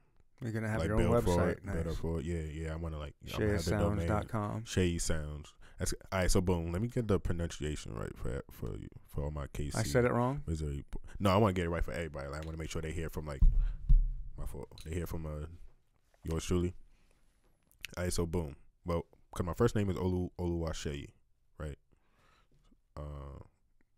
You're 0.43 0.53
gonna 0.53 0.69
have 0.69 0.81
like 0.81 0.89
your 0.89 1.01
own 1.01 1.11
build 1.11 1.25
for 1.25 1.37
website. 1.39 1.51
it, 1.53 1.65
Nice. 1.65 1.97
for 1.97 2.19
it. 2.21 2.25
Yeah, 2.27 2.41
yeah. 2.41 2.73
I 2.73 2.77
want 2.77 2.95
to 2.95 2.99
like 2.99 3.15
I'm 3.33 3.39
gonna 3.41 3.53
have 3.53 3.65
the 3.65 3.71
domain. 3.71 4.09
SeyiSounds.com. 4.09 4.65
Shay 4.65 4.99
Sounds. 4.99 5.55
That's 5.79 5.95
all 6.13 6.19
right. 6.19 6.31
So 6.31 6.41
boom, 6.41 6.73
let 6.73 6.83
me 6.83 6.89
get 6.89 7.07
the 7.07 7.21
pronunciation 7.21 7.95
right 7.95 8.17
for 8.17 8.43
for 8.51 8.77
you 8.77 8.89
for 9.07 9.25
all 9.25 9.31
my 9.31 9.47
KC. 9.47 9.77
I 9.77 9.85
said 9.85 10.05
it 10.05 10.13
wrong. 10.13 10.43
Missouri. 10.47 10.85
No, 11.21 11.31
I 11.31 11.37
want 11.37 11.55
to 11.55 11.59
get 11.61 11.67
it 11.67 11.71
right 11.71 11.85
for 11.85 11.93
everybody. 11.93 12.27
Like, 12.27 12.43
I 12.43 12.45
want 12.47 12.53
to 12.53 12.59
make 12.59 12.71
sure 12.71 12.83
they 12.83 12.91
hear 12.93 13.09
from 13.09 13.27
like 13.27 13.41
my 14.37 14.47
fault. 14.47 14.69
They 14.85 14.95
hear 14.95 15.07
from 15.07 15.27
uh 15.27 15.47
yours 16.25 16.45
truly. 16.45 16.75
All 17.97 18.03
right, 18.05 18.13
so 18.13 18.27
boom. 18.27 18.57
Well, 18.85 19.05
cause 19.35 19.47
my 19.47 19.55
first 19.55 19.77
name 19.77 19.89
is 19.91 19.97
Olu 19.97 20.31
Oluwasheyi, 20.41 21.09
right? 21.59 21.79
Uh, 22.97 23.39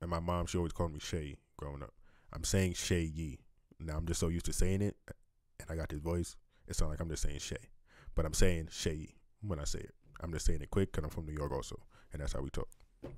and 0.00 0.10
my 0.10 0.20
mom 0.20 0.46
she 0.46 0.58
always 0.58 0.72
called 0.72 0.92
me 0.92 0.98
Shay 0.98 1.36
growing 1.56 1.82
up. 1.82 1.92
I'm 2.32 2.44
saying 2.44 2.74
Shay 2.74 3.02
Yi. 3.02 3.38
Now 3.78 3.96
I'm 3.96 4.06
just 4.06 4.20
so 4.20 4.28
used 4.28 4.46
to 4.46 4.52
saying 4.52 4.82
it, 4.82 4.96
and 5.58 5.70
I 5.70 5.76
got 5.76 5.88
this 5.88 6.00
voice. 6.00 6.36
It 6.68 6.76
sounds 6.76 6.90
like 6.90 7.00
I'm 7.00 7.08
just 7.08 7.22
saying 7.22 7.38
Shay, 7.38 7.56
but 8.14 8.24
I'm 8.24 8.34
saying 8.34 8.68
Shay 8.70 8.94
Yi 8.94 9.14
when 9.42 9.58
I 9.58 9.64
say 9.64 9.80
it. 9.80 9.94
I'm 10.22 10.32
just 10.32 10.46
saying 10.46 10.60
it 10.60 10.70
quick 10.70 10.92
because 10.92 11.04
I'm 11.04 11.10
from 11.10 11.26
New 11.26 11.34
York 11.34 11.52
also, 11.52 11.78
and 12.12 12.20
that's 12.20 12.32
how 12.32 12.40
we 12.40 12.50
talk. 12.50 12.68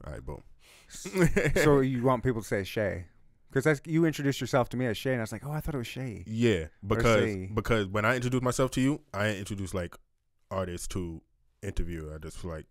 All 0.06 0.12
right, 0.12 0.24
boom. 0.24 0.42
so 0.88 1.80
you 1.80 2.02
want 2.02 2.22
people 2.22 2.42
to 2.42 2.46
say 2.46 2.64
Shay? 2.64 3.06
Because 3.48 3.64
that's 3.64 3.80
you 3.84 4.06
introduced 4.06 4.40
yourself 4.40 4.68
to 4.70 4.76
me 4.76 4.86
as 4.86 4.96
Shay, 4.96 5.12
and 5.12 5.20
I 5.20 5.24
was 5.24 5.32
like, 5.32 5.44
oh, 5.44 5.50
I 5.50 5.60
thought 5.60 5.74
it 5.74 5.78
was 5.78 5.86
Shay. 5.86 6.24
Yeah, 6.26 6.66
because 6.86 7.36
because 7.54 7.86
when 7.88 8.04
I 8.04 8.16
introduce 8.16 8.42
myself 8.42 8.70
to 8.72 8.80
you, 8.80 9.00
I 9.12 9.30
introduce 9.30 9.74
like 9.74 9.96
artists 10.50 10.86
to 10.88 11.20
interviewer. 11.62 12.14
I 12.14 12.18
just 12.18 12.44
like 12.44 12.66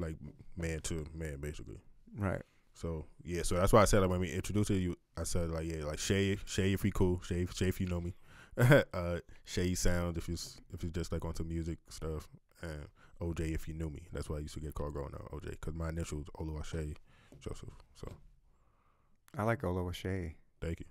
like 0.00 0.16
man 0.56 0.80
to 0.80 1.06
man 1.14 1.38
basically. 1.40 1.78
Right. 2.16 2.42
So 2.74 3.06
yeah, 3.24 3.42
so 3.42 3.56
that's 3.56 3.72
why 3.72 3.82
I 3.82 3.84
said 3.84 4.00
like 4.00 4.10
when 4.10 4.20
we 4.20 4.32
introduced 4.32 4.70
you, 4.70 4.96
I 5.16 5.24
said 5.24 5.50
like 5.50 5.66
yeah, 5.66 5.84
like 5.84 5.98
Shay, 5.98 6.38
Shay 6.44 6.72
if 6.72 6.82
we 6.82 6.90
cool, 6.90 7.20
Shay, 7.22 7.46
Shay 7.54 7.68
if 7.68 7.80
you 7.80 7.86
know 7.86 8.00
me, 8.00 8.14
uh, 8.94 9.18
Shay 9.44 9.74
sound 9.74 10.16
if 10.16 10.28
it's 10.28 10.58
if 10.72 10.82
it's 10.82 10.92
just 10.92 11.12
like 11.12 11.24
onto 11.24 11.44
music 11.44 11.78
stuff, 11.88 12.28
and 12.62 12.86
OJ 13.20 13.54
if 13.54 13.68
you 13.68 13.74
knew 13.74 13.90
me. 13.90 14.02
That's 14.12 14.28
why 14.28 14.36
I 14.36 14.40
used 14.40 14.54
to 14.54 14.60
get 14.60 14.74
called 14.74 14.94
growing 14.94 15.14
up 15.14 15.30
OJ 15.32 15.50
because 15.50 15.74
my 15.74 15.90
initials 15.90 16.26
Oluwashe 16.38 16.96
Joseph. 17.40 17.68
So 17.94 18.10
I 19.36 19.44
like 19.44 19.62
Olowa 19.62 19.94
Shay. 19.94 20.34
thank 20.60 20.80
you. 20.80 20.86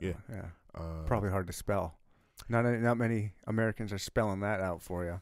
Yeah. 0.00 0.14
Yeah. 0.28 0.46
Uh, 0.74 1.04
Probably 1.06 1.30
hard 1.30 1.46
to 1.46 1.52
spell. 1.52 1.94
Not 2.48 2.64
not 2.64 2.96
many 2.98 3.32
Americans 3.46 3.92
are 3.92 3.98
spelling 3.98 4.40
that 4.40 4.60
out 4.60 4.82
for 4.82 5.04
you. 5.04 5.20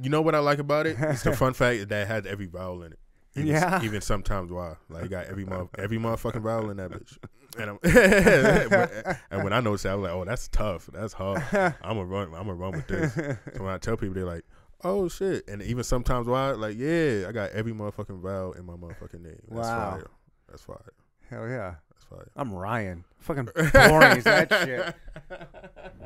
You 0.00 0.08
know 0.10 0.22
what 0.22 0.34
I 0.34 0.38
like 0.38 0.58
about 0.58 0.86
it? 0.86 0.96
It's 0.98 1.22
the 1.22 1.32
fun 1.36 1.52
fact 1.52 1.88
that 1.88 2.02
it 2.02 2.08
has 2.08 2.26
every 2.26 2.46
vowel 2.46 2.82
in 2.82 2.92
it. 2.92 2.98
Even, 3.34 3.46
Yeah. 3.48 3.82
Even 3.82 4.00
sometimes 4.00 4.50
why? 4.52 4.74
Like 4.88 5.08
got 5.10 5.26
every 5.26 5.44
month 5.44 5.70
every 5.78 5.98
motherfucking 5.98 6.42
vowel 6.42 6.70
in 6.70 6.76
that 6.78 6.90
bitch. 6.90 7.16
And 7.58 7.70
I'm 7.70 7.78
and 9.30 9.44
when 9.44 9.52
I 9.52 9.60
noticed 9.60 9.84
that, 9.84 9.92
I 9.92 9.94
was 9.94 10.02
like, 10.04 10.12
oh, 10.12 10.24
that's 10.24 10.48
tough. 10.48 10.88
That's 10.92 11.12
hard. 11.12 11.42
I'm 11.52 11.74
gonna 11.82 12.04
run. 12.06 12.28
I'm 12.28 12.46
gonna 12.46 12.54
run 12.54 12.72
with 12.72 12.86
this. 12.88 13.14
So 13.14 13.36
when 13.62 13.72
I 13.72 13.78
tell 13.78 13.96
people, 13.96 14.14
they're 14.14 14.24
like, 14.24 14.44
oh 14.84 15.08
shit. 15.08 15.46
And 15.48 15.62
even 15.62 15.84
sometimes 15.84 16.26
why? 16.26 16.52
Like 16.52 16.76
yeah, 16.78 17.26
I 17.28 17.32
got 17.32 17.50
every 17.50 17.72
motherfucking 17.72 18.20
vowel 18.20 18.52
in 18.52 18.64
my 18.66 18.74
motherfucking 18.74 19.22
name. 19.22 19.40
That's 19.48 19.68
Wow. 19.68 19.90
fire. 19.92 20.10
That's 20.48 20.62
fire. 20.62 20.92
Hell 21.30 21.48
yeah. 21.48 21.74
That's 21.90 22.04
fire. 22.04 22.28
I'm 22.36 22.52
Ryan. 22.52 23.04
Fucking 23.20 23.48
boring 23.72 24.18
is 24.18 24.24
that 24.24 24.50
shit. 24.64 24.94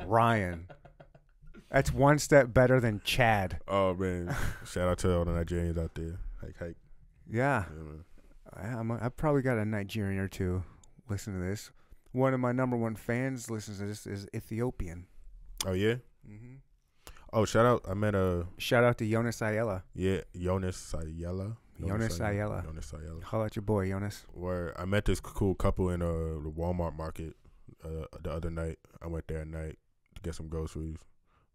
Ryan. 0.05 0.67
That's 1.69 1.91
one 1.93 2.17
step 2.19 2.53
better 2.53 2.79
than 2.79 3.01
Chad. 3.03 3.59
Oh 3.67 3.93
man, 3.93 4.33
shout 4.65 4.87
out 4.87 4.97
to 4.99 5.13
all 5.17 5.25
the 5.25 5.31
Nigerians 5.31 5.77
out 5.77 5.93
there. 5.95 6.17
Hike, 6.41 6.57
hike. 6.57 6.75
Yeah. 7.29 7.65
Yeah, 7.69 7.83
man. 7.83 8.03
I, 8.53 8.79
I'm 8.79 8.91
a, 8.91 8.99
I 9.01 9.09
probably 9.09 9.41
got 9.41 9.57
a 9.57 9.65
Nigerian 9.65 10.19
or 10.19 10.27
two 10.27 10.63
listen 11.09 11.33
to 11.33 11.39
this. 11.45 11.71
One 12.11 12.33
of 12.33 12.39
my 12.39 12.51
number 12.51 12.77
one 12.77 12.95
fans 12.95 13.49
listens 13.49 13.79
to 13.79 13.85
this 13.85 14.07
is 14.07 14.27
Ethiopian. 14.35 15.05
Oh 15.65 15.73
yeah. 15.73 15.95
Mm-hmm. 16.27 16.55
Oh 17.33 17.45
shout 17.45 17.65
out. 17.65 17.83
I 17.87 17.93
met 17.93 18.15
a 18.15 18.47
Shout 18.57 18.83
out 18.83 18.97
to 18.99 19.09
Jonas 19.09 19.41
Ayala. 19.41 19.83
yeah 19.93 20.21
Jonas 20.35 20.77
Sayela. 20.93 21.57
Jonas 21.79 22.19
Ayala. 22.19 22.63
Jonas 22.65 22.93
Ayala. 22.93 23.21
Holla 23.23 23.45
at 23.45 23.55
your 23.55 23.63
boy, 23.63 23.89
Jonas. 23.89 24.25
Where 24.33 24.79
I 24.79 24.85
met 24.85 25.05
this 25.05 25.19
cool 25.19 25.55
couple 25.55 25.89
in 25.89 26.01
uh 26.01 26.05
the 26.43 26.51
Walmart 26.55 26.95
market 26.95 27.35
uh 27.83 28.05
the 28.21 28.31
other 28.31 28.49
night. 28.49 28.79
I 29.01 29.07
went 29.07 29.27
there 29.27 29.41
at 29.41 29.47
night 29.47 29.77
to 30.15 30.21
get 30.21 30.35
some 30.35 30.47
groceries. 30.47 30.97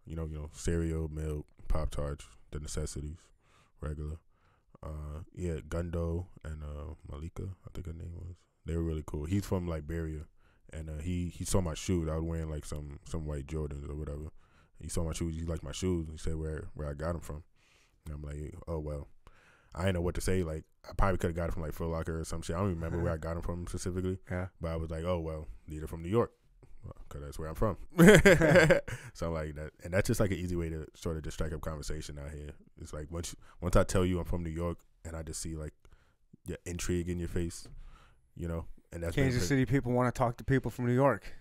You 0.04 0.16
know, 0.16 0.26
you 0.26 0.34
know, 0.34 0.50
cereal, 0.52 1.08
milk, 1.08 1.46
pop 1.68 1.90
tarts, 1.90 2.26
the 2.50 2.58
necessities, 2.60 3.18
regular. 3.80 4.16
Uh, 4.82 5.20
yeah, 5.34 5.58
Gundo 5.68 6.26
and 6.44 6.62
uh 6.62 6.94
Malika, 7.10 7.42
I 7.42 7.70
think 7.72 7.86
her 7.86 7.92
name 7.92 8.12
was. 8.14 8.34
They 8.66 8.76
were 8.76 8.82
really 8.82 9.04
cool. 9.06 9.24
He's 9.24 9.44
from 9.44 9.66
Liberia, 9.68 10.26
and 10.72 10.88
uh, 10.90 11.02
he 11.02 11.28
he 11.28 11.44
saw 11.44 11.60
my 11.60 11.74
shoes. 11.74 12.08
I 12.08 12.16
was 12.16 12.24
wearing 12.24 12.50
like 12.50 12.64
some 12.64 12.98
some 13.04 13.26
white 13.26 13.46
Jordans 13.46 13.88
or 13.88 13.94
whatever. 13.94 14.32
He 14.80 14.88
saw 14.88 15.04
my 15.04 15.12
shoes. 15.12 15.36
He 15.36 15.44
liked 15.44 15.62
my 15.62 15.72
shoes. 15.72 16.08
He 16.10 16.18
said 16.18 16.36
where 16.36 16.68
where 16.74 16.88
I 16.88 16.94
got 16.94 17.12
them 17.12 17.20
from. 17.20 17.44
And 18.06 18.14
I'm 18.14 18.22
like, 18.22 18.54
oh 18.66 18.78
well. 18.78 19.08
I 19.74 19.82
didn't 19.82 19.94
know 19.94 20.00
what 20.02 20.14
to 20.16 20.20
say. 20.20 20.42
Like 20.42 20.64
I 20.88 20.92
probably 20.96 21.18
could 21.18 21.28
have 21.28 21.36
got 21.36 21.48
it 21.48 21.52
from 21.52 21.62
like 21.62 21.72
Foot 21.72 21.88
Locker 21.88 22.20
or 22.20 22.24
some 22.24 22.42
shit. 22.42 22.56
I 22.56 22.58
don't 22.58 22.68
remember 22.74 22.98
where 22.98 23.12
I 23.12 23.16
got 23.18 23.34
them 23.34 23.42
from 23.42 23.66
specifically. 23.66 24.18
Yeah. 24.30 24.48
But 24.60 24.72
I 24.72 24.76
was 24.76 24.90
like, 24.90 25.04
oh 25.04 25.20
well, 25.20 25.46
these 25.66 25.82
are 25.82 25.86
from 25.86 26.02
New 26.02 26.10
York, 26.10 26.32
because 27.08 27.24
that's 27.24 27.38
where 27.38 27.48
I'm 27.48 27.54
from. 27.54 27.76
so 29.14 29.26
I'm 29.26 29.32
like 29.32 29.54
that, 29.56 29.70
and 29.84 29.92
that's 29.92 30.06
just 30.06 30.20
like 30.20 30.30
an 30.30 30.38
easy 30.38 30.56
way 30.56 30.68
to 30.70 30.86
sort 30.94 31.16
of 31.16 31.22
just 31.22 31.36
strike 31.36 31.52
up 31.52 31.60
conversation 31.60 32.18
out 32.18 32.30
here. 32.30 32.50
It's 32.80 32.92
like 32.92 33.10
once 33.10 33.34
once 33.60 33.76
I 33.76 33.84
tell 33.84 34.04
you 34.04 34.18
I'm 34.18 34.24
from 34.24 34.42
New 34.42 34.50
York, 34.50 34.78
and 35.04 35.16
I 35.16 35.22
just 35.22 35.40
see 35.40 35.56
like 35.56 35.74
your 36.46 36.58
intrigue 36.66 37.08
in 37.08 37.18
your 37.18 37.28
face, 37.28 37.68
you 38.36 38.48
know, 38.48 38.66
and 38.92 39.02
that's 39.02 39.16
Kansas 39.16 39.46
City 39.46 39.64
people 39.64 39.92
want 39.92 40.12
to 40.12 40.18
talk 40.18 40.36
to 40.38 40.44
people 40.44 40.70
from 40.70 40.86
New 40.86 40.94
York. 40.94 41.32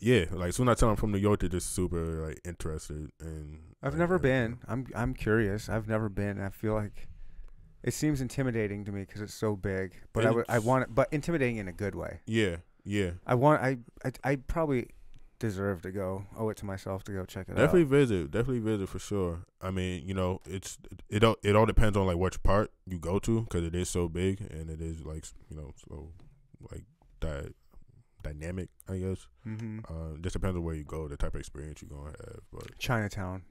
Yeah, 0.00 0.26
like 0.30 0.50
as 0.50 0.56
soon 0.56 0.68
as 0.68 0.76
I 0.76 0.80
tell 0.80 0.88
them 0.88 0.92
I'm 0.92 0.96
from 0.96 1.12
New 1.12 1.18
York, 1.18 1.40
they're 1.40 1.48
just 1.48 1.74
super 1.74 2.26
like 2.28 2.40
interested. 2.44 3.10
And 3.20 3.74
I've 3.82 3.92
like, 3.92 3.98
never 3.98 4.18
been. 4.18 4.58
I'm 4.68 4.86
I'm 4.94 5.14
curious. 5.14 5.68
I've 5.68 5.88
never 5.88 6.08
been. 6.08 6.40
I 6.40 6.50
feel 6.50 6.74
like 6.74 7.08
it 7.82 7.94
seems 7.94 8.20
intimidating 8.20 8.84
to 8.84 8.92
me 8.92 9.00
because 9.00 9.20
it's 9.20 9.34
so 9.34 9.56
big. 9.56 9.94
But 10.12 10.26
I 10.26 10.30
would 10.30 10.44
I 10.48 10.58
want 10.60 10.84
it, 10.84 10.94
but 10.94 11.08
intimidating 11.12 11.56
in 11.56 11.68
a 11.68 11.72
good 11.72 11.94
way. 11.94 12.20
Yeah, 12.26 12.56
yeah. 12.88 13.10
I 13.26 13.34
want 13.34 13.62
I 13.62 13.78
I, 14.04 14.12
I 14.24 14.36
probably 14.36 14.88
deserve 15.38 15.82
to 15.82 15.92
go. 15.92 16.24
Owe 16.36 16.48
it 16.48 16.56
to 16.56 16.66
myself 16.66 17.04
to 17.04 17.12
go 17.12 17.24
check 17.24 17.48
it 17.48 17.54
Definitely 17.54 17.82
out. 17.82 17.84
Definitely 17.84 17.84
visit. 17.98 18.30
Definitely 18.30 18.58
visit 18.60 18.88
for 18.88 18.98
sure. 18.98 19.44
I 19.60 19.70
mean, 19.70 20.06
you 20.06 20.14
know, 20.14 20.40
it's 20.46 20.78
it 21.08 21.22
all 21.22 21.36
it 21.42 21.54
all 21.54 21.66
depends 21.66 21.96
on 21.96 22.06
like 22.06 22.16
which 22.16 22.42
part 22.42 22.70
you 22.86 22.98
go 22.98 23.18
to 23.20 23.42
because 23.42 23.64
it 23.64 23.74
is 23.74 23.88
so 23.88 24.08
big 24.08 24.40
and 24.40 24.70
it 24.70 24.80
is 24.80 25.04
like 25.04 25.24
you 25.48 25.56
know 25.56 25.72
so 25.88 26.08
like 26.70 26.84
di- 27.20 27.52
dynamic. 28.22 28.70
I 28.88 28.96
guess. 28.96 29.26
Mm-hmm. 29.46 29.80
Uh, 29.88 30.16
just 30.20 30.32
depends 30.32 30.56
on 30.56 30.64
where 30.64 30.74
you 30.74 30.84
go, 30.84 31.06
the 31.08 31.16
type 31.16 31.34
of 31.34 31.40
experience 31.40 31.82
you're 31.82 31.96
gonna 31.96 32.16
have. 32.16 32.40
But 32.52 32.78
Chinatown. 32.78 33.42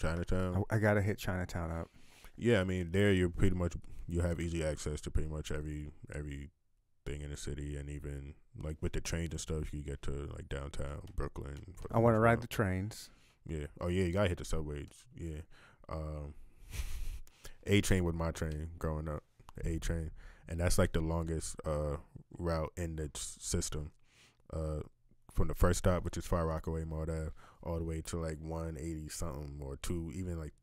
Chinatown, 0.00 0.64
I, 0.70 0.76
I 0.76 0.78
gotta 0.78 1.02
hit 1.02 1.18
Chinatown 1.18 1.70
up. 1.70 1.90
yeah. 2.36 2.60
I 2.60 2.64
mean, 2.64 2.90
there 2.92 3.12
you're 3.12 3.28
pretty 3.28 3.54
much 3.54 3.74
you 4.08 4.22
have 4.22 4.40
easy 4.40 4.64
access 4.64 5.00
to 5.02 5.10
pretty 5.10 5.28
much 5.28 5.52
every 5.52 5.92
every 6.14 6.48
thing 7.06 7.22
in 7.22 7.30
the 7.30 7.36
city, 7.36 7.76
and 7.76 7.88
even 7.88 8.34
like 8.62 8.76
with 8.80 8.92
the 8.92 9.00
trains 9.00 9.32
and 9.32 9.40
stuff, 9.40 9.72
you 9.72 9.82
get 9.82 10.02
to 10.02 10.30
like 10.34 10.48
downtown 10.48 11.00
Brooklyn. 11.16 11.74
I 11.90 11.98
want 11.98 12.14
to 12.14 12.18
ride 12.18 12.40
the 12.40 12.46
trains. 12.46 13.10
Yeah. 13.48 13.66
Oh 13.80 13.88
yeah, 13.88 14.04
you 14.04 14.12
gotta 14.12 14.28
hit 14.28 14.38
the 14.38 14.44
subways. 14.44 15.04
Yeah. 15.16 15.40
Um, 15.88 16.34
A 17.66 17.80
train 17.80 18.04
was 18.04 18.14
my 18.14 18.30
train 18.30 18.70
growing 18.78 19.08
up. 19.08 19.22
A 19.64 19.78
train, 19.78 20.10
and 20.48 20.60
that's 20.60 20.78
like 20.78 20.92
the 20.92 21.00
longest 21.00 21.56
uh 21.64 21.96
route 22.38 22.72
in 22.76 22.96
the 22.96 23.10
system. 23.14 23.90
Uh, 24.52 24.80
from 25.32 25.48
the 25.48 25.54
first 25.54 25.78
stop, 25.78 26.04
which 26.04 26.16
is 26.16 26.26
Far 26.26 26.46
Rockaway 26.46 26.84
Mott 26.84 27.08
all 27.62 27.78
the 27.78 27.84
way 27.84 28.00
to 28.06 28.16
like 28.18 28.38
one 28.40 28.76
eighty 28.78 29.08
something 29.08 29.60
or 29.62 29.76
two, 29.76 30.10
even 30.14 30.38
like 30.38 30.54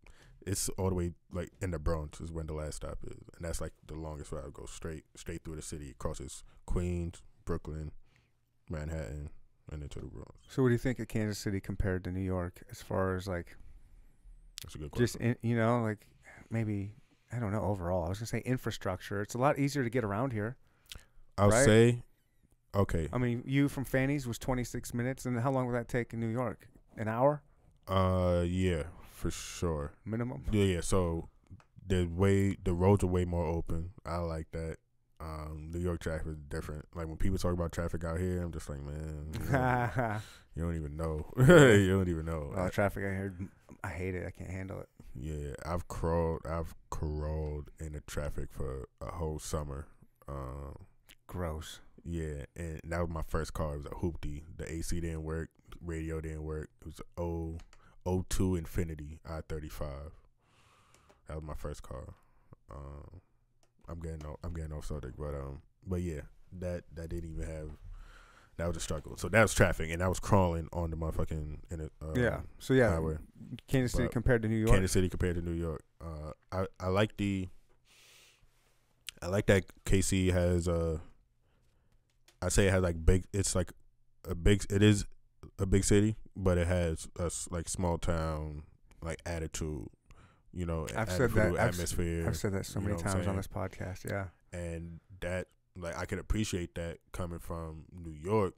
it's 0.48 0.70
all 0.78 0.90
the 0.90 0.96
way 0.96 1.12
like 1.32 1.52
in 1.62 1.72
the 1.72 1.80
Bronx 1.80 2.22
is 2.22 2.32
when 2.32 2.48
the 2.48 2.54
last 2.54 2.78
stop 2.78 3.00
is, 3.04 3.18
and 3.36 3.46
that's 3.46 3.62
like 3.62 3.74
the 3.88 3.96
longest 3.96 4.32
route. 4.32 4.46
It 4.48 4.54
goes 4.54 4.72
straight 4.72 5.04
straight 5.16 5.44
through 5.44 5.58
the 5.58 5.62
city, 5.62 5.94
crosses 6.00 6.44
Queens, 6.66 7.22
Brooklyn, 7.46 7.92
Manhattan, 8.70 9.30
and 9.72 9.84
into 9.84 10.00
the 10.00 10.08
Bronx. 10.08 10.32
So 10.50 10.64
what 10.64 10.70
do 10.70 10.74
you 10.74 10.80
think 10.80 11.00
of 11.00 11.08
Kansas 11.08 11.38
City 11.38 11.60
compared 11.60 12.04
to 12.06 12.12
New 12.12 12.22
York 12.22 12.64
as 12.72 12.82
far 12.82 13.16
as 13.16 13.28
like 13.28 13.58
That's 14.64 14.76
a 14.76 14.78
good 14.78 14.92
question. 14.92 15.04
just 15.04 15.16
in, 15.18 15.36
you 15.42 15.56
know 15.58 15.82
like 15.82 16.08
maybe 16.50 16.94
I 17.32 17.40
don't 17.40 17.52
know 17.52 17.62
overall. 17.62 18.06
I 18.06 18.10
was 18.10 18.20
gonna 18.20 18.28
say 18.28 18.40
infrastructure. 18.46 19.22
It's 19.22 19.36
a 19.36 19.38
lot 19.38 19.60
easier 19.60 19.84
to 19.84 19.90
get 19.90 20.04
around 20.04 20.32
here. 20.32 20.56
I'll 21.38 21.50
right? 21.50 21.66
say, 21.66 22.02
okay. 22.74 23.10
I 23.14 23.18
mean, 23.20 23.44
you 23.46 23.68
from 23.70 23.86
Fannie's 23.86 24.26
was 24.26 24.40
26 24.40 24.94
minutes, 24.94 25.26
and 25.26 25.40
how 25.40 25.52
long 25.52 25.68
would 25.68 25.76
that 25.76 25.88
take 25.88 26.14
in 26.14 26.20
New 26.20 26.30
York? 26.30 26.68
An 26.96 27.08
hour 27.08 27.44
Uh, 27.88 28.44
yeah, 28.48 28.84
for 29.18 29.32
sure. 29.32 29.92
minimum. 30.06 30.44
Yeah, 30.52 30.64
yeah. 30.64 30.82
So 30.82 31.30
the 31.86 32.06
way 32.06 32.56
the 32.64 32.74
roads 32.74 33.04
are 33.04 33.08
way 33.08 33.26
more 33.26 33.46
open. 33.46 33.92
I 34.06 34.18
like 34.18 34.48
that. 34.52 34.78
Um, 35.20 35.72
New 35.74 35.80
York 35.80 36.00
traffic 36.00 36.28
is 36.28 36.38
different. 36.48 36.86
Like 36.94 37.08
when 37.08 37.18
people 37.18 37.38
talk 37.40 37.54
about 37.54 37.72
traffic 37.72 38.04
out 38.04 38.20
here, 38.20 38.42
I'm 38.44 38.52
just 38.52 38.70
like, 38.70 38.80
man, 38.82 39.30
you 39.34 39.40
don't, 39.40 39.56
oh, 39.56 40.22
you 40.56 40.62
don't 40.64 40.76
even 40.76 40.96
know. 40.96 41.26
you 41.38 41.90
don't 41.90 42.08
even 42.10 42.26
know. 42.26 42.54
I- 42.56 42.70
traffic! 42.70 43.04
I 43.04 43.08
heard. 43.08 43.48
I 43.84 43.90
hate 43.90 44.14
it. 44.16 44.26
I 44.28 44.32
can't 44.32 44.50
handle 44.50 44.80
it. 44.80 44.90
yeah, 45.16 45.54
I've 45.66 45.88
crawled. 45.88 46.42
I've 46.48 46.74
crawled 46.90 47.70
in 47.80 47.94
the 47.94 48.02
traffic 48.02 48.50
for 48.52 48.88
a 49.02 49.12
whole 49.12 49.40
summer. 49.40 49.88
Um, 50.28 50.76
Gross. 51.26 51.80
yeah, 52.06 52.46
and 52.56 52.80
that 52.86 53.00
was 53.00 53.10
my 53.10 53.22
first 53.28 53.54
car. 53.54 53.74
It 53.76 53.78
was 53.78 53.86
a 53.88 53.96
hoopty. 53.96 54.44
The 54.58 54.72
AC 54.72 55.00
didn't 55.00 55.24
work. 55.24 55.50
Radio 55.82 56.22
didn't 56.22 56.44
work. 56.44 56.70
It 56.82 56.86
was 56.88 57.02
a 57.18 57.58
O 58.08 58.20
O 58.20 58.26
two 58.30 58.60
Infiniti 58.62 59.20
I 59.30 59.42
thirty 59.48 59.70
five. 59.70 60.12
That 61.28 61.36
was 61.36 61.44
my 61.44 61.54
first 61.54 61.84
car. 61.84 62.14
Um, 62.72 63.22
I'm 63.88 64.00
getting 64.00 64.26
off, 64.26 64.38
I'm 64.44 64.54
getting 64.54 64.72
off 64.72 64.86
subject, 64.86 65.18
but 65.18 65.36
um, 65.36 65.62
but 65.86 66.02
yeah, 66.02 66.22
that 66.60 66.84
that 66.96 67.10
didn't 67.10 67.32
even 67.32 67.46
have. 67.46 67.70
That 68.58 68.68
was 68.68 68.78
a 68.78 68.80
struggle. 68.80 69.16
So 69.18 69.30
that 69.30 69.42
was 69.42 69.54
traffic, 69.54 69.92
and 69.92 70.02
I 70.02 70.08
was 70.08 70.20
crawling 70.20 70.68
on 70.74 70.90
the 70.90 70.98
motherfucking 70.98 71.60
in 71.70 71.80
it. 71.80 71.92
Uh, 72.02 72.14
yeah. 72.16 72.40
So 72.58 72.74
yeah, 72.74 72.90
highway. 72.90 73.18
Kansas 73.68 73.92
City 73.92 74.06
But 74.06 74.14
compared 74.14 74.42
to 74.42 74.48
New 74.48 74.56
York. 74.58 74.72
Kansas 74.72 74.92
City 74.92 75.10
compared 75.10 75.36
to 75.36 75.42
New 75.42 75.52
York. 75.52 75.84
Uh, 76.02 76.32
I 76.52 76.66
I 76.80 76.88
like 76.88 77.18
the. 77.18 77.50
I 79.22 79.28
like 79.28 79.46
that 79.48 79.66
KC 79.86 80.32
has 80.32 80.68
uh. 80.68 80.98
I 82.42 82.50
say 82.50 82.68
it 82.68 82.72
has 82.72 82.82
like 82.82 83.06
big. 83.06 83.26
It's 83.34 83.54
like 83.54 83.74
a 84.28 84.34
big. 84.34 84.66
It 84.70 84.82
is 84.82 85.06
a 85.60 85.66
big 85.66 85.84
city, 85.84 86.16
but 86.36 86.58
it 86.58 86.68
has 86.68 87.08
a 87.18 87.32
like 87.50 87.68
small 87.70 87.98
town 87.98 88.64
like 89.02 89.22
attitude. 89.26 89.88
You 90.54 90.66
know, 90.66 90.88
I've 90.96 91.12
said 91.12 91.32
that. 91.32 91.40
attitude, 91.40 91.60
I've 91.60 91.70
atmosphere. 91.74 92.28
I've 92.28 92.38
said 92.38 92.54
that 92.54 92.66
so 92.66 92.80
many 92.80 92.92
know 92.92 92.98
what 92.98 93.06
I'm 93.08 93.14
times 93.14 93.28
on 93.28 93.36
this 93.36 93.48
podcast. 93.48 94.10
Yeah. 94.10 94.26
and 94.58 95.00
that 95.22 95.48
like 95.76 95.98
I 95.98 96.06
can 96.06 96.20
appreciate 96.20 96.74
that 96.76 96.98
coming 97.12 97.40
from 97.40 97.86
New 97.92 98.12
York, 98.14 98.56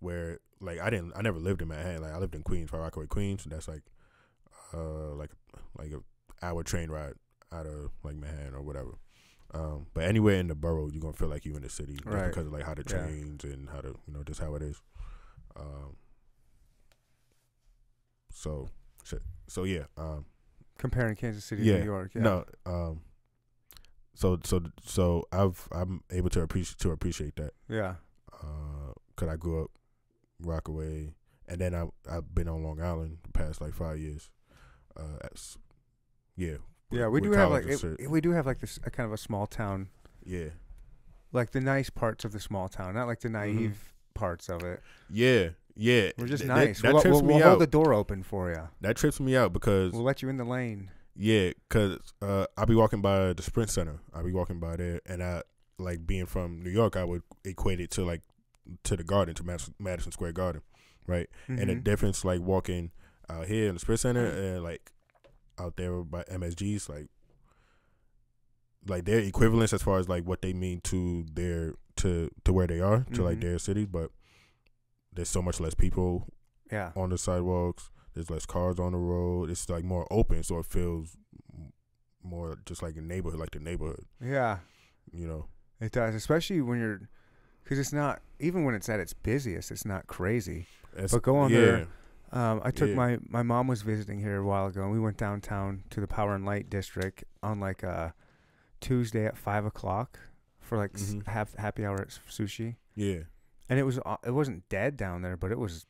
where 0.00 0.38
like 0.60 0.78
I 0.80 0.90
didn't, 0.90 1.12
I 1.16 1.22
never 1.22 1.38
lived 1.38 1.62
in 1.62 1.68
Manhattan. 1.68 2.02
Like 2.02 2.12
I 2.12 2.18
lived 2.18 2.34
in 2.34 2.42
Queens, 2.42 2.70
Far 2.70 2.80
Rockaway, 2.80 3.06
Queens. 3.06 3.44
That's 3.44 3.68
like, 3.68 3.82
uh, 4.74 5.14
like 5.14 5.30
like 5.78 5.92
a 5.92 6.00
hour 6.44 6.62
train 6.62 6.90
ride 6.90 7.14
out 7.52 7.66
of 7.66 7.90
like 8.02 8.16
Manhattan 8.16 8.54
or 8.54 8.62
whatever. 8.62 8.92
Um, 9.54 9.86
but 9.92 10.04
anywhere 10.04 10.36
in 10.36 10.48
the 10.48 10.54
borough, 10.54 10.88
you're 10.88 11.00
gonna 11.00 11.12
feel 11.12 11.28
like 11.28 11.44
you're 11.44 11.56
in 11.56 11.62
the 11.62 11.68
city 11.68 11.98
Right. 12.04 12.28
because 12.28 12.46
of 12.46 12.52
like 12.52 12.64
how 12.64 12.74
the 12.74 12.84
Yeah. 12.88 13.04
trains 13.04 13.44
and 13.44 13.68
how 13.68 13.80
the 13.82 13.88
you 14.06 14.12
know 14.14 14.22
just 14.24 14.40
how 14.40 14.54
it 14.54 14.62
is. 14.62 14.80
Um, 15.56 15.96
so. 18.32 18.68
So 19.48 19.64
yeah. 19.64 19.84
Um, 19.98 20.24
Comparing 20.78 21.14
Kansas 21.16 21.44
City 21.44 21.62
Yeah. 21.64 21.74
to 21.74 21.78
New 21.80 21.84
York. 21.84 22.12
Yeah. 22.14 22.22
no. 22.22 22.44
Um. 22.64 23.02
So 24.14 24.38
so 24.44 24.60
so 24.84 25.24
I've 25.32 25.68
I'm 25.72 26.02
able 26.10 26.30
to 26.30 26.40
appreciate 26.42 26.78
to 26.78 26.90
appreciate 26.90 27.36
that. 27.36 27.52
Yeah. 27.68 27.94
Uh, 28.32 28.92
cause 29.16 29.28
I 29.28 29.36
grew 29.36 29.64
up 29.64 29.70
Rockaway, 30.40 31.14
and 31.48 31.60
then 31.60 31.74
I 31.74 31.86
I've 32.10 32.34
been 32.34 32.48
on 32.48 32.62
Long 32.62 32.80
Island 32.80 33.18
the 33.24 33.32
past 33.32 33.60
like 33.60 33.74
five 33.74 33.98
years. 33.98 34.30
Uh, 34.96 35.18
as, 35.32 35.56
yeah. 36.36 36.56
Yeah. 36.90 37.08
We 37.08 37.20
do 37.20 37.32
have 37.32 37.50
like 37.50 37.64
it, 37.66 38.10
we 38.10 38.20
do 38.20 38.30
have 38.32 38.46
like 38.46 38.60
this 38.60 38.78
a 38.84 38.90
kind 38.90 39.06
of 39.06 39.12
a 39.12 39.18
small 39.18 39.46
town, 39.46 39.88
yeah 40.24 40.48
like 41.34 41.52
the 41.52 41.60
nice 41.62 41.88
parts 41.88 42.24
of 42.26 42.32
the 42.32 42.40
small 42.40 42.68
town, 42.68 42.94
not 42.94 43.06
like 43.06 43.20
the 43.20 43.28
Mm-hmm. 43.28 43.56
naive 43.58 43.94
parts 44.14 44.50
of 44.50 44.62
it. 44.62 44.82
yeah 45.10 45.48
yeah. 45.74 46.10
We're 46.18 46.26
just 46.26 46.42
Th- 46.42 46.48
nice. 46.48 46.80
That, 46.80 46.88
that 46.88 46.92
we'll 46.94 47.02
trips 47.02 47.14
we'll, 47.16 47.22
me 47.22 47.34
we'll 47.34 47.42
out. 47.44 47.48
hold 47.50 47.60
the 47.60 47.66
door 47.66 47.92
open 47.94 48.22
for 48.22 48.50
you. 48.50 48.68
that 48.80 48.96
trips 48.96 49.20
me 49.20 49.36
out 49.36 49.52
because 49.52 49.92
We'll 49.92 50.02
let 50.02 50.22
you 50.22 50.28
in 50.28 50.36
the 50.36 50.44
lane. 50.44 50.90
Yeah, 51.14 51.50
cause 51.68 51.98
uh, 52.22 52.46
I'll 52.56 52.64
be 52.66 52.74
walking 52.74 53.02
by 53.02 53.32
the 53.34 53.42
Sprint 53.42 53.68
Center. 53.70 54.00
I'll 54.14 54.24
be 54.24 54.32
walking 54.32 54.58
by 54.60 54.76
there, 54.76 55.00
and 55.06 55.22
I 55.22 55.42
like 55.78 56.06
being 56.06 56.24
from 56.26 56.62
New 56.62 56.70
York. 56.70 56.96
I 56.96 57.04
would 57.04 57.22
equate 57.44 57.80
it 57.80 57.90
to 57.92 58.04
like 58.04 58.22
to 58.84 58.96
the 58.96 59.04
Garden, 59.04 59.34
to 59.34 59.44
Madison, 59.44 59.74
Madison 59.78 60.10
Square 60.12 60.32
Garden, 60.32 60.62
right? 61.06 61.28
And 61.48 61.58
the 61.68 61.74
Mhm. 61.74 61.84
difference, 61.84 62.24
like 62.24 62.40
walking 62.40 62.92
out 63.28 63.46
here 63.46 63.68
in 63.68 63.74
the 63.74 63.80
Sprint 63.80 64.00
Center 64.00 64.24
and 64.24 64.62
like 64.64 64.90
out 65.58 65.76
there 65.76 66.02
by 66.02 66.22
MSG's, 66.30 66.88
like 66.88 67.08
like 68.86 69.04
their 69.04 69.18
equivalence 69.20 69.72
as 69.72 69.82
far 69.82 69.98
as 69.98 70.08
like 70.08 70.24
what 70.24 70.42
they 70.42 70.52
mean 70.52 70.80
to 70.84 71.24
their 71.32 71.74
to 71.96 72.30
to 72.44 72.52
where 72.52 72.66
they 72.66 72.80
are 72.80 73.04
to 73.14 73.22
like 73.22 73.38
Mhm. 73.38 73.42
their 73.42 73.58
cities, 73.58 73.86
but 73.90 74.10
there's 75.12 75.28
so 75.28 75.42
much 75.42 75.60
less 75.60 75.74
people 75.74 76.28
yeah. 76.70 76.92
on 76.96 77.10
the 77.10 77.18
sidewalks. 77.18 77.90
There's 78.14 78.30
less 78.30 78.46
cars 78.46 78.78
on 78.78 78.92
the 78.92 78.98
road. 78.98 79.50
It's 79.50 79.68
like 79.68 79.84
more 79.84 80.06
open, 80.10 80.42
so 80.42 80.58
it 80.58 80.66
feels 80.66 81.16
more 82.22 82.58
just 82.66 82.82
like 82.82 82.96
a 82.96 83.00
neighborhood, 83.00 83.40
like 83.40 83.50
the 83.50 83.60
neighborhood. 83.60 84.04
Yeah. 84.20 84.58
You 85.12 85.26
know. 85.26 85.46
It 85.80 85.92
does, 85.92 86.14
especially 86.14 86.60
when 86.60 86.78
you're, 86.78 87.00
because 87.64 87.78
it's 87.78 87.92
not 87.92 88.20
even 88.38 88.64
when 88.64 88.74
it's 88.74 88.88
at 88.88 89.00
its 89.00 89.12
busiest. 89.12 89.70
It's 89.70 89.84
not 89.84 90.06
crazy. 90.06 90.66
It's- 90.94 91.10
But 91.12 91.22
go 91.22 91.36
on 91.36 91.50
yeah, 91.50 91.60
there. 91.60 91.86
Um, 92.32 92.60
I 92.64 92.70
took 92.70 92.88
Yeah. 92.90 92.94
my 92.94 93.18
my 93.28 93.42
mom 93.42 93.66
was 93.66 93.82
visiting 93.82 94.20
here 94.20 94.36
a 94.38 94.44
while 94.44 94.66
ago, 94.66 94.82
and 94.82 94.92
we 94.92 94.98
went 95.00 95.18
downtown 95.18 95.82
to 95.90 96.00
the 96.00 96.06
Power 96.06 96.34
and 96.34 96.46
Light 96.46 96.70
District 96.70 97.24
on 97.42 97.60
like 97.60 97.82
a 97.82 98.14
Tuesday 98.80 99.26
at 99.26 99.36
five 99.36 99.64
o'clock 99.66 100.18
for 100.60 100.78
like 100.78 100.92
s 100.94 101.12
Mhm. 101.14 101.26
half 101.26 101.54
happy 101.56 101.84
hour 101.84 102.00
at 102.00 102.08
sushi. 102.08 102.76
Yeah, 102.94 103.24
And 103.72 103.78
it 103.80 103.84
was 103.84 103.98
uh, 104.04 104.16
it 104.26 104.32
wasn't 104.32 104.68
dead 104.68 104.98
down 104.98 105.22
there, 105.22 105.38
but 105.38 105.50
it 105.50 105.58
was 105.58 105.86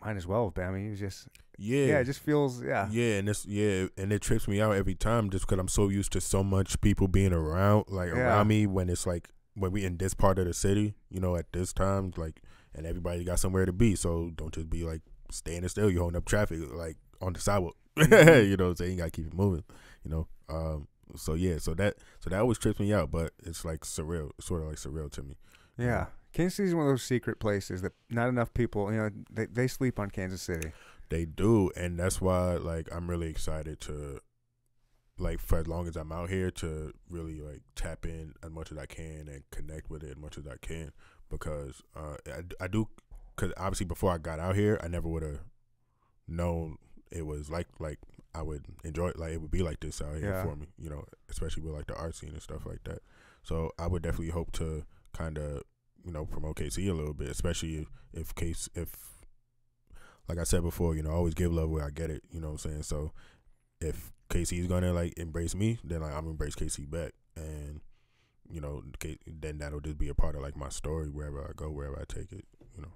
might 0.00 0.16
as 0.16 0.28
well 0.28 0.44
have 0.44 0.54
been. 0.54 0.68
I 0.68 0.70
mean, 0.70 0.84
he 0.84 0.90
was 0.90 1.00
just 1.00 1.26
Yeah, 1.58 1.86
yeah, 1.86 1.98
it 1.98 2.04
just 2.04 2.20
feels 2.20 2.62
yeah. 2.62 2.86
Yeah, 2.88 3.18
and 3.18 3.28
it's 3.28 3.44
yeah, 3.46 3.86
and 3.98 4.12
it 4.12 4.22
trips 4.22 4.46
me 4.46 4.60
out 4.60 4.76
every 4.76 4.94
time 4.94 5.28
just 5.28 5.44
because 5.46 5.58
I'm 5.58 5.66
so 5.68 5.88
used 5.88 6.12
to 6.12 6.20
so 6.20 6.44
much 6.44 6.80
people 6.80 7.08
being 7.08 7.32
around, 7.32 7.86
like 7.88 8.10
Yeah. 8.10 8.18
around 8.28 8.46
me 8.46 8.66
when 8.68 8.88
it's 8.88 9.06
like 9.06 9.28
when 9.54 9.72
we 9.72 9.84
in 9.84 9.96
this 9.96 10.14
part 10.14 10.38
of 10.38 10.44
the 10.46 10.54
city, 10.54 10.94
you 11.10 11.18
know, 11.18 11.34
at 11.34 11.52
this 11.52 11.72
time, 11.72 12.12
like, 12.16 12.40
and 12.76 12.86
everybody 12.86 13.24
got 13.24 13.40
somewhere 13.40 13.66
to 13.66 13.72
be, 13.72 13.96
so 13.96 14.30
don't 14.36 14.54
just 14.54 14.70
be 14.70 14.84
like 14.84 15.02
standing 15.32 15.68
still. 15.68 15.90
You're 15.90 16.02
holding 16.02 16.18
up 16.18 16.26
traffic 16.26 16.60
like 16.72 16.96
on 17.20 17.32
the 17.32 17.40
sidewalk, 17.40 17.76
Mhm. 17.98 18.48
you 18.50 18.56
know. 18.56 18.66
what 18.66 18.70
I'm 18.70 18.76
saying 18.76 18.92
you 18.92 18.98
gotta 18.98 19.10
keep 19.10 19.26
it 19.26 19.34
moving, 19.34 19.64
you 20.04 20.10
know. 20.12 20.28
Um, 20.48 20.86
so 21.16 21.34
yeah, 21.34 21.58
so 21.58 21.74
that 21.74 21.96
so 22.20 22.30
that 22.30 22.38
always 22.40 22.58
trips 22.58 22.78
me 22.78 22.92
out, 22.92 23.10
but 23.10 23.32
it's 23.44 23.64
like 23.64 23.80
surreal, 23.80 24.30
sort 24.40 24.62
of 24.62 24.68
like 24.68 24.76
surreal 24.78 25.10
to 25.12 25.22
me. 25.24 25.34
Yeah. 25.76 26.06
Kansas 26.32 26.56
City 26.56 26.68
is 26.68 26.74
one 26.74 26.86
of 26.86 26.92
those 26.92 27.02
secret 27.02 27.40
places 27.40 27.82
that 27.82 27.92
not 28.08 28.28
enough 28.28 28.52
people, 28.54 28.90
you 28.92 28.98
know, 28.98 29.10
they, 29.30 29.46
they 29.46 29.66
sleep 29.66 29.98
on 29.98 30.10
Kansas 30.10 30.42
City. 30.42 30.72
They 31.08 31.24
do, 31.24 31.70
and 31.76 31.98
that's 31.98 32.20
why 32.20 32.52
like 32.54 32.88
I'm 32.92 33.10
really 33.10 33.28
excited 33.28 33.80
to 33.82 34.20
like 35.18 35.40
for 35.40 35.58
as 35.58 35.66
long 35.66 35.86
as 35.88 35.96
I'm 35.96 36.12
out 36.12 36.30
here 36.30 36.50
to 36.52 36.92
really 37.10 37.40
like 37.40 37.62
tap 37.74 38.06
in 38.06 38.34
as 38.42 38.50
much 38.50 38.70
as 38.72 38.78
I 38.78 38.86
can 38.86 39.28
and 39.28 39.42
connect 39.50 39.90
with 39.90 40.02
it 40.04 40.10
as 40.12 40.16
much 40.16 40.38
as 40.38 40.46
I 40.46 40.56
can 40.62 40.92
because 41.28 41.82
uh 41.94 42.16
I, 42.26 42.64
I 42.64 42.68
do 42.68 42.88
because 43.36 43.52
obviously 43.58 43.84
before 43.86 44.12
I 44.12 44.18
got 44.18 44.38
out 44.40 44.56
here 44.56 44.80
I 44.82 44.88
never 44.88 45.08
would 45.08 45.22
have 45.22 45.40
known 46.26 46.78
it 47.10 47.26
was 47.26 47.50
like 47.50 47.66
like 47.78 47.98
I 48.34 48.40
would 48.42 48.64
enjoy 48.84 49.08
it 49.08 49.18
like 49.18 49.32
it 49.32 49.42
would 49.42 49.50
be 49.50 49.62
like 49.62 49.80
this 49.80 50.00
out 50.00 50.16
here 50.16 50.30
Yeah. 50.30 50.42
for 50.44 50.56
me 50.56 50.68
you 50.78 50.88
know 50.88 51.04
especially 51.28 51.64
with 51.64 51.74
like 51.74 51.86
the 51.88 51.96
art 51.96 52.14
scene 52.14 52.30
and 52.30 52.40
stuff 52.42 52.64
like 52.64 52.84
that 52.84 53.00
so 53.42 53.72
I 53.78 53.88
would 53.88 54.02
definitely 54.02 54.30
hope 54.30 54.52
to 54.52 54.84
kind 55.12 55.36
of 55.36 55.64
you 56.04 56.12
know 56.12 56.24
promote 56.26 56.56
KC 56.56 56.88
a 56.88 56.92
little 56.92 57.14
bit 57.14 57.28
especially 57.28 57.76
if, 57.76 57.88
if 58.12 58.34
case 58.34 58.68
if 58.74 58.94
like 60.28 60.38
I 60.38 60.44
said 60.44 60.62
before, 60.62 60.94
you 60.94 61.02
know, 61.02 61.10
I 61.10 61.14
always 61.14 61.34
give 61.34 61.52
love 61.52 61.70
where 61.70 61.84
I 61.84 61.90
get 61.90 62.08
it. 62.08 62.22
You 62.30 62.40
know 62.40 62.48
what 62.52 62.64
I'm 62.64 62.70
saying? 62.70 62.82
So 62.84 63.10
if 63.80 64.12
KC 64.28 64.60
is 64.60 64.66
gonna 64.68 64.92
like 64.92 65.14
embrace 65.18 65.56
me, 65.56 65.78
then 65.82 66.02
like 66.02 66.12
I'm 66.12 66.20
gonna 66.20 66.30
embrace 66.30 66.54
KC 66.54 66.88
back, 66.88 67.12
and 67.36 67.80
you 68.48 68.60
know, 68.60 68.82
K- 69.00 69.18
then 69.26 69.58
that'll 69.58 69.80
just 69.80 69.98
be 69.98 70.08
a 70.08 70.14
part 70.14 70.36
of 70.36 70.42
like 70.42 70.56
my 70.56 70.68
story 70.68 71.08
wherever 71.08 71.42
I 71.42 71.50
go, 71.56 71.68
wherever 71.70 71.98
I 71.98 72.04
take 72.06 72.30
it. 72.30 72.44
You 72.76 72.82
know. 72.82 72.92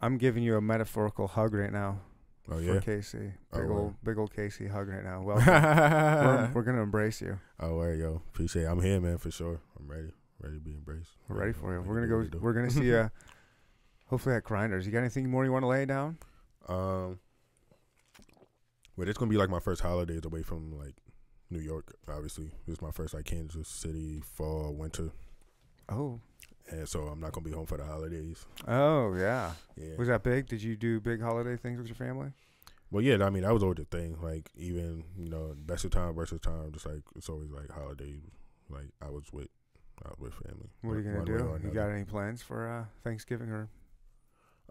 I'm 0.00 0.18
giving 0.18 0.42
you 0.42 0.56
a 0.56 0.60
metaphorical 0.60 1.28
hug 1.28 1.54
right 1.54 1.72
now 1.72 2.00
Oh 2.50 2.56
for 2.56 2.60
yeah. 2.62 2.80
Casey. 2.80 3.32
Oh, 3.52 3.58
Big 3.60 3.68
wow. 3.70 3.76
old 3.76 3.94
big 4.02 4.18
old 4.18 4.34
Casey 4.34 4.66
hug 4.66 4.88
right 4.88 5.04
now. 5.04 5.22
Welcome. 5.24 5.46
we're, 5.46 6.50
we're 6.54 6.62
gonna 6.62 6.82
embrace 6.82 7.20
you. 7.20 7.38
oh, 7.60 7.76
where 7.76 7.94
yo, 7.94 8.22
appreciate. 8.32 8.64
It. 8.64 8.66
I'm 8.66 8.80
here, 8.82 9.00
man, 9.00 9.18
for 9.18 9.30
sure. 9.30 9.60
I'm 9.78 9.86
ready, 9.88 10.10
ready 10.42 10.56
to 10.56 10.60
be 10.64 10.72
embraced. 10.72 11.10
We're 11.28 11.36
ready 11.38 11.52
for 11.52 11.72
you. 11.74 11.82
We're 11.82 11.94
gonna 11.94 12.28
go. 12.28 12.38
We're 12.38 12.52
gonna 12.52 12.70
see 12.70 12.84
you. 12.86 13.10
Hopefully 14.08 14.34
at 14.34 14.44
Grinders. 14.44 14.84
You 14.86 14.92
got 14.92 14.98
anything 15.00 15.30
more 15.30 15.44
you 15.44 15.52
want 15.52 15.62
to 15.62 15.68
lay 15.68 15.84
down? 15.86 16.18
Um, 16.68 17.18
but 18.96 19.08
it's 19.08 19.18
gonna 19.18 19.30
be 19.30 19.36
like 19.38 19.48
my 19.50 19.60
first 19.60 19.80
holidays 19.80 20.20
away 20.24 20.42
from 20.42 20.76
like 20.78 20.94
New 21.50 21.60
York. 21.60 21.94
Obviously, 22.08 22.50
this 22.66 22.76
is 22.76 22.82
my 22.82 22.90
first 22.90 23.14
like 23.14 23.24
Kansas 23.24 23.68
City 23.68 24.20
fall 24.34 24.72
winter, 24.74 25.10
Oh, 25.88 26.20
and 26.70 26.88
so 26.88 27.00
I'm 27.08 27.20
not 27.20 27.32
gonna 27.32 27.44
be 27.46 27.52
home 27.52 27.66
for 27.66 27.78
the 27.78 27.84
holidays. 27.84 28.44
oh 28.68 29.14
yeah. 29.14 29.52
Yeah. 29.76 29.96
Was 29.98 30.08
that 30.08 30.22
big? 30.22 30.46
Did 30.46 30.62
you 30.62 30.76
do 30.76 31.00
big 31.00 31.22
holiday 31.22 31.56
things 31.56 31.78
with 31.78 31.86
your 31.88 31.96
family? 31.96 32.28
Well, 32.90 33.02
yeah, 33.02 33.24
I 33.24 33.30
mean 33.30 33.42
that 33.44 33.54
was 33.54 33.62
always 33.62 33.78
the 33.78 33.84
thing. 33.86 34.18
Like 34.22 34.50
even 34.54 35.04
you 35.16 35.30
know 35.30 35.54
best 35.56 35.84
of 35.86 35.90
time 35.92 36.14
versus 36.14 36.40
time, 36.40 36.70
just 36.72 36.84
like 36.86 37.00
it's 37.16 37.30
always 37.30 37.50
like 37.50 37.70
holidays. 37.70 38.20
Like 38.68 38.90
I 39.00 39.08
was 39.10 39.24
with, 39.32 39.48
Was 40.04 40.16
with 40.18 40.34
family. 40.34 40.68
What 40.82 40.92
are 40.92 40.96
you 40.98 41.02
gonna 41.04 41.18
one 41.18 41.26
way 41.26 41.34
or 41.34 41.58
do? 41.58 41.68
You 41.68 41.74
got 41.74 41.90
any 41.90 42.04
plans 42.04 42.42
for 42.42 42.68
uh, 42.68 42.84
Thanksgiving 43.04 43.50
or 43.50 43.68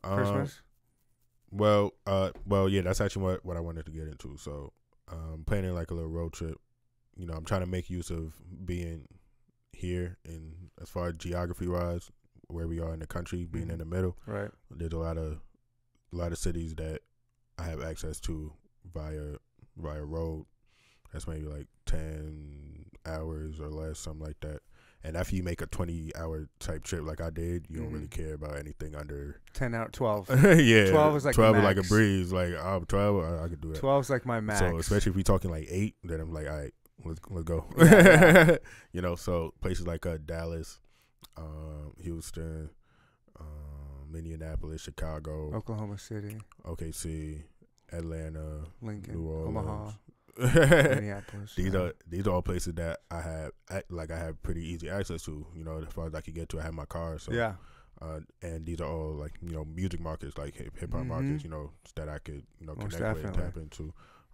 Um, 0.04 0.16
Christmas? 0.16 0.62
Well, 1.52 1.94
uh, 2.08 2.32
well, 2.46 2.70
yeah, 2.70 2.82
that's 2.82 3.02
actually 3.02 3.24
what 3.24 3.46
what 3.46 3.58
I 3.58 3.60
wanted 3.60 3.86
to 3.86 3.92
get 3.92 4.08
into. 4.08 4.38
So, 4.38 4.74
um, 5.10 5.44
planning 5.46 5.74
like 5.74 5.92
a 5.92 5.94
little 5.94 6.10
road 6.10 6.34
trip. 6.34 6.58
You 7.16 7.26
know, 7.28 7.34
I'm 7.34 7.46
trying 7.46 7.62
to 7.62 7.68
make 7.68 7.90
use 7.90 8.10
of 8.10 8.34
being 8.66 9.08
here 9.74 10.18
and 10.26 10.70
as 10.82 10.90
far 10.90 11.10
as 11.10 11.18
geography 11.18 11.68
wise, 11.68 12.10
where 12.48 12.68
we 12.68 12.80
are 12.80 12.94
in 12.94 13.00
the 13.00 13.08
country, 13.08 13.46
being 13.46 13.68
Mhm. 13.68 13.72
in 13.74 13.80
the 13.80 13.86
middle. 13.86 14.18
Right. 14.26 14.52
There's 14.70 14.94
a 14.94 14.98
lot 14.98 15.18
of 15.18 15.42
a 16.14 16.16
lot 16.16 16.32
of 16.32 16.38
cities 16.38 16.76
that 16.76 17.02
I 17.58 17.64
have 17.64 17.82
access 17.82 18.20
to 18.22 18.54
via 18.86 19.38
via 19.78 20.04
road. 20.04 20.46
That's 21.12 21.28
maybe 21.28 21.46
like 21.46 21.68
ten 21.86 22.86
hours 23.06 23.60
or 23.60 23.70
less, 23.70 24.00
something 24.00 24.26
like 24.26 24.40
that. 24.42 24.62
And 25.04 25.18
after 25.18 25.36
you 25.36 25.42
make 25.44 25.62
a 25.62 25.66
twenty 25.66 26.12
hour 26.16 26.48
type 26.60 26.84
trip 26.84 27.04
like 27.04 27.22
I 27.22 27.30
did, 27.32 27.66
you 27.70 27.80
don't 27.80 27.92
really 27.92 28.06
Mhm. 28.08 28.12
care 28.12 28.34
about 28.36 28.58
anything 28.58 28.96
under 28.96 29.42
Ten 29.54 29.74
out. 29.74 29.94
Twelve. 29.94 30.30
yeah, 30.60 30.92
12 30.92 31.16
is 31.16 31.26
like 31.26 31.36
twelve 31.36 31.58
is 31.58 31.64
like 31.64 31.78
a 31.78 31.84
breeze. 31.84 32.32
Like 32.32 32.54
oh, 32.54 32.84
12, 32.88 33.24
I, 33.24 33.46
I 33.46 33.48
could 33.50 33.62
do 33.62 33.70
that. 33.74 33.80
Twelve's 33.80 34.10
like 34.12 34.26
my 34.26 34.40
max. 34.40 34.60
So 34.60 34.78
especially 34.78 35.10
if 35.12 35.16
we're 35.16 35.24
talking 35.24 35.50
like 35.50 35.68
eight, 35.70 35.96
then 36.04 36.20
I'm 36.20 36.32
like, 36.32 36.48
all 36.48 36.56
right, 36.58 36.74
let's 37.04 37.20
let's 37.32 37.44
go. 37.46 37.66
Yeah. 37.78 38.58
you 38.94 39.02
know, 39.02 39.16
so 39.16 39.54
places 39.62 39.88
like 39.88 40.06
uh, 40.06 40.18
Dallas, 40.24 40.80
um, 41.36 41.94
Houston, 42.00 42.70
um, 43.40 44.12
Minneapolis, 44.12 44.82
Chicago, 44.82 45.52
Oklahoma 45.56 45.98
City, 45.98 46.38
OKC, 46.66 47.42
Atlanta, 47.92 48.66
Lincoln, 48.82 49.16
New 49.16 49.28
Orleans. 49.28 49.58
Omaha, 49.58 49.92
Minneapolis. 50.38 51.54
these 51.58 51.76
are 51.76 51.94
these 52.08 52.28
are 52.28 52.32
all 52.32 52.42
places 52.42 52.74
that 52.76 53.00
I 53.10 53.22
have 53.22 53.52
like 53.90 54.12
I 54.12 54.18
have 54.18 54.42
pretty 54.44 54.64
easy 54.66 54.90
access 54.90 55.24
to. 55.24 55.46
You 55.56 55.64
know, 55.64 55.80
as 55.86 55.94
far 55.94 56.08
as 56.08 56.16
I 56.16 56.22
can 56.22 56.34
get 56.34 56.50
to, 56.50 56.60
I 56.60 56.64
have 56.64 56.74
my 56.74 56.86
car. 56.86 57.20
So 57.20 57.32
yeah. 57.32 57.54
uh, 58.02 58.20
and 58.42 58.66
these 58.66 58.82
are 58.82 58.88
all 58.88 59.14
like 59.14 59.34
you 59.42 59.52
know 59.52 59.66
music 59.66 60.00
markets, 60.00 60.38
like 60.38 60.56
hip 60.56 60.74
hop 60.94 61.02
Mhm. 61.02 61.08
markets. 61.08 61.44
You 61.44 61.50
know 61.50 61.72
that 61.96 62.10
I 62.10 62.18
could 62.20 62.44
you 62.60 62.68
know 62.68 62.76
Most 62.76 62.96
connect 62.96 63.16
with 63.16 63.26
and 63.26 63.36
tap 63.36 63.58
into. 63.58 63.94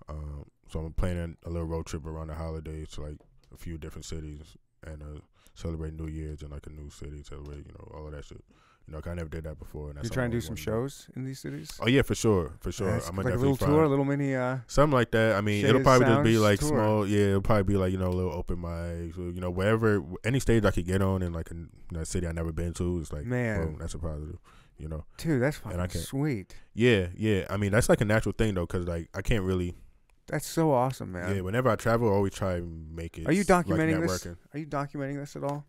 Um, 0.09 0.45
so 0.69 0.79
I'm 0.79 0.93
planning 0.93 1.37
a 1.45 1.49
little 1.49 1.67
road 1.67 1.85
trip 1.85 2.05
around 2.05 2.27
the 2.27 2.35
holidays 2.35 2.89
to 2.91 3.01
like 3.01 3.17
a 3.53 3.57
few 3.57 3.77
different 3.77 4.05
cities 4.05 4.55
and 4.83 5.01
uh, 5.01 5.19
celebrate 5.55 5.93
New 5.93 6.07
Year's 6.07 6.41
in 6.43 6.49
like 6.51 6.67
a 6.67 6.69
new 6.69 6.89
city, 6.89 7.23
celebrate 7.23 7.65
you 7.65 7.73
know 7.73 7.91
all 7.93 8.05
of 8.07 8.13
that 8.13 8.25
shit. 8.25 8.43
You 8.87 8.93
know, 8.93 9.01
'cause 9.01 9.11
I 9.11 9.15
never 9.15 9.27
did 9.29 9.43
that 9.43 9.59
before. 9.59 9.89
And 9.89 9.97
that's 9.97 10.05
You 10.05 10.09
trying 10.11 10.31
to 10.31 10.37
do 10.37 10.41
some 10.41 10.55
shows 10.55 11.09
in 11.15 11.25
these 11.25 11.39
cities? 11.39 11.69
Oh 11.81 11.87
yeah, 11.89 12.03
for 12.03 12.15
sure, 12.15 12.53
for 12.61 12.71
sure. 12.71 12.91
That's 12.91 13.09
I'm 13.09 13.17
like 13.17 13.25
a 13.25 13.35
little 13.35 13.57
tour, 13.57 13.83
a 13.83 13.89
little 13.89 14.05
mini. 14.05 14.33
Uh, 14.33 14.59
something 14.67 14.95
like 14.95 15.11
that. 15.11 15.35
I 15.35 15.41
mean, 15.41 15.65
it'll 15.65 15.81
probably 15.81 16.07
just 16.07 16.23
be 16.23 16.37
like 16.37 16.59
tour. 16.61 16.69
small. 16.69 17.05
Yeah, 17.07 17.27
it'll 17.27 17.41
probably 17.41 17.63
be 17.63 17.75
like 17.75 17.91
you 17.91 17.97
know 17.97 18.07
a 18.07 18.15
little 18.15 18.31
open 18.31 18.57
mics, 18.57 19.17
or, 19.17 19.29
you 19.31 19.41
know, 19.41 19.49
wherever 19.51 20.01
any 20.23 20.39
stage 20.39 20.63
I 20.63 20.71
could 20.71 20.85
get 20.85 21.01
on 21.01 21.21
in 21.21 21.33
like 21.33 21.51
a, 21.51 21.55
you 21.55 21.67
know, 21.91 22.03
city 22.05 22.27
I 22.27 22.31
never 22.31 22.53
been 22.53 22.73
to. 22.75 22.99
It's 23.01 23.11
like 23.11 23.25
Man. 23.25 23.61
boom, 23.65 23.77
that's 23.79 23.93
a 23.93 23.99
positive. 23.99 24.37
You 24.77 24.87
know. 24.87 25.03
dude, 25.17 25.41
that's 25.41 25.59
And 25.65 25.73
I 25.73 25.75
fucking 25.87 25.89
can't- 25.89 26.05
sweet. 26.05 26.55
Yeah, 26.75 27.07
yeah. 27.15 27.45
I 27.49 27.57
mean, 27.57 27.71
that's 27.71 27.89
like 27.89 27.99
a 27.99 28.05
natural 28.05 28.33
thing 28.37 28.53
though, 28.53 28.67
because 28.67 28.87
like 28.87 29.09
I 29.13 29.21
can't 29.21 29.43
really. 29.43 29.75
That's 30.27 30.45
so 30.47 30.71
awesome, 30.71 31.11
man. 31.13 31.35
Yeah, 31.35 31.41
whenever 31.41 31.67
I 31.69 31.75
travel, 31.77 32.09
I 32.09 32.13
always 32.13 32.33
try 32.33 32.55
and 32.55 32.95
make 32.95 33.17
it. 33.17 33.27
Are 33.27 33.31
you 33.33 33.43
like, 33.47 33.65
documenting 33.65 34.01
this? 34.01 34.27
Are 34.27 34.57
you 34.59 34.65
documenting 34.67 35.15
this 35.17 35.35
at 35.35 35.43
all? 35.43 35.65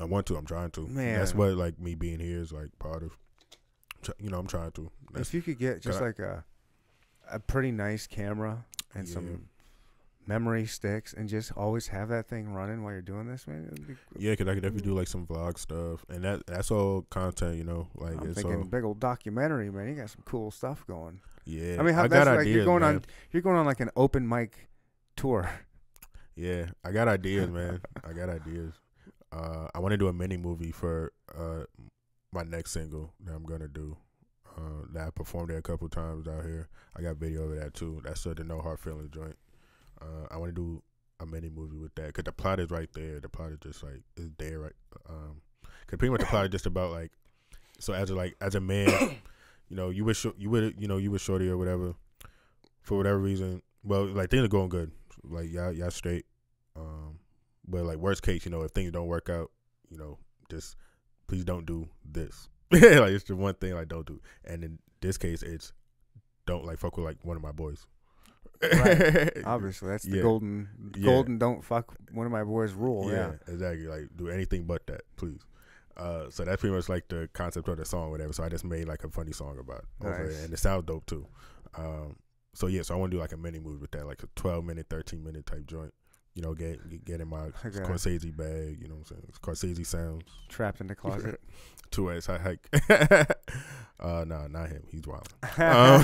I 0.00 0.04
want 0.04 0.26
to. 0.26 0.36
I'm 0.36 0.46
trying 0.46 0.70
to. 0.72 0.86
Man. 0.86 1.18
that's 1.18 1.34
what 1.34 1.54
like 1.54 1.78
me 1.78 1.94
being 1.94 2.18
here 2.20 2.38
is 2.40 2.52
like 2.52 2.70
part 2.78 3.02
of. 3.02 3.16
You 4.18 4.30
know, 4.30 4.38
I'm 4.38 4.46
trying 4.46 4.72
to. 4.72 4.90
That's, 5.12 5.28
if 5.28 5.34
you 5.34 5.42
could 5.42 5.58
get 5.58 5.80
just 5.82 6.00
I- 6.00 6.06
like 6.06 6.18
a 6.18 6.44
a 7.30 7.38
pretty 7.38 7.70
nice 7.70 8.06
camera 8.06 8.64
and 8.94 9.06
Yeah. 9.06 9.14
some 9.14 9.48
memory 10.26 10.66
sticks 10.66 11.12
and 11.14 11.28
just 11.28 11.52
always 11.56 11.88
have 11.88 12.08
that 12.08 12.26
thing 12.28 12.52
running 12.52 12.82
while 12.84 12.92
you're 12.92 13.02
doing 13.02 13.26
this, 13.28 13.46
man. 13.46 13.68
it'd 13.72 13.86
be- 13.86 13.94
yeah, 14.18 14.32
because 14.32 14.48
I 14.48 14.54
could 14.54 14.62
definitely 14.62 14.88
do 14.88 14.94
like 14.94 15.08
some 15.08 15.26
vlog 15.26 15.58
stuff, 15.58 16.04
and 16.08 16.24
that 16.24 16.46
that's 16.46 16.70
all 16.70 17.02
content. 17.10 17.56
You 17.58 17.64
know, 17.64 17.88
like 17.94 18.20
I'm 18.20 18.26
it's 18.28 18.34
thinking 18.34 18.56
all. 18.56 18.64
big 18.64 18.84
old 18.84 18.98
documentary, 19.00 19.70
man. 19.70 19.88
You 19.88 19.94
got 19.94 20.10
some 20.10 20.22
cool 20.24 20.50
stuff 20.50 20.84
going. 20.86 21.20
Yeah, 21.44 21.76
I 21.78 21.82
mean, 21.82 21.94
how 21.94 22.04
I 22.04 22.08
got 22.08 22.26
like 22.26 22.40
ideas, 22.40 22.56
you're 22.56 22.64
going 22.64 22.82
man. 22.82 22.94
on 22.96 23.04
you're 23.30 23.42
going 23.42 23.56
on 23.56 23.66
like 23.66 23.80
an 23.80 23.90
open 23.96 24.28
mic 24.28 24.68
tour. 25.16 25.50
Yeah, 26.34 26.66
I 26.84 26.92
got 26.92 27.08
ideas, 27.08 27.50
man. 27.52 27.80
I 28.04 28.12
got 28.12 28.28
ideas. 28.30 28.72
Uh, 29.32 29.68
I 29.74 29.78
want 29.78 29.92
to 29.92 29.96
do 29.96 30.08
a 30.08 30.12
mini 30.12 30.36
movie 30.36 30.72
for 30.72 31.12
uh 31.36 31.64
my 32.32 32.42
next 32.42 32.72
single 32.72 33.12
that 33.24 33.34
I'm 33.34 33.44
gonna 33.44 33.68
do. 33.68 33.96
Uh, 34.56 34.84
that 34.92 35.06
I 35.06 35.10
performed 35.10 35.50
it 35.50 35.56
a 35.56 35.62
couple 35.62 35.88
times 35.88 36.28
out 36.28 36.44
here. 36.44 36.68
I 36.96 37.00
got 37.00 37.16
video 37.16 37.44
of 37.44 37.56
that 37.58 37.72
too. 37.72 38.02
That's 38.04 38.26
uh, 38.26 38.34
the 38.34 38.44
No 38.44 38.60
Hard 38.60 38.80
Feelings 38.80 39.08
joint. 39.10 39.36
Uh, 40.00 40.26
I 40.30 40.36
want 40.36 40.54
to 40.54 40.54
do 40.54 40.82
a 41.20 41.26
mini 41.26 41.48
movie 41.48 41.78
with 41.78 41.94
that 41.94 42.08
because 42.08 42.24
the 42.24 42.32
plot 42.32 42.60
is 42.60 42.70
right 42.70 42.88
there. 42.92 43.20
The 43.20 43.28
plot 43.28 43.52
is 43.52 43.58
just 43.62 43.82
like 43.82 44.02
is 44.16 44.28
there 44.38 44.58
right. 44.58 44.72
Um, 45.08 45.40
cause 45.86 45.98
pretty 45.98 46.10
much 46.10 46.20
the 46.20 46.26
plot 46.26 46.46
is 46.46 46.50
just 46.50 46.66
about 46.66 46.90
like 46.90 47.12
so 47.78 47.92
as 47.94 48.10
a 48.10 48.14
like 48.14 48.34
as 48.40 48.54
a 48.54 48.60
man, 48.60 48.88
you 49.68 49.76
know 49.76 49.90
you 49.90 50.04
wish 50.04 50.24
you 50.36 50.50
would 50.50 50.74
you 50.78 50.88
know 50.88 50.98
you 50.98 51.10
were 51.10 51.18
shorty 51.18 51.48
or 51.48 51.56
whatever 51.56 51.94
for 52.82 52.98
whatever 52.98 53.18
reason. 53.18 53.62
Well, 53.84 54.04
like 54.06 54.30
things 54.30 54.44
are 54.44 54.48
going 54.48 54.68
good. 54.68 54.90
Like 55.24 55.50
y'all 55.50 55.72
y'all 55.72 55.90
straight. 55.90 56.26
Um, 56.76 57.18
but 57.66 57.84
like 57.84 57.98
worst 57.98 58.22
case, 58.22 58.44
you 58.44 58.50
know, 58.50 58.62
if 58.62 58.72
things 58.72 58.90
don't 58.92 59.06
work 59.06 59.28
out, 59.30 59.50
you 59.88 59.96
know, 59.98 60.18
just 60.50 60.76
please 61.26 61.44
don't 61.44 61.66
do 61.66 61.88
this. 62.04 62.48
like 62.70 62.82
it's 62.82 63.24
the 63.24 63.36
one 63.36 63.54
thing 63.54 63.74
like 63.74 63.88
don't 63.88 64.06
do. 64.06 64.20
And 64.44 64.64
in 64.64 64.78
this 65.00 65.18
case, 65.18 65.42
it's 65.42 65.72
don't 66.46 66.64
like 66.64 66.78
fuck 66.78 66.96
with 66.96 67.06
like 67.06 67.18
one 67.22 67.36
of 67.36 67.42
my 67.42 67.52
boys. 67.52 67.86
Right. 68.62 69.32
Obviously, 69.44 69.88
that's 69.88 70.04
the 70.04 70.16
Yeah. 70.16 70.22
golden 70.22 70.68
Yeah. 70.96 71.04
golden 71.04 71.38
don't 71.38 71.64
fuck 71.64 71.94
one 72.12 72.26
of 72.26 72.32
my 72.32 72.44
boys 72.44 72.72
rule. 72.72 73.10
Yeah. 73.10 73.32
exactly. 73.48 73.86
Like 73.86 74.08
do 74.16 74.28
anything 74.28 74.64
but 74.64 74.86
that, 74.86 75.02
please. 75.16 75.40
Uh, 75.96 76.30
so 76.30 76.44
that's 76.44 76.60
pretty 76.60 76.74
much 76.74 76.88
like 76.88 77.06
the 77.08 77.28
concept 77.34 77.68
of 77.68 77.76
the 77.76 77.84
song, 77.84 78.10
whatever. 78.10 78.32
So 78.32 78.42
I 78.44 78.48
just 78.48 78.64
made 78.64 78.88
like 78.88 79.04
a 79.04 79.10
funny 79.10 79.32
song 79.32 79.58
about 79.58 79.80
it, 80.00 80.06
over 80.06 80.24
Nice. 80.26 80.38
it, 80.38 80.44
and 80.44 80.52
it 80.54 80.58
sounds 80.58 80.84
dope 80.86 81.04
too. 81.06 81.26
Um, 81.76 82.16
so 82.54 82.66
yeah, 82.66 82.82
so 82.82 82.94
I 82.94 82.98
want 82.98 83.10
to 83.10 83.16
do 83.16 83.20
like 83.20 83.32
a 83.32 83.36
mini 83.36 83.58
movie 83.58 83.80
with 83.80 83.90
that, 83.92 84.06
like 84.06 84.22
a 84.22 84.26
twelve 84.36 84.64
minute, 84.64 84.86
thirteen 84.88 85.22
minute 85.22 85.44
type 85.46 85.66
joint. 85.66 85.92
You 86.34 86.42
know, 86.42 86.54
get 86.54 87.04
get, 87.04 87.20
in 87.20 87.28
my 87.28 87.42
Okay. 87.64 87.78
Scorsese 87.80 88.34
bag. 88.34 88.78
You 88.80 88.88
know 88.88 88.94
what 88.96 89.10
I'm 89.10 89.16
saying? 89.16 89.32
Scorsese 89.40 89.86
sounds. 89.86 90.24
Trapped 90.48 90.80
in 90.80 90.86
the 90.86 90.94
closet. 91.02 91.40
Two 91.90 92.10
S 92.10 92.26
high 92.26 92.38
hike. 92.38 92.68
uh, 94.00 94.24
nah, 94.26 94.46
not 94.48 94.68
him. 94.70 94.82
He's 94.90 95.06
wild. 95.06 95.28
Um, 95.58 96.02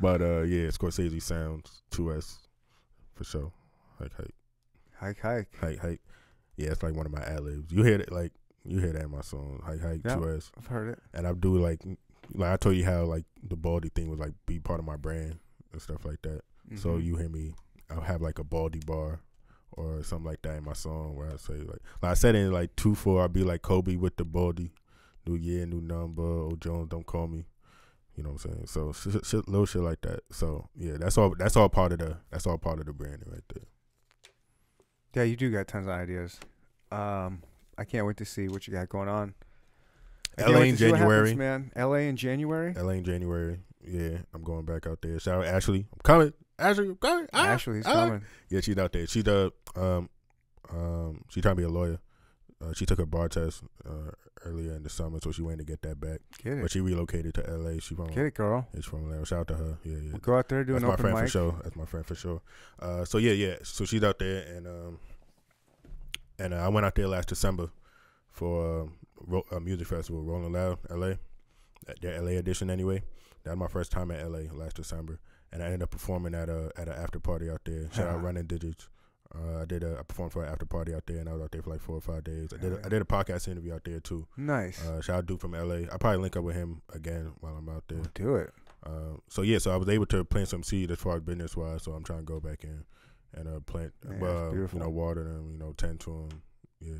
but 0.00 0.20
uh, 0.20 0.42
yeah, 0.42 0.68
Scorsese 0.68 1.22
sounds 1.22 1.82
two 1.90 2.12
S 2.12 2.38
for 3.14 3.24
sure. 3.24 3.52
Hike 3.98 4.12
hike 4.14 4.34
hike, 4.98 5.20
hike. 5.22 5.48
hike 5.60 5.78
hike. 5.78 6.00
Yeah, 6.56 6.70
it's 6.70 6.82
like 6.82 6.94
one 6.94 7.06
of 7.06 7.12
my 7.12 7.22
ad 7.22 7.40
libs. 7.40 7.70
You 7.72 7.82
hear 7.84 8.00
it 8.00 8.10
like 8.12 8.32
you 8.64 8.80
hear 8.80 8.92
that 8.92 9.02
in 9.04 9.10
my 9.10 9.20
song. 9.20 9.60
Hike 9.64 9.80
hike 9.80 10.00
Yeah. 10.04 10.16
two 10.16 10.34
S. 10.36 10.50
I've 10.58 10.66
heard 10.66 10.88
it. 10.88 10.98
And 11.14 11.26
I 11.26 11.32
do 11.32 11.56
like 11.58 11.80
like 12.34 12.50
I 12.52 12.56
told 12.56 12.76
you 12.76 12.84
how 12.84 13.04
like 13.04 13.24
the 13.42 13.56
baldy 13.56 13.90
thing 13.90 14.10
was 14.10 14.18
like 14.18 14.32
be 14.46 14.58
part 14.58 14.80
of 14.80 14.86
my 14.86 14.96
brand 14.96 15.38
and 15.72 15.80
stuff 15.80 16.04
like 16.04 16.20
that. 16.22 16.40
So 16.76 16.90
Mhm. 16.98 17.04
you 17.04 17.16
hear 17.16 17.28
me, 17.28 17.54
I'll 17.90 18.00
have 18.00 18.22
like 18.22 18.38
a 18.38 18.44
baldy 18.44 18.80
bar 18.84 19.20
or 19.72 20.02
something 20.02 20.26
like 20.26 20.42
that 20.42 20.56
in 20.56 20.64
my 20.64 20.72
song 20.72 21.14
where 21.14 21.28
I 21.28 21.36
say 21.36 21.54
like, 21.54 21.80
like 22.02 22.10
I 22.12 22.14
said 22.14 22.34
in 22.34 22.52
like 22.52 22.74
two 22.76 22.94
four, 22.94 23.22
I'll 23.22 23.28
be 23.28 23.44
like 23.44 23.62
Kobe 23.62 23.96
with 23.96 24.16
the 24.16 24.24
baldy, 24.24 24.72
new 25.26 25.36
year, 25.36 25.66
new 25.66 25.80
number. 25.80 26.22
Oh 26.22 26.56
Jones, 26.58 26.88
don't 26.88 27.06
call 27.06 27.26
me. 27.28 27.46
You 28.16 28.22
know 28.22 28.30
what 28.30 28.44
I'm 28.46 28.52
saying? 28.52 28.66
So 28.66 28.92
shit, 28.92 29.26
shit, 29.26 29.48
little 29.48 29.66
shit 29.66 29.82
like 29.82 30.00
that. 30.00 30.20
So 30.32 30.68
yeah, 30.74 30.96
that's 30.98 31.18
all. 31.18 31.34
That's 31.38 31.56
all 31.56 31.68
part 31.68 31.92
of 31.92 31.98
the. 31.98 32.16
That's 32.30 32.46
all 32.46 32.56
part 32.56 32.80
of 32.80 32.86
the 32.86 32.92
branding 32.92 33.28
right 33.30 33.44
there. 33.52 33.64
Yeah, 35.14 35.22
you 35.24 35.36
do 35.36 35.50
got 35.50 35.68
tons 35.68 35.86
of 35.86 35.92
ideas. 35.92 36.40
Um, 36.90 37.42
I 37.76 37.84
can't 37.84 38.06
wait 38.06 38.16
to 38.18 38.24
see 38.24 38.48
what 38.48 38.66
you 38.66 38.72
got 38.72 38.88
going 38.88 39.08
on. 39.08 39.34
I 40.38 40.42
LA 40.42 40.48
in 40.48 40.52
what 40.52 40.60
happens, 40.60 40.78
January. 40.78 41.34
man. 41.34 41.72
LA 41.76 41.94
in 41.94 42.16
January. 42.16 42.74
LA 42.74 42.90
in 42.90 43.04
January. 43.04 43.60
Yeah, 43.86 44.18
I'm 44.34 44.42
going 44.42 44.64
back 44.64 44.86
out 44.86 45.00
there. 45.02 45.18
Shout 45.18 45.38
out 45.38 45.46
Ashley. 45.46 45.86
I'm 45.92 46.00
coming. 46.02 46.32
Ashley, 46.58 46.88
I'm 46.88 46.96
coming. 46.96 47.28
Ah, 47.32 47.48
Ashley's 47.48 47.86
ah. 47.86 47.92
coming. 47.92 48.22
Yeah, 48.48 48.60
she's 48.60 48.78
out 48.78 48.92
there. 48.92 49.06
She 49.06 49.22
the 49.22 49.52
um 49.74 50.08
um 50.70 51.24
she 51.28 51.40
trying 51.40 51.56
to 51.56 51.60
be 51.60 51.64
a 51.64 51.68
lawyer. 51.68 51.98
Uh, 52.62 52.72
she 52.72 52.86
took 52.86 52.98
her 52.98 53.06
bar 53.06 53.28
test 53.28 53.62
uh, 53.86 54.10
earlier 54.46 54.74
in 54.74 54.82
the 54.82 54.88
summer, 54.88 55.18
so 55.22 55.30
she 55.30 55.42
waiting 55.42 55.58
to 55.58 55.64
get 55.64 55.82
that 55.82 56.00
back. 56.00 56.20
Get 56.42 56.54
it. 56.54 56.62
But 56.62 56.70
she 56.70 56.80
relocated 56.80 57.34
to 57.34 57.42
LA. 57.42 57.80
She 57.80 57.94
from 57.94 58.06
Get 58.08 58.24
it, 58.24 58.34
girl. 58.34 58.66
it's 58.72 58.86
from 58.86 59.04
Atlanta. 59.04 59.26
Shout 59.26 59.40
out 59.40 59.48
to 59.48 59.54
her. 59.56 59.78
Yeah, 59.84 59.96
yeah. 59.96 60.12
We'll 60.12 60.20
go 60.20 60.38
out 60.38 60.48
there 60.48 60.64
do 60.64 60.72
That's 60.72 60.82
my 60.82 60.92
open 60.92 61.02
friend 61.02 61.16
mic. 61.16 61.24
for 61.24 61.30
sure. 61.30 61.60
That's 61.62 61.76
my 61.76 61.84
friend 61.84 62.06
for 62.06 62.14
sure. 62.14 62.40
Uh, 62.80 63.04
so 63.04 63.18
yeah, 63.18 63.32
yeah. 63.32 63.56
So 63.62 63.84
she's 63.84 64.02
out 64.02 64.18
there, 64.18 64.42
and 64.56 64.66
um, 64.66 64.98
and 66.38 66.54
uh, 66.54 66.58
I 66.64 66.68
went 66.68 66.86
out 66.86 66.94
there 66.94 67.08
last 67.08 67.28
December 67.28 67.68
for 68.30 68.82
um, 68.82 68.94
ro- 69.20 69.46
a 69.50 69.60
music 69.60 69.88
festival, 69.88 70.22
Rolling 70.22 70.52
Loud, 70.52 70.78
LA, 70.90 71.14
at 71.88 72.00
their 72.00 72.20
LA 72.20 72.32
edition 72.32 72.70
anyway. 72.70 73.02
That 73.44 73.50
was 73.50 73.58
my 73.58 73.68
first 73.68 73.92
time 73.92 74.10
at 74.10 74.26
LA 74.28 74.50
last 74.52 74.76
December, 74.76 75.20
and 75.52 75.62
I 75.62 75.66
ended 75.66 75.82
up 75.82 75.90
performing 75.90 76.34
at 76.34 76.48
a 76.48 76.70
at 76.76 76.88
an 76.88 76.94
after 76.94 77.18
party 77.20 77.50
out 77.50 77.62
there. 77.64 77.88
Shout 77.92 78.06
out 78.08 78.14
Uh-huh. 78.16 78.18
Running 78.26 78.46
Digits. 78.46 78.88
Uh, 79.34 79.62
I 79.62 79.64
did 79.64 79.82
a 79.82 79.96
I 79.98 80.02
performed 80.02 80.32
for 80.32 80.44
an 80.44 80.52
after 80.52 80.64
party 80.66 80.94
out 80.94 81.02
there, 81.06 81.18
and 81.18 81.28
I 81.28 81.32
was 81.32 81.42
out 81.42 81.50
there 81.52 81.60
for 81.62 81.70
like 81.70 81.80
four 81.80 81.96
or 81.96 82.00
five 82.00 82.24
days. 82.24 82.52
I 82.54 82.58
did 82.58 82.72
a. 82.72 82.86
I 82.86 82.88
did 82.88 83.02
a 83.02 83.04
podcast 83.04 83.48
interview 83.48 83.74
out 83.74 83.84
there 83.84 84.00
too. 84.00 84.26
Nice. 84.36 84.84
Uh, 84.84 85.00
shout 85.02 85.18
out 85.18 85.26
Duke 85.26 85.40
from 85.40 85.52
LA. 85.52 85.86
I 85.92 85.96
probably 85.98 86.18
link 86.18 86.36
up 86.36 86.44
with 86.44 86.54
him 86.56 86.80
again 86.94 87.32
while 87.40 87.56
I'm 87.56 87.68
out 87.68 87.84
there. 87.88 87.98
We'll 87.98 88.10
do 88.14 88.36
it. 88.36 88.52
Um, 88.84 89.20
so 89.28 89.42
yeah, 89.42 89.58
so 89.58 89.72
I 89.72 89.76
was 89.76 89.88
able 89.88 90.06
to 90.06 90.24
plant 90.24 90.48
some 90.48 90.62
seed 90.62 90.90
as 90.92 90.98
far 90.98 91.16
as 91.16 91.22
business 91.22 91.56
wise. 91.56 91.82
So 91.82 91.92
I'm 91.92 92.04
trying 92.04 92.20
to 92.20 92.24
go 92.24 92.38
back 92.38 92.62
in 92.62 92.84
and 93.34 93.48
uh, 93.48 93.60
plant, 93.60 93.92
it's 94.08 94.22
uh, 94.22 94.52
you 94.52 94.68
know, 94.78 94.88
water 94.88 95.24
them, 95.24 95.50
you 95.50 95.58
know, 95.58 95.72
tend 95.76 95.98
to 96.00 96.28
them. 96.28 96.42
Yeah, 96.80 96.98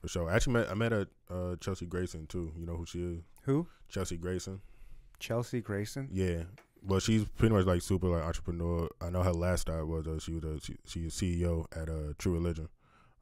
for 0.00 0.06
sure. 0.08 0.30
Actually, 0.30 0.52
met, 0.54 0.70
I 0.70 0.74
met 0.74 0.92
a 0.92 1.08
uh, 1.28 1.56
Chelsea 1.60 1.86
Grayson 1.86 2.26
too. 2.28 2.52
You 2.56 2.64
know 2.64 2.76
who 2.76 2.86
she 2.86 3.00
is? 3.02 3.22
Who? 3.42 3.66
Chelsea 3.88 4.16
Grayson. 4.16 4.60
Chelsea 5.18 5.60
Grayson. 5.60 6.08
Yeah. 6.12 6.44
Well, 6.86 7.00
she's 7.00 7.24
pretty 7.24 7.54
much 7.54 7.66
like 7.66 7.82
super 7.82 8.06
like 8.08 8.22
entrepreneur. 8.22 8.88
I 9.00 9.10
know 9.10 9.22
her 9.22 9.32
last 9.32 9.62
start 9.62 9.88
was 9.88 10.06
uh, 10.06 10.18
she 10.20 10.32
was 10.32 10.44
a 10.44 10.60
she, 10.60 10.76
she's 10.86 11.14
CEO 11.14 11.64
at 11.76 11.88
uh, 11.88 12.12
True 12.18 12.34
Religion, 12.34 12.68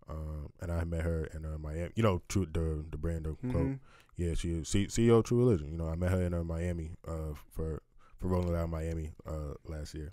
um, 0.09 0.51
and 0.61 0.71
I 0.71 0.85
met 0.85 1.01
her 1.03 1.25
in 1.35 1.45
uh, 1.47 1.57
Miami. 1.59 1.91
You 1.95 2.03
know, 2.03 2.21
True 2.29 2.47
the 2.53 2.85
the 2.91 2.99
brand 2.99 3.27
of 3.27 3.41
clothes. 3.41 3.55
Mhm. 3.55 3.79
Yeah, 4.17 4.35
she 4.35 4.51
is 4.51 4.69
C- 4.69 4.87
CEO 4.89 5.19
of 5.19 5.25
True 5.25 5.39
Religion. 5.39 5.71
You 5.73 5.79
know, 5.79 5.89
I 5.89 5.95
met 5.97 6.11
her 6.11 6.23
in 6.23 6.35
uh, 6.35 6.45
Miami 6.45 6.91
uh, 7.09 7.33
for 7.53 7.83
for 8.19 8.29
Rolling 8.29 8.53
Loud 8.53 8.71
Miami 8.71 9.13
uh, 9.27 9.55
last 9.67 9.95
year. 9.95 10.13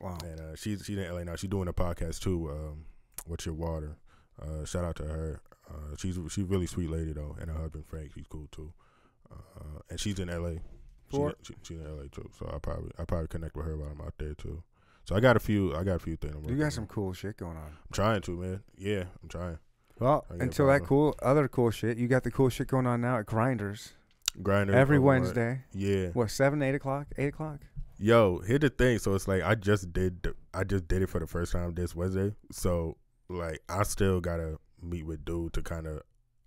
Wow. 0.00 0.18
And 0.24 0.40
uh, 0.40 0.56
she's 0.56 0.84
she's 0.84 0.98
in 0.98 1.08
LA 1.12 1.22
now. 1.24 1.36
She's 1.36 1.50
doing 1.50 1.68
a 1.68 1.72
podcast 1.72 2.20
too. 2.20 2.50
Um, 2.50 2.84
What's 3.26 3.44
your 3.46 3.54
water? 3.54 3.96
Uh, 4.40 4.64
shout 4.64 4.84
out 4.84 4.96
to 4.96 5.04
her. 5.04 5.40
Uh, 5.70 5.94
she's 5.98 6.18
she's 6.30 6.44
really 6.44 6.66
sweet 6.66 6.88
lady 6.90 7.12
though, 7.12 7.36
and 7.40 7.48
her 7.50 7.56
husband 7.58 7.84
Frank, 7.86 8.12
he's 8.14 8.26
cool 8.28 8.48
too. 8.50 8.72
Uh, 9.30 9.80
and 9.90 10.00
she's 10.00 10.18
in 10.18 10.28
LA. 10.28 10.60
She, 11.10 11.16
For- 11.16 11.34
she, 11.42 11.54
she's 11.62 11.78
in 11.78 11.84
LA 11.84 12.04
too, 12.10 12.28
so 12.38 12.50
I 12.52 12.58
probably 12.58 12.90
I 12.98 13.04
probably 13.04 13.28
connect 13.28 13.56
with 13.56 13.66
her 13.66 13.76
while 13.76 13.90
I'm 13.90 14.00
out 14.00 14.14
there 14.18 14.34
too. 14.34 14.62
So 15.04 15.16
I 15.16 15.20
got 15.20 15.36
a 15.36 15.40
few 15.40 15.74
I 15.74 15.84
got 15.84 15.96
a 15.96 16.00
few 16.00 16.16
things. 16.16 16.34
I'm 16.36 16.44
You 16.50 16.56
got 16.56 16.66
on. 16.66 16.70
some 16.70 16.86
cool 16.86 17.12
shit 17.12 17.36
going 17.36 17.56
on. 17.56 17.64
I'm 17.66 17.92
trying 17.92 18.20
to 18.22 18.36
man. 18.36 18.62
Yeah, 18.76 19.04
I'm 19.22 19.28
trying. 19.28 19.58
Well, 19.98 20.26
until 20.30 20.68
that 20.68 20.84
cool 20.84 21.16
other 21.22 21.48
cool 21.48 21.70
shit, 21.70 21.98
you 21.98 22.06
got 22.06 22.22
the 22.22 22.30
cool 22.30 22.50
shit 22.50 22.68
going 22.68 22.86
on 22.86 23.00
now 23.00 23.18
at 23.18 23.26
Grinders 23.26 23.94
Grinder 24.42 24.74
every 24.74 24.98
oh, 24.98 25.00
right. 25.00 25.20
Wednesday. 25.20 25.64
Yeah. 25.72 26.08
What 26.08 26.30
seven, 26.30 26.62
eight 26.62 26.74
o'clock, 26.74 27.08
eight 27.16 27.28
o'clock? 27.28 27.60
Yo, 27.98 28.40
here's 28.46 28.60
the 28.60 28.70
thing. 28.70 28.98
So 28.98 29.14
it's 29.14 29.26
like 29.26 29.42
I 29.42 29.54
just 29.54 29.92
did. 29.92 30.22
The, 30.22 30.34
I 30.54 30.64
just 30.64 30.86
did 30.86 31.02
it 31.02 31.08
for 31.08 31.18
the 31.18 31.26
first 31.26 31.52
time 31.52 31.74
this 31.74 31.94
Wednesday. 31.96 32.34
So 32.52 32.96
like 33.28 33.60
I 33.68 33.82
still 33.82 34.20
gotta 34.20 34.58
meet 34.80 35.06
with 35.06 35.24
dude 35.24 35.52
to 35.54 35.62
kind 35.62 35.86
of 35.86 36.02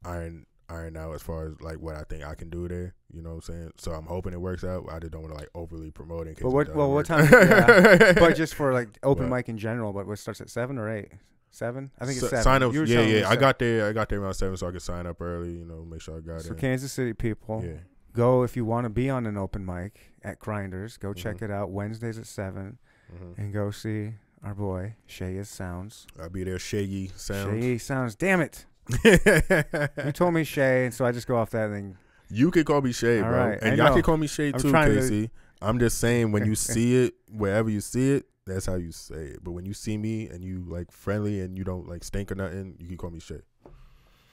iron 0.05 0.45
iron 0.71 0.95
out 0.97 1.13
as 1.13 1.21
far 1.21 1.47
as 1.47 1.61
like 1.61 1.77
what 1.79 1.95
I 1.95 2.03
think 2.03 2.23
I 2.25 2.33
can 2.35 2.49
do 2.49 2.67
there. 2.67 2.93
You 3.13 3.21
know 3.21 3.29
what 3.29 3.35
I'm 3.35 3.41
saying? 3.41 3.71
So 3.77 3.91
I'm 3.91 4.05
hoping 4.05 4.33
it 4.33 4.39
works 4.41 4.63
out. 4.63 4.85
I 4.91 4.99
just 4.99 5.11
don't 5.11 5.21
want 5.23 5.33
to 5.33 5.39
like 5.39 5.49
overly 5.53 5.91
promote 5.91 6.27
it. 6.27 6.29
in 6.31 6.35
case 6.35 6.43
Well, 6.45 6.59
it 6.59 6.73
what- 6.75 6.89
what 6.89 7.05
time- 7.05 7.27
yeah. 7.31 8.13
but 8.17 8.35
just 8.35 8.55
for 8.55 8.71
like 8.73 8.87
open 9.03 9.29
What? 9.29 9.37
mic 9.37 9.49
in 9.49 9.57
general. 9.57 9.91
But 9.93 10.07
what 10.07 10.17
starts 10.19 10.39
at 10.41 10.49
seven 10.49 10.77
or 10.77 10.89
eight? 10.89 11.09
Seven? 11.51 11.91
I 11.99 12.05
think 12.05 12.11
it's 12.17 12.21
So- 12.21 12.27
seven. 12.29 12.43
Sign 12.43 12.63
up. 12.63 12.73
Yeah, 12.73 12.81
yeah. 13.01 13.17
I 13.19 13.21
seven. 13.23 13.39
got 13.39 13.59
there. 13.59 13.87
I 13.89 13.91
got 13.93 14.07
there 14.09 14.21
around 14.21 14.33
seven, 14.35 14.55
so 14.55 14.67
I 14.67 14.71
could 14.71 14.81
sign 14.81 15.05
up 15.05 15.21
early. 15.21 15.51
You 15.51 15.65
know, 15.65 15.83
make 15.83 16.01
sure 16.01 16.17
I 16.17 16.21
got 16.21 16.37
it. 16.37 16.43
So 16.43 16.53
it. 16.53 16.57
Kansas 16.57 16.91
City 16.93 17.13
people, 17.13 17.61
yeah. 17.65 17.73
go 18.13 18.43
if 18.43 18.55
you 18.55 18.63
want 18.63 18.85
to 18.85 18.89
be 18.89 19.09
on 19.09 19.25
an 19.25 19.37
open 19.37 19.65
mic 19.65 20.11
at 20.23 20.39
Grinders. 20.39 20.95
Go 20.97 21.09
Mhm. 21.09 21.17
check 21.17 21.41
it 21.41 21.51
out 21.51 21.69
Wednesdays 21.71 22.17
at 22.17 22.25
seven, 22.27 22.77
hmm 23.09 23.33
and 23.37 23.51
go 23.53 23.69
see 23.71 24.13
our 24.43 24.55
boy 24.55 24.95
Seyi 25.09 25.45
Sounds. 25.45 26.07
I'll 26.17 26.29
be 26.29 26.45
there. 26.45 26.57
Shaggy 26.57 27.11
sounds. 27.17 27.51
Shaggy 27.51 27.77
Sounds. 27.77 28.15
Damn 28.15 28.39
it! 28.39 28.65
You 30.05 30.11
told 30.11 30.33
me 30.33 30.43
Shay, 30.43 30.85
and 30.85 30.93
so 30.93 31.05
I 31.05 31.11
just 31.11 31.27
go 31.27 31.37
off 31.37 31.49
that 31.51 31.69
thing. 31.71 31.97
You 32.29 32.49
can 32.51 32.63
call 32.63 32.81
me 32.81 32.91
Shay, 32.91 33.19
All 33.21 33.29
bro, 33.29 33.47
right, 33.49 33.59
and 33.61 33.77
y'all 33.77 33.93
can 33.93 34.01
call 34.03 34.17
me 34.17 34.27
Shay 34.27 34.51
I'm 34.53 34.59
too, 34.59 34.69
trying 34.71 34.93
to- 34.95 35.01
Casey. 35.01 35.29
I'm 35.61 35.77
just 35.79 35.99
saying 35.99 36.31
when 36.31 36.45
you 36.45 36.55
see 36.73 37.03
it, 37.05 37.13
wherever 37.31 37.69
you 37.69 37.81
see 37.81 38.13
it, 38.13 38.25
that's 38.47 38.65
how 38.65 38.75
you 38.75 38.91
say 38.91 39.15
it. 39.35 39.43
But 39.43 39.51
when 39.51 39.65
you 39.65 39.73
see 39.73 39.95
me 39.97 40.27
and 40.27 40.43
you 40.43 40.65
like 40.67 40.91
friendly 40.91 41.41
and 41.41 41.55
you 41.57 41.63
don't 41.63 41.87
like 41.87 42.03
stink 42.03 42.31
or 42.31 42.35
nothing, 42.35 42.75
you 42.79 42.87
can 42.87 42.97
call 42.97 43.09
me 43.11 43.19
Shay. 43.19 43.41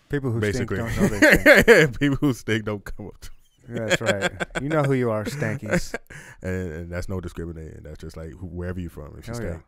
People 0.09 0.31
who 0.31 0.41
Basically, 0.41 0.79
stink 0.79 0.97
don't 0.97 1.13
know 1.13 1.19
they 1.19 1.63
stink. 1.63 1.99
people 2.01 2.17
who 2.17 2.33
stink 2.33 2.65
don't 2.65 2.83
come 2.83 3.09
up, 3.09 3.21
to 3.21 3.31
Yeah, 3.69 3.79
That's 3.87 4.01
right. 4.01 4.33
You 4.63 4.71
know 4.71 4.83
who 4.85 4.95
you 4.95 5.11
are, 5.11 5.25
stankies. 5.25 5.95
and, 6.41 6.73
and 6.73 6.91
that's 6.93 7.11
no 7.11 7.21
discriminating. 7.21 7.83
That's 7.83 7.99
just 7.99 8.17
like 8.17 8.33
wherever 8.41 8.81
you 8.81 8.89
from. 8.89 9.19
If 9.19 9.29
you 9.29 9.35
yeah. 9.35 9.59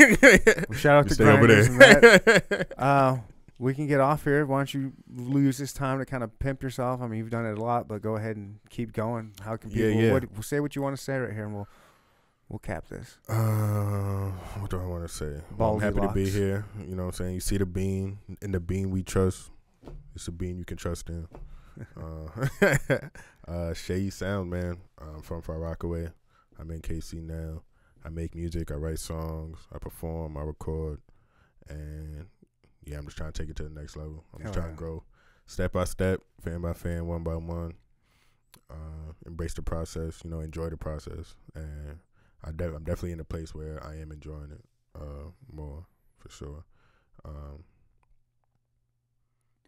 stink, 0.00 0.68
Well, 0.68 0.78
shout 0.78 1.04
out 1.04 1.10
you 1.10 1.16
to 1.16 1.30
over 1.32 1.46
Grinders 1.46 1.68
that. 1.78 2.46
there. 2.48 2.66
Uh, 2.76 3.18
we 3.58 3.74
can 3.74 3.86
get 3.86 4.00
off 4.00 4.24
here. 4.24 4.46
Why 4.46 4.58
don't 4.58 4.74
you 4.74 4.92
lose 5.12 5.58
this 5.58 5.72
time 5.72 5.98
to 5.98 6.06
kind 6.06 6.22
of 6.22 6.38
pimp 6.38 6.62
yourself? 6.62 7.02
I 7.02 7.08
mean, 7.08 7.18
you've 7.18 7.30
done 7.30 7.44
it 7.44 7.58
a 7.58 7.60
lot, 7.60 7.88
but 7.88 8.02
go 8.02 8.16
ahead 8.16 8.36
and 8.36 8.58
keep 8.70 8.92
going. 8.92 9.32
How 9.40 9.56
can 9.56 9.70
people? 9.70 9.90
yeah. 9.90 10.12
What, 10.12 10.44
say 10.44 10.60
what 10.60 10.76
you 10.76 10.82
want 10.82 10.96
to 10.96 11.02
say 11.02 11.18
right 11.18 11.32
here, 11.32 11.44
and 11.44 11.54
we'll 11.54 11.68
we'll 12.48 12.60
cap 12.60 12.88
this. 12.88 13.18
Uh, 13.28 14.30
what 14.60 14.70
do 14.70 14.80
I 14.80 14.86
want 14.86 15.08
to 15.08 15.12
say? 15.12 15.40
Well, 15.56 15.74
I'm 15.74 15.80
happy 15.80 16.00
to 16.00 16.12
be 16.12 16.30
here. 16.30 16.64
You 16.86 16.94
know 16.94 17.04
what 17.04 17.20
I'm 17.20 17.24
saying? 17.24 17.34
You 17.34 17.40
see 17.40 17.58
the 17.58 17.66
bean, 17.66 18.18
in 18.40 18.52
the 18.52 18.60
bean 18.60 18.90
we 18.90 19.02
trust. 19.02 19.50
It's 20.14 20.28
a 20.28 20.32
bean 20.32 20.58
you 20.58 20.64
can 20.64 20.76
trust 20.76 21.08
in. 21.08 21.28
uh, 21.96 22.44
uh, 23.46 23.72
Seyi 23.72 24.12
Sound, 24.12 24.50
man. 24.50 24.78
I'm 25.00 25.22
from 25.22 25.42
Far 25.42 25.58
Rockaway. 25.58 26.08
I'm 26.58 26.70
in 26.70 26.80
KC 26.80 27.22
now. 27.22 27.62
I 28.04 28.08
make 28.08 28.34
music. 28.34 28.70
I 28.70 28.74
write 28.74 28.98
songs. 28.98 29.58
I 29.72 29.78
perform. 29.78 30.36
I 30.36 30.42
record. 30.42 31.00
And 31.68 32.26
yeah, 32.88 32.98
I'm 32.98 33.04
just 33.04 33.16
trying 33.16 33.32
to 33.32 33.42
take 33.42 33.50
it 33.50 33.56
to 33.56 33.64
the 33.64 33.70
next 33.80 33.96
level. 33.96 34.24
I'm 34.34 34.42
just 34.42 34.54
trying 34.54 34.66
yeah. 34.66 34.72
to 34.72 34.76
grow 34.76 35.04
step 35.46 35.72
by 35.72 35.84
step, 35.84 36.20
fan 36.42 36.60
by 36.60 36.72
fan, 36.72 37.06
one 37.06 37.22
by 37.22 37.36
one. 37.36 37.74
Uh, 38.70 39.12
embrace 39.26 39.54
the 39.54 39.62
process, 39.62 40.20
you 40.24 40.30
know, 40.30 40.40
enjoy 40.40 40.68
the 40.68 40.76
process. 40.76 41.34
And 41.54 41.98
I 42.44 42.50
de- 42.52 42.74
I'm 42.74 42.84
definitely 42.84 43.12
in 43.12 43.20
a 43.20 43.24
place 43.24 43.54
where 43.54 43.82
I 43.84 43.96
am 43.96 44.10
enjoying 44.12 44.50
it 44.52 44.64
uh, 44.94 45.30
more 45.52 45.86
for 46.18 46.30
sure. 46.30 46.64
Um, 47.24 47.64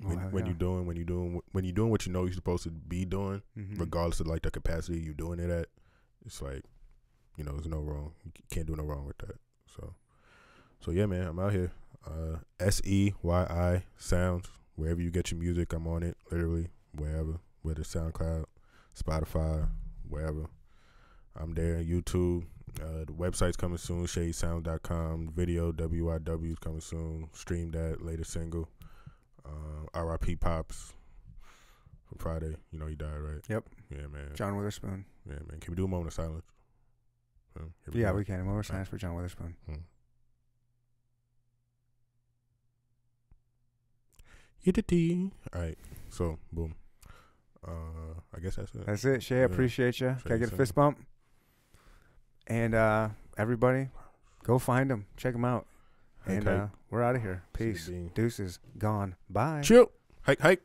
when 0.02 0.16
Well, 0.18 0.28
when 0.30 0.44
yeah. 0.46 0.50
you're 0.50 0.58
doing 0.58 0.86
when 0.86 0.96
you're 0.96 1.04
doing 1.04 1.42
when 1.52 1.64
you're 1.64 1.74
doing 1.74 1.90
what 1.90 2.06
you 2.06 2.12
know 2.12 2.24
you're 2.24 2.32
supposed 2.32 2.62
to 2.64 2.70
be 2.70 3.04
doing, 3.04 3.42
Mhm. 3.56 3.78
regardless 3.78 4.20
of 4.20 4.26
like 4.26 4.42
the 4.42 4.50
capacity 4.50 4.98
you're 5.00 5.12
doing 5.14 5.38
it 5.40 5.50
at, 5.50 5.68
it's 6.24 6.40
like 6.40 6.64
you 7.36 7.44
know 7.44 7.52
there's 7.52 7.66
no 7.68 7.80
wrong. 7.80 8.12
You 8.24 8.32
can't 8.50 8.66
do 8.66 8.76
no 8.76 8.84
wrong 8.84 9.04
with 9.06 9.18
that. 9.18 9.38
So 9.66 9.94
so 10.80 10.90
yeah, 10.90 11.06
man, 11.06 11.26
I'm 11.26 11.38
out 11.38 11.52
here. 11.52 11.70
Uh, 12.06 12.38
S 12.58 12.80
E 12.84 13.12
Y 13.22 13.42
I 13.42 13.82
sounds 13.98 14.46
wherever 14.76 15.00
you 15.00 15.10
get 15.10 15.30
your 15.30 15.40
music, 15.40 15.72
I'm 15.72 15.86
on 15.86 16.02
it. 16.02 16.16
Literally 16.30 16.68
wherever, 16.94 17.40
whether 17.62 17.80
it's 17.82 17.94
SoundCloud, 17.94 18.44
Spotify, 18.98 19.68
wherever. 20.08 20.46
I'm 21.36 21.52
there. 21.54 21.76
On 21.76 21.84
YouTube. 21.84 22.44
Uh, 22.80 23.04
the 23.04 23.12
website's 23.12 23.56
coming 23.56 23.78
soon. 23.78 24.04
seyisound.com. 24.06 25.32
Video 25.34 25.72
WIW 25.72 26.52
is 26.52 26.58
coming 26.58 26.80
soon. 26.80 27.28
Stream 27.32 27.70
that 27.72 28.02
latest 28.04 28.32
single. 28.32 28.68
Uh, 29.44 30.00
RIP 30.04 30.38
Pops. 30.40 30.92
From 32.08 32.18
Friday. 32.18 32.56
You 32.72 32.78
know 32.78 32.86
he 32.86 32.94
died, 32.96 33.18
right? 33.18 33.40
Yep. 33.48 33.64
Yeah, 33.90 34.06
man. 34.12 34.30
John 34.34 34.56
Witherspoon. 34.56 35.04
Yeah, 35.28 35.34
man. 35.48 35.60
Can 35.60 35.72
we 35.72 35.76
do 35.76 35.84
a 35.84 35.88
moment 35.88 36.08
of 36.08 36.14
silence? 36.14 36.44
Uh, 37.58 37.64
here 37.92 38.02
Yeah, 38.02 38.10
go. 38.10 38.16
we 38.18 38.24
can. 38.24 38.44
More 38.44 38.62
silence 38.62 38.88
for 38.88 38.96
John 38.98 39.14
Witherspoon. 39.14 39.54
Hit 39.68 39.74
the 39.76 39.76
T. 39.76 39.80
All 45.54 45.60
right. 45.60 45.78
So, 46.10 46.38
boom. 46.52 46.74
Uh, 47.66 47.70
I 48.34 48.40
guess 48.40 48.56
that's 48.56 48.74
it. 48.74 48.86
That's 48.86 49.04
it. 49.04 49.22
Shay, 49.22 49.38
Yeah. 49.40 49.44
appreciate 49.44 50.00
you. 50.00 50.16
Can 50.24 50.32
I 50.32 50.36
get 50.38 50.52
a 50.52 50.56
fist 50.56 50.74
bump? 50.74 50.98
And 52.46 52.74
uh, 52.74 53.10
everybody, 53.36 53.88
go 54.44 54.58
find 54.58 54.90
them. 54.90 55.06
Check 55.16 55.34
them 55.34 55.44
out. 55.44 55.66
And 56.26 56.44
hike. 56.44 56.58
uh, 56.58 56.66
we're 56.90 57.02
out 57.02 57.16
of 57.16 57.22
here. 57.22 57.42
Peace. 57.52 57.90
Deuces. 58.14 58.58
Gone. 58.78 59.14
Bye. 59.28 59.60
Chill. 59.62 59.90
Hike, 60.22 60.40
hike. 60.40 60.62